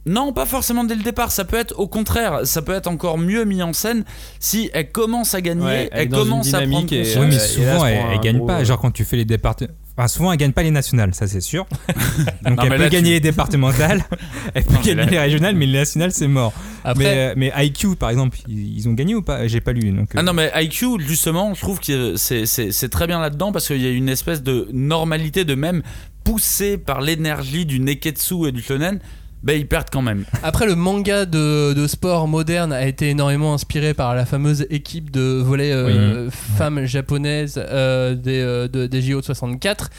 Non, 0.09 0.33
pas 0.33 0.45
forcément 0.45 0.83
dès 0.83 0.95
le 0.95 1.03
départ. 1.03 1.31
Ça 1.31 1.45
peut 1.45 1.57
être 1.57 1.73
au 1.77 1.87
contraire, 1.87 2.41
ça 2.45 2.61
peut 2.61 2.73
être 2.73 2.87
encore 2.87 3.17
mieux 3.17 3.45
mis 3.45 3.61
en 3.61 3.73
scène 3.73 4.03
si 4.39 4.69
elle 4.73 4.91
commence 4.91 5.35
à 5.35 5.41
gagner, 5.41 5.63
Ouais, 5.63 5.89
elle 5.91 6.09
commence 6.09 6.53
à 6.53 6.61
prendre 6.61 6.91
et- 6.93 6.97
conscience. 7.03 7.15
oui, 7.23 7.27
mais 7.29 7.35
et 7.35 7.37
là, 7.37 7.47
souvent, 7.47 7.85
elle, 7.85 7.99
elle 8.13 8.19
gagne 8.19 8.37
gros, 8.37 8.47
pas. 8.47 8.59
euh, 8.61 8.65
Genre, 8.65 8.79
quand 8.79 8.91
tu 8.91 9.05
fais 9.05 9.17
les 9.17 9.25
départements. 9.25 9.73
Enfin, 9.97 10.07
souvent, 10.07 10.31
elle 10.31 10.37
gagne 10.37 10.53
pas 10.53 10.63
les 10.63 10.71
nationales, 10.71 11.13
ça 11.13 11.27
c'est 11.27 11.41
sûr. 11.41 11.65
Donc, 12.43 12.55
Non, 12.57 12.63
elle 12.63 12.69
mais 12.69 12.75
peut 12.77 12.83
là, 12.83 12.89
gagner 12.89 13.07
tu- 13.07 13.13
les 13.15 13.19
départementales, 13.19 14.01
elle 14.53 14.63
peut 14.63 14.73
Non, 14.75 14.79
gagner 14.79 14.95
là- 14.95 15.05
les 15.05 15.19
régionales, 15.19 15.55
mais 15.55 15.65
les 15.65 15.77
nationales, 15.79 16.11
c'est 16.13 16.27
mort. 16.29 16.53
Après, 16.85 17.03
Mais, 17.03 17.17
euh, 17.17 17.33
mais 17.35 17.65
IQ, 17.65 17.97
par 17.97 18.09
exemple, 18.09 18.37
ils, 18.47 18.87
ont 18.87 18.93
gagné 18.93 19.13
ou 19.15 19.21
pas? 19.21 19.45
J'ai 19.47 19.59
pas 19.59 19.73
lu. 19.73 19.91
Donc, 19.91 20.15
euh, 20.15 20.19
Ah 20.19 20.23
non 20.23 20.31
mais 20.33 20.49
IQ 20.55 20.99
justement 21.05 21.53
je 21.53 21.59
trouve 21.59 21.81
que 21.81 22.15
c'est- 22.15 22.45
c'est 22.45 22.71
c'est 22.71 22.87
très 22.89 23.05
bien 23.07 23.19
là-dedans 23.19 23.51
parce 23.51 23.67
qu'il 23.67 23.81
y 23.81 23.85
a 23.87 23.91
une 23.91 24.07
espèce 24.09 24.41
de 24.41 24.69
normalité 24.71 25.43
de 25.43 25.53
même 25.55 25.83
poussée 26.23 26.77
par 26.77 27.01
l'énergie 27.01 27.65
du 27.65 27.79
Neketsu 27.81 28.47
et 28.47 28.51
du 28.53 28.61
Shonen 28.61 28.99
bah, 29.43 29.53
ils 29.53 29.67
perdent 29.67 29.89
quand 29.91 30.01
même. 30.01 30.25
Après, 30.43 30.65
le 30.65 30.75
manga 30.75 31.25
de, 31.25 31.73
de 31.73 31.87
sport 31.87 32.27
moderne 32.27 32.73
a 32.73 32.85
été 32.85 33.09
énormément 33.09 33.53
inspiré 33.53 33.93
par 33.93 34.15
la 34.15 34.25
fameuse 34.25 34.65
équipe 34.69 35.11
de 35.11 35.41
volley 35.41 35.71
euh, 35.71 36.29
femmes 36.31 36.85
japonaises 36.85 37.55
euh, 37.57 38.15
des, 38.15 38.39
euh, 38.39 38.67
de- 38.67 38.87
des 38.87 39.01
JO 39.01 39.21
de 39.21 39.25
64 39.25 39.89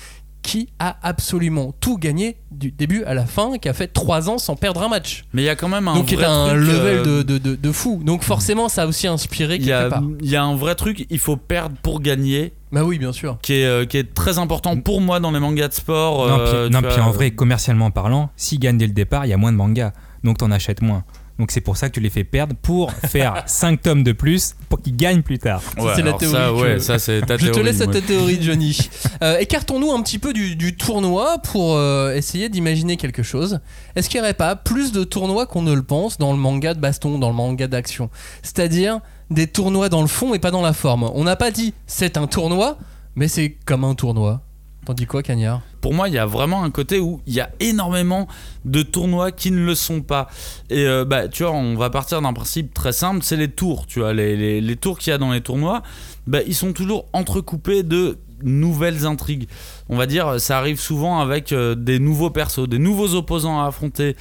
qui 0.42 0.70
a 0.78 0.96
absolument 1.02 1.74
tout 1.80 1.98
gagné 1.98 2.36
du 2.50 2.70
début 2.72 3.04
à 3.04 3.12
la 3.12 3.26
fin, 3.26 3.58
qui 3.58 3.68
a 3.68 3.74
fait 3.74 3.88
3 3.88 4.30
ans 4.30 4.38
sans 4.38 4.56
perdre 4.56 4.82
un 4.82 4.88
match. 4.88 5.24
Mais 5.34 5.42
il 5.42 5.44
y 5.44 5.50
a 5.50 5.54
quand 5.54 5.68
même 5.68 5.86
un 5.86 5.94
Donc, 5.96 6.10
vrai 6.12 6.24
un 6.24 6.54
level 6.54 6.98
euh, 7.06 7.22
de, 7.22 7.36
de, 7.38 7.54
de- 7.56 7.72
fou. 7.72 8.00
Donc, 8.02 8.22
forcément, 8.22 8.70
ça 8.70 8.84
a 8.84 8.86
aussi 8.86 9.06
inspiré 9.06 9.58
quelque 9.58 9.90
part. 9.90 10.02
il 10.22 10.30
y 10.30 10.36
a 10.36 10.42
un 10.42 10.56
vrai 10.56 10.74
truc, 10.76 11.06
il 11.10 11.18
faut 11.18 11.36
perdre 11.36 11.76
pour 11.82 12.00
gagner, 12.00 12.54
Bah 12.72 12.84
oui, 12.84 12.98
bien 12.98 13.12
sûr. 13.12 13.38
qui 13.42 13.54
est, 13.54 13.64
euh, 13.64 13.84
qui 13.84 13.96
est 13.96 14.14
très 14.14 14.38
important 14.38 14.76
pour 14.76 15.00
moi 15.00 15.18
dans 15.20 15.32
les 15.32 15.40
mangas 15.40 15.68
de 15.68 15.74
sport. 15.74 16.28
Non, 16.28 16.36
euh, 16.38 16.68
puis, 16.68 16.80
non, 16.80 16.88
en 17.04 17.10
vrai, 17.10 17.32
commercialement 17.32 17.90
parlant, 17.90 18.30
s'ils 18.36 18.60
gagnent 18.60 18.78
dès 18.78 18.86
le 18.86 18.92
départ, 18.92 19.26
il 19.26 19.30
y 19.30 19.32
a 19.32 19.36
moins 19.36 19.52
de 19.52 19.56
mangas. 19.56 19.92
Donc 20.22 20.38
t'en 20.38 20.50
achètes 20.50 20.82
moins. 20.82 21.02
Donc 21.38 21.52
c'est 21.52 21.62
pour 21.62 21.78
ça 21.78 21.88
que 21.88 21.94
tu 21.94 22.00
les 22.00 22.10
fais 22.10 22.22
perdre 22.22 22.54
pour 22.60 22.92
faire 23.06 23.42
5 23.46 23.80
tomes 23.80 24.02
de 24.02 24.12
plus 24.12 24.54
pour 24.68 24.82
qu'ils 24.82 24.94
gagnent 24.94 25.22
plus 25.22 25.38
tard. 25.38 25.62
Ouais, 25.78 25.92
c'est 25.96 26.02
la 26.02 26.08
alors 26.08 26.18
théorie 26.18 26.34
Ça, 26.36 26.48
que- 26.50 26.60
ouais, 26.60 26.78
ça 26.80 26.98
c'est 26.98 27.20
ta 27.22 27.38
Je 27.38 27.48
te 27.48 27.58
laisse 27.60 27.80
à 27.80 27.84
moi. 27.86 27.94
ta 27.94 28.02
théorie, 28.02 28.38
Johnny. 28.42 28.78
Euh, 29.22 29.38
Écartons-nous 29.38 29.90
un 29.90 30.02
petit 30.02 30.18
peu 30.18 30.34
du, 30.34 30.54
du 30.54 30.76
tournoi 30.76 31.38
pour 31.42 31.76
euh, 31.76 32.14
essayer 32.14 32.50
d'imaginer 32.50 32.98
quelque 32.98 33.22
chose. 33.22 33.60
Est-ce 33.96 34.10
qu'il 34.10 34.20
n'y 34.20 34.24
aurait 34.24 34.34
pas 34.34 34.54
plus 34.54 34.92
de 34.92 35.02
tournois 35.02 35.46
qu'on 35.46 35.62
ne 35.62 35.72
le 35.72 35.82
pense 35.82 36.18
dans 36.18 36.32
le 36.32 36.38
manga 36.38 36.74
de 36.74 36.80
baston, 36.80 37.18
dans 37.18 37.30
le 37.30 37.34
manga 37.34 37.66
d'action? 37.66 38.10
C'est-à-dire 38.42 39.00
des 39.30 39.46
tournois 39.46 39.88
dans 39.88 40.02
le 40.02 40.08
fond 40.08 40.34
et 40.34 40.38
pas 40.38 40.50
dans 40.50 40.62
la 40.62 40.72
forme. 40.72 41.10
On 41.14 41.24
n'a 41.24 41.36
pas 41.36 41.50
dit 41.50 41.72
c'est 41.86 42.16
un 42.16 42.26
tournoi, 42.26 42.78
mais 43.14 43.28
c'est 43.28 43.56
comme 43.64 43.84
un 43.84 43.94
tournoi. 43.94 44.42
T'en 44.84 44.94
dis 44.94 45.06
quoi, 45.06 45.22
Cagnard? 45.22 45.60
Pour 45.82 45.92
moi, 45.92 46.08
il 46.08 46.14
y 46.14 46.18
a 46.18 46.24
vraiment 46.24 46.64
un 46.64 46.70
côté 46.70 46.98
où 46.98 47.20
il 47.26 47.34
y 47.34 47.40
a 47.40 47.50
énormément 47.60 48.26
de 48.64 48.82
tournois 48.82 49.30
qui 49.30 49.50
ne 49.50 49.64
le 49.64 49.74
sont 49.74 50.00
pas. 50.00 50.28
Et 50.70 50.86
euh, 50.86 51.04
bah, 51.04 51.28
tu 51.28 51.42
vois, 51.42 51.52
on 51.52 51.76
va 51.76 51.90
partir 51.90 52.22
d'un 52.22 52.32
principe 52.32 52.72
très 52.72 52.92
simple, 52.92 53.22
c'est 53.22 53.36
les 53.36 53.48
tours. 53.48 53.86
Tu 53.86 54.00
vois, 54.00 54.14
les, 54.14 54.76
tours 54.76 54.98
qu'il 54.98 55.10
y 55.10 55.14
a 55.14 55.18
dans 55.18 55.32
les 55.32 55.42
tournois, 55.42 55.82
bah, 56.26 56.38
ils 56.46 56.54
sont 56.54 56.72
toujours 56.72 57.06
entrecoupés 57.12 57.82
de 57.82 58.18
nouvelles 58.42 59.04
intrigues. 59.04 59.48
On 59.90 59.96
va 59.96 60.06
dire, 60.06 60.40
ça 60.40 60.56
arrive 60.56 60.80
souvent 60.80 61.20
avec 61.20 61.52
euh, 61.52 61.74
des 61.74 61.98
nouveaux 61.98 62.30
persos, 62.30 62.66
des 62.66 62.78
nouveaux 62.78 63.14
opposants 63.14 63.60
à 63.60 63.66
affronter. 63.66 64.16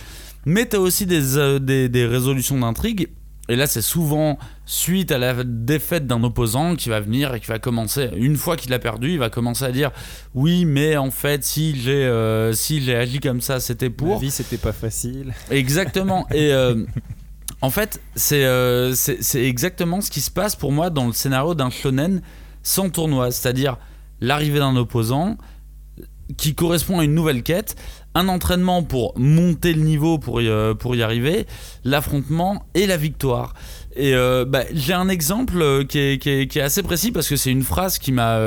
Mais 0.46 0.68
tu 0.68 0.76
as 0.76 0.80
aussi 0.82 1.08
euh, 1.10 1.60
des, 1.60 1.88
des 1.88 2.06
résolutions 2.06 2.60
d'intrigues. 2.60 3.08
Et 3.50 3.56
là, 3.56 3.66
c'est 3.66 3.82
souvent 3.82 4.38
suite 4.66 5.12
à 5.12 5.18
la 5.18 5.44
défaite 5.44 6.06
d'un 6.06 6.24
opposant 6.24 6.76
qui 6.76 6.90
va 6.90 7.00
venir 7.00 7.34
et 7.34 7.40
qui 7.40 7.48
va 7.48 7.58
commencer, 7.58 8.10
une 8.16 8.38
fois 8.38 8.56
qu'il 8.56 8.72
a 8.74 8.80
perdu, 8.80 9.14
il 9.14 9.20
va 9.20 9.32
commencer 9.32 9.66
à 9.66 9.72
dire 9.72 9.92
oui, 10.36 10.66
mais 10.66 10.98
en 10.98 11.10
fait, 11.10 11.44
si 11.44 11.76
j'ai 11.82 12.06
euh, 12.06 12.54
si 12.54 12.82
j'ai 12.82 12.96
agi 12.96 13.20
comme 13.20 13.42
ça, 13.42 13.60
c'était 13.60 13.90
Ma 13.90 13.96
pour. 13.96 14.20
vie, 14.20 14.30
c'était 14.30 14.58
pas 14.58 14.72
facile. 14.72 15.34
Exactement. 15.50 16.28
Et 16.30 16.54
euh, 16.54 16.86
en 17.62 17.72
fait, 17.72 18.00
c'est 18.16 18.46
euh, 18.46 18.94
c'est 18.94 19.24
c'est 19.24 19.44
exactement 19.44 20.02
ce 20.02 20.12
qui 20.12 20.22
se 20.22 20.30
passe 20.32 20.56
pour 20.56 20.72
moi 20.72 20.92
dans 20.92 21.08
le 21.08 21.14
scénario 21.14 21.56
d'un 21.56 21.72
shonen 21.72 22.22
sans 22.62 22.90
tournoi, 22.90 23.32
c'est-à-dire 23.32 23.78
l'arrivée 24.22 24.60
d'un 24.60 24.76
opposant 24.76 25.38
qui 26.38 26.54
correspond 26.54 27.00
à 27.00 27.04
une 27.04 27.16
nouvelle 27.16 27.42
quête, 27.42 27.76
un 28.20 28.28
entraînement 28.28 28.84
pour 28.84 29.14
monter 29.18 29.74
le 29.74 29.82
niveau 29.82 30.20
pour 30.20 30.42
y, 30.42 30.48
euh, 30.50 30.74
pour 30.74 30.96
y 30.96 31.02
arriver, 31.02 31.48
l'affrontement 31.86 32.66
et 32.74 32.86
la 32.86 32.98
victoire. 32.98 33.54
Et 33.96 34.14
euh, 34.14 34.46
bah, 34.46 34.64
j'ai 34.74 34.94
un 34.94 35.10
exemple 35.10 35.62
euh, 35.62 35.84
qui 35.84 35.98
est, 36.00 36.18
qui 36.22 36.30
est- 36.30 36.62
assez 36.62 36.84
précis 36.84 37.12
parce 37.12 37.28
que 37.30 37.36
c'est 37.38 37.52
une 37.52 37.64
phrase 37.64 37.98
qui 37.98 38.12
m'a 38.12 38.38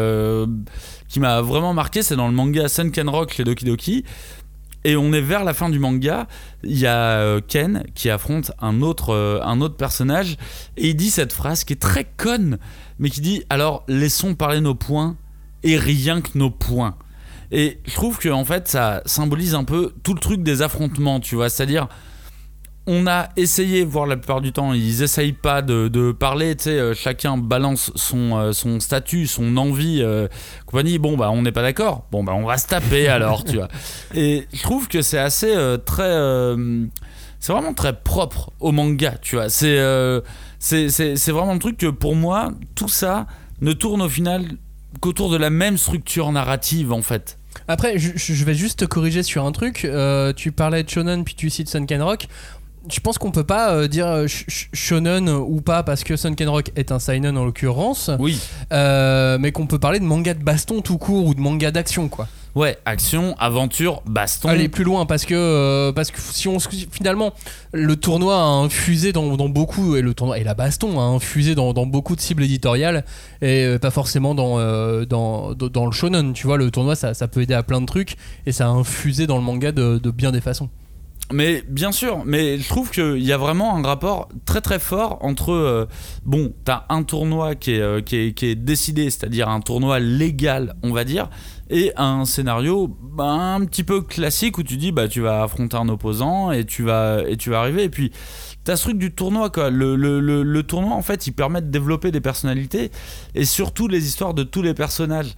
qui 1.08 1.20
m'a 1.20 1.40
vraiment 1.42 1.74
marqué, 1.74 2.02
c'est 2.02 2.16
dans 2.16 2.28
le 2.28 2.34
manga 2.34 2.68
Sunken 2.68 3.08
Rock 3.08 3.32
chez 3.34 3.44
Doki 3.44 3.64
Doki. 3.64 4.04
Et 4.84 4.96
on 4.96 5.12
est 5.12 5.20
vers 5.20 5.44
la 5.44 5.54
fin 5.54 5.70
du 5.70 5.78
manga, 5.78 6.26
il 6.64 6.76
y 6.76 6.86
a 6.88 7.40
Ken 7.46 7.84
qui 7.94 8.10
affronte 8.10 8.50
un 8.60 8.82
autre, 8.82 9.40
un 9.44 9.60
autre 9.60 9.76
personnage 9.76 10.36
et 10.76 10.88
il 10.88 10.96
dit 10.96 11.10
cette 11.10 11.32
phrase 11.32 11.62
qui 11.62 11.74
est 11.74 11.76
très 11.76 12.04
conne, 12.16 12.58
mais 12.98 13.08
qui 13.08 13.20
dit 13.20 13.44
alors 13.48 13.84
laissons 13.86 14.34
parler 14.34 14.60
nos 14.60 14.74
points 14.74 15.16
et 15.62 15.76
rien 15.76 16.20
que 16.20 16.36
nos 16.36 16.50
points. 16.50 16.96
Et 17.53 17.78
je 17.86 17.92
trouve 17.94 18.18
que 18.18 18.28
en 18.30 18.44
fait 18.44 18.66
ça 18.66 19.03
symbolise 19.07 19.55
un 19.55 19.64
peu 19.64 19.92
tout 20.03 20.14
le 20.14 20.20
truc 20.20 20.42
des 20.42 20.62
affrontements, 20.62 21.20
tu 21.20 21.34
vois, 21.36 21.48
c'est-à-dire 21.50 21.86
on 22.88 23.07
a 23.07 23.28
essayé, 23.36 23.84
voire 23.84 24.07
la 24.07 24.16
plupart 24.16 24.40
du 24.40 24.50
temps, 24.53 24.72
ils 24.72 25.03
essayent 25.03 25.34
pas 25.34 25.62
de, 25.62 25.86
de 25.86 26.11
parler, 26.11 26.57
tu 26.57 26.64
sais, 26.64 26.70
euh, 26.80 26.94
chacun 26.94 27.36
balance 27.36 27.92
son, 27.94 28.36
euh, 28.36 28.53
son 28.53 28.80
statut, 28.80 29.28
son 29.28 29.57
envie, 29.57 30.00
euh, 30.03 30.26
compagnie, 30.66 30.98
bon 30.98 31.16
bah 31.16 31.30
on 31.30 31.42
n'est 31.42 31.53
pas 31.53 31.62
d'accord, 31.62 32.07
bon 32.11 32.24
bah 32.24 32.32
on 32.34 32.44
va 32.44 32.59
se 32.59 32.66
taper 32.66 33.07
alors, 33.07 33.44
tu 33.44 33.55
vois. 33.57 33.68
Et 34.16 34.48
je 34.53 34.62
trouve 34.62 34.88
que 34.88 35.00
c'est 35.00 35.18
assez 35.18 35.55
euh, 35.55 35.76
très... 35.76 36.03
euh, 36.03 36.84
c'est 37.38 37.53
vraiment 37.53 37.72
très 37.74 37.92
propre 37.92 38.50
au 38.59 38.72
manga, 38.72 39.14
tu 39.22 39.36
vois. 39.36 39.48
C'est- 39.48 40.22
c'est 40.59 41.30
vraiment 41.32 41.53
le 41.55 41.59
truc 41.61 41.76
que 41.76 41.86
pour 41.88 42.16
moi, 42.16 42.50
tout 42.74 42.88
ça 42.88 43.26
ne 43.61 43.72
tourne 43.72 44.03
au 44.03 44.09
final 44.09 44.44
qu'autour 45.00 45.30
de 45.30 45.36
la 45.36 45.50
même 45.50 45.76
structure 45.78 46.32
narrative 46.32 46.92
en 46.92 47.03
fait. 47.03 47.38
Après, 47.68 47.98
je, 47.98 48.11
je 48.16 48.44
vais 48.44 48.55
juste 48.55 48.80
te 48.80 48.84
corriger 48.84 49.22
sur 49.22 49.44
un 49.46 49.53
truc. 49.53 49.84
Euh, 49.84 50.32
tu 50.32 50.53
parlais 50.53 50.82
de 50.82 50.88
Shonen 50.90 51.24
puis 51.24 51.34
tu 51.34 51.50
cites 51.50 51.68
Sunken 51.68 52.03
Rock. 52.03 52.26
Je 52.90 52.98
pense 52.98 53.16
qu'on 53.16 53.30
peut 53.30 53.44
pas 53.44 53.72
euh, 53.74 53.86
dire 53.86 54.09
euh, 54.09 54.26
sh- 54.26 54.44
sh- 54.48 54.68
shonen 54.72 55.28
ou 55.28 55.61
pas 55.61 55.84
parce 55.84 56.03
que 56.03 56.16
Sunken 56.16 56.48
Rock 56.48 56.72
est 56.74 56.90
un 56.90 56.98
seinen 56.98 57.38
en 57.38 57.44
l'occurrence, 57.44 58.11
Oui. 58.18 58.40
euh, 58.72 59.38
mais 59.38 59.53
qu'on 59.53 59.68
peut 59.68 59.78
parler 59.78 60.00
de 60.00 60.05
manga 60.05 60.34
de 60.34 60.42
baston 60.42 60.80
tout 60.80 60.98
court 60.98 61.26
ou 61.26 61.34
de 61.34 61.40
manga 61.40 61.70
d'action 61.70 62.09
quoi. 62.09 62.26
Ouais, 62.55 62.76
action, 62.84 63.34
aventure, 63.38 64.03
baston. 64.05 64.48
Aller 64.50 64.68
plus 64.68 64.84
loin 64.84 65.07
parce 65.07 65.24
que 65.24 65.34
euh, 65.34 66.05
si 66.14 66.48
on 66.48 66.59
finalement 66.59 67.32
le 67.72 67.96
tournoi 67.96 68.36
a 68.36 68.44
infusé 68.44 69.12
dans, 69.12 69.48
beaucoup 69.48 69.96
et 69.96 70.03
le 70.03 70.12
tournoi 70.12 70.38
et 70.38 70.44
la 70.44 70.53
baston 70.53 71.00
a 71.00 71.03
infusé 71.03 71.55
dans, 71.55 71.72
beaucoup 71.86 72.14
de 72.14 72.20
cibles 72.20 72.42
éditoriales 72.42 73.05
et 73.40 73.64
euh, 73.64 73.78
pas 73.78 73.90
forcément 73.90 74.34
dans, 74.34 74.59
euh, 74.59 75.07
dans, 75.07 75.55
le 75.86 75.92
shonen 75.92 76.34
tu 76.34 76.46
vois 76.46 76.59
le 76.59 76.70
tournoi 76.70 76.94
ça, 76.94 77.14
peut 77.26 77.40
aider 77.40 77.55
à 77.55 77.62
plein 77.62 77.80
de 77.80 77.86
trucs 77.86 78.16
et 78.44 78.53
ça 78.53 78.66
a 78.66 78.70
infusé 78.70 79.26
dans 79.26 79.38
le 79.38 79.42
manga 79.42 79.72
de 79.72 80.11
bien 80.11 80.30
des 80.30 80.42
façons 80.42 80.68
Mais 81.33 81.62
bien 81.68 81.93
sûr, 81.93 82.22
mais 82.24 82.59
je 82.59 82.68
trouve 82.68 82.91
qu'il 82.91 83.22
y 83.22 83.33
a 83.33 83.39
vraiment 83.39 83.76
un 83.76 83.83
rapport 83.83 84.28
très 84.45 84.61
très 84.61 84.78
fort 84.78 85.18
entre 85.22 85.53
euh, 85.53 85.87
bon, 86.24 86.53
t'as 86.64 86.85
un 86.89 87.03
tournoi 87.03 87.55
qui 87.55 87.72
est, 87.72 87.80
euh, 87.80 88.01
qui 88.01 88.16
est, 88.16 88.33
qui 88.33 88.47
est 88.47 88.55
décidé, 88.55 89.11
c'est-à-dire 89.11 89.49
un 89.49 89.61
tournoi 89.61 89.99
légal, 90.01 90.74
on 90.83 90.93
va 90.93 91.05
dire, 91.05 91.28
et 91.70 91.93
un 91.97 92.24
scénario 92.24 92.89
bah, 92.89 93.24
un 93.24 93.64
petit 93.64 93.83
peu 93.83 94.03
classique 94.03 94.59
où 94.59 94.62
tu 94.62 94.76
dis 94.76 94.93
bah 94.93 95.09
tu 95.09 95.20
vas 95.20 95.43
affronter 95.43 95.76
un 95.76 95.89
opposant 95.89 96.53
et 96.53 96.64
tu 96.64 96.83
vas 96.83 97.22
et 97.26 97.37
tu 97.37 97.51
vas 97.51 97.61
arriver. 97.61 97.85
Et 97.85 97.89
puis 97.89 98.12
T'as 98.64 98.76
ce 98.76 98.82
truc 98.84 98.98
du 98.98 99.12
tournoi 99.12 99.50
quoi. 99.50 99.70
Le, 99.70 99.96
le, 99.96 100.20
le, 100.20 100.62
tournoi 100.62 100.94
en 100.94 101.02
fait 101.02 101.26
il 101.26 101.32
permet 101.32 101.60
de 101.60 101.66
développer 101.66 102.12
des 102.12 102.20
personnalités 102.20 102.90
et 103.34 103.44
surtout 103.44 103.88
les 103.88 104.06
histoires 104.06 104.34
de 104.34 104.44
tous 104.44 104.62
les 104.62 104.74
personnages. 104.74 105.34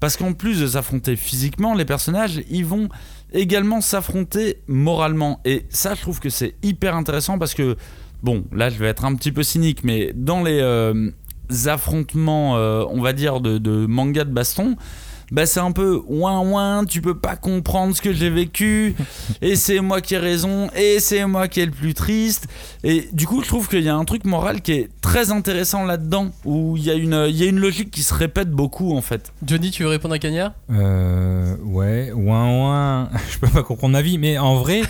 Parce 0.00 0.16
qu'en 0.16 0.32
plus 0.32 0.60
de 0.60 0.66
s'affronter 0.68 1.16
physiquement, 1.16 1.74
les 1.74 1.84
personnages 1.84 2.40
ils 2.48 2.64
vont 2.64 2.88
également 3.32 3.80
s'affronter 3.80 4.62
moralement. 4.68 5.40
Et 5.44 5.66
ça 5.70 5.94
je 5.94 6.02
trouve 6.02 6.20
que 6.20 6.30
c'est 6.30 6.54
hyper 6.62 6.94
intéressant 6.94 7.38
parce 7.38 7.54
que, 7.54 7.76
bon 8.22 8.44
là 8.52 8.70
je 8.70 8.78
vais 8.78 8.86
être 8.86 9.04
un 9.04 9.14
petit 9.16 9.32
peu 9.32 9.42
cynique, 9.42 9.82
mais 9.82 10.12
dans 10.14 10.42
les 10.44 10.60
euh, 10.60 11.10
affrontements 11.66 12.56
euh, 12.56 12.84
on 12.90 13.00
va 13.00 13.12
dire 13.12 13.40
de, 13.40 13.58
de 13.58 13.86
manga 13.86 14.24
de 14.24 14.32
baston, 14.32 14.76
bah 15.30 15.44
c'est 15.46 15.60
un 15.60 15.72
peu 15.72 16.00
ouin 16.06 16.40
ouin, 16.40 16.84
tu 16.84 17.00
peux 17.02 17.16
pas 17.18 17.36
comprendre 17.36 17.94
ce 17.94 18.00
que 18.02 18.12
j'ai 18.12 18.30
vécu, 18.30 18.94
et 19.42 19.56
c'est 19.56 19.80
moi 19.80 20.00
qui 20.00 20.14
ai 20.14 20.18
raison, 20.18 20.70
et 20.76 21.00
c'est 21.00 21.24
moi 21.26 21.48
qui 21.48 21.60
est 21.60 21.66
le 21.66 21.72
plus 21.72 21.94
triste. 21.94 22.46
Et 22.84 23.08
du 23.12 23.26
coup, 23.26 23.42
je 23.42 23.48
trouve 23.48 23.68
qu'il 23.68 23.82
y 23.82 23.88
a 23.88 23.94
un 23.96 24.04
truc 24.04 24.24
moral 24.24 24.62
qui 24.62 24.72
est 24.72 24.88
très 25.00 25.30
intéressant 25.30 25.84
là-dedans, 25.84 26.28
où 26.44 26.76
il 26.76 26.84
y, 26.84 26.90
a 26.90 26.94
une- 26.94 27.26
il 27.28 27.36
y 27.36 27.42
a 27.44 27.46
une 27.46 27.60
logique 27.60 27.90
qui 27.90 28.02
se 28.02 28.14
répète 28.14 28.50
beaucoup 28.50 28.96
en 28.96 29.02
fait. 29.02 29.32
Johnny 29.44 29.70
tu 29.70 29.82
veux 29.82 29.88
répondre 29.90 30.14
à 30.14 30.18
Cagnard 30.18 30.52
Euh, 30.70 31.56
ouais, 31.64 32.10
ouin 32.12 32.48
ouin, 32.58 33.08
je 33.30 33.38
peux 33.38 33.48
pas 33.48 33.62
comprendre 33.62 33.92
ma 33.92 34.02
vie, 34.02 34.18
mais 34.18 34.38
en 34.38 34.56
vrai, 34.56 34.82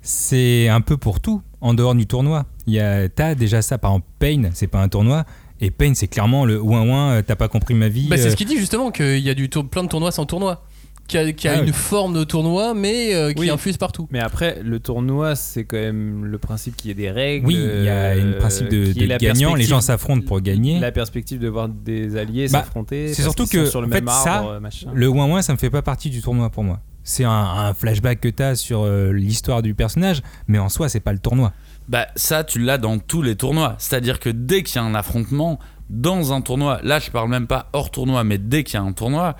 c'est 0.00 0.68
un 0.68 0.80
peu 0.80 0.96
pour 0.96 1.20
tout, 1.20 1.42
en 1.60 1.74
dehors 1.74 1.94
du 1.94 2.06
tournoi. 2.06 2.46
Il 2.66 2.74
y 2.74 2.80
a, 2.80 3.08
t'as 3.08 3.34
déjà 3.34 3.62
ça, 3.62 3.78
par 3.78 3.92
exemple, 3.92 4.06
Pain, 4.18 4.50
c'est 4.54 4.66
pas 4.66 4.80
un 4.80 4.88
tournoi, 4.88 5.24
et 5.62 5.70
Pain, 5.70 5.92
c'est 5.94 6.08
clairement 6.08 6.44
le 6.44 6.60
ouin 6.60 6.82
ouin, 6.86 7.10
euh, 7.12 7.22
t'as 7.26 7.36
pas 7.36 7.48
compris 7.48 7.72
ma 7.74 7.88
vie. 7.88 8.08
bah, 8.08 8.16
c'est 8.18 8.26
euh, 8.26 8.30
ce 8.30 8.36
qu'il 8.36 8.46
dit 8.46 8.58
justement 8.58 8.90
qu'il 8.90 9.18
y 9.20 9.30
a 9.30 9.34
du 9.34 9.48
tour- 9.48 9.66
plein 9.66 9.82
de 9.84 9.88
tournois 9.88 10.12
sans 10.12 10.26
tournoi 10.26 10.62
qui 11.08 11.18
a, 11.18 11.32
qui 11.32 11.48
a 11.48 11.54
Ah 11.58 11.62
une 11.62 11.72
forme 11.72 12.14
de 12.14 12.22
tournoi 12.24 12.74
mais 12.74 13.12
euh, 13.14 13.32
qui 13.32 13.40
Oui. 13.40 13.50
infuse 13.50 13.76
partout 13.76 14.06
Mais 14.12 14.20
après, 14.20 14.60
le 14.62 14.78
tournoi, 14.78 15.34
c'est 15.34 15.64
quand 15.64 15.76
même 15.76 16.24
le 16.24 16.38
principe 16.38 16.76
qu'il 16.76 16.88
y 16.88 16.90
ait 16.92 16.94
des 16.94 17.10
règles. 17.10 17.46
Oui, 17.46 17.54
il 17.56 17.84
y 17.84 17.88
a 17.88 18.14
une 18.16 18.34
euh, 18.34 18.38
principe 18.38 18.68
de, 18.68 18.92
gagnant, 18.92 19.08
les 19.08 19.18
perspective- 19.18 19.66
gens 19.68 19.80
s'affrontent 19.80 20.24
pour 20.26 20.40
gagner. 20.40 20.78
La 20.78 20.92
perspective 20.92 21.38
de 21.40 21.48
voir 21.48 21.68
des 21.68 22.16
alliés 22.16 22.46
Bah, 22.50 22.60
s'affronter. 22.60 23.12
c'est 23.14 23.22
surtout 23.22 23.46
que, 23.46 23.66
sur 23.66 23.80
le 23.80 23.88
en 23.88 23.90
même 23.90 24.04
fait, 24.06 24.10
ça, 24.12 24.34
arbre, 24.36 24.60
machin. 24.60 24.90
Le 24.94 25.08
ouin 25.08 25.26
ouin, 25.26 25.42
ça 25.42 25.52
me 25.52 25.58
fait 25.58 25.70
pas 25.70 25.82
partie 25.82 26.08
du 26.08 26.22
tournoi 26.22 26.50
pour 26.50 26.62
moi. 26.64 26.80
C'est 27.04 27.24
un, 27.24 27.30
un 27.30 27.74
flashback 27.74 28.20
que 28.20 28.28
t'as 28.28 28.54
sur 28.54 28.82
euh, 28.84 29.10
l'histoire 29.12 29.60
du 29.60 29.74
personnage, 29.74 30.22
mais 30.46 30.58
en 30.60 30.68
soi, 30.68 30.88
c'est 30.88 31.00
pas 31.00 31.12
le 31.12 31.18
tournoi. 31.18 31.52
Bah 31.88 32.06
ça, 32.16 32.44
tu 32.44 32.58
l'as 32.58 32.78
dans 32.78 32.98
tous 32.98 33.22
les 33.22 33.36
tournois. 33.36 33.74
C'est-à-dire 33.78 34.20
que 34.20 34.30
dès 34.30 34.62
qu'il 34.62 34.76
y 34.76 34.78
a 34.78 34.82
un 34.84 34.94
affrontement, 34.94 35.58
dans 35.90 36.32
un 36.32 36.40
tournoi, 36.40 36.80
là 36.82 36.98
je 36.98 37.10
parle 37.10 37.28
même 37.28 37.46
pas 37.46 37.68
hors 37.72 37.90
tournoi, 37.90 38.24
mais 38.24 38.38
dès 38.38 38.64
qu'il 38.64 38.74
y 38.74 38.76
a 38.78 38.82
un 38.82 38.92
tournoi, 38.92 39.36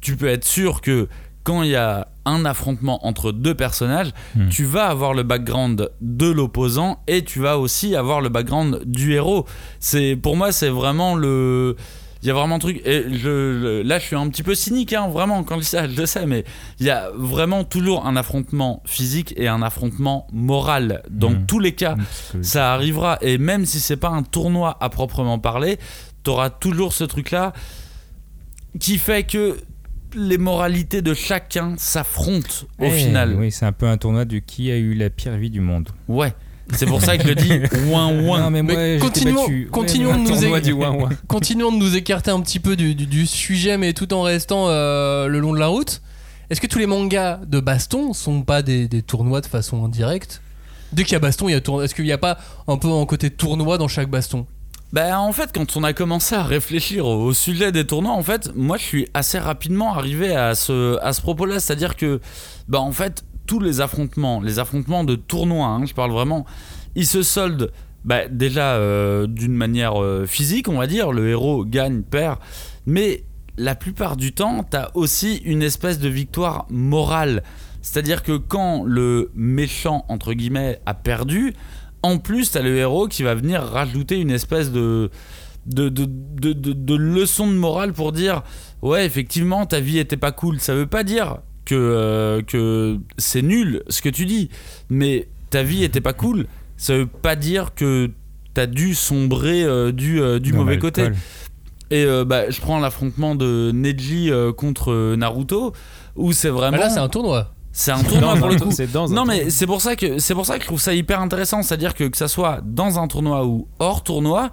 tu 0.00 0.16
peux 0.16 0.28
être 0.28 0.44
sûr 0.44 0.80
que 0.82 1.08
quand 1.42 1.62
il 1.62 1.70
y 1.70 1.76
a 1.76 2.08
un 2.24 2.44
affrontement 2.44 3.06
entre 3.06 3.30
deux 3.32 3.54
personnages, 3.54 4.10
Hmm. 4.34 4.48
tu 4.48 4.64
vas 4.64 4.86
avoir 4.86 5.14
le 5.14 5.22
background 5.22 5.90
de 6.00 6.26
l'opposant 6.30 7.02
et 7.06 7.22
tu 7.24 7.40
vas 7.40 7.58
aussi 7.58 7.94
avoir 7.96 8.20
le 8.20 8.28
background 8.28 8.82
du 8.84 9.14
héros. 9.14 9.46
C'est 9.80 10.16
pour 10.16 10.36
moi 10.36 10.52
c'est 10.52 10.68
vraiment 10.68 11.14
le 11.14 11.76
il 12.26 12.28
y 12.28 12.32
a 12.32 12.34
vraiment 12.34 12.56
un 12.56 12.58
truc 12.58 12.82
et 12.84 13.04
je, 13.12 13.18
je- 13.18 13.82
là 13.82 14.00
je 14.00 14.04
suis 14.04 14.16
un 14.16 14.28
petit 14.28 14.42
peu 14.42 14.56
cynique 14.56 14.92
hein, 14.92 15.06
vraiment 15.08 15.44
quand 15.44 15.54
je 15.56 15.60
dis 15.60 15.66
ça 15.66 15.88
je 15.88 15.94
le 15.96 16.06
sais 16.06 16.26
mais 16.26 16.44
il 16.80 16.86
y 16.86 16.90
a 16.90 17.10
vraiment 17.14 17.62
toujours 17.62 18.04
un 18.04 18.16
affrontement 18.16 18.82
physique 18.84 19.32
et 19.36 19.46
un 19.46 19.62
affrontement 19.62 20.26
moral. 20.32 21.02
Dans 21.08 21.30
Hmm. 21.30 21.46
tous 21.46 21.60
les 21.60 21.72
cas 21.76 21.94
ça 22.42 22.72
arrivera. 22.74 23.18
Et 23.22 23.38
même 23.38 23.64
si 23.64 23.78
c'est 23.78 23.96
pas 23.96 24.08
un 24.10 24.24
tournoi 24.24 24.76
à 24.80 24.88
proprement 24.88 25.38
parler 25.38 25.78
t'auras 26.24 26.50
toujours 26.50 26.92
ce 26.92 27.04
truc 27.04 27.30
là 27.30 27.52
qui 28.80 28.98
fait 28.98 29.22
que 29.24 29.56
les 30.14 30.38
moralités 30.38 31.02
de 31.02 31.14
chacun 31.14 31.74
s'affrontent 31.76 32.66
au 32.80 32.84
Eh, 32.84 32.90
final. 32.90 33.34
Oui, 33.38 33.52
c'est 33.52 33.66
un 33.66 33.72
peu 33.72 33.86
un 33.86 33.96
tournoi 33.98 34.24
de 34.24 34.38
qui 34.38 34.70
a 34.70 34.76
eu 34.76 34.94
la 34.94 35.10
pire 35.10 35.36
vie 35.36 35.50
du 35.50 35.60
monde. 35.60 35.88
ouais 36.08 36.34
c'est 36.74 36.86
pour 36.86 37.00
ça 37.02 37.16
que 37.16 37.22
je 37.24 37.28
le 37.28 37.34
dis 37.34 37.52
ouin 37.90 38.12
ouin 38.20 38.40
Non, 38.40 38.50
mais 38.50 38.62
moi, 38.62 38.74
Mais 38.74 38.94
j'étais 38.98 39.06
continuons- 39.06 39.42
battu. 39.42 39.68
continuons 39.70 40.10
Ouais, 40.10 40.16
de 40.16 40.22
nous 40.22 40.40
tournoi 40.40 40.58
é- 40.58 40.60
du 40.60 40.72
ouin 40.72 40.90
ouin. 40.90 41.08
Continuons 41.28 41.72
de 41.72 41.76
nous 41.78 41.96
écarter 41.96 42.30
un 42.30 42.40
petit 42.40 42.60
peu 42.60 42.76
du, 42.76 42.94
du- 42.94 43.06
du 43.06 43.26
sujet, 43.26 43.78
mais 43.78 43.92
tout 43.92 44.12
en 44.12 44.22
restant 44.22 44.68
euh, 44.68 45.26
le 45.28 45.38
long 45.38 45.52
de 45.52 45.58
la 45.58 45.68
route. 45.68 46.02
Est-ce 46.50 46.60
que 46.60 46.66
tous 46.66 46.78
les 46.78 46.86
mangas 46.86 47.40
de 47.46 47.58
baston 47.60 48.12
sont 48.12 48.42
pas 48.42 48.62
des, 48.62 48.88
des 48.88 49.02
tournois 49.02 49.40
de 49.40 49.46
façon 49.46 49.84
indirecte? 49.84 50.42
Dès 50.92 51.02
qu'il 51.04 51.12
y 51.14 51.16
a 51.16 51.20
baston, 51.20 51.48
il 51.48 51.52
y 51.52 51.54
a 51.56 51.60
tournoi. 51.60 51.84
Est-ce 51.84 51.94
qu'il 51.94 52.04
n'y 52.04 52.12
a 52.12 52.18
pas 52.18 52.38
un 52.68 52.76
peu 52.76 52.88
un 52.92 53.04
côté 53.06 53.30
tournoi 53.30 53.78
dans 53.78 53.88
chaque 53.88 54.08
baston? 54.10 54.46
Bah 54.92 55.18
en 55.20 55.32
fait 55.32 55.50
quand 55.52 55.76
on 55.76 55.82
a 55.82 55.92
commencé 55.92 56.36
à 56.36 56.44
réfléchir 56.44 57.04
au, 57.06 57.24
au 57.24 57.34
sujet 57.34 57.72
des 57.72 57.84
tournois 57.84 58.12
en 58.12 58.22
fait 58.22 58.52
moi 58.54 58.76
je 58.78 58.84
suis 58.84 59.08
assez 59.14 59.36
rapidement 59.36 59.92
arrivé 59.92 60.34
à 60.36 60.54
ce, 60.54 60.96
à 61.02 61.12
ce 61.12 61.20
propos 61.20 61.44
là 61.44 61.58
c'est 61.58 61.72
à 61.72 61.76
dire 61.76 61.96
que 61.96 62.20
bah 62.68 62.78
en 62.78 62.92
fait 62.92 63.24
tous 63.46 63.60
les 63.60 63.80
affrontements 63.80 64.40
les 64.40 64.58
affrontements 64.58 65.04
de 65.04 65.14
tournois 65.14 65.66
hein, 65.66 65.86
je 65.86 65.94
parle 65.94 66.10
vraiment 66.12 66.44
ils 66.94 67.06
se 67.06 67.22
soldent 67.22 67.70
bah, 68.04 68.28
déjà 68.28 68.74
euh, 68.74 69.26
d'une 69.26 69.54
manière 69.54 70.02
euh, 70.02 70.26
physique 70.26 70.68
on 70.68 70.78
va 70.78 70.86
dire 70.86 71.12
le 71.12 71.28
héros 71.28 71.64
gagne 71.64 72.02
perd 72.02 72.38
mais 72.86 73.24
la 73.58 73.74
plupart 73.74 74.16
du 74.16 74.32
temps 74.32 74.64
t'as 74.68 74.90
aussi 74.94 75.36
une 75.44 75.62
espèce 75.62 75.98
de 75.98 76.08
victoire 76.08 76.66
morale 76.70 77.42
c'est 77.82 77.98
à 77.98 78.02
dire 78.02 78.22
que 78.22 78.36
quand 78.36 78.82
le 78.84 79.30
méchant 79.34 80.04
entre 80.08 80.32
guillemets 80.34 80.80
a 80.86 80.94
perdu 80.94 81.54
en 82.02 82.18
plus, 82.18 82.52
t'as 82.52 82.62
le 82.62 82.76
héros 82.76 83.08
qui 83.08 83.24
va 83.24 83.34
venir 83.34 83.62
rajouter 83.62 84.20
une 84.20 84.30
espèce 84.30 84.70
de, 84.70 85.10
de, 85.66 85.88
de, 85.88 86.04
de- 86.04 86.72
de 86.72 86.94
leçon 86.94 87.48
de 87.48 87.54
morale 87.54 87.92
pour 87.94 88.12
dire 88.12 88.42
Ouais, 88.80 89.04
effectivement, 89.06 89.66
ta 89.66 89.80
vie 89.80 89.98
était 89.98 90.16
pas 90.18 90.30
cool. 90.30 90.60
Ça 90.60 90.72
veut 90.74 90.86
pas 90.86 91.02
dire 91.02 91.38
que, 91.66 91.74
euh, 91.74 92.40
que 92.42 92.98
c'est 93.18 93.42
nul 93.42 93.82
ce 93.88 94.00
que 94.00 94.08
tu 94.08 94.24
dis, 94.24 94.48
mais 94.88 95.28
ta 95.50 95.62
vie 95.62 95.84
était 95.84 96.00
pas 96.00 96.14
cool. 96.14 96.46
Ça 96.78 96.96
veut 96.96 97.06
pas 97.06 97.36
dire 97.36 97.74
que 97.74 98.10
t'as 98.54 98.66
dû 98.66 98.94
sombrer 98.94 99.62
euh, 99.64 99.92
du, 99.92 100.20
euh, 100.22 100.38
du 100.38 100.52
mauvais 100.54 100.78
côté. 100.78 101.08
Et 101.90 102.04
euh, 102.04 102.24
bah, 102.24 102.50
je 102.50 102.60
prends 102.60 102.80
l'affrontement 102.80 103.34
de 103.34 103.70
Neji 103.74 104.30
euh, 104.32 104.52
contre 104.52 105.14
Naruto, 105.14 105.72
où 106.16 106.32
c'est 106.32 106.48
Bah 106.48 106.54
vraiment. 106.54 106.78
Là, 106.78 106.90
c'est 106.90 106.98
un 106.98 107.08
tournoi. 107.08 107.52
c'est 107.72 107.92
un 107.92 108.02
tournoi 108.02 108.34
Dans 108.34 108.38
pour 108.40 108.48
un- 108.48 108.52
le 108.54 108.58
coup. 108.60 108.70
C'est 108.72 108.90
dans 108.90 109.12
un 109.12 109.14
Non 109.14 109.24
mais 109.24 109.50
c'est 109.50 109.66
pour 109.66 109.80
ça 109.82 109.94
que 109.94 110.18
c'est 110.18 110.34
pour 110.34 110.46
ça 110.46 110.56
que 110.56 110.62
je 110.62 110.66
trouve 110.66 110.80
ça 110.80 110.94
hyper 110.94 111.20
intéressant, 111.20 111.62
c'est-à-dire 111.62 111.94
que 111.94 112.04
que 112.04 112.16
ça 112.16 112.26
soit 112.28 112.60
dans 112.64 112.98
un 112.98 113.06
tournoi 113.06 113.46
ou 113.46 113.68
hors 113.78 114.02
tournoi, 114.02 114.50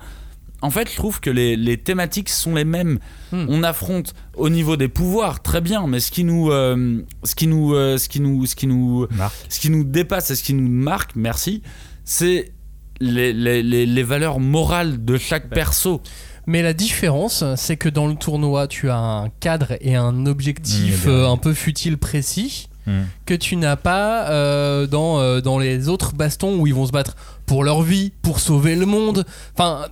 en 0.64 0.70
fait, 0.70 0.90
je 0.90 0.96
trouve 0.96 1.20
que 1.20 1.30
les, 1.30 1.56
les 1.58 1.78
thématiques 1.78 2.30
sont 2.30 2.56
les 2.56 2.64
mêmes. 2.64 3.00
Hmm. 3.32 3.46
On 3.50 3.64
affronte 3.64 4.14
au 4.36 4.50
niveau 4.50 4.78
des 4.78 4.88
pouvoirs, 4.88 5.42
très 5.42 5.62
bien, 5.62 5.88
mais 5.88 6.00
ce 6.00 6.10
qui 6.10 6.24
nous, 6.24 6.52
euh, 6.52 7.04
ce 7.24 7.36
qui 7.36 7.48
nous, 7.48 7.76
euh, 7.76 7.98
ce 7.98 8.08
qui 8.08 8.22
nous, 8.22 8.46
ce 8.46 8.56
qui 8.56 8.68
nous, 8.68 9.08
ce 9.50 9.60
qui 9.60 9.70
nous 9.70 9.84
dépasse 9.84 10.32
et 10.32 10.36
ce 10.36 10.44
qui 10.44 10.54
nous 10.54 10.70
marque, 10.70 11.16
merci, 11.16 11.62
c'est 12.06 12.54
les, 13.02 13.34
les, 13.34 13.62
les, 13.62 14.04
valeurs 14.04 14.40
morales 14.40 15.04
de 15.04 15.18
chaque 15.18 15.50
perso. 15.50 16.02
Mais 16.48 16.62
la 16.62 16.74
différence, 16.74 17.44
c'est 17.56 17.78
que 17.78 17.90
dans 17.90 18.08
le 18.08 18.16
tournoi, 18.16 18.68
tu 18.68 18.90
as 18.90 18.98
un 18.98 19.30
cadre 19.30 19.74
et 19.82 19.96
un 19.96 20.26
objectif 20.26 21.06
Mmh, 21.06 21.10
euh, 21.10 21.30
un 21.30 21.38
peu 21.38 21.54
futile 21.54 21.98
précis 21.98 22.70
Hmm. 22.86 23.04
que 23.26 23.34
tu 23.34 23.56
n'as 23.56 23.78
pas 23.78 24.28
euh, 24.30 24.88
dans, 24.88 25.18
euh, 25.18 25.40
dans 25.40 25.58
les 25.58 25.88
autres 25.88 26.14
bastons 26.16 26.58
où 26.58 26.68
ils 26.68 26.74
vont 26.74 26.86
se 26.86 26.92
battre 26.92 27.16
pour 27.46 27.64
leur 27.64 27.82
vie, 27.82 28.12
pour 28.22 28.42
sauver 28.42 28.76
le 28.76 28.86
monde. 28.86 29.26
Enfin, 29.54 29.86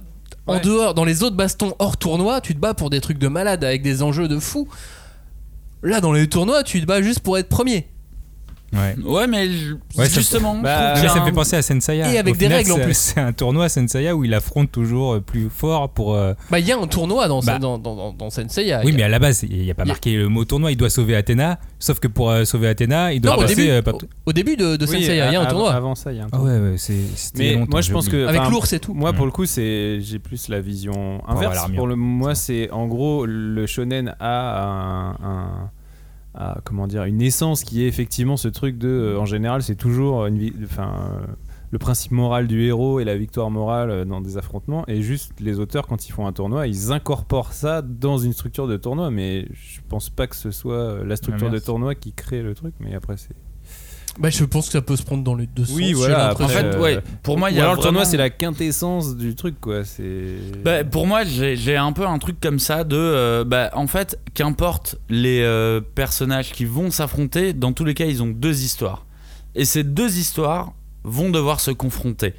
en 0.48 0.60
dehors, 0.60 0.94
dans 0.94 1.06
les 1.06 1.24
autres 1.24 1.36
bastons 1.36 1.76
hors 1.80 1.98
tournoi, 1.98 2.42
tu 2.42 2.56
te 2.56 2.60
bats 2.60 2.74
pour 2.74 2.90
des 2.90 3.02
trucs 3.02 3.20
de 3.20 3.28
malade 3.28 3.64
avec 3.64 3.82
des 3.82 4.02
enjeux 4.04 4.28
de 4.28 4.40
fou. 4.40 4.68
Là, 5.84 6.02
dans 6.02 6.12
les 6.12 6.28
tournois, 6.28 6.64
tu 6.64 6.82
te 6.82 6.86
bats 6.86 7.02
juste 7.02 7.22
pour 7.22 7.38
être 7.38 7.50
premier. 7.50 7.88
Ouais. 8.74 8.96
Ouais, 9.04 9.28
mais 9.28 9.48
Ouais, 9.98 10.10
justement, 10.10 10.56
Bah, 10.56 10.94
Ah, 10.96 11.02
mais 11.02 11.08
ça 11.10 11.16
me 11.16 11.20
un- 11.22 11.26
fait 11.26 11.32
penser 11.34 11.56
à 11.58 11.62
Senseiya. 11.62 12.14
Et 12.14 12.18
avec 12.18 12.36
Au 12.36 12.38
des 12.38 12.46
final, 12.46 12.58
règles 12.60 12.72
en 12.72 12.76
c'est- 12.78 12.84
plus. 12.84 12.94
C'est 12.98 13.20
un 13.20 13.34
tournoi 13.34 13.68
Senseiya 13.68 14.16
où 14.16 14.24
il 14.24 14.34
affronte 14.34 14.72
toujours 14.72 15.16
euh, 15.16 15.20
plus 15.20 15.50
fort 15.50 15.90
pour. 15.90 16.16
euh, 16.16 16.34
Bah, 16.50 16.60
il 16.60 16.66
y 16.66 16.72
a 16.72 16.78
un 16.78 16.88
tournoi 16.88 17.28
dans, 17.28 17.42
Bah. 17.42 17.60
dans, 17.60 17.78
dans, 17.78 17.96
dans, 17.96 18.14
dans 18.14 18.30
Senseiya. 18.30 18.82
Oui, 18.86 18.94
a- 18.94 18.96
mais 18.96 19.04
à 19.04 19.10
la 19.10 19.20
base, 19.20 19.44
il 19.44 19.62
n'y 19.62 19.72
a 19.72 19.74
pas 19.74 19.84
a- 19.84 19.86
marqué 19.86 20.16
le 20.16 20.30
mot 20.30 20.46
tournoi. 20.46 20.72
Il 20.72 20.78
doit 20.78 20.90
sauver 20.90 21.16
Athéna. 21.18 21.60
Sauf 21.80 22.00
que 22.00 22.08
pour 22.08 22.30
euh, 22.30 22.46
sauver 22.46 22.70
Athéna, 22.70 23.12
il 23.12 23.20
doit 23.20 23.32
Non, 23.34 23.38
au 23.40 23.42
passer. 23.42 23.56
début, 23.56 23.70
euh, 23.70 23.82
par- 23.82 23.96
au, 23.96 24.00
au 24.28 24.34
début 24.34 24.56
de, 24.56 24.78
de 24.78 24.86
Oui, 24.86 24.92
Senseiya, 25.02 25.28
il 25.28 25.34
y 25.34 25.36
a 25.36 25.42
un 25.42 25.46
tournoi. 25.48 25.74
Avant 25.74 25.96
ça, 25.96 26.14
il 26.14 26.18
y 26.18 26.22
a 26.22 26.24
un 26.24 26.28
Ah 26.32 26.38
tournoi. 26.38 26.54
ouais, 26.54 26.60
ouais, 26.72 26.76
c'est. 26.78 26.94
c'était 27.16 27.40
Mais 27.40 27.54
longtemps, 27.56 27.72
moi, 27.72 27.82
je 27.82 27.92
pense 27.92 28.08
que. 28.08 28.26
Avec 28.26 28.40
enfin, 28.42 28.50
l'ours 28.52 28.72
et 28.74 28.80
tout. 28.80 28.94
Moi, 28.94 29.12
Mm. 29.12 29.16
pour 29.16 29.26
le 29.26 29.32
coup, 29.32 29.46
c'est 29.46 30.00
j'ai 30.02 30.20
plus 30.20 30.48
la 30.48 30.62
vision 30.62 31.22
inverse. 31.28 31.68
Pour 31.76 31.88
le 31.88 31.96
moi, 31.98 32.36
c'est 32.36 32.70
en 32.72 32.88
gros 32.88 33.26
le 33.26 33.66
shonen 33.68 34.16
a 34.20 35.16
un, 35.22 35.72
a, 36.34 36.60
comment 36.64 36.88
dire 36.88 37.04
une 37.04 37.22
essence 37.22 37.64
qui 37.64 37.84
est 37.84 37.88
effectivement 37.88 38.38
ce 38.38 38.48
truc 38.48 38.78
de 38.78 38.88
euh, 38.88 39.20
en 39.20 39.26
général, 39.26 39.64
c'est 39.64 39.76
toujours 39.76 40.26
une 40.26 40.52
enfin 40.64 41.22
le 41.72 41.80
principe 41.80 42.12
moral 42.12 42.48
du 42.48 42.64
héros 42.64 43.00
et 43.00 43.06
la 43.06 43.18
victoire 43.18 43.50
morale 43.50 43.90
euh, 43.90 44.06
dans 44.06 44.22
des 44.22 44.38
affrontements 44.38 44.84
et 44.88 45.02
juste 45.02 45.40
les 45.40 45.60
auteurs 45.60 45.88
quand 45.88 46.08
ils 46.08 46.12
font 46.12 46.28
un 46.28 46.34
tournoi, 46.34 46.68
ils 46.68 46.92
incorporent 46.92 47.54
ça 47.54 47.82
dans 47.82 48.18
une 48.18 48.34
structure 48.34 48.68
de 48.68 48.78
tournoi 48.78 49.10
mais 49.10 49.48
je 49.54 49.80
pense 49.88 50.10
pas 50.10 50.28
que 50.28 50.36
ce 50.36 50.52
soit 50.52 50.76
euh, 50.76 51.06
la 51.06 51.16
structure 51.16 51.48
de 51.48 51.54
merci. 51.54 51.66
tournoi 51.66 51.96
qui 51.96 52.14
crée 52.14 52.44
le 52.44 52.54
truc 52.54 52.76
mais 52.80 52.94
après 52.94 53.18
c'est 53.18 53.36
Bah, 54.20 54.30
je 54.30 54.44
pense 54.44 54.66
que 54.68 54.74
ça 54.74 54.82
peut 54.82 54.96
se 54.98 55.04
prendre 55.04 55.24
dans 55.24 55.36
les 55.36 55.48
deux 55.48 55.66
sens. 55.66 55.76
Oui, 55.76 55.94
voilà. 55.94 56.34
En 56.40 56.48
fait, 56.48 56.64
Euh, 56.66 56.82
ouais, 56.82 57.00
pour 57.24 57.38
moi, 57.38 57.50
il 57.50 57.56
y 57.58 57.60
a 57.60 57.64
alors 57.64 57.76
le 57.76 57.82
tournoi 57.82 58.04
c'est 58.06 58.18
la 58.18 58.30
quintessence 58.30 59.16
du 59.16 59.36
truc 59.36 59.60
quoi, 59.62 59.86
c'est 59.86 60.36
Bah, 60.64 60.84
pour 60.84 61.08
moi, 61.08 61.24
j'ai 61.24 61.56
j'ai 61.56 61.78
un 61.78 61.92
peu 61.94 62.06
un 62.06 62.20
truc 62.20 62.40
comme 62.40 62.60
ça 62.60 62.84
de. 62.84 62.96
euh, 62.98 63.44
bah, 63.46 63.70
en 63.74 63.88
fait, 63.88 64.20
qu'importe 64.34 64.98
les 65.10 65.42
euh, 65.42 65.80
personnages 65.96 66.52
qui 66.52 66.66
vont 66.66 66.92
s'affronter, 66.92 67.54
dans 67.54 67.72
tous 67.74 67.86
les 67.86 67.94
cas, 67.94 68.06
ils 68.06 68.22
ont 68.22 68.28
deux 68.28 68.64
histoires. 68.64 69.06
Et 69.56 69.66
ces 69.66 69.84
deux 69.84 70.18
histoires 70.18 70.74
vont 71.04 71.30
devoir 71.30 71.60
se 71.60 71.72
confronter 71.72 72.34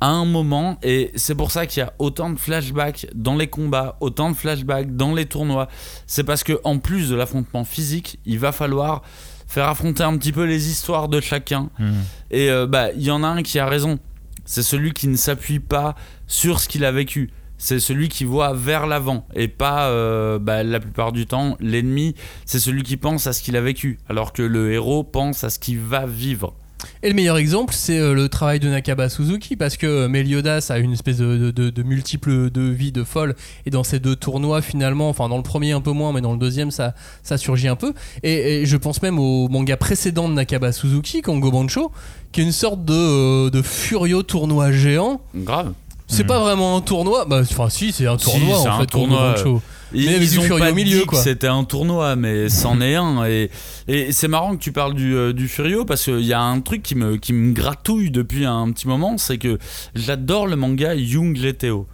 à 0.00 0.08
un 0.08 0.24
moment. 0.24 0.78
Et 0.82 1.10
c'est 1.16 1.34
pour 1.34 1.50
ça 1.50 1.66
qu'il 1.66 1.80
y 1.80 1.84
a 1.84 1.92
autant 1.98 2.30
de 2.30 2.38
flashbacks 2.38 3.06
dans 3.14 3.34
les 3.36 3.46
combats, 3.48 3.96
autant 4.00 4.30
de 4.30 4.36
flashbacks 4.36 4.94
dans 4.94 5.14
les 5.14 5.26
tournois. 5.26 5.68
C'est 6.06 6.24
parce 6.24 6.44
que 6.44 6.58
en 6.64 6.78
plus 6.78 7.08
de 7.10 7.16
l'affrontement 7.16 7.64
physique, 7.64 8.18
il 8.26 8.38
va 8.38 8.52
falloir 8.52 9.02
faire 9.46 9.68
affronter 9.68 10.02
un 10.02 10.16
petit 10.16 10.32
peu 10.32 10.44
les 10.44 10.70
histoires 10.70 11.08
de 11.08 11.20
chacun. 11.20 11.70
Mhm. 11.78 11.94
Et 12.30 12.50
euh, 12.50 12.66
bah, 12.66 12.92
il 12.92 13.02
y 13.02 13.10
en 13.10 13.22
a 13.22 13.28
un 13.28 13.42
qui 13.42 13.58
a 13.58 13.66
raison. 13.66 13.98
C'est 14.44 14.62
celui 14.62 14.92
qui 14.92 15.08
ne 15.08 15.16
s'appuie 15.16 15.60
pas 15.60 15.94
sur 16.26 16.60
ce 16.60 16.68
qu'il 16.68 16.84
a 16.84 16.92
vécu. 16.92 17.30
C'est 17.58 17.80
celui 17.80 18.08
qui 18.08 18.24
voit 18.24 18.52
vers 18.52 18.86
l'avant 18.86 19.26
et 19.34 19.48
pas 19.48 19.88
euh, 19.88 20.38
bah, 20.38 20.62
la 20.62 20.78
plupart 20.78 21.12
du 21.12 21.26
temps 21.26 21.56
l'ennemi. 21.58 22.14
C'est 22.44 22.58
celui 22.58 22.82
qui 22.82 22.96
pense 22.96 23.26
à 23.26 23.32
ce 23.32 23.42
qu'il 23.42 23.56
a 23.56 23.62
vécu, 23.62 23.98
alors 24.08 24.32
que 24.32 24.42
le 24.42 24.72
héros 24.72 25.04
pense 25.04 25.42
à 25.42 25.50
ce 25.50 25.58
qu'il 25.58 25.80
va 25.80 26.06
vivre. 26.06 26.54
Et 27.02 27.08
le 27.08 27.14
meilleur 27.14 27.36
exemple, 27.38 27.72
c'est 27.74 27.98
euh, 27.98 28.12
le 28.14 28.28
travail 28.28 28.60
de 28.60 28.68
Nakaba 28.68 29.08
Suzuki, 29.08 29.56
parce 29.56 29.76
que 29.76 29.86
euh, 29.86 30.08
Meliodas 30.08 30.66
a 30.70 30.78
une 30.78 30.92
espèce 30.92 31.16
de, 31.18 31.36
de, 31.36 31.50
de, 31.50 31.70
de 31.70 31.82
multiples 31.82 32.50
de 32.50 32.62
vie 32.62 32.92
de 32.92 33.02
folle, 33.04 33.34
et 33.64 33.70
dans 33.70 33.82
ces 33.84 33.98
deux 33.98 34.14
tournois, 34.16 34.60
finalement, 34.62 35.08
enfin 35.08 35.28
dans 35.28 35.36
le 35.38 35.42
premier 35.42 35.72
un 35.72 35.80
peu 35.80 35.92
moins, 35.92 36.12
mais 36.12 36.20
dans 36.20 36.32
le 36.32 36.38
deuxième, 36.38 36.70
ça, 36.70 36.94
ça 37.22 37.38
surgit 37.38 37.68
un 37.68 37.76
peu. 37.76 37.92
Et, 38.22 38.62
et 38.62 38.66
je 38.66 38.76
pense 38.76 39.00
même 39.02 39.18
au 39.18 39.48
manga 39.48 39.76
précédent 39.76 40.28
de 40.28 40.34
Nakaba 40.34 40.72
Suzuki, 40.72 41.22
Kongo 41.22 41.50
Bancho, 41.50 41.92
qui 42.32 42.40
est 42.42 42.44
une 42.44 42.52
sorte 42.52 42.84
de, 42.84 42.92
euh, 42.94 43.50
de 43.50 43.62
Furio 43.62 44.22
tournoi 44.22 44.70
géant. 44.72 45.20
Grave. 45.34 45.72
C'est 46.08 46.22
Mhm. 46.22 46.28
pas 46.28 46.38
vraiment 46.40 46.76
un 46.76 46.80
tournoi, 46.82 47.24
bah, 47.24 47.40
enfin 47.42 47.68
si, 47.68 47.90
c'est 47.90 48.06
un 48.06 48.16
tournoi 48.16 48.58
c'est 48.62 48.68
en 48.68 48.74
un 48.74 48.80
fait, 48.80 48.90
Kongo 48.90 49.06
tournoi, 49.06 49.32
Bancho. 49.34 49.62
Ils, 49.92 50.06
Mais 50.06 50.16
ils 50.16 50.38
ont 50.38 50.42
Furio 50.42 50.58
pas 50.58 50.72
au 50.72 50.74
milieu, 50.74 50.96
dit 50.98 51.02
que 51.02 51.06
quoi. 51.06 51.22
c'était 51.22 51.46
un 51.46 51.64
tournoi, 51.64 52.16
mais 52.16 52.48
c'en 52.48 52.80
est 52.80 52.96
un. 52.96 53.24
Et, 53.26 53.50
et 53.86 54.12
c'est 54.12 54.28
marrant 54.28 54.56
que 54.56 54.62
tu 54.62 54.72
parles 54.72 54.94
du, 54.94 55.14
euh, 55.14 55.32
du 55.32 55.48
Furio 55.48 55.84
parce 55.84 56.04
qu'il 56.04 56.24
y 56.26 56.32
a 56.32 56.40
un 56.40 56.60
truc 56.60 56.82
qui 56.82 56.94
me, 56.96 57.16
qui 57.16 57.32
me 57.32 57.52
gratouille 57.52 58.10
depuis 58.10 58.44
un 58.44 58.70
petit 58.72 58.88
moment, 58.88 59.16
c'est 59.18 59.38
que 59.38 59.58
j'adore 59.94 60.46
le 60.46 60.56
manga 60.56 60.94
Young 60.94 61.36
GTO. 61.36 61.86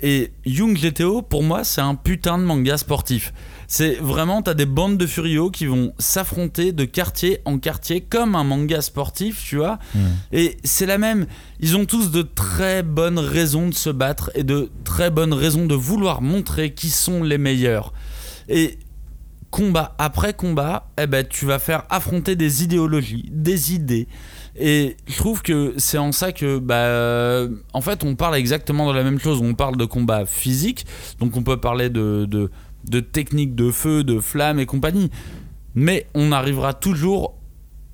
Et 0.00 0.32
Young 0.46 0.76
GTO, 0.76 1.22
pour 1.22 1.42
moi, 1.42 1.64
c'est 1.64 1.80
un 1.80 1.94
putain 1.94 2.38
de 2.38 2.44
manga 2.44 2.76
sportif. 2.76 3.32
C'est 3.66 3.94
vraiment, 3.94 4.42
t'as 4.42 4.54
des 4.54 4.64
bandes 4.64 4.96
de 4.96 5.06
Furio 5.06 5.50
qui 5.50 5.66
vont 5.66 5.92
s'affronter 5.98 6.72
de 6.72 6.84
quartier 6.84 7.40
en 7.44 7.58
quartier 7.58 8.00
comme 8.00 8.34
un 8.34 8.44
manga 8.44 8.80
sportif, 8.80 9.42
tu 9.44 9.56
vois. 9.56 9.78
Et 10.32 10.56
c'est 10.64 10.86
la 10.86 10.98
même. 10.98 11.26
Ils 11.60 11.76
ont 11.76 11.84
tous 11.84 12.10
de 12.10 12.22
très 12.22 12.82
bonnes 12.82 13.18
raisons 13.18 13.68
de 13.68 13.74
se 13.74 13.90
battre 13.90 14.30
et 14.34 14.44
de 14.44 14.70
très 14.84 15.10
bonnes 15.10 15.34
raisons 15.34 15.66
de 15.66 15.74
vouloir 15.74 16.22
montrer 16.22 16.72
qui 16.72 16.90
sont 16.90 17.22
les 17.22 17.38
meilleurs. 17.38 17.92
Et 18.48 18.78
combat 19.50 19.94
après 19.98 20.34
combat, 20.34 20.90
eh 21.00 21.06
ben, 21.06 21.26
tu 21.26 21.44
vas 21.44 21.58
faire 21.58 21.84
affronter 21.90 22.36
des 22.36 22.62
idéologies, 22.62 23.28
des 23.30 23.74
idées. 23.74 24.08
Et 24.60 24.96
je 25.06 25.16
trouve 25.16 25.42
que 25.42 25.74
c'est 25.76 25.98
en 25.98 26.12
ça 26.12 26.32
que, 26.32 26.58
bah, 26.58 27.48
en 27.72 27.80
fait, 27.80 28.04
on 28.04 28.16
parle 28.16 28.36
exactement 28.36 28.90
de 28.90 28.96
la 28.96 29.04
même 29.04 29.18
chose. 29.18 29.40
On 29.42 29.54
parle 29.54 29.76
de 29.76 29.84
combat 29.84 30.26
physique, 30.26 30.86
donc 31.20 31.36
on 31.36 31.42
peut 31.42 31.58
parler 31.58 31.90
de, 31.90 32.26
de, 32.28 32.50
de 32.88 33.00
techniques 33.00 33.54
de 33.54 33.70
feu, 33.70 34.04
de 34.04 34.20
flammes 34.20 34.58
et 34.58 34.66
compagnie. 34.66 35.10
Mais 35.74 36.06
on 36.14 36.32
arrivera 36.32 36.74
toujours 36.74 37.34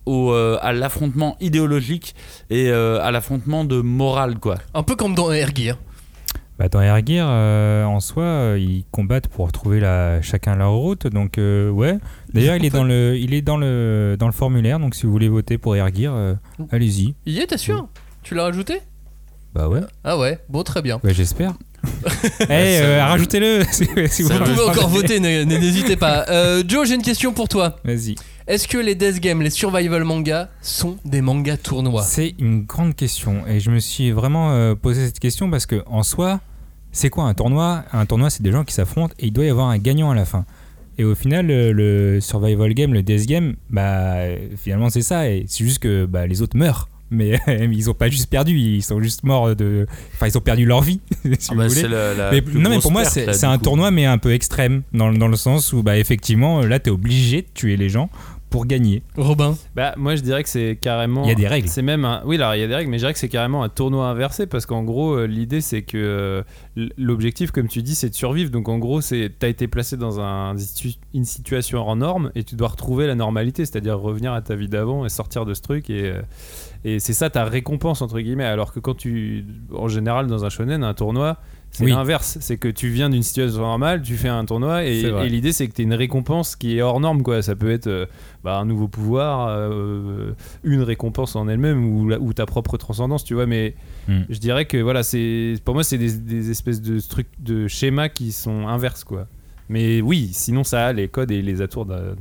au, 0.07 0.33
euh, 0.33 0.59
à 0.63 0.73
l'affrontement 0.73 1.37
idéologique 1.41 2.15
et 2.51 2.69
euh, 2.69 3.03
à 3.03 3.11
l'affrontement 3.11 3.65
de 3.65 3.81
morale, 3.81 4.39
quoi. 4.39 4.57
Un 4.75 4.83
peu 4.83 4.97
comme 4.97 5.15
dans 5.15 5.31
Air 5.33 5.51
Gear. 5.55 5.77
Bah, 6.59 6.69
dans 6.69 6.81
Air 6.81 7.05
Gear, 7.05 7.27
euh, 7.29 7.85
en 7.85 7.99
soi, 7.99 8.23
euh, 8.23 8.59
ils 8.61 8.85
combattent 8.93 9.27
pour 9.27 9.51
trouver 9.51 9.81
la, 9.81 10.23
chacun 10.23 10.55
leur 10.55 10.73
route. 10.73 11.07
Donc, 11.09 11.39
euh, 11.39 11.69
ouais. 11.71 11.99
D'ailleurs, 12.33 12.55
il 12.57 12.65
est 12.65 12.71
dans 12.71 12.85
le, 12.85 13.17
il 13.19 13.35
est 13.35 13.43
dans 13.43 13.57
le, 13.57 14.17
dans 14.19 14.27
le 14.27 14.33
formulaire. 14.33 14.79
Donc, 14.79 14.95
si 14.95 15.05
vous 15.07 15.11
voulez 15.13 15.29
voter 15.29 15.59
pour 15.59 15.75
Air 15.75 15.93
Gear, 15.93 16.15
euh, 16.15 16.35
allez-y. 16.71 17.15
Il 17.27 17.33
y 17.33 17.41
est, 17.41 17.47
t'es 17.49 17.59
sûr? 17.59 17.89
Tu 18.23 18.35
l'as 18.35 18.45
rajouté? 18.45 18.81
Bah 19.53 19.69
ouais. 19.69 19.81
Ah 20.03 20.19
ouais, 20.19 20.39
bon, 20.49 20.63
très 20.63 20.83
bien. 20.83 21.01
Ouais, 21.05 21.15
j'espère. 21.15 21.55
Eh, 22.49 22.81
euh, 22.81 23.05
rajoutez-le 23.05 23.63
si, 23.71 23.87
si 24.09 24.23
Vous 24.23 24.29
voulez. 24.31 24.39
pouvez 24.53 24.63
encore 24.69 24.89
voter, 24.89 25.21
n'hésitez 25.21 25.97
pas. 25.97 26.25
Euh, 26.31 26.63
Joe, 26.67 26.89
j'ai 26.89 26.95
une 26.95 27.03
question 27.03 27.33
pour 27.33 27.49
toi. 27.49 27.77
Vas-y. 27.85 28.15
Est-ce 28.47 28.69
que 28.69 28.77
les 28.77 28.95
death 28.95 29.21
games, 29.21 29.41
les 29.41 29.49
survival 29.51 30.05
mangas, 30.05 30.49
sont 30.61 30.99
des 31.07 31.23
mangas 31.23 31.57
tournois? 31.57 32.03
C'est 32.03 32.35
une 32.39 32.65
grande 32.65 32.95
question 32.95 33.47
et 33.47 33.59
je 33.59 33.71
me 33.71 33.79
suis 33.79 34.11
vraiment 34.11 34.53
euh, 34.53 34.75
posé 34.75 35.07
cette 35.07 35.19
question 35.19 35.49
parce 35.51 35.65
que 35.65 35.83
en 35.87 36.03
soi, 36.03 36.41
c'est 36.93 37.09
quoi 37.09 37.25
un 37.25 37.33
tournoi? 37.35 37.85
Un 37.93 38.05
tournoi, 38.05 38.29
c'est 38.29 38.43
des 38.43 38.53
gens 38.53 38.65
qui 38.65 38.75
s'affrontent 38.75 39.15
et 39.19 39.27
il 39.29 39.33
doit 39.33 39.47
y 39.47 39.49
avoir 39.49 39.69
un 39.69 39.79
gagnant 39.79 40.11
à 40.11 40.15
la 40.15 40.27
fin. 40.27 40.45
Et 40.99 41.05
au 41.05 41.15
final, 41.15 41.47
le, 41.47 41.73
le 41.73 42.21
survival 42.21 42.75
game, 42.75 42.93
le 42.93 43.03
death 43.03 43.27
game, 43.27 43.57
bah 43.71 44.17
euh, 44.17 44.37
finalement 44.57 44.91
c'est 44.91 45.03
ça 45.03 45.29
et 45.29 45.45
c'est 45.49 45.65
juste 45.65 45.79
que 45.79 46.05
bah, 46.05 46.27
les 46.27 46.43
autres 46.43 46.57
meurent. 46.57 46.89
Mais 47.11 47.39
ils 47.73 47.91
ont 47.91 47.95
pas 47.95 48.09
juste 48.09 48.29
perdu, 48.31 48.57
ils 48.59 48.83
sont 48.83 49.01
juste 49.01 49.25
morts 49.25 49.55
de. 49.57 49.87
Enfin, 50.15 50.27
ils 50.27 50.37
ont 50.39 50.41
perdu 50.41 50.65
leur 50.67 50.81
vie. 50.83 51.01
si 51.39 51.49
Ah 51.51 51.53
vous 51.53 51.59
bah, 51.59 51.67
voulez. 51.69 51.81
c'est 51.83 51.89
la- 51.89 52.15
la 52.15 52.31
mais, 52.31 52.43
non, 52.55 52.71
mais 52.71 52.79
pour 52.81 52.91
moi, 52.93 53.05
c'est 53.05 53.45
un 53.45 53.59
coup. 53.59 53.65
tournoi, 53.65 53.91
mais 53.91 54.05
un 54.07 54.19
peu 54.19 54.33
extrême, 54.33 54.83
dans, 54.93 55.09
le- 55.11 55.19
dans 55.19 55.29
le 55.29 55.37
sens 55.37 55.73
où, 55.73 55.83
bah, 55.83 55.99
effectivement, 55.99 56.61
là, 56.63 56.79
t'es 56.81 56.91
obligé 56.91 57.43
de 57.43 57.47
tuer 57.55 57.77
les 57.77 57.89
gens 57.89 58.09
pour 58.55 58.67
gagner. 58.67 59.03
Robin 59.17 59.57
Bah, 59.75 59.95
moi 59.97 60.15
je 60.15 60.23
dirais 60.23 60.45
que 60.45 60.49
c'est 60.49 60.79
carrément. 60.81 61.25
Il 61.25 61.29
y 61.29 61.33
a 61.33 61.35
des 61.35 61.49
règles. 61.49 61.67
C'est 61.67 61.83
même 61.83 62.05
un. 62.05 62.23
Oui, 62.25 62.37
alors 62.37 62.55
il 62.55 62.61
y 62.61 62.63
a 62.63 62.69
des 62.69 62.75
règles, 62.77 62.89
mais 62.89 62.99
je 62.99 63.03
dirais 63.03 63.13
que 63.13 63.19
c'est 63.19 63.29
carrément 63.29 63.65
un 63.65 63.69
tournoi 63.69 64.07
inversé 64.07 64.47
parce 64.47 64.65
qu'en 64.65 64.85
gros, 64.85 65.15
euh, 65.15 65.27
l'idée 65.27 65.61
c'est 65.61 65.83
que 65.83 65.99
euh, 65.99 66.43
l'objectif, 66.97 67.51
comme 67.51 67.67
tu 67.67 67.83
dis, 67.83 67.97
c'est 67.97 68.11
de 68.11 68.15
survivre. 68.15 68.53
Donc 68.53 68.69
en 68.69 68.79
gros, 68.79 69.01
c'est 69.01 69.29
t'as 69.37 69.49
été 69.49 69.67
placé 69.67 69.97
dans 69.97 70.21
un, 70.21 70.55
une 71.15 71.25
situation 71.25 71.81
hors 71.81 71.97
norme 71.97 72.31
et 72.37 72.45
tu 72.45 72.55
dois 72.55 72.69
retrouver 72.69 73.09
la 73.09 73.17
normalité, 73.17 73.67
c'est-à-dire 73.67 73.99
revenir 73.99 74.33
à 74.33 74.41
ta 74.41 74.55
vie 74.55 74.69
d'avant 74.69 75.05
et 75.05 75.09
sortir 75.09 75.47
de 75.47 75.53
ce 75.53 75.61
truc. 75.61 75.91
Et, 75.91 76.13
euh, 76.13 76.23
et 76.85 77.01
c'est 77.01 77.13
ça 77.13 77.31
ta 77.31 77.43
récompense, 77.43 78.03
entre 78.03 78.21
guillemets. 78.21 78.45
Alors 78.45 78.73
que 78.73 78.79
quand 78.79 78.95
tu. 78.95 79.47
En 79.75 79.89
général, 79.89 80.29
dans 80.29 80.45
un 80.45 80.49
shonen, 80.49 80.85
un 80.85 80.95
tournoi. 80.95 81.39
C'est 81.77 81.85
Oui. 81.85 81.91
l'inverse, 81.91 82.39
c'est 82.41 82.57
que 82.57 82.69
tu 82.69 82.89
viens 82.89 83.11
d'une 83.11 83.25
situation 83.25 83.61
normale, 83.61 84.01
tu 84.01 84.17
fais 84.17 84.29
un 84.29 84.45
tournoi 84.45 84.85
et, 84.85 85.29
l'idée 85.29 85.53
c'est 85.53 85.67
que 85.67 85.73
tu 85.75 85.83
une 85.83 85.93
récompense 85.93 86.55
qui 86.55 86.79
est 86.79 86.83
hors 86.83 87.01
norme 87.01 87.23
quoi. 87.25 87.43
Ça 87.43 87.57
peut 87.57 87.73
être 87.73 87.89
euh, 87.89 88.07
bah, 88.45 88.59
un 88.59 88.65
nouveau 88.65 88.87
pouvoir, 88.87 89.49
euh, 89.49 90.33
une 90.63 90.83
récompense 90.83 91.35
en 91.35 91.49
elle-même 91.49 91.85
ou, 91.85 92.33
ta 92.33 92.47
propre 92.47 92.77
transcendance, 92.77 93.25
tu 93.25 93.35
vois. 93.35 93.47
Mais 93.47 93.75
Hmm. 94.07 94.21
je 94.29 94.39
dirais 94.39 94.67
que 94.67 94.77
voilà, 94.77 95.03
c'est 95.03 95.55
pour 95.65 95.73
moi 95.75 95.83
c'est 95.83 95.97
des, 95.99 96.13
des 96.13 96.51
espèces 96.51 96.83
de 96.83 97.01
trucs 97.01 97.31
de 97.41 97.67
schémas 97.69 98.09
qui 98.11 98.33
sont 98.33 98.69
inverses 98.69 99.03
quoi. 99.03 99.27
Mais 99.71 100.03
oui, 100.03 100.29
sinon 100.33 100.63
ça 100.63 100.87
a 100.89 100.93
les 100.93 101.09
codes 101.09 101.31
et 101.31 101.41
les 101.41 101.63
atours 101.63 101.87
d'un 101.87 102.15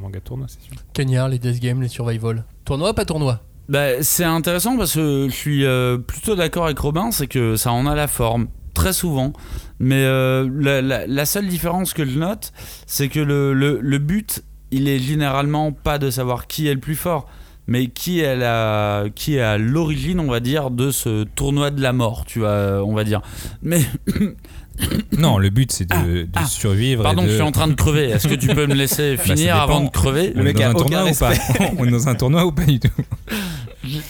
manga 0.00 0.20
tournoi, 0.20 0.46
c'est 0.48 0.62
sûr. 0.62 0.74
Cagnard, 0.94 1.28
les 1.28 1.38
death 1.38 1.60
games, 1.60 1.82
les 1.82 1.88
survival. 1.88 2.44
Tournoi, 2.64 2.94
pas 2.94 3.04
tournoi? 3.04 3.40
Bah, 3.68 4.02
c'est 4.02 4.24
intéressant 4.24 4.78
parce 4.78 4.94
que 4.94 5.26
je 5.28 5.34
suis 5.34 5.66
euh, 5.66 5.98
plutôt 5.98 6.34
d'accord 6.34 6.64
avec 6.64 6.78
Robin, 6.78 7.10
c'est 7.10 7.26
que 7.26 7.56
ça 7.56 7.70
en 7.72 7.86
a 7.86 7.94
la 7.94 8.06
forme 8.08 8.48
très 8.78 8.92
souvent. 8.92 9.32
Mais 9.80 10.04
euh, 10.04 10.48
la, 10.60 10.80
la- 10.82 11.06
la 11.06 11.26
seule 11.26 11.48
différence 11.48 11.92
que 11.94 12.04
je 12.04 12.18
note, 12.18 12.52
c'est 12.86 13.08
que 13.08 13.18
le, 13.20 13.52
le- 13.54 13.80
le 13.82 13.98
but, 13.98 14.42
il 14.70 14.88
est 14.88 15.00
généralement 15.00 15.72
pas 15.72 15.98
de 15.98 16.10
savoir 16.10 16.46
qui 16.46 16.68
est 16.68 16.74
le 16.74 16.80
plus 16.80 16.94
fort, 16.94 17.28
mais 17.66 17.88
qui 17.88 18.20
est, 18.20 18.36
la, 18.36 19.04
qui 19.14 19.34
est 19.36 19.40
à 19.40 19.58
l'origine, 19.58 20.20
on 20.20 20.28
va 20.30 20.38
dire, 20.40 20.70
de 20.70 20.90
ce 20.92 21.24
tournoi 21.24 21.70
de 21.70 21.82
la 21.82 21.92
mort, 21.92 22.24
tu 22.24 22.38
vois, 22.38 22.82
on 22.84 22.94
va 22.94 23.02
dire. 23.04 23.20
Mais 23.62 23.80
Non, 25.18 25.38
le 25.38 25.50
but, 25.50 25.72
c'est 25.72 25.86
de, 25.90 26.22
de 26.22 26.28
ah. 26.36 26.46
survivre. 26.46 27.02
et 27.02 27.04
pardon, 27.04 27.24
de... 27.24 27.28
je 27.28 27.32
suis 27.32 27.42
en 27.42 27.50
train 27.50 27.66
de 27.66 27.74
crever. 27.74 28.10
Est-ce 28.10 28.28
que 28.28 28.34
tu 28.36 28.46
peux 28.46 28.66
me 28.68 28.74
laisser 28.74 29.16
Bah, 29.18 29.22
finir 29.24 29.56
ça 29.56 29.62
avant 29.64 29.80
de 29.80 29.90
crever 29.90 30.32
On 30.36 30.46
est 30.46 30.52
dans 30.52 30.70
un 30.70 30.74
tournoi 30.74 31.04
ou 31.10 31.14
pas 31.14 31.32
On 31.78 31.84
est 31.84 31.90
dans 31.90 32.08
un 32.08 32.14
tournoi 32.14 32.46
ou 32.46 32.52
pas 32.52 32.64
du 32.64 32.78
tout 32.78 32.88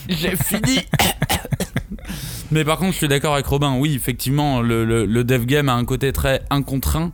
J'ai 0.09 0.37
fini. 0.37 0.81
Mais 2.51 2.65
par 2.65 2.79
contre, 2.79 2.93
je 2.93 2.99
suis 2.99 3.09
d'accord 3.09 3.35
avec 3.35 3.47
Robin. 3.47 3.77
Oui, 3.79 3.95
effectivement, 3.95 4.61
le, 4.63 4.85
le, 4.85 5.05
le 5.05 5.25
dev 5.25 5.45
game 5.45 5.69
a 5.69 5.75
un 5.75 5.85
côté 5.85 6.13
très 6.13 6.43
incontrait. 6.51 7.09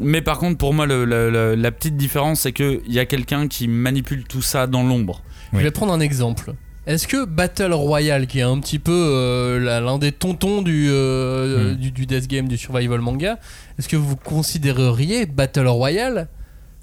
Mais 0.00 0.22
par 0.22 0.38
contre, 0.38 0.58
pour 0.58 0.74
moi, 0.74 0.86
le- 0.86 1.04
le- 1.04 1.30
le- 1.30 1.54
la 1.54 1.70
petite 1.70 1.96
différence, 1.96 2.40
c'est 2.40 2.52
qu'il 2.52 2.80
y 2.88 2.98
a 2.98 3.04
quelqu'un 3.04 3.46
qui 3.46 3.68
manipule 3.68 4.24
tout 4.24 4.42
ça 4.42 4.66
dans 4.66 4.82
l'ombre. 4.82 5.22
Je 5.52 5.58
vais 5.58 5.70
prendre 5.70 5.92
un 5.92 6.00
exemple. 6.00 6.54
Est-ce 6.86 7.06
que 7.06 7.24
Battle 7.24 7.72
Royale, 7.74 8.26
qui 8.26 8.40
est 8.40 8.42
un 8.42 8.58
petit 8.58 8.80
peu 8.80 8.90
euh, 8.92 9.80
l'un 9.80 9.98
des 9.98 10.10
tontons 10.10 10.62
du, 10.62 10.88
euh, 10.90 11.74
Hmm. 11.74 11.76
du, 11.76 11.90
du 11.92 12.06
death 12.06 12.26
game, 12.26 12.48
du 12.48 12.56
survival 12.56 13.00
manga, 13.00 13.38
est-ce 13.78 13.88
que 13.88 13.96
vous 13.96 14.16
considéreriez 14.16 15.26
Battle 15.26 15.68
Royale 15.68 16.26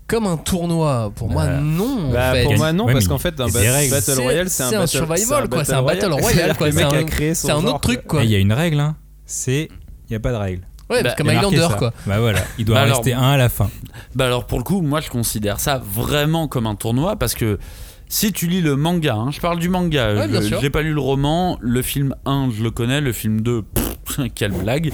comme 0.09 0.27
un 0.27 0.35
tournoi 0.37 1.11
Pour 1.15 1.29
moi, 1.29 1.45
Bah, 1.45 1.57
non. 1.61 2.09
en 2.09 2.11
Bah, 2.11 2.33
fait. 2.33 2.43
pour 2.43 2.57
moi 2.57 2.73
non 2.73 2.85
Ouais, 2.85 2.93
parce 2.93 3.05
mais 3.05 3.09
qu'en 3.09 3.17
fait 3.19 3.39
un 3.39 3.47
il 3.47 3.53
des 3.53 3.69
règles. 3.69 3.91
battle 3.91 4.03
C'est- 4.15 4.21
royale 4.21 4.49
c'est 4.49 4.63
un, 4.63 4.69
c'est 4.69 4.75
un 4.75 4.79
battle- 4.79 4.89
survival, 5.19 5.49
quoi, 5.49 5.63
c'est 5.63 5.73
un 5.73 5.83
battle 5.83 6.11
royale, 6.11 6.57
quoi, 6.57 6.67
Le 6.67 6.73
c'est 6.73 6.83
un- 6.83 6.89
a 6.89 7.03
créé 7.03 7.33
son 7.35 7.47
C'est 7.47 7.53
un 7.53 7.61
genre, 7.61 7.69
autre 7.75 7.79
truc, 7.81 8.05
quoi. 8.05 8.21
Et 8.23 8.25
Il 8.25 8.31
y 8.31 8.35
a 8.35 8.39
une 8.39 8.51
règle, 8.53 8.79
hein. 8.79 8.95
c'est. 9.25 9.69
Il 10.09 10.13
n'y 10.13 10.15
a 10.15 10.19
pas 10.19 10.31
de 10.31 10.37
règle. 10.37 10.63
Ouais, 10.89 11.03
Bah, 11.03 11.13
comme 11.15 11.27
Il 11.27 11.33
y 11.33 11.37
a 11.37 11.41
marqué 11.41 11.55
Highlander, 11.55 11.71
ça. 11.71 11.77
quoi. 11.77 11.93
Bah 12.07 12.19
voilà, 12.19 12.39
il 12.57 12.65
doit 12.65 12.75
Bah 12.75 12.81
en 12.81 12.83
alors- 12.85 12.97
rester 12.97 13.13
un 13.13 13.21
à 13.29 13.37
la 13.37 13.47
fin. 13.49 13.69
Bah 14.15 14.25
alors, 14.25 14.45
pour 14.47 14.57
le 14.57 14.63
coup, 14.63 14.81
moi, 14.81 15.01
je 15.01 15.09
considère 15.09 15.59
ça 15.59 15.79
vraiment 15.85 16.47
comme 16.47 16.65
un 16.65 16.73
tournoi 16.73 17.15
parce 17.15 17.35
que 17.35 17.59
si 18.07 18.33
tu 18.33 18.47
lis 18.47 18.61
le 18.61 18.75
manga, 18.75 19.13
hein, 19.13 19.29
je 19.29 19.39
parle 19.39 19.59
du 19.59 19.69
manga, 19.69 20.15
Ouais, 20.15 20.27
bien 20.27 20.41
je- 20.41 20.47
sûr. 20.47 20.59
j'ai 20.61 20.71
pas 20.71 20.81
lu 20.81 20.93
le 20.93 20.99
roman, 20.99 21.59
le 21.61 21.83
film 21.83 22.15
1, 22.25 22.49
je 22.51 22.63
le 22.63 22.71
connais, 22.71 23.01
le 23.01 23.13
film 23.13 23.41
2, 23.41 23.61
pff, 23.61 23.88
quelle 24.35 24.51
blague. 24.51 24.91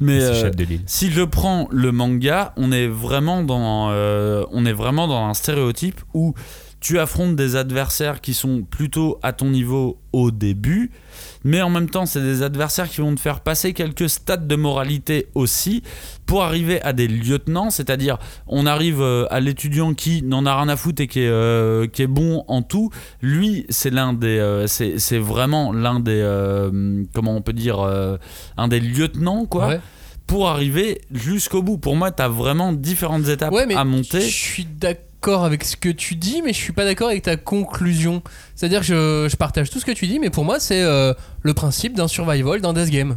Mais. 0.00 0.20
Euh. 0.20 0.50
Si 0.86 1.10
je 1.10 1.22
prends 1.22 1.68
le 1.70 1.92
manga, 1.92 2.52
on 2.56 2.72
est 2.72 2.86
vraiment 2.86 3.42
dans, 3.42 3.90
euh, 3.90 4.44
on 4.52 4.66
est 4.66 4.72
vraiment 4.72 5.08
dans 5.08 5.26
un 5.26 5.34
stéréotype 5.34 6.00
où 6.14 6.34
tu 6.80 6.98
affrontes 6.98 7.34
des 7.36 7.56
adversaires 7.56 8.20
qui 8.20 8.34
sont 8.34 8.62
plutôt 8.62 9.18
à 9.22 9.32
ton 9.32 9.46
niveau 9.50 9.98
au 10.12 10.30
début, 10.30 10.90
mais 11.44 11.60
en 11.60 11.70
même 11.70 11.90
temps, 11.90 12.06
c'est 12.06 12.20
des 12.22 12.42
adversaires 12.42 12.88
qui 12.88 13.00
vont 13.00 13.14
te 13.14 13.20
faire 13.20 13.40
passer 13.40 13.72
quelques 13.72 14.08
stades 14.08 14.46
de 14.46 14.56
moralité 14.56 15.26
aussi 15.34 15.82
pour 16.24 16.42
arriver 16.44 16.80
à 16.82 16.92
des 16.92 17.08
lieutenants, 17.08 17.70
c'est-à-dire 17.70 18.18
on 18.46 18.64
arrive 18.66 19.00
euh, 19.00 19.26
à 19.30 19.40
l'étudiant 19.40 19.92
qui 19.94 20.22
n'en 20.22 20.46
a 20.46 20.56
rien 20.56 20.68
à 20.68 20.76
foutre 20.76 21.02
et 21.02 21.06
qui 21.08 21.20
est, 21.20 21.28
euh, 21.28 21.86
qui 21.86 22.02
est 22.02 22.06
bon 22.06 22.44
en 22.48 22.62
tout. 22.62 22.90
Lui, 23.22 23.66
c'est 23.70 23.90
l'un 23.90 24.12
des, 24.12 24.38
euh, 24.38 24.66
c'est 24.66 24.98
c'est 24.98 25.18
vraiment 25.18 25.72
l'un 25.72 26.00
des, 26.00 26.20
euh, 26.22 27.02
comment 27.14 27.34
on 27.36 27.42
peut 27.42 27.52
dire, 27.52 27.80
un 28.56 28.68
des 28.68 28.80
lieutenants 28.80 29.46
quoi 29.46 29.68
Ouais. 29.68 29.80
pour 30.26 30.48
arriver 30.48 31.00
jusqu'au 31.10 31.62
bout. 31.62 31.78
Pour 31.78 31.96
moi, 31.96 32.10
tu 32.12 32.22
as 32.22 32.28
vraiment 32.28 32.72
différentes 32.72 33.26
étapes 33.28 33.52
Ouais, 33.52 33.66
mais 33.66 33.74
à 33.74 33.80
je 33.80 33.88
monter. 33.88 34.20
suis 34.20 34.64
d'accord 34.64 35.04
avec 35.26 35.64
ce 35.64 35.76
que 35.76 35.88
tu 35.90 36.14
dis, 36.14 36.40
mais 36.42 36.52
je 36.52 36.58
suis 36.58 36.72
pas 36.72 36.84
d'accord 36.84 37.08
avec 37.08 37.22
ta 37.22 37.36
conclusion. 37.36 38.22
C'est-à-dire 38.54 38.80
que 38.80 38.86
je, 38.86 39.28
je 39.30 39.36
partage 39.36 39.70
tout 39.70 39.78
ce 39.78 39.84
que 39.84 39.92
tu 39.92 40.06
dis, 40.06 40.18
mais 40.18 40.30
pour 40.30 40.44
moi, 40.44 40.58
c'est 40.60 40.82
euh, 40.82 41.12
le 41.42 41.54
principe 41.54 41.94
d'un 41.94 42.08
survival, 42.08 42.60
d'un 42.60 42.72
death 42.72 42.88
game. 42.90 43.16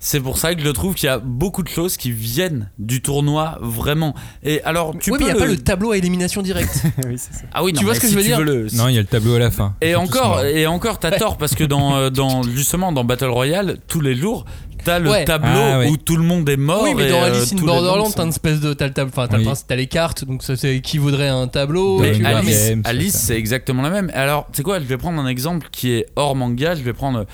C'est 0.00 0.20
pour 0.20 0.36
ça 0.36 0.54
que 0.54 0.60
je 0.62 0.68
trouve 0.68 0.94
qu'il 0.94 1.06
y 1.06 1.10
a 1.10 1.18
beaucoup 1.18 1.62
de 1.62 1.68
choses 1.68 1.96
qui 1.96 2.12
viennent 2.12 2.68
du 2.78 3.00
tournoi 3.00 3.58
vraiment. 3.62 4.14
Et 4.42 4.62
alors, 4.64 4.94
tu 5.00 5.10
oui, 5.10 5.18
peux 5.18 5.24
mais 5.24 5.30
il 5.30 5.34
n'y 5.34 5.40
a 5.40 5.44
pas 5.46 5.50
le 5.50 5.56
tableau 5.56 5.92
à 5.92 5.96
élimination 5.96 6.42
directe. 6.42 6.82
oui, 7.06 7.14
c'est 7.16 7.32
ça. 7.32 7.44
Ah 7.54 7.64
oui, 7.64 7.72
Tu 7.72 7.84
vois 7.84 7.94
ce 7.94 8.00
que 8.00 8.06
si 8.06 8.12
je 8.12 8.18
veux 8.18 8.24
dire 8.24 8.42
le- 8.42 8.66
Non, 8.74 8.88
il 8.88 8.94
y 8.94 8.98
a 8.98 9.00
le 9.00 9.06
tableau 9.06 9.34
à 9.36 9.38
la 9.38 9.50
fin. 9.50 9.74
Et 9.80 9.94
encore, 9.94 10.44
et 10.44 10.66
encore, 10.66 10.98
t'as 10.98 11.12
tort 11.12 11.38
parce 11.38 11.54
que 11.54 11.64
dans, 11.64 11.96
euh, 11.96 12.10
dans 12.10 12.42
justement 12.42 12.92
dans 12.92 13.02
Battle 13.04 13.26
Royale, 13.30 13.78
tous 13.88 14.02
les 14.02 14.14
jours, 14.14 14.44
t'as 14.84 14.98
le 14.98 15.10
Ouais. 15.10 15.24
tableau 15.24 15.48
Ah, 15.54 15.84
où 15.88 15.96
tout 15.96 16.16
le 16.16 16.22
monde 16.22 16.48
est 16.48 16.56
mort. 16.56 16.82
oui, 16.82 16.94
mais 16.96 17.08
dans 17.10 17.22
euh, 17.22 17.26
Alice 17.32 17.52
in 17.52 17.56
tous 17.56 17.62
les 17.62 17.66
Borderland, 17.72 18.12
t'as 18.14 18.22
une 18.24 18.28
espèce 18.28 18.60
de. 18.60 18.72
T'as 18.74 18.86
le 18.86 18.92
tab- 18.92 19.08
enfin, 19.08 19.26
t'as 19.28 19.38
le 19.38 19.46
Oui. 19.46 19.52
les 19.76 19.86
cartes, 19.86 20.24
donc 20.24 20.42
ça 20.42 20.56
c'est 20.56 20.76
équivaudrait 20.76 21.28
à 21.28 21.34
un 21.36 21.48
tableau. 21.48 21.98
Mais 22.00 22.12
tu 22.12 22.20
vois, 22.20 22.30
Alice, 22.38 22.54
c'est 22.56 22.78
Alice, 22.84 23.12
ça. 23.12 23.18
c'est 23.18 23.36
exactement 23.38 23.82
la 23.82 23.90
même. 23.90 24.10
Alors, 24.14 24.46
tu 24.52 24.58
sais 24.58 24.62
quoi, 24.62 24.78
je 24.78 24.84
vais 24.84 24.96
prendre 24.98 25.20
un 25.20 25.26
exemple 25.26 25.68
qui 25.72 25.92
est 25.92 26.06
hors 26.16 26.36
manga. 26.36 26.74
Je 26.74 26.82
vais 26.82 26.92
prendre. 26.92 27.26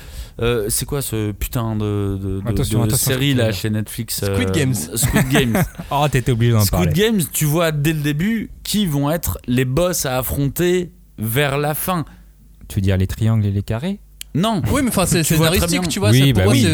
euh, 0.43 0.67
c'est 0.69 0.87
quoi 0.87 1.03
ce 1.03 1.33
putain 1.33 1.77
de, 1.77 2.19
de, 2.21 2.41
de- 2.41 2.43
Attention, 2.49 2.81
de 2.81 2.85
attention, 2.87 3.11
série 3.13 3.35
là 3.35 3.53
chez 3.53 3.69
Netflix 3.69 4.25
Squid 4.25 4.49
euh, 4.49 4.53
Games. 4.53 4.75
Squid 4.75 5.29
Games. 5.29 5.63
Oh, 5.91 6.07
t'étais 6.11 6.33
obligé 6.33 6.53
d'en 6.53 6.61
Squid 6.65 6.85
parler. 6.87 6.93
Games, 6.93 7.21
tu 7.33 7.45
vois 7.45 7.73
dès 7.73 7.93
le 7.93 8.01
début 8.01 8.51
qui 8.63 8.87
vont 8.87 9.11
être 9.11 9.39
les 9.47 9.65
boss 9.67 10.07
à 10.07 10.17
affronter 10.19 10.93
vers 11.19 11.59
la 11.59 11.75
fin. 11.75 12.05
Tu 12.69 12.77
veux 12.77 12.81
dire 12.83 12.97
les 12.97 13.07
triangles 13.07 13.45
et 13.45 13.51
les 13.51 13.63
carrés? 13.63 13.99
Non. 14.35 14.63
Oui, 14.73 14.83
mais 14.83 14.89
enfin, 14.91 15.07
c'est 15.07 15.25
scénaristique, 15.25 15.89
tu 15.89 15.99
vois. 15.99 16.11
Oui, 16.11 16.23
c'est- 16.27 16.33
bah 16.33 16.45
oui, 16.47 16.67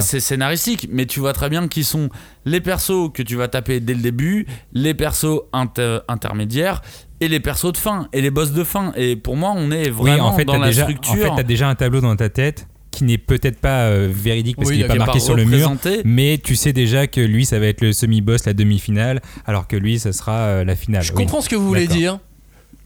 c'est- 0.00 0.20
scénaristique, 0.20 0.88
mais 0.92 1.06
tu 1.06 1.18
vois 1.20 1.32
très 1.32 1.48
bien 1.50 1.66
qui 1.66 1.82
sont 1.82 2.08
les 2.44 2.60
persos 2.60 3.10
que 3.12 3.22
tu 3.22 3.34
vas 3.36 3.48
taper 3.48 3.80
dès 3.80 3.94
le 3.94 4.00
début, 4.00 4.46
les 4.72 4.94
persos 4.94 5.40
inter- 5.52 5.98
intermédiaires 6.08 6.80
et 7.20 7.26
les 7.28 7.40
persos 7.40 7.72
de 7.72 7.76
fin 7.76 8.08
et 8.12 8.20
les 8.20 8.30
boss 8.30 8.52
de 8.52 8.62
fin. 8.64 8.92
Et 8.96 9.16
pour 9.16 9.36
moi, 9.36 9.52
on 9.56 9.70
est 9.72 9.86
Oui, 9.90 10.10
vraiment 10.10 10.28
en 10.28 10.36
fait, 10.36 10.44
dans 10.44 10.58
la 10.58 10.68
déjà, 10.68 10.82
en 10.82 10.90
structure. 10.90 11.14
fait, 11.14 11.30
t'as 11.36 11.42
déjà 11.42 11.68
un 11.68 11.74
tableau 11.74 12.00
dans 12.00 12.14
ta 12.14 12.28
tête 12.28 12.68
qui 12.92 13.04
n'est 13.04 13.18
peut-être 13.18 13.58
pas 13.58 13.86
euh, 13.86 14.08
véridique 14.12 14.56
parce 14.56 14.68
Oui, 14.68 14.74
qu'il 14.76 14.82
n'est 14.82 14.88
pas 14.88 14.94
marqué 14.96 15.14
pas 15.14 15.24
sur 15.24 15.34
le 15.34 15.44
mur. 15.44 15.72
Mais 16.04 16.38
tu 16.38 16.54
sais 16.56 16.72
déjà 16.72 17.06
que 17.08 17.20
lui, 17.20 17.46
ça 17.46 17.58
va 17.58 17.66
être 17.66 17.80
le 17.80 17.92
semi-boss, 17.92 18.44
la 18.44 18.52
demi-finale, 18.52 19.22
alors 19.46 19.66
que 19.66 19.76
lui, 19.76 19.98
ça 19.98 20.12
sera 20.12 20.36
euh, 20.36 20.64
la 20.64 20.76
finale. 20.76 21.02
Je 21.02 21.10
Oui. 21.12 21.16
comprends 21.24 21.40
ce 21.40 21.48
que 21.48 21.56
vous 21.56 21.66
voulez 21.66 21.86
dire, 21.88 22.18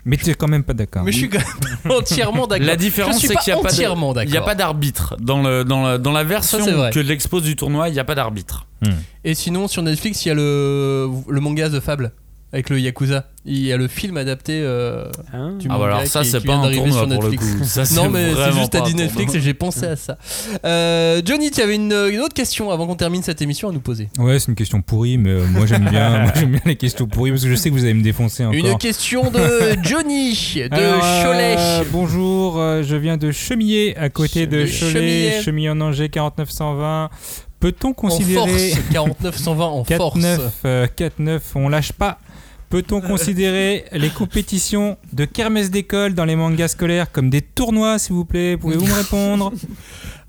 Mais 0.06 0.16
tu 0.16 0.30
es 0.30 0.34
quand 0.34 0.48
même 0.48 0.62
pas 0.62 0.72
d'accord. 0.72 1.02
mais 1.02 1.12
je 1.12 1.18
suis 1.18 1.28
quand 1.28 1.38
même 1.38 1.92
entièrement 1.98 2.46
d'accord. 2.46 2.66
La 2.66 2.76
différence, 2.76 3.18
c'est 3.20 3.34
pas 3.34 3.40
qu'il 3.40 3.52
n'y 4.30 4.36
a 4.36 4.42
pas 4.42 4.54
d'arbitre 4.54 5.16
dans 5.20 5.42
le 5.42 5.64
dans 5.64 5.82
la, 5.82 5.98
dans 5.98 6.12
la 6.12 6.24
version 6.24 6.64
que 6.90 7.02
j'expose 7.02 7.42
du 7.42 7.56
tournoi. 7.56 7.88
Il 7.88 7.92
n'y 7.92 7.98
a 7.98 8.04
pas 8.04 8.14
d'arbitre. 8.14 8.66
Et 9.24 9.34
sinon, 9.34 9.66
sur 9.68 9.82
Netflix, 9.82 10.24
il 10.24 10.28
y 10.28 10.30
a 10.30 10.34
le, 10.34 11.08
le 11.28 11.40
manga 11.40 11.68
The 11.68 11.80
Fable 11.80 12.12
avec 12.52 12.70
le 12.70 12.78
Yakuza. 12.80 13.24
Il 13.44 13.58
y 13.64 13.72
a 13.72 13.76
le 13.76 13.86
film 13.86 14.16
adapté 14.16 14.60
euh, 14.62 15.04
Hein 15.32 15.52
du 15.58 15.66
Ah, 15.70 15.74
manga 15.74 15.84
bah 15.90 15.96
alors 15.96 16.06
ça, 16.08 16.22
qui- 16.22 16.30
c'est 16.30 16.40
qui 16.40 16.46
pas 16.46 16.52
vient 16.54 16.60
un 16.60 16.62
d'arriver 16.64 16.90
tournoi 16.90 17.02
pour 17.14 17.22
le 17.24 17.30
Netflix. 17.30 17.54
coup. 17.54 17.64
Ça, 17.84 17.84
Non, 17.94 18.08
mais 18.10 18.32
c'est 18.34 18.52
juste 18.58 18.74
à 18.74 18.80
dit 18.80 18.94
Netflix 18.94 19.34
et 19.34 19.40
j'ai 19.40 19.54
pensé 19.54 19.86
à 19.86 19.94
ça. 19.96 20.16
Euh, 20.64 21.22
Johnny, 21.24 21.50
tu 21.52 21.60
avais 21.60 21.76
une, 21.76 21.92
une 21.92 22.20
autre 22.20 22.34
question 22.34 22.70
avant 22.70 22.86
qu'on 22.86 22.96
termine 22.96 23.22
cette 23.22 23.42
émission 23.42 23.68
à 23.68 23.72
nous 23.72 23.80
poser. 23.80 24.08
Ouais, 24.18 24.38
c'est 24.40 24.48
une 24.48 24.54
question 24.56 24.80
pourrie, 24.82 25.16
mais 25.18 25.30
euh, 25.30 25.44
moi 25.46 25.66
j'aime 25.66 25.88
bien, 25.88 26.22
moi, 26.24 26.32
j'aime 26.34 26.50
bien 26.52 26.60
les 26.64 26.76
questions 26.76 27.06
pourries 27.06 27.30
parce 27.30 27.42
que 27.44 27.50
je 27.50 27.54
sais 27.54 27.68
que 27.70 27.74
vous 27.74 27.84
allez 27.84 27.94
me 27.94 28.02
défoncer 28.02 28.44
encore. 28.44 28.58
Une 28.58 28.78
question 28.78 29.30
de 29.30 29.38
Johnny 29.82 30.32
de 30.56 30.74
Alors, 30.74 31.04
euh, 31.04 31.24
Cholet. 31.24 31.86
bonjour, 31.92 32.54
je 32.82 32.96
viens 32.96 33.16
de 33.16 33.30
Chemillé, 33.30 33.96
à 33.96 34.08
côté 34.08 34.46
de 34.46 34.62
De 34.62 34.66
Cholet, 34.66 35.40
Chemillé. 35.42 35.70
En 35.70 35.80
Angers 35.80 36.08
4920. 36.08 37.10
Peut-on 37.58 37.88
En 37.88 37.92
considérer 37.94 38.70
force, 38.70 39.40
49-120 39.40 39.60
en 39.62 39.84
force. 39.84 40.18
4-9, 40.20 40.38
euh, 40.66 40.86
4-9, 40.94 41.40
on 41.54 41.68
lâche 41.70 41.92
pas. 41.92 42.18
Peut-on 42.68 43.00
considérer 43.00 43.84
les 43.92 44.10
compétitions 44.10 44.96
de 45.12 45.24
kermesse 45.24 45.70
d'école 45.70 46.14
dans 46.14 46.24
les 46.24 46.34
mangas 46.34 46.68
scolaires 46.68 47.12
comme 47.12 47.30
des 47.30 47.40
tournois, 47.42 47.98
s'il 47.98 48.14
vous 48.14 48.24
plaît? 48.24 48.56
Pouvez-vous 48.56 48.86
me 48.86 48.92
répondre? 49.02 49.52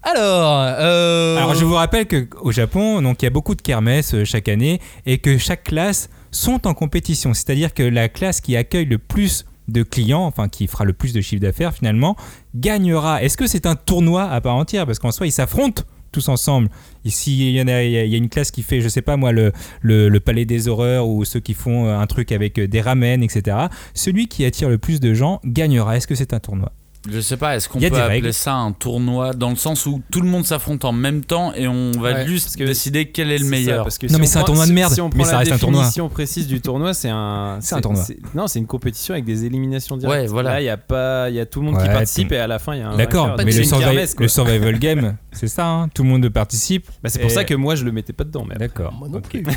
Alors, 0.03 0.61
euh, 0.61 1.37
Alors, 1.37 1.55
je 1.55 1.65
vous 1.65 1.73
rappelle 1.73 2.07
qu'au 2.07 2.51
Japon, 2.51 3.01
donc 3.01 3.21
il 3.21 3.25
y 3.25 3.27
a 3.27 3.31
beaucoup 3.31 3.55
de 3.55 3.61
kermesses 3.61 4.13
euh, 4.13 4.23
chaque 4.23 4.47
année 4.49 4.79
et 5.05 5.17
que 5.17 5.37
chaque 5.37 5.63
classe 5.63 6.09
sont 6.31 6.67
en 6.67 6.73
compétition. 6.73 7.33
C'est-à-dire 7.33 7.73
que 7.73 7.83
la 7.83 8.07
classe 8.07 8.39
qui 8.39 8.55
accueille 8.55 8.85
le 8.85 8.99
plus 8.99 9.45
de 9.67 9.83
clients, 9.83 10.23
enfin 10.23 10.47
qui 10.47 10.67
fera 10.67 10.85
le 10.85 10.93
plus 10.93 11.13
de 11.13 11.21
chiffre 11.21 11.41
d'affaires 11.41 11.73
finalement, 11.73 12.15
gagnera. 12.55 13.21
Est-ce 13.23 13.35
que 13.35 13.47
c'est 13.47 13.65
un 13.65 13.75
tournoi 13.75 14.23
à 14.29 14.39
part 14.41 14.55
entière? 14.55 14.85
Parce 14.85 14.99
qu'en 14.99 15.11
soi, 15.11 15.27
ils 15.27 15.31
s'affrontent 15.31 15.83
tous 16.17 16.29
ensemble. 16.29 16.69
Ici, 17.05 17.51
il 17.51 17.55
y, 17.55 17.61
en 17.61 17.67
a, 17.67 17.83
une 17.83 18.29
classe 18.29 18.49
qui 18.49 18.63
fait, 18.63 18.81
je 18.81 18.89
sais 18.89 19.03
pas 19.03 19.17
moi, 19.17 19.31
le, 19.31 19.51
le, 19.81 20.09
le 20.09 20.19
palais 20.19 20.45
des 20.45 20.67
horreurs 20.67 21.07
ou 21.07 21.23
ceux 21.25 21.39
qui 21.39 21.53
font 21.53 21.85
euh, 21.85 21.99
un 21.99 22.07
truc 22.07 22.31
avec 22.31 22.57
euh, 22.57 22.67
des 22.67 22.81
ramen, 22.81 23.21
etc. 23.21 23.57
Celui 23.93 24.27
qui 24.27 24.43
attire 24.45 24.69
le 24.69 24.79
plus 24.79 24.99
de 24.99 25.13
gens 25.13 25.39
gagnera. 25.45 25.95
Est-ce 25.95 26.07
que 26.07 26.15
c'est 26.15 26.33
un 26.33 26.39
tournoi? 26.39 26.71
Je 27.11 27.19
sais 27.21 27.37
pas, 27.37 27.55
est-ce 27.55 27.69
qu'on 27.69 27.79
peut 27.79 27.85
appeler 27.87 28.01
règles. 28.01 28.33
ça 28.33 28.53
un 28.53 28.71
tournoi 28.71 29.33
dans 29.33 29.49
le 29.49 29.55
sens 29.55 29.85
où 29.85 30.01
tout 30.11 30.21
le 30.21 30.27
monde 30.27 30.45
s'affronte 30.45 30.83
en 30.85 30.91
même 30.91 31.23
temps 31.23 31.53
et 31.55 31.67
on 31.67 31.91
va 31.93 32.13
Ouais, 32.13 32.27
juste 32.27 32.45
parce 32.45 32.55
que 32.55 32.63
décider 32.63 33.09
quel 33.09 33.31
est 33.31 33.37
le 33.37 33.43
ça, 33.45 33.49
meilleur 33.51 33.83
parce 33.83 33.97
que 33.97 34.07
Non, 34.07 34.13
si 34.15 34.19
mais 34.21 34.25
c'est 34.27 34.39
un 34.39 34.43
tournoi 34.43 34.65
de 34.67 34.71
merde, 34.71 34.93
Si 34.93 35.01
on 35.01 35.09
mais 35.09 35.15
prend 35.15 35.23
ça 35.25 35.31
la 35.33 35.37
reste 35.39 35.51
un 35.53 35.57
tournoi. 35.57 35.81
définition 35.81 36.09
précise 36.09 36.47
du 36.47 36.61
tournoi, 36.61 36.93
c'est 36.93 37.09
un. 37.09 37.57
C'est 37.61 37.75
un 37.75 37.81
tournoi. 37.81 38.03
Non, 38.35 38.47
c'est 38.47 38.59
une 38.59 38.67
compétition 38.67 39.13
avec 39.13 39.25
des 39.25 39.45
éliminations 39.45 39.97
directes. 39.97 40.21
Ouais, 40.21 40.27
voilà. 40.27 40.51
Là, 40.53 40.61
il 40.61 40.65
y 40.65 40.69
a 40.69 40.77
pas, 40.77 41.29
il 41.29 41.35
y 41.35 41.39
a 41.39 41.45
tout 41.45 41.59
le 41.61 41.65
monde 41.71 41.81
qui 41.81 41.87
participe 41.87 42.31
et 42.31 42.37
à 42.37 42.47
la 42.47 42.59
fin, 42.59 42.75
il 42.75 42.79
y 42.79 42.81
a 42.81 42.89
un. 42.89 42.97
D'accord, 42.97 43.35
mais 43.37 43.45
le, 43.45 43.57
une 43.57 43.63
survi- 43.63 43.79
kermesse, 43.79 44.13
quoi. 44.13 44.23
le 44.23 44.27
survival 44.29 44.79
game, 44.79 45.15
c'est 45.31 45.47
ça, 45.47 45.65
hein, 45.67 45.89
tout 45.93 46.03
le 46.03 46.09
monde 46.09 46.27
participe. 46.29 46.87
Bah, 47.03 47.09
c'est 47.09 47.19
pour 47.19 47.31
ça 47.31 47.43
que 47.43 47.53
moi, 47.55 47.75
je 47.75 47.83
le 47.85 47.91
mettais 47.91 48.13
pas 48.13 48.23
dedans. 48.23 48.45
D'accord. 48.57 48.93
Moi 48.93 49.07
non 49.09 49.21
plus. 49.21 49.43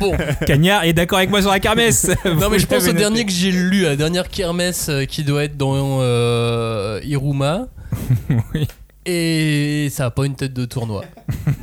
Bon. 0.00 0.16
Cagnard 0.46 0.84
est 0.84 0.92
d'accord 0.92 1.18
avec 1.18 1.30
moi 1.30 1.40
sur 1.40 1.50
la 1.50 1.60
kermesse. 1.60 2.10
Non 2.24 2.48
mais 2.50 2.58
je 2.58 2.66
pense 2.66 2.86
au 2.88 2.92
dernier 2.92 3.24
que 3.24 3.32
j'ai 3.32 3.50
lu, 3.50 3.82
la 3.82 3.96
dernière 3.96 4.28
kermesse 4.28 4.88
euh, 4.88 5.04
qui 5.04 5.22
doit 5.24 5.44
être 5.44 5.56
dans 5.56 5.74
euh, 6.00 7.00
Iruma. 7.04 7.66
Oui. 8.54 8.66
Et 9.06 9.88
ça 9.90 10.06
a 10.06 10.10
pas 10.10 10.26
une 10.26 10.34
tête 10.34 10.52
de 10.52 10.64
tournoi. 10.66 11.02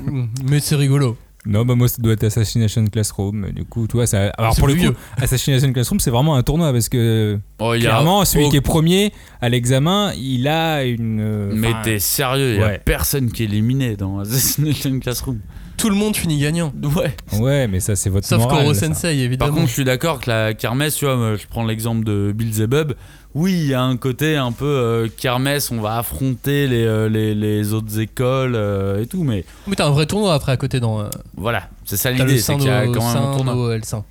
Mais 0.50 0.60
c'est 0.60 0.76
rigolo. 0.76 1.16
Non, 1.48 1.64
bah 1.64 1.76
moi 1.76 1.88
ça 1.88 2.02
doit 2.02 2.14
être 2.14 2.24
Assassination 2.24 2.84
Classroom. 2.88 3.52
Du 3.52 3.66
coup, 3.66 3.86
tu 3.88 3.98
vois, 3.98 4.08
ça. 4.08 4.30
Alors 4.36 4.56
pour 4.56 4.68
le 4.68 4.74
plus 4.74 4.90
coup, 4.90 4.96
Assassination 5.22 5.72
Classroom, 5.72 6.00
c'est 6.00 6.10
vraiment 6.10 6.36
un 6.36 6.42
tournoi 6.42 6.72
parce 6.74 6.90
que 6.90 7.38
Oh, 7.60 7.70
a- 7.72 7.78
clairement, 7.78 8.26
celui 8.26 8.46
oh, 8.46 8.50
qui 8.50 8.58
est 8.58 8.62
premier 8.62 9.12
à 9.42 9.50
l'examen, 9.50 10.12
il 10.18 10.48
a 10.48 10.84
une. 10.86 11.20
euh, 11.22 11.52
Mais 11.54 11.68
enfin, 11.68 11.82
t'es 11.84 12.00
sérieux, 12.00 12.54
il 12.56 12.60
y 12.60 12.64
a 12.64 12.68
ouais. 12.68 12.82
personne 12.84 13.32
qui 13.32 13.44
est 13.44 13.46
éliminé 13.46 13.96
dans 13.96 14.18
Assassination 14.20 15.00
Classroom. 15.00 15.40
Tout 15.78 15.90
le 15.90 15.96
monde 15.96 16.16
finit 16.16 16.40
gagnant. 16.40 16.74
Ouais. 16.96 17.16
Ouais, 17.40 17.68
mais 17.68 17.80
ça 17.80 17.96
c'est 17.96 18.10
votre 18.10 18.26
Sauf 18.26 18.40
morale, 18.40 18.62
Koro 18.64 18.74
ça. 18.74 18.88
Sensei, 18.88 19.02
Par 19.02 19.10
évidemment. 19.12 19.54
contre, 19.54 19.68
je 19.68 19.74
suis 19.74 19.84
d'accord 19.84 20.22
que 20.22 20.32
la 20.32 20.54
kermesse, 20.56 20.96
tu 20.96 21.06
vois, 21.06 21.36
je 21.36 21.46
prends 21.48 21.66
l'exemple 21.66 22.04
de 22.06 22.34
Beelzebub. 22.36 22.94
Oui, 23.36 23.52
il 23.54 23.68
y 23.68 23.74
a 23.74 23.84
un 23.84 23.98
côté 23.98 24.38
un 24.38 24.52
peu 24.54 24.66
euh, 24.66 25.08
kermesse, 25.16 25.70
on 25.70 25.82
va 25.82 25.98
affronter 25.98 26.68
les, 26.68 26.86
euh, 26.86 27.10
les, 27.10 27.36
les 27.36 27.74
autres 27.74 28.00
écoles 28.00 28.56
euh, 28.56 29.02
et 29.04 29.08
tout, 29.08 29.24
mais 29.24 29.44
Mais 29.68 29.76
t'as 29.76 29.88
un 29.88 29.92
vrai 29.92 30.06
tournoi 30.06 30.34
après 30.34 30.54
à 30.54 30.58
côté 30.58 30.80
dans. 30.80 31.02
euh, 31.02 31.10
voilà, 31.36 31.70
c'est 31.84 31.98
ça 31.98 32.12
l'idée, 32.12 32.40
c'est 32.40 32.56
qu'il 32.56 32.68
y 32.68 32.70
a 32.70 32.86
quand 32.86 32.94
même 33.14 33.24
un 33.24 33.36
tournoi. 33.36 33.54
Sando 33.54 33.74
L100. 33.78 34.04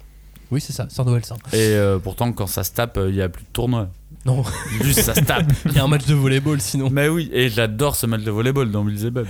Oui, 0.51 0.60
c'est 0.60 0.74
ça, 0.74 0.86
Sando 0.90 1.16
L100. 1.18 1.36
Et 1.55 1.98
pourtant, 2.02 2.30
quand 2.32 2.46
ça 2.46 2.62
se 2.64 2.72
tape, 2.72 3.01
il 3.09 3.14
y 3.14 3.22
a 3.22 3.28
plus 3.28 3.44
de 3.44 3.48
tournoi. 3.52 3.88
Non, 4.26 4.42
Juste 4.82 5.02
ça 5.02 5.14
se 5.14 5.20
tape. 5.20 5.46
il 5.66 5.72
y 5.72 5.78
a 5.78 5.84
un 5.84 5.88
match 5.88 6.06
de 6.06 6.14
volleyball 6.14 6.60
sinon. 6.60 6.88
Mais 6.90 7.09
oui, 7.09 7.30
et 7.32 7.48
j'adore 7.48 7.94
ce 7.94 8.06
match 8.06 8.22
de 8.22 8.30
volleyball 8.30 8.70
dans 8.70 8.82
Beelzebub. 8.84 9.26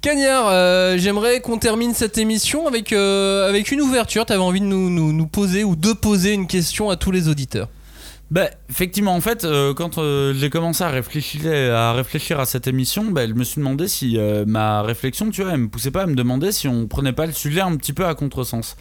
Cagnard, 0.00 0.46
euh, 0.48 0.96
j'aimerais 0.98 1.40
qu'on 1.40 1.58
termine 1.58 1.94
cette 1.94 2.16
émission 2.18 2.68
avec, 2.68 2.92
euh, 2.92 3.48
avec 3.48 3.72
une 3.72 3.80
ouverture. 3.80 4.24
T'avais 4.24 4.40
envie 4.42 4.60
de 4.60 4.66
nous, 4.66 4.88
nous, 4.88 5.12
nous 5.12 5.26
poser 5.26 5.64
ou 5.64 5.74
de 5.74 5.92
poser 5.92 6.32
une 6.32 6.46
question 6.46 6.90
à 6.90 6.96
tous 6.96 7.10
les 7.10 7.28
auditeurs. 7.28 7.68
Bah, 8.30 8.50
effectivement, 8.68 9.14
en 9.14 9.20
fait, 9.20 9.44
euh, 9.44 9.72
quand 9.72 9.98
euh, 9.98 10.34
j'ai 10.34 10.50
commencé 10.50 10.82
à 10.82 10.90
réfléchir, 10.90 12.40
à 12.40 12.46
cette 12.46 12.66
émission, 12.66 13.04
bah, 13.04 13.26
je 13.26 13.34
me 13.34 13.44
suis 13.44 13.60
demandé 13.60 13.86
si 13.86 14.18
euh, 14.18 14.44
ma 14.46 14.82
réflexion, 14.82 15.30
tu 15.30 15.42
vois, 15.42 15.52
elle 15.52 15.60
me 15.60 15.68
poussait 15.68 15.92
pas 15.92 16.02
à 16.02 16.06
me 16.06 16.16
demander 16.16 16.50
si 16.50 16.66
on 16.66 16.88
prenait 16.88 17.12
pas 17.12 17.26
le 17.26 17.32
sujet 17.32 17.60
un 17.60 17.76
petit 17.76 17.92
peu 17.92 18.04
à 18.04 18.16
contresens. 18.16 18.76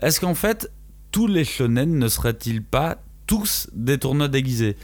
Est-ce 0.00 0.20
qu'en 0.20 0.34
fait, 0.34 0.72
tous 1.10 1.26
les 1.26 1.44
shonen 1.44 1.98
ne 1.98 2.08
seraient-ils 2.08 2.62
pas 2.62 2.96
tous 3.26 3.68
des 3.74 3.98
tournois 3.98 4.28
déguisés? 4.28 4.76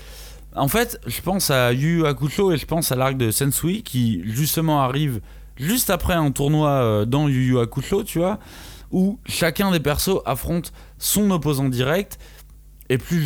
En 0.55 0.68
fait, 0.68 1.01
je 1.06 1.22
pense 1.22 1.51
à 1.51 1.72
Yu 1.72 2.06
Hakusho 2.06 2.52
et 2.52 2.59
je 2.59 2.66
pense 2.66 2.93
à 2.93 2.97
l'arc 2.97 3.16
de 3.16 3.31
Sensui 3.31 3.82
qui 3.82 4.22
justement 4.26 4.82
arrive 4.82 5.20
juste 5.56 5.89
après 5.89 6.14
un 6.14 6.31
tournoi 6.31 7.06
dans 7.06 7.26
Yu 7.26 7.47
Yu 7.47 7.59
Hakusho, 7.59 8.05
tu 8.05 8.18
vois, 8.18 8.39
où 8.93 9.18
chacun 9.26 9.72
des 9.72 9.81
persos 9.81 10.20
affronte 10.26 10.72
son 10.98 11.31
opposant 11.31 11.68
direct 11.68 12.18
et 12.90 12.98
plus, 12.98 13.24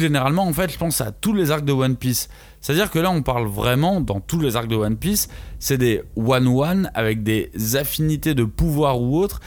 généralement, 0.00 0.44
en 0.44 0.52
fait, 0.52 0.72
je 0.72 0.78
pense 0.78 1.00
à 1.00 1.12
tous 1.12 1.32
les 1.32 1.50
arcs 1.50 1.64
de 1.64 1.72
One 1.72 1.96
Piece. 1.96 2.28
C'est-à-dire 2.60 2.90
que 2.90 2.98
là, 2.98 3.10
on 3.10 3.22
parle 3.22 3.46
vraiment, 3.46 4.00
dans 4.00 4.20
tous 4.20 4.40
les 4.40 4.56
arcs 4.56 4.68
de 4.68 4.76
One 4.76 4.96
Piece, 4.96 5.28
c'est 5.58 5.78
des 5.78 6.02
one-one 6.16 6.90
avec 6.94 7.22
des 7.22 7.50
affinités 7.76 8.34
de 8.34 8.44
pouvoir 8.44 9.00
ou 9.00 9.18
autre. 9.18 9.40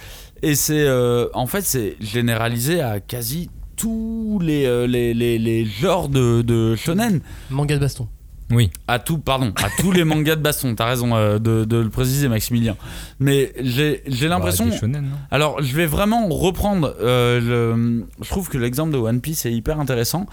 Et 0.44 0.56
c'est, 0.56 0.86
euh, 0.86 1.28
en 1.34 1.48
fait, 1.48 1.62
c'est 1.62 1.98
généralisé 1.99 2.82
à 2.82 2.99
quasi 2.99 3.49
tous 3.76 4.40
les, 4.41 4.66
euh, 4.66 4.88
les, 4.88 5.14
les, 5.14 5.38
les 5.38 5.66
genres 5.66 6.10
de, 6.10 6.41
de 6.41 6.76
shonen. 6.76 7.22
Manga 7.49 7.76
de 7.76 7.82
baston. 7.82 8.08
Oui. 8.49 8.72
À 8.88 8.99
tout, 8.99 9.18
pardon, 9.18 9.53
à 9.61 9.68
tous 9.82 9.91
les 9.91 10.06
mangas 10.06 10.38
de 10.38 10.41
baston. 10.41 10.74
T'as 10.74 10.86
raison 10.86 11.15
euh, 11.15 11.38
de, 11.38 11.65
de 11.65 11.78
le 11.78 11.90
préciser, 11.90 12.30
Maximilien. 12.30 12.78
Mais 13.19 13.53
j'ai 13.60 14.02
l'impression. 14.28 14.69
Bah, 14.82 14.88
non 14.88 15.02
Alors, 15.32 15.61
je 15.61 15.76
vais 15.76 15.86
vraiment 15.86 16.28
reprendre. 16.30 16.95
euh, 17.02 17.41
le... 17.76 18.07
Je 18.22 18.30
trouve 18.30 18.48
que 18.49 18.57
l'exemple 18.57 18.91
de 18.94 18.98
One 18.98 19.19
Piece 19.19 19.45
est 19.45 19.52
hyper 19.53 19.80
intéressant 19.80 20.28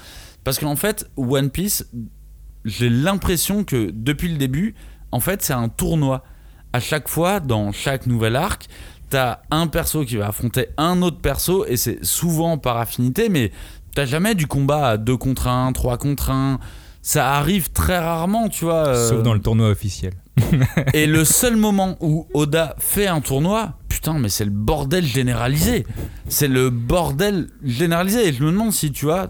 parce 0.44 0.58
qu'en 0.58 0.76
fait, 0.76 1.10
One 1.16 1.50
Piece, 1.50 1.86
j'ai 2.64 2.88
l'impression 2.88 3.64
que 3.64 3.90
depuis 3.92 4.28
le 4.28 4.36
début, 4.36 4.74
en 5.10 5.20
fait, 5.20 5.42
c'est 5.42 5.52
un 5.52 5.68
tournoi. 5.68 6.22
À 6.72 6.80
chaque 6.80 7.08
fois, 7.08 7.40
dans 7.40 7.72
chaque 7.72 8.06
nouvel 8.06 8.36
arc, 8.36 8.66
t'as 9.10 9.40
un 9.50 9.66
perso 9.66 10.04
qui 10.04 10.16
va 10.16 10.28
affronter 10.28 10.68
un 10.76 11.02
autre 11.02 11.18
perso 11.18 11.64
et 11.66 11.76
c'est 11.76 12.04
souvent 12.04 12.58
par 12.58 12.76
affinité, 12.78 13.28
mais 13.28 13.50
t'as 13.94 14.06
jamais 14.06 14.34
du 14.34 14.46
combat 14.46 14.88
à 14.90 14.96
2 14.98 15.16
contre 15.16 15.48
1, 15.48 15.72
3 15.72 15.98
contre 15.98 16.30
1. 16.30 16.58
Ça 17.06 17.34
arrive 17.34 17.70
très 17.70 17.98
rarement, 17.98 18.48
tu 18.48 18.64
vois. 18.64 18.88
euh, 18.88 19.08
Sauf 19.10 19.22
dans 19.22 19.34
le 19.34 19.40
tournoi 19.40 19.68
officiel. 19.68 20.14
et 20.94 21.06
le 21.06 21.26
seul 21.26 21.54
moment 21.54 21.98
où 22.00 22.26
Oda 22.32 22.74
fait 22.78 23.06
un 23.06 23.20
tournoi, 23.20 23.74
putain, 23.90 24.18
mais 24.18 24.30
c'est 24.30 24.46
le 24.46 24.50
bordel 24.50 25.04
généralisé. 25.04 25.84
C'est 26.28 26.48
le 26.48 26.70
bordel 26.70 27.48
généralisé. 27.62 28.28
Et 28.28 28.32
je 28.32 28.42
me 28.42 28.50
demande 28.50 28.72
si 28.72 28.90
tu 28.90 29.04
vois 29.04 29.28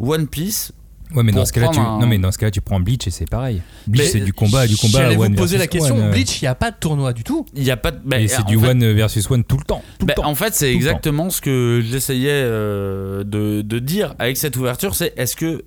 One 0.00 0.26
Piece. 0.26 0.72
Ouais, 1.14 1.22
mais 1.22 1.30
dans 1.30 1.44
ce 1.44 1.52
cas-là, 1.52 1.68
tu... 1.68 1.78
un- 1.78 2.00
non, 2.00 2.08
mais 2.08 2.18
dans 2.18 2.32
ce 2.32 2.38
cas 2.38 2.50
tu 2.50 2.60
prends 2.60 2.80
Bleach 2.80 3.06
et 3.06 3.10
c'est 3.12 3.30
pareil. 3.30 3.62
Bleach, 3.86 4.08
c'est 4.10 4.20
du 4.20 4.32
combat, 4.32 4.66
du 4.66 4.76
combat 4.76 4.98
J'allais 5.02 5.14
vous 5.14 5.30
poser 5.30 5.56
la 5.58 5.68
question. 5.68 5.94
one, 5.96 6.10
Bleach, 6.10 6.42
il 6.42 6.46
n'y 6.46 6.48
a 6.48 6.56
pas 6.56 6.72
de 6.72 6.76
tournoi 6.80 7.12
du 7.12 7.22
tout. 7.22 7.46
Il 7.54 7.62
y 7.62 7.70
a 7.70 7.76
pas 7.76 7.92
de. 7.92 8.00
bah, 8.04 8.18
et 8.18 8.26
c'est 8.26 8.44
du 8.44 8.58
fait- 8.58 8.70
one 8.70 8.92
versus 8.92 9.30
one 9.30 9.44
tout 9.44 9.56
le 9.58 9.62
temps. 9.62 9.82
Tout 10.00 10.06
bah, 10.06 10.14
le 10.16 10.22
temps. 10.22 10.28
en 10.28 10.34
fait, 10.34 10.52
c'est 10.54 10.72
exactement 10.74 11.30
ce 11.30 11.40
que 11.40 11.80
j'essayais 11.88 12.30
euh, 12.32 13.22
de, 13.22 13.62
de 13.62 13.78
dire 13.78 14.16
avec 14.18 14.36
cette 14.36 14.56
ouverture. 14.56 14.96
C'est 14.96 15.12
est-ce 15.16 15.36
que 15.36 15.62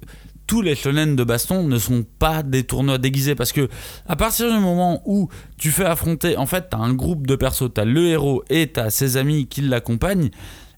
tous 0.48 0.62
les 0.62 0.76
shonen 0.76 1.16
de 1.16 1.24
baston 1.24 1.64
ne 1.68 1.78
sont 1.78 2.06
pas 2.20 2.42
des 2.42 2.64
tournois 2.64 2.98
déguisés 2.98 3.36
parce 3.36 3.52
que 3.52 3.68
à 4.08 4.16
partir 4.16 4.52
du 4.52 4.60
moment 4.60 5.02
où 5.06 5.30
tu 5.58 5.72
fais 5.72 5.86
affronter, 5.86 6.38
en 6.38 6.46
fait, 6.46 6.68
t'as 6.72 6.78
un 6.78 6.94
groupe 6.94 7.28
de 7.28 7.36
persos, 7.36 7.70
t'as 7.74 7.86
le 7.86 8.08
héros 8.08 8.44
et 8.50 8.68
t'as 8.68 8.90
ses 8.90 9.18
amis 9.18 9.48
qui 9.48 9.62
l'accompagnent, 9.62 10.30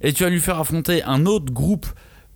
et 0.02 0.12
tu 0.12 0.24
vas 0.24 0.30
lui 0.30 0.40
faire 0.40 0.60
affronter 0.60 1.04
un 1.04 1.26
autre 1.26 1.54
groupe 1.54 1.86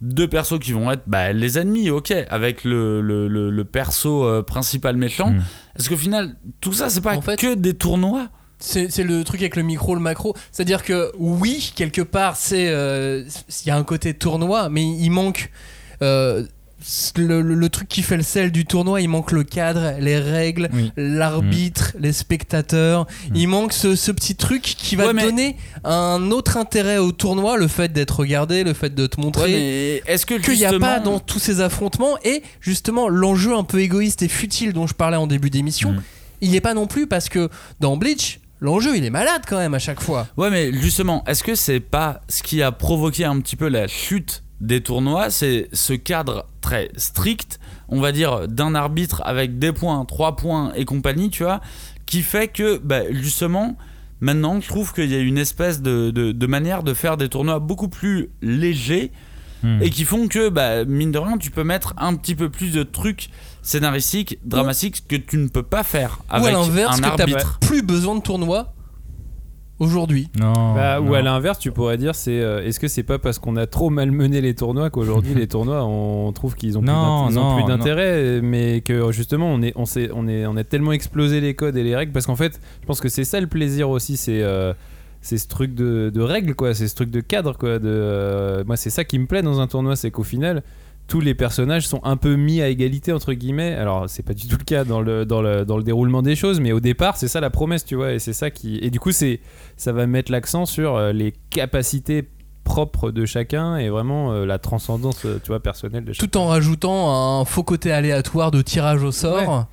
de 0.01 0.25
persos 0.25 0.59
qui 0.59 0.73
vont 0.73 0.91
être 0.91 1.03
bah, 1.07 1.31
les 1.33 1.57
ennemis, 1.57 1.89
ok, 1.89 2.13
avec 2.29 2.65
le, 2.65 3.01
le, 3.01 3.27
le, 3.27 3.49
le 3.49 3.63
perso 3.65 4.25
euh, 4.25 4.43
principal 4.43 4.97
méchant. 4.97 5.31
Mm. 5.31 5.43
Parce 5.75 5.87
qu'au 5.89 5.95
final, 5.97 6.35
tout 6.59 6.73
ça, 6.73 6.89
c'est 6.89 6.99
pas 7.01 7.15
En 7.15 7.21
fait- 7.21 7.39
que 7.39 7.55
des 7.55 7.73
tournois. 7.73 8.27
C'est 8.59 8.89
c'est 8.91 9.03
le 9.03 9.23
truc 9.23 9.41
avec 9.41 9.55
le 9.55 9.63
micro, 9.63 9.93
le 9.95 9.99
macro. 10.01 10.35
C'est-à-dire 10.51 10.83
que 10.83 11.11
oui, 11.17 11.73
quelque 11.75 12.01
part, 12.01 12.35
c'est 12.37 12.67
euh, 12.69 13.23
il 13.65 13.67
y 13.67 13.71
a 13.71 13.75
un 13.77 13.83
côté 13.83 14.13
tournoi, 14.13 14.69
mais 14.69 14.83
il 14.83 15.09
manque 15.09 15.51
euh, 16.01 16.45
le, 17.17 17.41
le- 17.41 17.55
le 17.55 17.69
truc 17.69 17.87
qui 17.87 18.01
fait 18.03 18.17
le 18.17 18.23
sel 18.23 18.51
du 18.51 18.65
tournoi. 18.65 19.01
Il 19.01 19.09
manque 19.09 19.31
le 19.31 19.43
cadre, 19.43 19.93
les 19.99 20.19
règles, 20.19 20.69
Oui. 20.73 20.91
l'arbitre, 20.97 21.93
les 21.99 22.11
spectateurs. 22.13 23.07
Il 23.33 23.47
manque 23.47 23.73
ce, 23.73 23.95
ce 23.95 24.11
petit 24.11 24.35
truc 24.35 24.61
qui 24.61 24.95
va 24.95 25.03
Ouais, 25.05 25.09
te 25.11 25.15
mais- 25.15 25.23
donner 25.23 25.57
un 25.83 26.31
autre 26.31 26.57
intérêt 26.57 26.97
au 26.97 27.11
tournoi, 27.11 27.57
le 27.57 27.67
fait 27.67 27.91
d'être 27.93 28.19
regardé, 28.19 28.63
le 28.63 28.73
fait 28.73 28.93
de 28.93 29.07
te 29.07 29.19
montrer. 29.19 29.43
Ouais, 29.43 29.49
mais 30.05 30.13
est-ce 30.13 30.25
que 30.25 30.35
qu'il 30.35 30.55
n'y 30.57 30.65
a 30.65 30.77
pas 30.79 30.99
dans 30.99 31.19
tous 31.19 31.39
ces 31.39 31.61
affrontements 31.61 32.17
et 32.23 32.43
justement 32.59 33.09
l'enjeu 33.09 33.55
un 33.55 33.63
peu 33.63 33.79
égoïste 33.81 34.21
et 34.21 34.27
futile 34.27 34.73
dont 34.73 34.87
je 34.87 34.93
parlais 34.93 35.17
en 35.17 35.27
début 35.27 35.49
d'émission, 35.49 35.91
Mm. 35.93 36.01
il 36.41 36.49
n'y 36.49 36.55
est 36.57 36.61
pas 36.61 36.73
non 36.73 36.87
plus 36.87 37.07
parce 37.07 37.29
que 37.29 37.49
dans 37.79 37.97
Bleach, 37.97 38.39
l'enjeu 38.59 38.95
il 38.97 39.05
est 39.05 39.09
malade 39.09 39.43
quand 39.47 39.57
même 39.57 39.73
à 39.73 39.79
chaque 39.79 40.01
fois. 40.01 40.27
Ouais, 40.37 40.49
mais 40.49 40.71
justement, 40.73 41.23
est-ce 41.27 41.43
que 41.43 41.55
c'est 41.55 41.79
pas 41.79 42.21
ce 42.29 42.43
qui 42.43 42.61
a 42.61 42.71
provoqué 42.71 43.25
un 43.25 43.39
petit 43.39 43.55
peu 43.55 43.67
la 43.67 43.87
chute 43.87 44.42
des 44.61 44.81
tournois 44.81 45.29
C'est 45.29 45.67
ce 45.73 45.93
cadre 45.93 46.45
très 46.61 46.89
strict, 46.97 47.59
on 47.89 47.99
va 47.99 48.11
dire, 48.11 48.47
d'un 48.47 48.75
arbitre 48.75 49.21
avec 49.25 49.59
des 49.59 49.71
points, 49.73 50.03
trois 50.05 50.35
points 50.35 50.71
et 50.75 50.85
compagnie, 50.85 51.29
tu 51.29 51.43
vois, 51.43 51.59
qui 52.05 52.21
fait 52.21 52.47
que, 52.47 52.77
bah, 52.77 53.01
justement, 53.11 53.77
maintenant, 54.21 54.59
je 54.61 54.67
trouve 54.67 54.93
qu'il 54.93 55.11
y 55.11 55.15
a 55.15 55.19
une 55.19 55.37
espèce 55.37 55.81
de, 55.81 56.11
de- 56.11 56.31
de 56.31 56.47
manière 56.47 56.83
de 56.83 56.93
faire 56.93 57.17
des 57.17 57.29
tournois 57.29 57.59
beaucoup 57.59 57.89
plus 57.89 58.29
légers 58.41 59.11
Hmm. 59.65 59.81
et 59.81 59.89
qui 59.89 60.03
font 60.03 60.27
que, 60.27 60.49
bah, 60.49 60.83
mine 60.83 61.13
de 61.13 61.17
rien, 61.17 61.37
tu 61.37 61.49
peux 61.49 61.63
mettre 61.63 61.93
un 61.95 62.15
petit 62.15 62.35
peu 62.35 62.49
plus 62.49 62.73
de 62.73 62.83
trucs 62.83 63.29
scénaristiques, 63.61 64.37
dramatiques 64.43 65.07
que 65.07 65.15
tu 65.15 65.37
ne 65.37 65.47
peux 65.47 65.63
pas 65.63 65.83
faire 65.83 66.19
Ou 66.29 66.33
à 66.33 66.35
avec 66.35 66.51
l'inverse, 66.51 66.97
un 66.97 67.01
que 67.01 67.21
arbitre. 67.21 67.59
plus 67.61 67.81
besoin 67.81 68.15
de 68.15 68.21
tournoi 68.21 68.73
aujourd'hui. 69.83 70.29
Non. 70.39 70.75
Bah, 70.75 70.99
ou 71.01 71.05
non. 71.05 71.13
à 71.13 71.21
l'inverse, 71.21 71.59
tu 71.59 71.71
pourrais 71.71 71.97
dire, 71.97 72.15
c'est 72.15 72.39
euh, 72.39 72.65
est-ce 72.65 72.79
que 72.79 72.87
c'est 72.87 73.03
pas 73.03 73.19
parce 73.19 73.39
qu'on 73.39 73.55
a 73.55 73.67
trop 73.67 73.89
malmené 73.89 74.41
les 74.41 74.55
tournois 74.55 74.89
qu'aujourd'hui 74.89 75.33
les 75.35 75.47
tournois, 75.47 75.83
on 75.83 76.31
trouve 76.31 76.55
qu'ils 76.55 76.77
ont 76.77 76.81
plus 76.81 76.89
Non, 76.91 77.29
d'intérêt, 77.67 78.41
mais 78.41 78.81
que 78.81 79.11
justement 79.11 79.47
on 79.47 79.61
est, 79.61 79.73
on 79.75 79.85
s'est, 79.85 80.09
on 80.13 80.27
est, 80.27 80.45
on 80.45 80.55
a 80.55 80.63
tellement 80.63 80.91
explosé 80.91 81.41
les 81.41 81.53
codes 81.53 81.77
et 81.77 81.83
les 81.83 81.95
règles 81.95 82.11
parce 82.11 82.25
qu'en 82.25 82.35
fait, 82.35 82.59
je 82.81 82.85
pense 82.87 83.01
que 83.01 83.09
c'est 83.09 83.23
ça 83.25 83.39
le 83.39 83.47
plaisir 83.47 83.89
aussi, 83.89 84.17
c'est 84.17 84.41
euh, 84.41 84.73
c'est 85.21 85.37
ce 85.37 85.47
truc 85.47 85.73
de, 85.73 86.11
de 86.13 86.21
règles 86.21 86.53
quoi, 86.53 86.73
c'est 86.73 86.87
ce 86.87 86.95
truc 86.95 87.09
de 87.09 87.21
cadre 87.21 87.57
quoi. 87.57 87.79
De, 87.79 87.87
euh, 87.87 88.63
moi, 88.65 88.75
c'est 88.75 88.89
ça 88.89 89.03
qui 89.03 89.17
me 89.17 89.25
plaît 89.25 89.41
dans 89.41 89.59
un 89.61 89.67
tournoi, 89.67 89.95
c'est 89.95 90.11
qu'au 90.11 90.23
final. 90.23 90.63
Tous 91.07 91.19
les 91.19 91.35
personnages 91.35 91.87
sont 91.87 91.99
un 92.03 92.17
peu 92.17 92.35
mis 92.35 92.61
à 92.61 92.69
égalité 92.69 93.11
entre 93.11 93.33
guillemets. 93.33 93.73
Alors 93.73 94.09
c'est 94.09 94.23
pas 94.23 94.33
du 94.33 94.47
tout 94.47 94.57
le 94.57 94.63
cas 94.63 94.83
dans 94.83 95.01
le, 95.01 95.25
dans 95.25 95.41
le, 95.41 95.65
dans 95.65 95.77
le 95.77 95.83
déroulement 95.83 96.21
des 96.21 96.35
choses, 96.35 96.59
mais 96.59 96.71
au 96.71 96.79
départ 96.79 97.17
c'est 97.17 97.27
ça 97.27 97.39
la 97.39 97.49
promesse, 97.49 97.85
tu 97.85 97.95
vois, 97.95 98.13
et 98.13 98.19
c'est 98.19 98.33
ça 98.33 98.49
qui 98.49 98.77
et 98.77 98.89
du 98.89 98.99
coup 98.99 99.11
c'est 99.11 99.39
ça 99.77 99.91
va 99.91 100.07
mettre 100.07 100.31
l'accent 100.31 100.65
sur 100.65 100.95
euh, 100.95 101.11
les 101.11 101.33
capacités 101.49 102.27
propres 102.63 103.11
de 103.11 103.25
chacun 103.25 103.75
et 103.77 103.89
vraiment 103.89 104.31
euh, 104.31 104.45
la 104.45 104.57
transcendance 104.57 105.25
euh, 105.25 105.39
tu 105.43 105.49
vois 105.49 105.59
personnelle 105.59 106.05
de 106.05 106.13
chacun. 106.13 106.27
Tout 106.27 106.37
en 106.37 106.47
rajoutant 106.47 107.39
un 107.39 107.45
faux 107.45 107.63
côté 107.63 107.91
aléatoire 107.91 108.51
de 108.51 108.61
tirage 108.61 109.03
au 109.03 109.11
sort. 109.11 109.67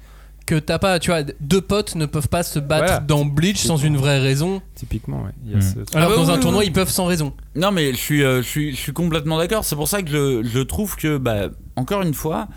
Que 0.51 0.59
t'as 0.59 0.81
pas, 0.81 0.99
tu 0.99 1.11
vois, 1.11 1.23
deux 1.41 1.61
potes 1.61 1.95
ne 1.95 2.07
peuvent 2.07 2.27
pas 2.29 2.43
se 2.43 2.59
battre 2.59 2.85
Voilà. 2.87 2.99
dans 3.01 3.25
Bleach 3.25 3.59
sans 3.59 3.77
une 3.77 3.97
vraie 3.97 4.19
raison. 4.19 4.61
Typiquement, 4.75 5.23
ouais. 5.23 5.31
Il 5.45 5.53
y 5.53 5.55
a 5.55 5.59
Mm. 5.59 5.63
ce- 5.63 5.97
Alors 5.97 6.09
bah 6.09 6.15
que 6.17 6.21
dans 6.21 6.25
oui, 6.27 6.31
un 6.31 6.35
oui, 6.35 6.41
tournoi, 6.41 6.61
oui. 6.63 6.67
ils 6.67 6.73
peuvent 6.73 6.91
sans 6.91 7.05
raison. 7.05 7.33
Non, 7.55 7.71
mais 7.71 7.93
je 7.93 7.97
suis, 7.99 8.25
euh, 8.25 8.43
je 8.43 8.49
suis, 8.49 8.71
je 8.73 8.77
suis 8.77 8.93
complètement 8.93 9.39
d'accord. 9.39 9.65
C'est 9.65 9.77
pour 9.77 9.87
ça 9.87 10.03
que 10.03 10.11
je, 10.11 10.43
je 10.49 10.59
trouve 10.59 10.97
que, 10.97 11.19
bah, 11.19 11.51
encore 11.77 12.03
une 12.03 12.15
fois, 12.15 12.49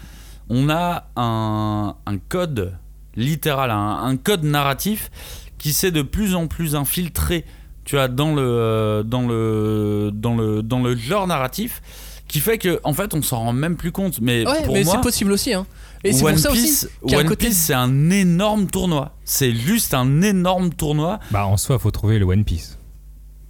on 0.50 0.70
a 0.72 1.06
un, 1.16 1.96
un 2.08 2.18
code 2.18 2.74
littéral, 3.16 3.70
un, 3.70 4.00
un 4.04 4.18
code 4.18 4.44
narratif 4.44 5.12
qui 5.60 5.72
s'est 5.72 5.92
de 5.92 6.02
plus 6.02 6.34
en 6.34 6.48
plus 6.48 6.76
infiltré, 6.76 7.46
tu 7.86 7.96
vois, 7.96 8.08
dans 8.08 8.34
le, 8.34 8.42
euh, 8.42 9.04
dans 9.04 9.28
le, 9.28 10.10
dans 10.12 10.36
le, 10.36 10.64
dans 10.64 10.80
le 10.82 10.96
genre 10.96 11.28
narratif, 11.28 11.82
qui 12.28 12.40
fait 12.40 12.58
que, 12.58 12.80
en 12.84 12.94
fait, 12.94 13.14
on 13.14 13.22
s'en 13.22 13.38
rend 13.40 13.54
même 13.54 13.76
plus 13.78 13.92
compte. 13.92 14.20
Mais 14.20 14.48
Ouais, 14.48 14.64
pour 14.64 14.74
mais 14.74 14.84
moi, 14.84 14.94
c'est 14.96 15.02
possible 15.02 15.32
aussi. 15.32 15.54
Hein. 15.54 15.68
Et 16.04 16.12
c'est 16.14 16.24
One 16.24 16.34
pour 16.34 16.42
ça 16.42 16.52
aussi 16.52 16.62
Piece, 16.64 16.90
One 17.04 17.26
côté 17.26 17.48
Piece, 17.48 17.58
c'est 17.58 17.74
un 17.74 18.10
énorme 18.10 18.68
tournoi. 18.68 19.16
C'est 19.24 19.54
juste 19.56 19.94
un 19.94 20.22
énorme 20.22 20.72
tournoi. 20.72 21.20
Bah, 21.32 21.46
en 21.46 21.58
soi, 21.58 21.80
faut 21.80 21.92
trouver 21.92 22.20
le 22.20 22.26
One 22.26 22.44
Piece. 22.44 22.78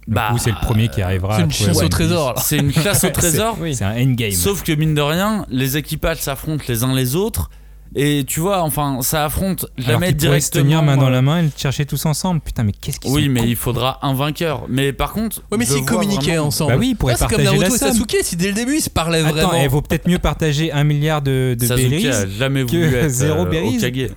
Du 0.06 0.14
Bah, 0.14 0.28
coup, 0.32 0.38
c'est 0.38 0.50
le 0.50 0.60
premier 0.60 0.88
qui 0.88 1.02
arrivera. 1.02 1.36
C'est 1.36 1.42
à 1.42 1.44
une 1.44 1.50
trouver 1.50 1.66
chasse 1.68 1.78
One 1.78 1.84
au 1.86 1.88
trésor. 1.88 2.38
C'est 2.38 2.56
une 2.58 2.72
chasse 2.72 3.04
au 3.04 3.10
trésor. 3.10 3.56
Oui. 3.60 3.74
C'est 3.74 3.84
un 3.84 3.96
endgame. 4.00 4.32
Sauf 4.32 4.62
que 4.62 4.72
mine 4.72 4.94
de 4.94 5.00
rien, 5.00 5.46
les 5.48 5.76
équipages 5.76 6.20
s'affrontent 6.20 6.64
les 6.68 6.84
uns 6.84 6.94
les 6.94 7.16
autres. 7.16 7.50
Et 7.96 8.24
tu 8.26 8.40
vois, 8.40 8.62
enfin, 8.62 8.98
ça 9.02 9.24
affronte 9.24 9.66
jamais 9.78 10.08
qu'ils 10.08 10.16
pourraient 10.26 10.40
se 10.40 10.50
directement. 10.50 10.62
tenir 10.64 10.82
main 10.82 10.96
dans 10.96 11.06
euh, 11.06 11.10
la 11.10 11.22
main 11.22 11.38
et 11.38 11.42
le 11.42 11.50
chercher 11.56 11.86
tous 11.86 12.04
ensemble. 12.06 12.40
Putain, 12.40 12.64
mais 12.64 12.72
qu'est-ce 12.72 12.98
qu'ils 12.98 13.12
Oui, 13.12 13.28
mais 13.28 13.42
il 13.48 13.54
faudra 13.54 14.00
un 14.02 14.14
vainqueur. 14.14 14.64
Mais 14.68 14.92
par 14.92 15.12
contre. 15.12 15.42
Ouais, 15.52 15.58
mais 15.58 15.64
s'ils 15.64 15.84
communiquaient 15.84 16.32
vraiment- 16.32 16.46
ensemble. 16.48 16.72
Bah 16.72 16.78
oui, 16.78 16.88
ils 16.90 16.96
pourraient 16.96 17.14
comme 17.14 17.28
partager 17.28 17.44
Naruto 17.44 17.70
la. 17.72 17.78
Sasuke, 17.78 18.16
si 18.22 18.34
dès 18.36 18.48
le 18.48 18.54
début 18.54 18.76
ils 18.78 18.80
se 18.80 18.90
parlaient 18.90 19.20
Attends, 19.24 19.32
vraiment. 19.48 19.62
il 19.62 19.68
vaut 19.68 19.80
peut-être 19.82 20.08
mieux 20.08 20.18
partager 20.18 20.72
un 20.72 20.82
milliard 20.82 21.22
de, 21.22 21.56
de 21.58 21.66
Sasuke 21.66 21.88
berries. 21.90 22.08
a 22.08 22.26
jamais 22.26 22.64
que 22.64 22.70
voulu 22.70 22.94
être 22.96 23.08
zéro 23.10 23.46
euh. 23.46 24.08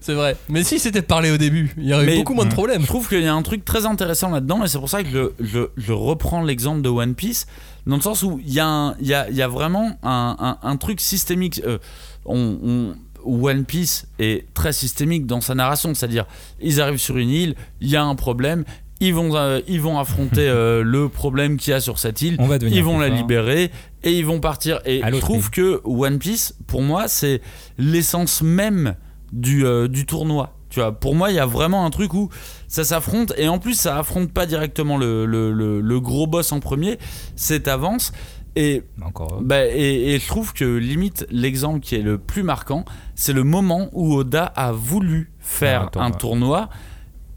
C'est 0.00 0.14
vrai. 0.14 0.36
Mais 0.48 0.62
si 0.64 0.78
c'était 0.78 1.02
parlé 1.02 1.30
au 1.30 1.36
début, 1.36 1.72
il 1.76 1.86
y 1.88 1.94
aurait 1.94 2.14
eu 2.14 2.18
beaucoup 2.18 2.34
moins 2.34 2.44
de 2.46 2.50
Mm. 2.50 2.54
problèmes. 2.54 2.80
Je 2.82 2.86
trouve 2.86 3.08
qu'il 3.08 3.20
y 3.22 3.26
a 3.26 3.34
un 3.34 3.42
truc 3.42 3.64
très 3.64 3.84
intéressant 3.86 4.30
là-dedans, 4.30 4.64
et 4.64 4.68
c'est 4.68 4.78
pour 4.78 4.88
ça 4.88 5.02
que 5.02 5.10
je, 5.10 5.44
je, 5.44 5.60
je 5.76 5.92
reprends 5.92 6.42
l'exemple 6.42 6.80
de 6.82 6.88
One 6.88 7.14
Piece, 7.14 7.46
dans 7.86 7.96
le 7.96 8.02
sens 8.02 8.22
où 8.22 8.40
il 8.44 8.52
y, 8.52 8.60
a 8.60 8.66
un- 8.66 8.94
il 9.00 9.06
y, 9.08 9.14
a, 9.14 9.28
il 9.28 9.36
y 9.36 9.42
a 9.42 9.48
vraiment 9.48 9.98
un, 10.02 10.36
un- 10.40 10.58
un 10.68 10.76
truc 10.76 11.00
systémique. 11.00 11.60
euh, 11.66 11.78
on, 12.26 12.58
on- 12.62 12.94
One 13.24 13.64
Piece 13.64 14.06
est 14.18 14.46
très 14.54 14.72
systémique 14.72 15.26
dans 15.26 15.40
sa 15.40 15.54
narration, 15.54 15.94
c'est-à-dire 15.94 16.26
ils 16.60 16.80
arrivent 16.80 16.98
sur 16.98 17.16
une 17.16 17.30
île, 17.30 17.54
il 17.80 17.88
y 17.88 17.96
a 17.96 18.02
un 18.04 18.14
problème. 18.14 18.64
Ils 19.02 19.14
vont, 19.14 19.34
euh, 19.34 19.60
ils 19.66 19.80
vont 19.80 19.98
affronter 19.98 20.40
euh, 20.48 20.82
le 20.82 21.08
problème 21.08 21.56
qu'il 21.56 21.70
y 21.70 21.74
a 21.74 21.80
sur 21.80 21.98
cette 21.98 22.20
île. 22.20 22.36
On 22.38 22.46
va 22.46 22.58
devenir 22.58 22.78
Ils 22.78 22.84
vont 22.84 22.98
la 22.98 23.06
fort. 23.08 23.16
libérer 23.16 23.70
et 24.04 24.12
ils 24.12 24.26
vont 24.26 24.40
partir. 24.40 24.80
Et 24.84 25.00
je 25.00 25.16
trouve 25.20 25.50
que 25.50 25.80
One 25.84 26.18
Piece, 26.18 26.54
pour 26.66 26.82
moi, 26.82 27.08
c'est 27.08 27.40
l'essence 27.78 28.42
même 28.42 28.94
du, 29.32 29.64
euh, 29.64 29.88
du 29.88 30.04
tournoi. 30.04 30.54
Tu 30.68 30.80
vois, 30.80 30.92
pour 30.92 31.14
moi, 31.16 31.30
il 31.30 31.34
y 31.36 31.38
a 31.40 31.46
vraiment 31.46 31.84
un 31.86 31.90
truc 31.90 32.12
où 32.14 32.28
ça 32.68 32.84
s'affronte 32.84 33.32
et 33.38 33.48
en 33.48 33.58
plus, 33.58 33.74
ça 33.74 33.98
affronte 33.98 34.32
pas 34.32 34.46
directement 34.46 34.98
le, 34.98 35.24
le, 35.26 35.50
le- 35.50 35.80
le 35.80 36.00
gros 36.00 36.26
boss 36.28 36.52
en 36.52 36.60
premier, 36.60 36.98
c'est 37.36 37.66
avance. 37.68 38.12
Et, 38.56 38.82
Encore. 39.02 39.34
heureux. 39.34 39.44
bah, 39.44 39.64
et, 39.66 40.14
et 40.14 40.18
je 40.18 40.26
trouve 40.26 40.52
que 40.52 40.64
limite, 40.64 41.26
l'exemple 41.30 41.80
qui 41.80 41.94
est 41.94 42.02
le 42.02 42.18
plus 42.18 42.42
marquant, 42.42 42.84
c'est 43.14 43.32
le 43.32 43.44
moment 43.44 43.88
où 43.92 44.14
Oda 44.14 44.44
a 44.44 44.72
voulu 44.72 45.32
faire 45.38 45.90
Ah, 45.96 46.04
un 46.04 46.10
tournoi. 46.10 46.68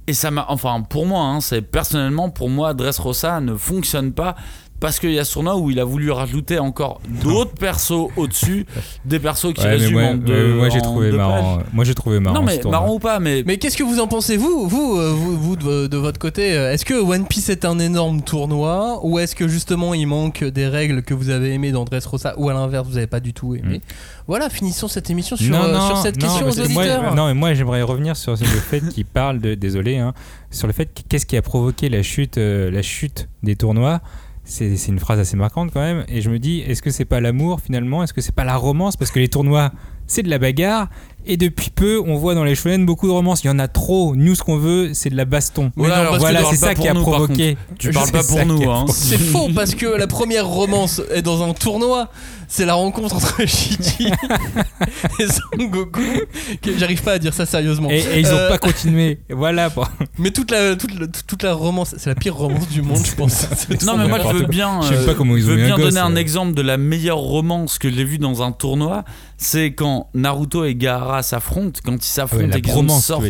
Et 0.07 0.13
ça 0.13 0.31
m'a. 0.31 0.45
Enfin, 0.49 0.81
pour 0.81 1.05
moi, 1.05 1.21
hein, 1.21 1.39
c'est 1.39 1.61
personnellement, 1.61 2.29
pour 2.29 2.49
moi, 2.49 2.73
Dressrosa 2.73 3.39
ne 3.39 3.55
fonctionne 3.55 4.11
pas 4.11 4.35
parce 4.83 4.99
qu'il 4.99 5.11
y 5.13 5.19
a 5.19 5.23
ce 5.23 5.31
tournoi 5.31 5.55
où 5.55 5.71
il 5.71 5.79
a 5.79 5.85
voulu 5.85 6.11
rajouter 6.11 6.59
encore 6.59 6.99
d'autres 7.23 7.53
persos 7.53 8.09
au-dessus, 8.17 8.65
des 9.05 9.17
persos 9.17 9.53
qui 9.53 9.61
Ouais, 9.63 9.69
résument 9.69 10.01
moi, 10.01 10.09
en 10.09 10.15
deux. 10.15 10.33
ouais, 10.51 10.57
moi, 10.57 10.67
j'ai 10.67 10.81
trouvé 10.81 11.09
marrant. 11.13 11.55
pages. 11.59 11.65
Moi 11.71 11.85
j'ai 11.85 11.95
trouvé 11.95 12.19
marrant. 12.19 12.35
Non, 12.35 12.43
mais 12.45 12.59
marrant 12.69 12.93
ou 12.95 12.99
pas, 12.99 13.21
mais. 13.21 13.43
Mais 13.45 13.55
qu'est-ce 13.57 13.77
que 13.77 13.83
vous 13.83 14.01
en 14.01 14.07
pensez, 14.07 14.35
vous, 14.35 14.67
vous, 14.67 14.97
euh, 14.99 15.13
vous, 15.15 15.37
vous, 15.39 15.55
de, 15.55 15.87
de 15.87 15.95
votre 15.97 16.19
côté 16.19 16.51
euh, 16.57 16.73
Est-ce 16.73 16.83
que 16.83 16.95
One 16.95 17.25
Piece 17.27 17.47
est 17.47 17.63
un 17.63 17.79
énorme 17.79 18.23
tournoi 18.23 18.99
Ou 19.03 19.19
est-ce 19.19 19.37
que 19.37 19.47
justement 19.47 19.93
il 19.93 20.05
manque 20.05 20.43
des 20.43 20.67
règles 20.67 21.01
que 21.01 21.13
vous 21.13 21.29
avez 21.29 21.53
aimées 21.53 21.71
dans 21.71 21.85
Dressrosa 21.85 22.33
Ou 22.37 22.49
à 22.49 22.53
l'inverse, 22.53 22.85
vous 22.85 22.95
n'avez 22.95 23.07
pas 23.07 23.21
du 23.21 23.31
tout 23.33 23.55
aimé 23.55 23.79
Voilà, 24.27 24.49
finissons 24.49 24.89
cette 24.89 25.09
émission 25.09 25.37
sur, 25.37 25.49
non, 25.55 25.63
euh, 25.63 25.71
non, 25.77 25.87
sur 25.87 25.97
cette 25.99 26.17
non, 26.21 26.27
question 26.27 26.45
aux 26.45 26.69
moi- 26.73 26.83
auditeurs. 26.83 27.15
non, 27.15 27.27
mais 27.27 27.33
moi 27.33 27.53
j'aimerais 27.53 27.83
revenir 27.83 28.17
sur 28.17 28.31
le 28.33 28.37
fait 28.37 28.81
qu'il 28.89 29.05
parle 29.05 29.39
de, 29.39 29.53
désolé, 29.55 29.97
hein, 29.97 30.13
sur 30.51 30.67
le 30.67 30.73
fait 30.73 30.87
que- 30.87 31.03
qu'est-ce 31.07 31.25
qui 31.25 31.37
a 31.37 31.41
provoqué 31.41 31.87
la 31.87 32.03
chute, 32.03 32.37
euh, 32.37 32.69
la 32.69 32.81
chute 32.81 33.29
des 33.43 33.55
tournois. 33.55 34.01
C'est 34.45 34.87
une 34.87 34.99
phrase 34.99 35.19
assez 35.19 35.37
marquante 35.37 35.71
quand 35.71 35.79
même. 35.79 36.03
Et 36.09 36.21
je 36.21 36.29
me 36.29 36.37
dis, 36.37 36.59
est-ce 36.59 36.81
que 36.81 36.89
c'est 36.89 37.05
pas 37.05 37.21
l'amour 37.21 37.61
finalement? 37.61 38.03
Est-ce 38.03 38.13
que 38.13 38.21
c'est 38.21 38.35
pas 38.35 38.43
la 38.43 38.57
romance? 38.57 38.97
Parce 38.97 39.09
que 39.09 39.19
les 39.19 39.29
tournois, 39.29 39.71
c'est 40.05 40.23
de 40.23 40.29
la 40.29 40.37
bagarre. 40.37 40.89
Et 41.25 41.37
depuis 41.37 41.69
peu, 41.69 42.01
on 42.05 42.15
voit 42.17 42.35
dans 42.35 42.43
les 42.43 42.55
shonen 42.55 42.85
beaucoup 42.85 43.07
de 43.07 43.11
romances. 43.11 43.43
Il 43.43 43.47
y 43.47 43.49
en 43.49 43.59
a 43.59 43.67
trop. 43.67 44.15
Nous, 44.15 44.35
ce 44.35 44.43
qu'on 44.43 44.57
veut, 44.57 44.93
c'est 44.93 45.09
de 45.09 45.15
la 45.15 45.25
baston. 45.25 45.69
Que 45.69 45.73
voilà, 45.77 46.43
tu 46.43 46.49
c'est 46.51 46.55
ça 46.57 46.75
qui 46.75 46.87
a 46.87 46.93
nous, 46.93 47.01
provoqué. 47.01 47.57
Tu 47.79 47.91
parles 47.91 48.11
pas 48.11 48.23
pour 48.23 48.45
nous, 48.45 48.69
a 48.69 48.79
hein. 48.79 48.85
C'est 48.89 49.17
faux 49.17 49.49
parce 49.55 49.75
que 49.75 49.85
la 49.85 50.07
première 50.07 50.47
romance 50.47 51.01
est 51.13 51.21
dans 51.21 51.43
un 51.43 51.53
tournoi. 51.53 52.09
C'est 52.49 52.65
la 52.65 52.75
rencontre 52.75 53.15
entre 53.15 53.39
Shiji 53.47 54.11
et 55.19 55.27
Son 55.27 55.63
Goku. 55.65 56.01
Que 56.61 56.77
J'arrive 56.77 57.01
pas 57.01 57.13
à 57.13 57.19
dire 57.19 57.33
ça 57.33 57.45
sérieusement. 57.45 57.89
Et, 57.89 57.99
et 57.99 58.19
ils 58.19 58.27
ont 58.27 58.37
Euh, 58.37 58.49
pas 58.49 58.57
continué. 58.57 59.19
Voilà. 59.29 59.69
bon. 59.69 59.83
Mais 60.19 60.29
toute 60.31 60.51
la, 60.51 60.75
toute, 60.75 60.99
la, 60.99 61.07
toute 61.07 61.41
la 61.41 61.53
romance, 61.53 61.95
c'est 61.97 62.09
la 62.09 62.15
pire 62.15 62.35
romance 62.35 62.67
du 62.69 62.81
monde, 62.81 63.03
je 63.05 63.15
pense. 63.15 63.47
Non 63.85 63.97
mais 63.97 64.07
moi 64.07 64.19
je 64.21 64.37
veux 64.37 64.45
bien, 64.45 64.81
Je 64.81 64.89
sais 64.89 64.95
euh, 64.95 65.05
pas 65.05 65.13
comment 65.15 65.35
ils 65.35 65.43
je 65.43 65.51
ont 65.51 65.55
veux 65.55 65.63
un 65.63 65.65
bien 65.65 65.75
gosse, 65.77 65.85
donner 65.85 65.99
un 65.99 66.15
euh. 66.15 66.19
exemple 66.19 66.53
de 66.53 66.61
la 66.61 66.77
meilleure 66.77 67.17
romance 67.17 67.77
que 67.79 67.89
j'ai 67.91 68.03
vue 68.03 68.17
dans 68.17 68.43
un 68.43 68.51
tournoi. 68.51 69.03
C'est 69.37 69.73
quand 69.73 70.09
Naruto 70.13 70.63
et 70.63 70.75
Gaara 70.75 71.12
s'affrontent, 71.21 71.79
quand 71.83 71.95
ils 71.95 72.09
s'affrontent 72.09 72.45
Ah 72.45 72.53
ouais, 72.53 72.57
et 72.57 72.61
qu'ils 72.61 72.73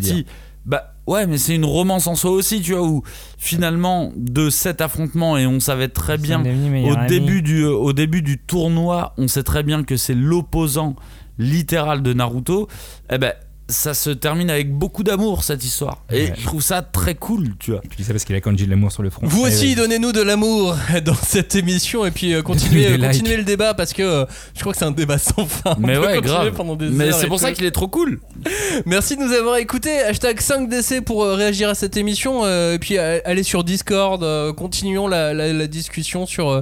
dire. 0.02 0.24
Bah 0.66 0.94
ouais, 1.08 1.28
mais 1.28 1.38
c'est 1.38 1.56
une 1.56 1.66
romance 1.66 2.08
en 2.08 2.16
soi 2.16 2.32
aussi, 2.32 2.62
tu 2.62 2.72
vois, 2.74 2.84
où 2.84 3.04
finalement 3.38 4.14
de 4.16 4.50
cet 4.50 4.80
affrontement 4.80 5.38
et 5.38 5.46
on 5.46 5.60
savait 5.60 5.90
très 5.90 6.18
bien 6.18 6.42
au 6.42 7.08
début 7.08 7.42
du 7.42 7.64
euh, 7.64 7.74
au 7.74 7.92
début 7.92 8.22
du 8.22 8.38
tournoi, 8.38 9.14
on 9.18 9.28
sait 9.28 9.44
très 9.44 9.64
bien 9.64 9.84
que 9.84 9.98
c'est 9.98 10.14
l'opposant 10.16 10.96
littéral 11.38 12.02
de 12.02 12.14
Naruto. 12.14 12.70
Eh 13.12 13.18
ben 13.18 13.34
ça 13.70 13.94
se 13.94 14.10
termine 14.10 14.50
avec 14.50 14.72
beaucoup 14.74 15.04
d'amour 15.04 15.44
cette 15.44 15.64
histoire 15.64 16.04
et 16.12 16.26
Ouais. 16.26 16.34
je 16.38 16.46
trouve 16.46 16.62
ça 16.62 16.82
très 16.82 17.16
cool, 17.16 17.56
tu 17.60 17.72
vois. 17.72 17.82
Je 17.90 17.96
dis 17.96 18.04
ça 18.04 18.12
parce 18.12 18.26
qu'il 18.26 18.36
a 18.36 18.42
kanji 18.42 18.66
de 18.66 18.70
l'amour 18.70 18.92
sur 18.92 19.04
le 19.04 19.10
front. 19.10 19.26
Vous 19.26 19.46
Allez, 19.46 19.56
aussi, 19.56 19.76
donnez-nous 19.76 20.12
de 20.12 20.22
l'amour 20.22 20.76
dans 21.06 21.16
cette 21.16 21.56
émission 21.56 22.06
et 22.06 22.12
puis 22.12 22.34
euh, 22.34 22.42
continuez, 22.42 22.98
des 22.98 23.00
continuez 23.08 23.30
likes. 23.30 23.38
le 23.38 23.44
débat 23.46 23.74
parce 23.74 23.94
que 23.94 24.04
euh, 24.04 24.26
je 24.54 24.60
crois 24.60 24.74
que 24.74 24.80
c'est 24.80 24.86
un 24.86 24.92
débat 24.92 25.18
sans 25.18 25.46
fin. 25.46 25.76
On 25.78 25.88
Mais 25.88 25.98
ouais, 25.98 26.20
grave. 26.22 26.52
pendant 26.52 26.76
des 26.76 26.90
Mais 26.90 27.12
c'est 27.14 27.26
et 27.26 27.28
pour 27.28 27.40
ça 27.40 27.52
qu'il 27.54 27.66
est 27.66 27.72
trop 27.72 27.88
cool. 27.88 28.20
Merci 28.86 29.16
de 29.16 29.24
nous 29.24 29.32
avoir 29.34 29.56
écoutés. 29.58 29.98
Hashtag 30.02 30.40
5DC 30.40 31.02
pour 31.02 31.24
euh, 31.24 31.36
réagir 31.36 31.70
à 31.70 31.76
cette 31.76 31.96
émission. 31.98 32.44
euh, 32.44 32.74
et 32.74 32.80
puis 32.80 32.98
euh, 32.98 33.20
allez 33.26 33.44
sur 33.44 33.64
Discord. 33.64 34.24
euh, 34.24 34.52
continuons 34.54 35.08
la, 35.08 35.34
la- 35.34 35.54
la 35.54 35.68
discussion 35.68 36.26
sur, 36.26 36.50
euh, 36.50 36.62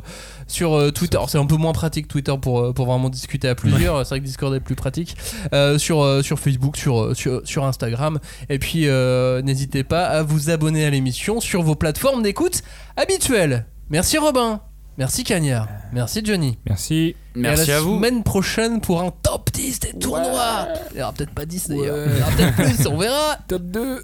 sur 0.51 0.73
euh, 0.73 0.91
Twitter. 0.91 1.17
Alors, 1.17 1.29
C'est 1.29 1.37
un 1.37 1.45
peu 1.45 1.55
moins 1.55 1.73
pratique 1.73 2.07
Twitter 2.07 2.33
pour, 2.41 2.59
euh, 2.59 2.73
pour 2.73 2.85
vraiment 2.85 3.09
discuter 3.09 3.47
à 3.47 3.55
plusieurs. 3.55 4.05
C'est 4.05 4.09
vrai 4.09 4.19
que 4.19 4.25
Discord 4.25 4.53
est 4.53 4.59
plus 4.59 4.75
pratique. 4.75 5.15
Euh, 5.53 5.77
sur, 5.77 6.01
euh, 6.01 6.21
sur 6.21 6.39
Facebook, 6.39 6.77
sur, 6.77 7.15
sur, 7.15 7.41
sur 7.45 7.63
Instagram. 7.65 8.19
Et 8.49 8.59
puis 8.59 8.87
euh, 8.87 9.41
n'hésitez 9.41 9.83
pas 9.83 10.05
à 10.05 10.23
vous 10.23 10.49
abonner 10.49 10.85
à 10.85 10.89
l'émission 10.89 11.39
sur 11.39 11.61
vos 11.63 11.75
plateformes 11.75 12.21
d'écoute 12.23 12.61
habituelles. 12.97 13.65
Merci 13.89 14.17
Robin. 14.17 14.61
Merci 14.97 15.23
Cagnard. 15.23 15.67
Merci 15.93 16.21
Johnny. 16.23 16.57
Merci. 16.67 17.15
Merci 17.33 17.69
et 17.69 17.73
à 17.73 17.77
à 17.77 17.79
la 17.79 17.83
vous. 17.83 17.95
semaine 17.95 18.23
prochaine 18.23 18.81
pour 18.81 19.01
un 19.01 19.11
top 19.23 19.49
10 19.51 19.79
des 19.79 19.93
tournois. 19.99 20.67
Il 20.93 20.99
y 20.99 21.01
aura 21.01 21.13
peut-être 21.13 21.31
pas 21.31 21.45
10 21.45 21.69
d'ailleurs. 21.69 22.07
Il 22.07 22.17
y 22.17 22.21
aura 22.21 22.31
peut-être 22.31 22.55
plus, 22.55 22.87
on 22.87 22.97
verra. 22.97 23.37
Top 23.47 23.63
2. 23.63 24.03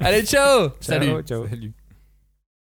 Allez, 0.00 0.22
ciao. 0.24 0.70
Salut. 0.80 1.22
Ciao. 1.26 1.46
Salut. 1.48 1.72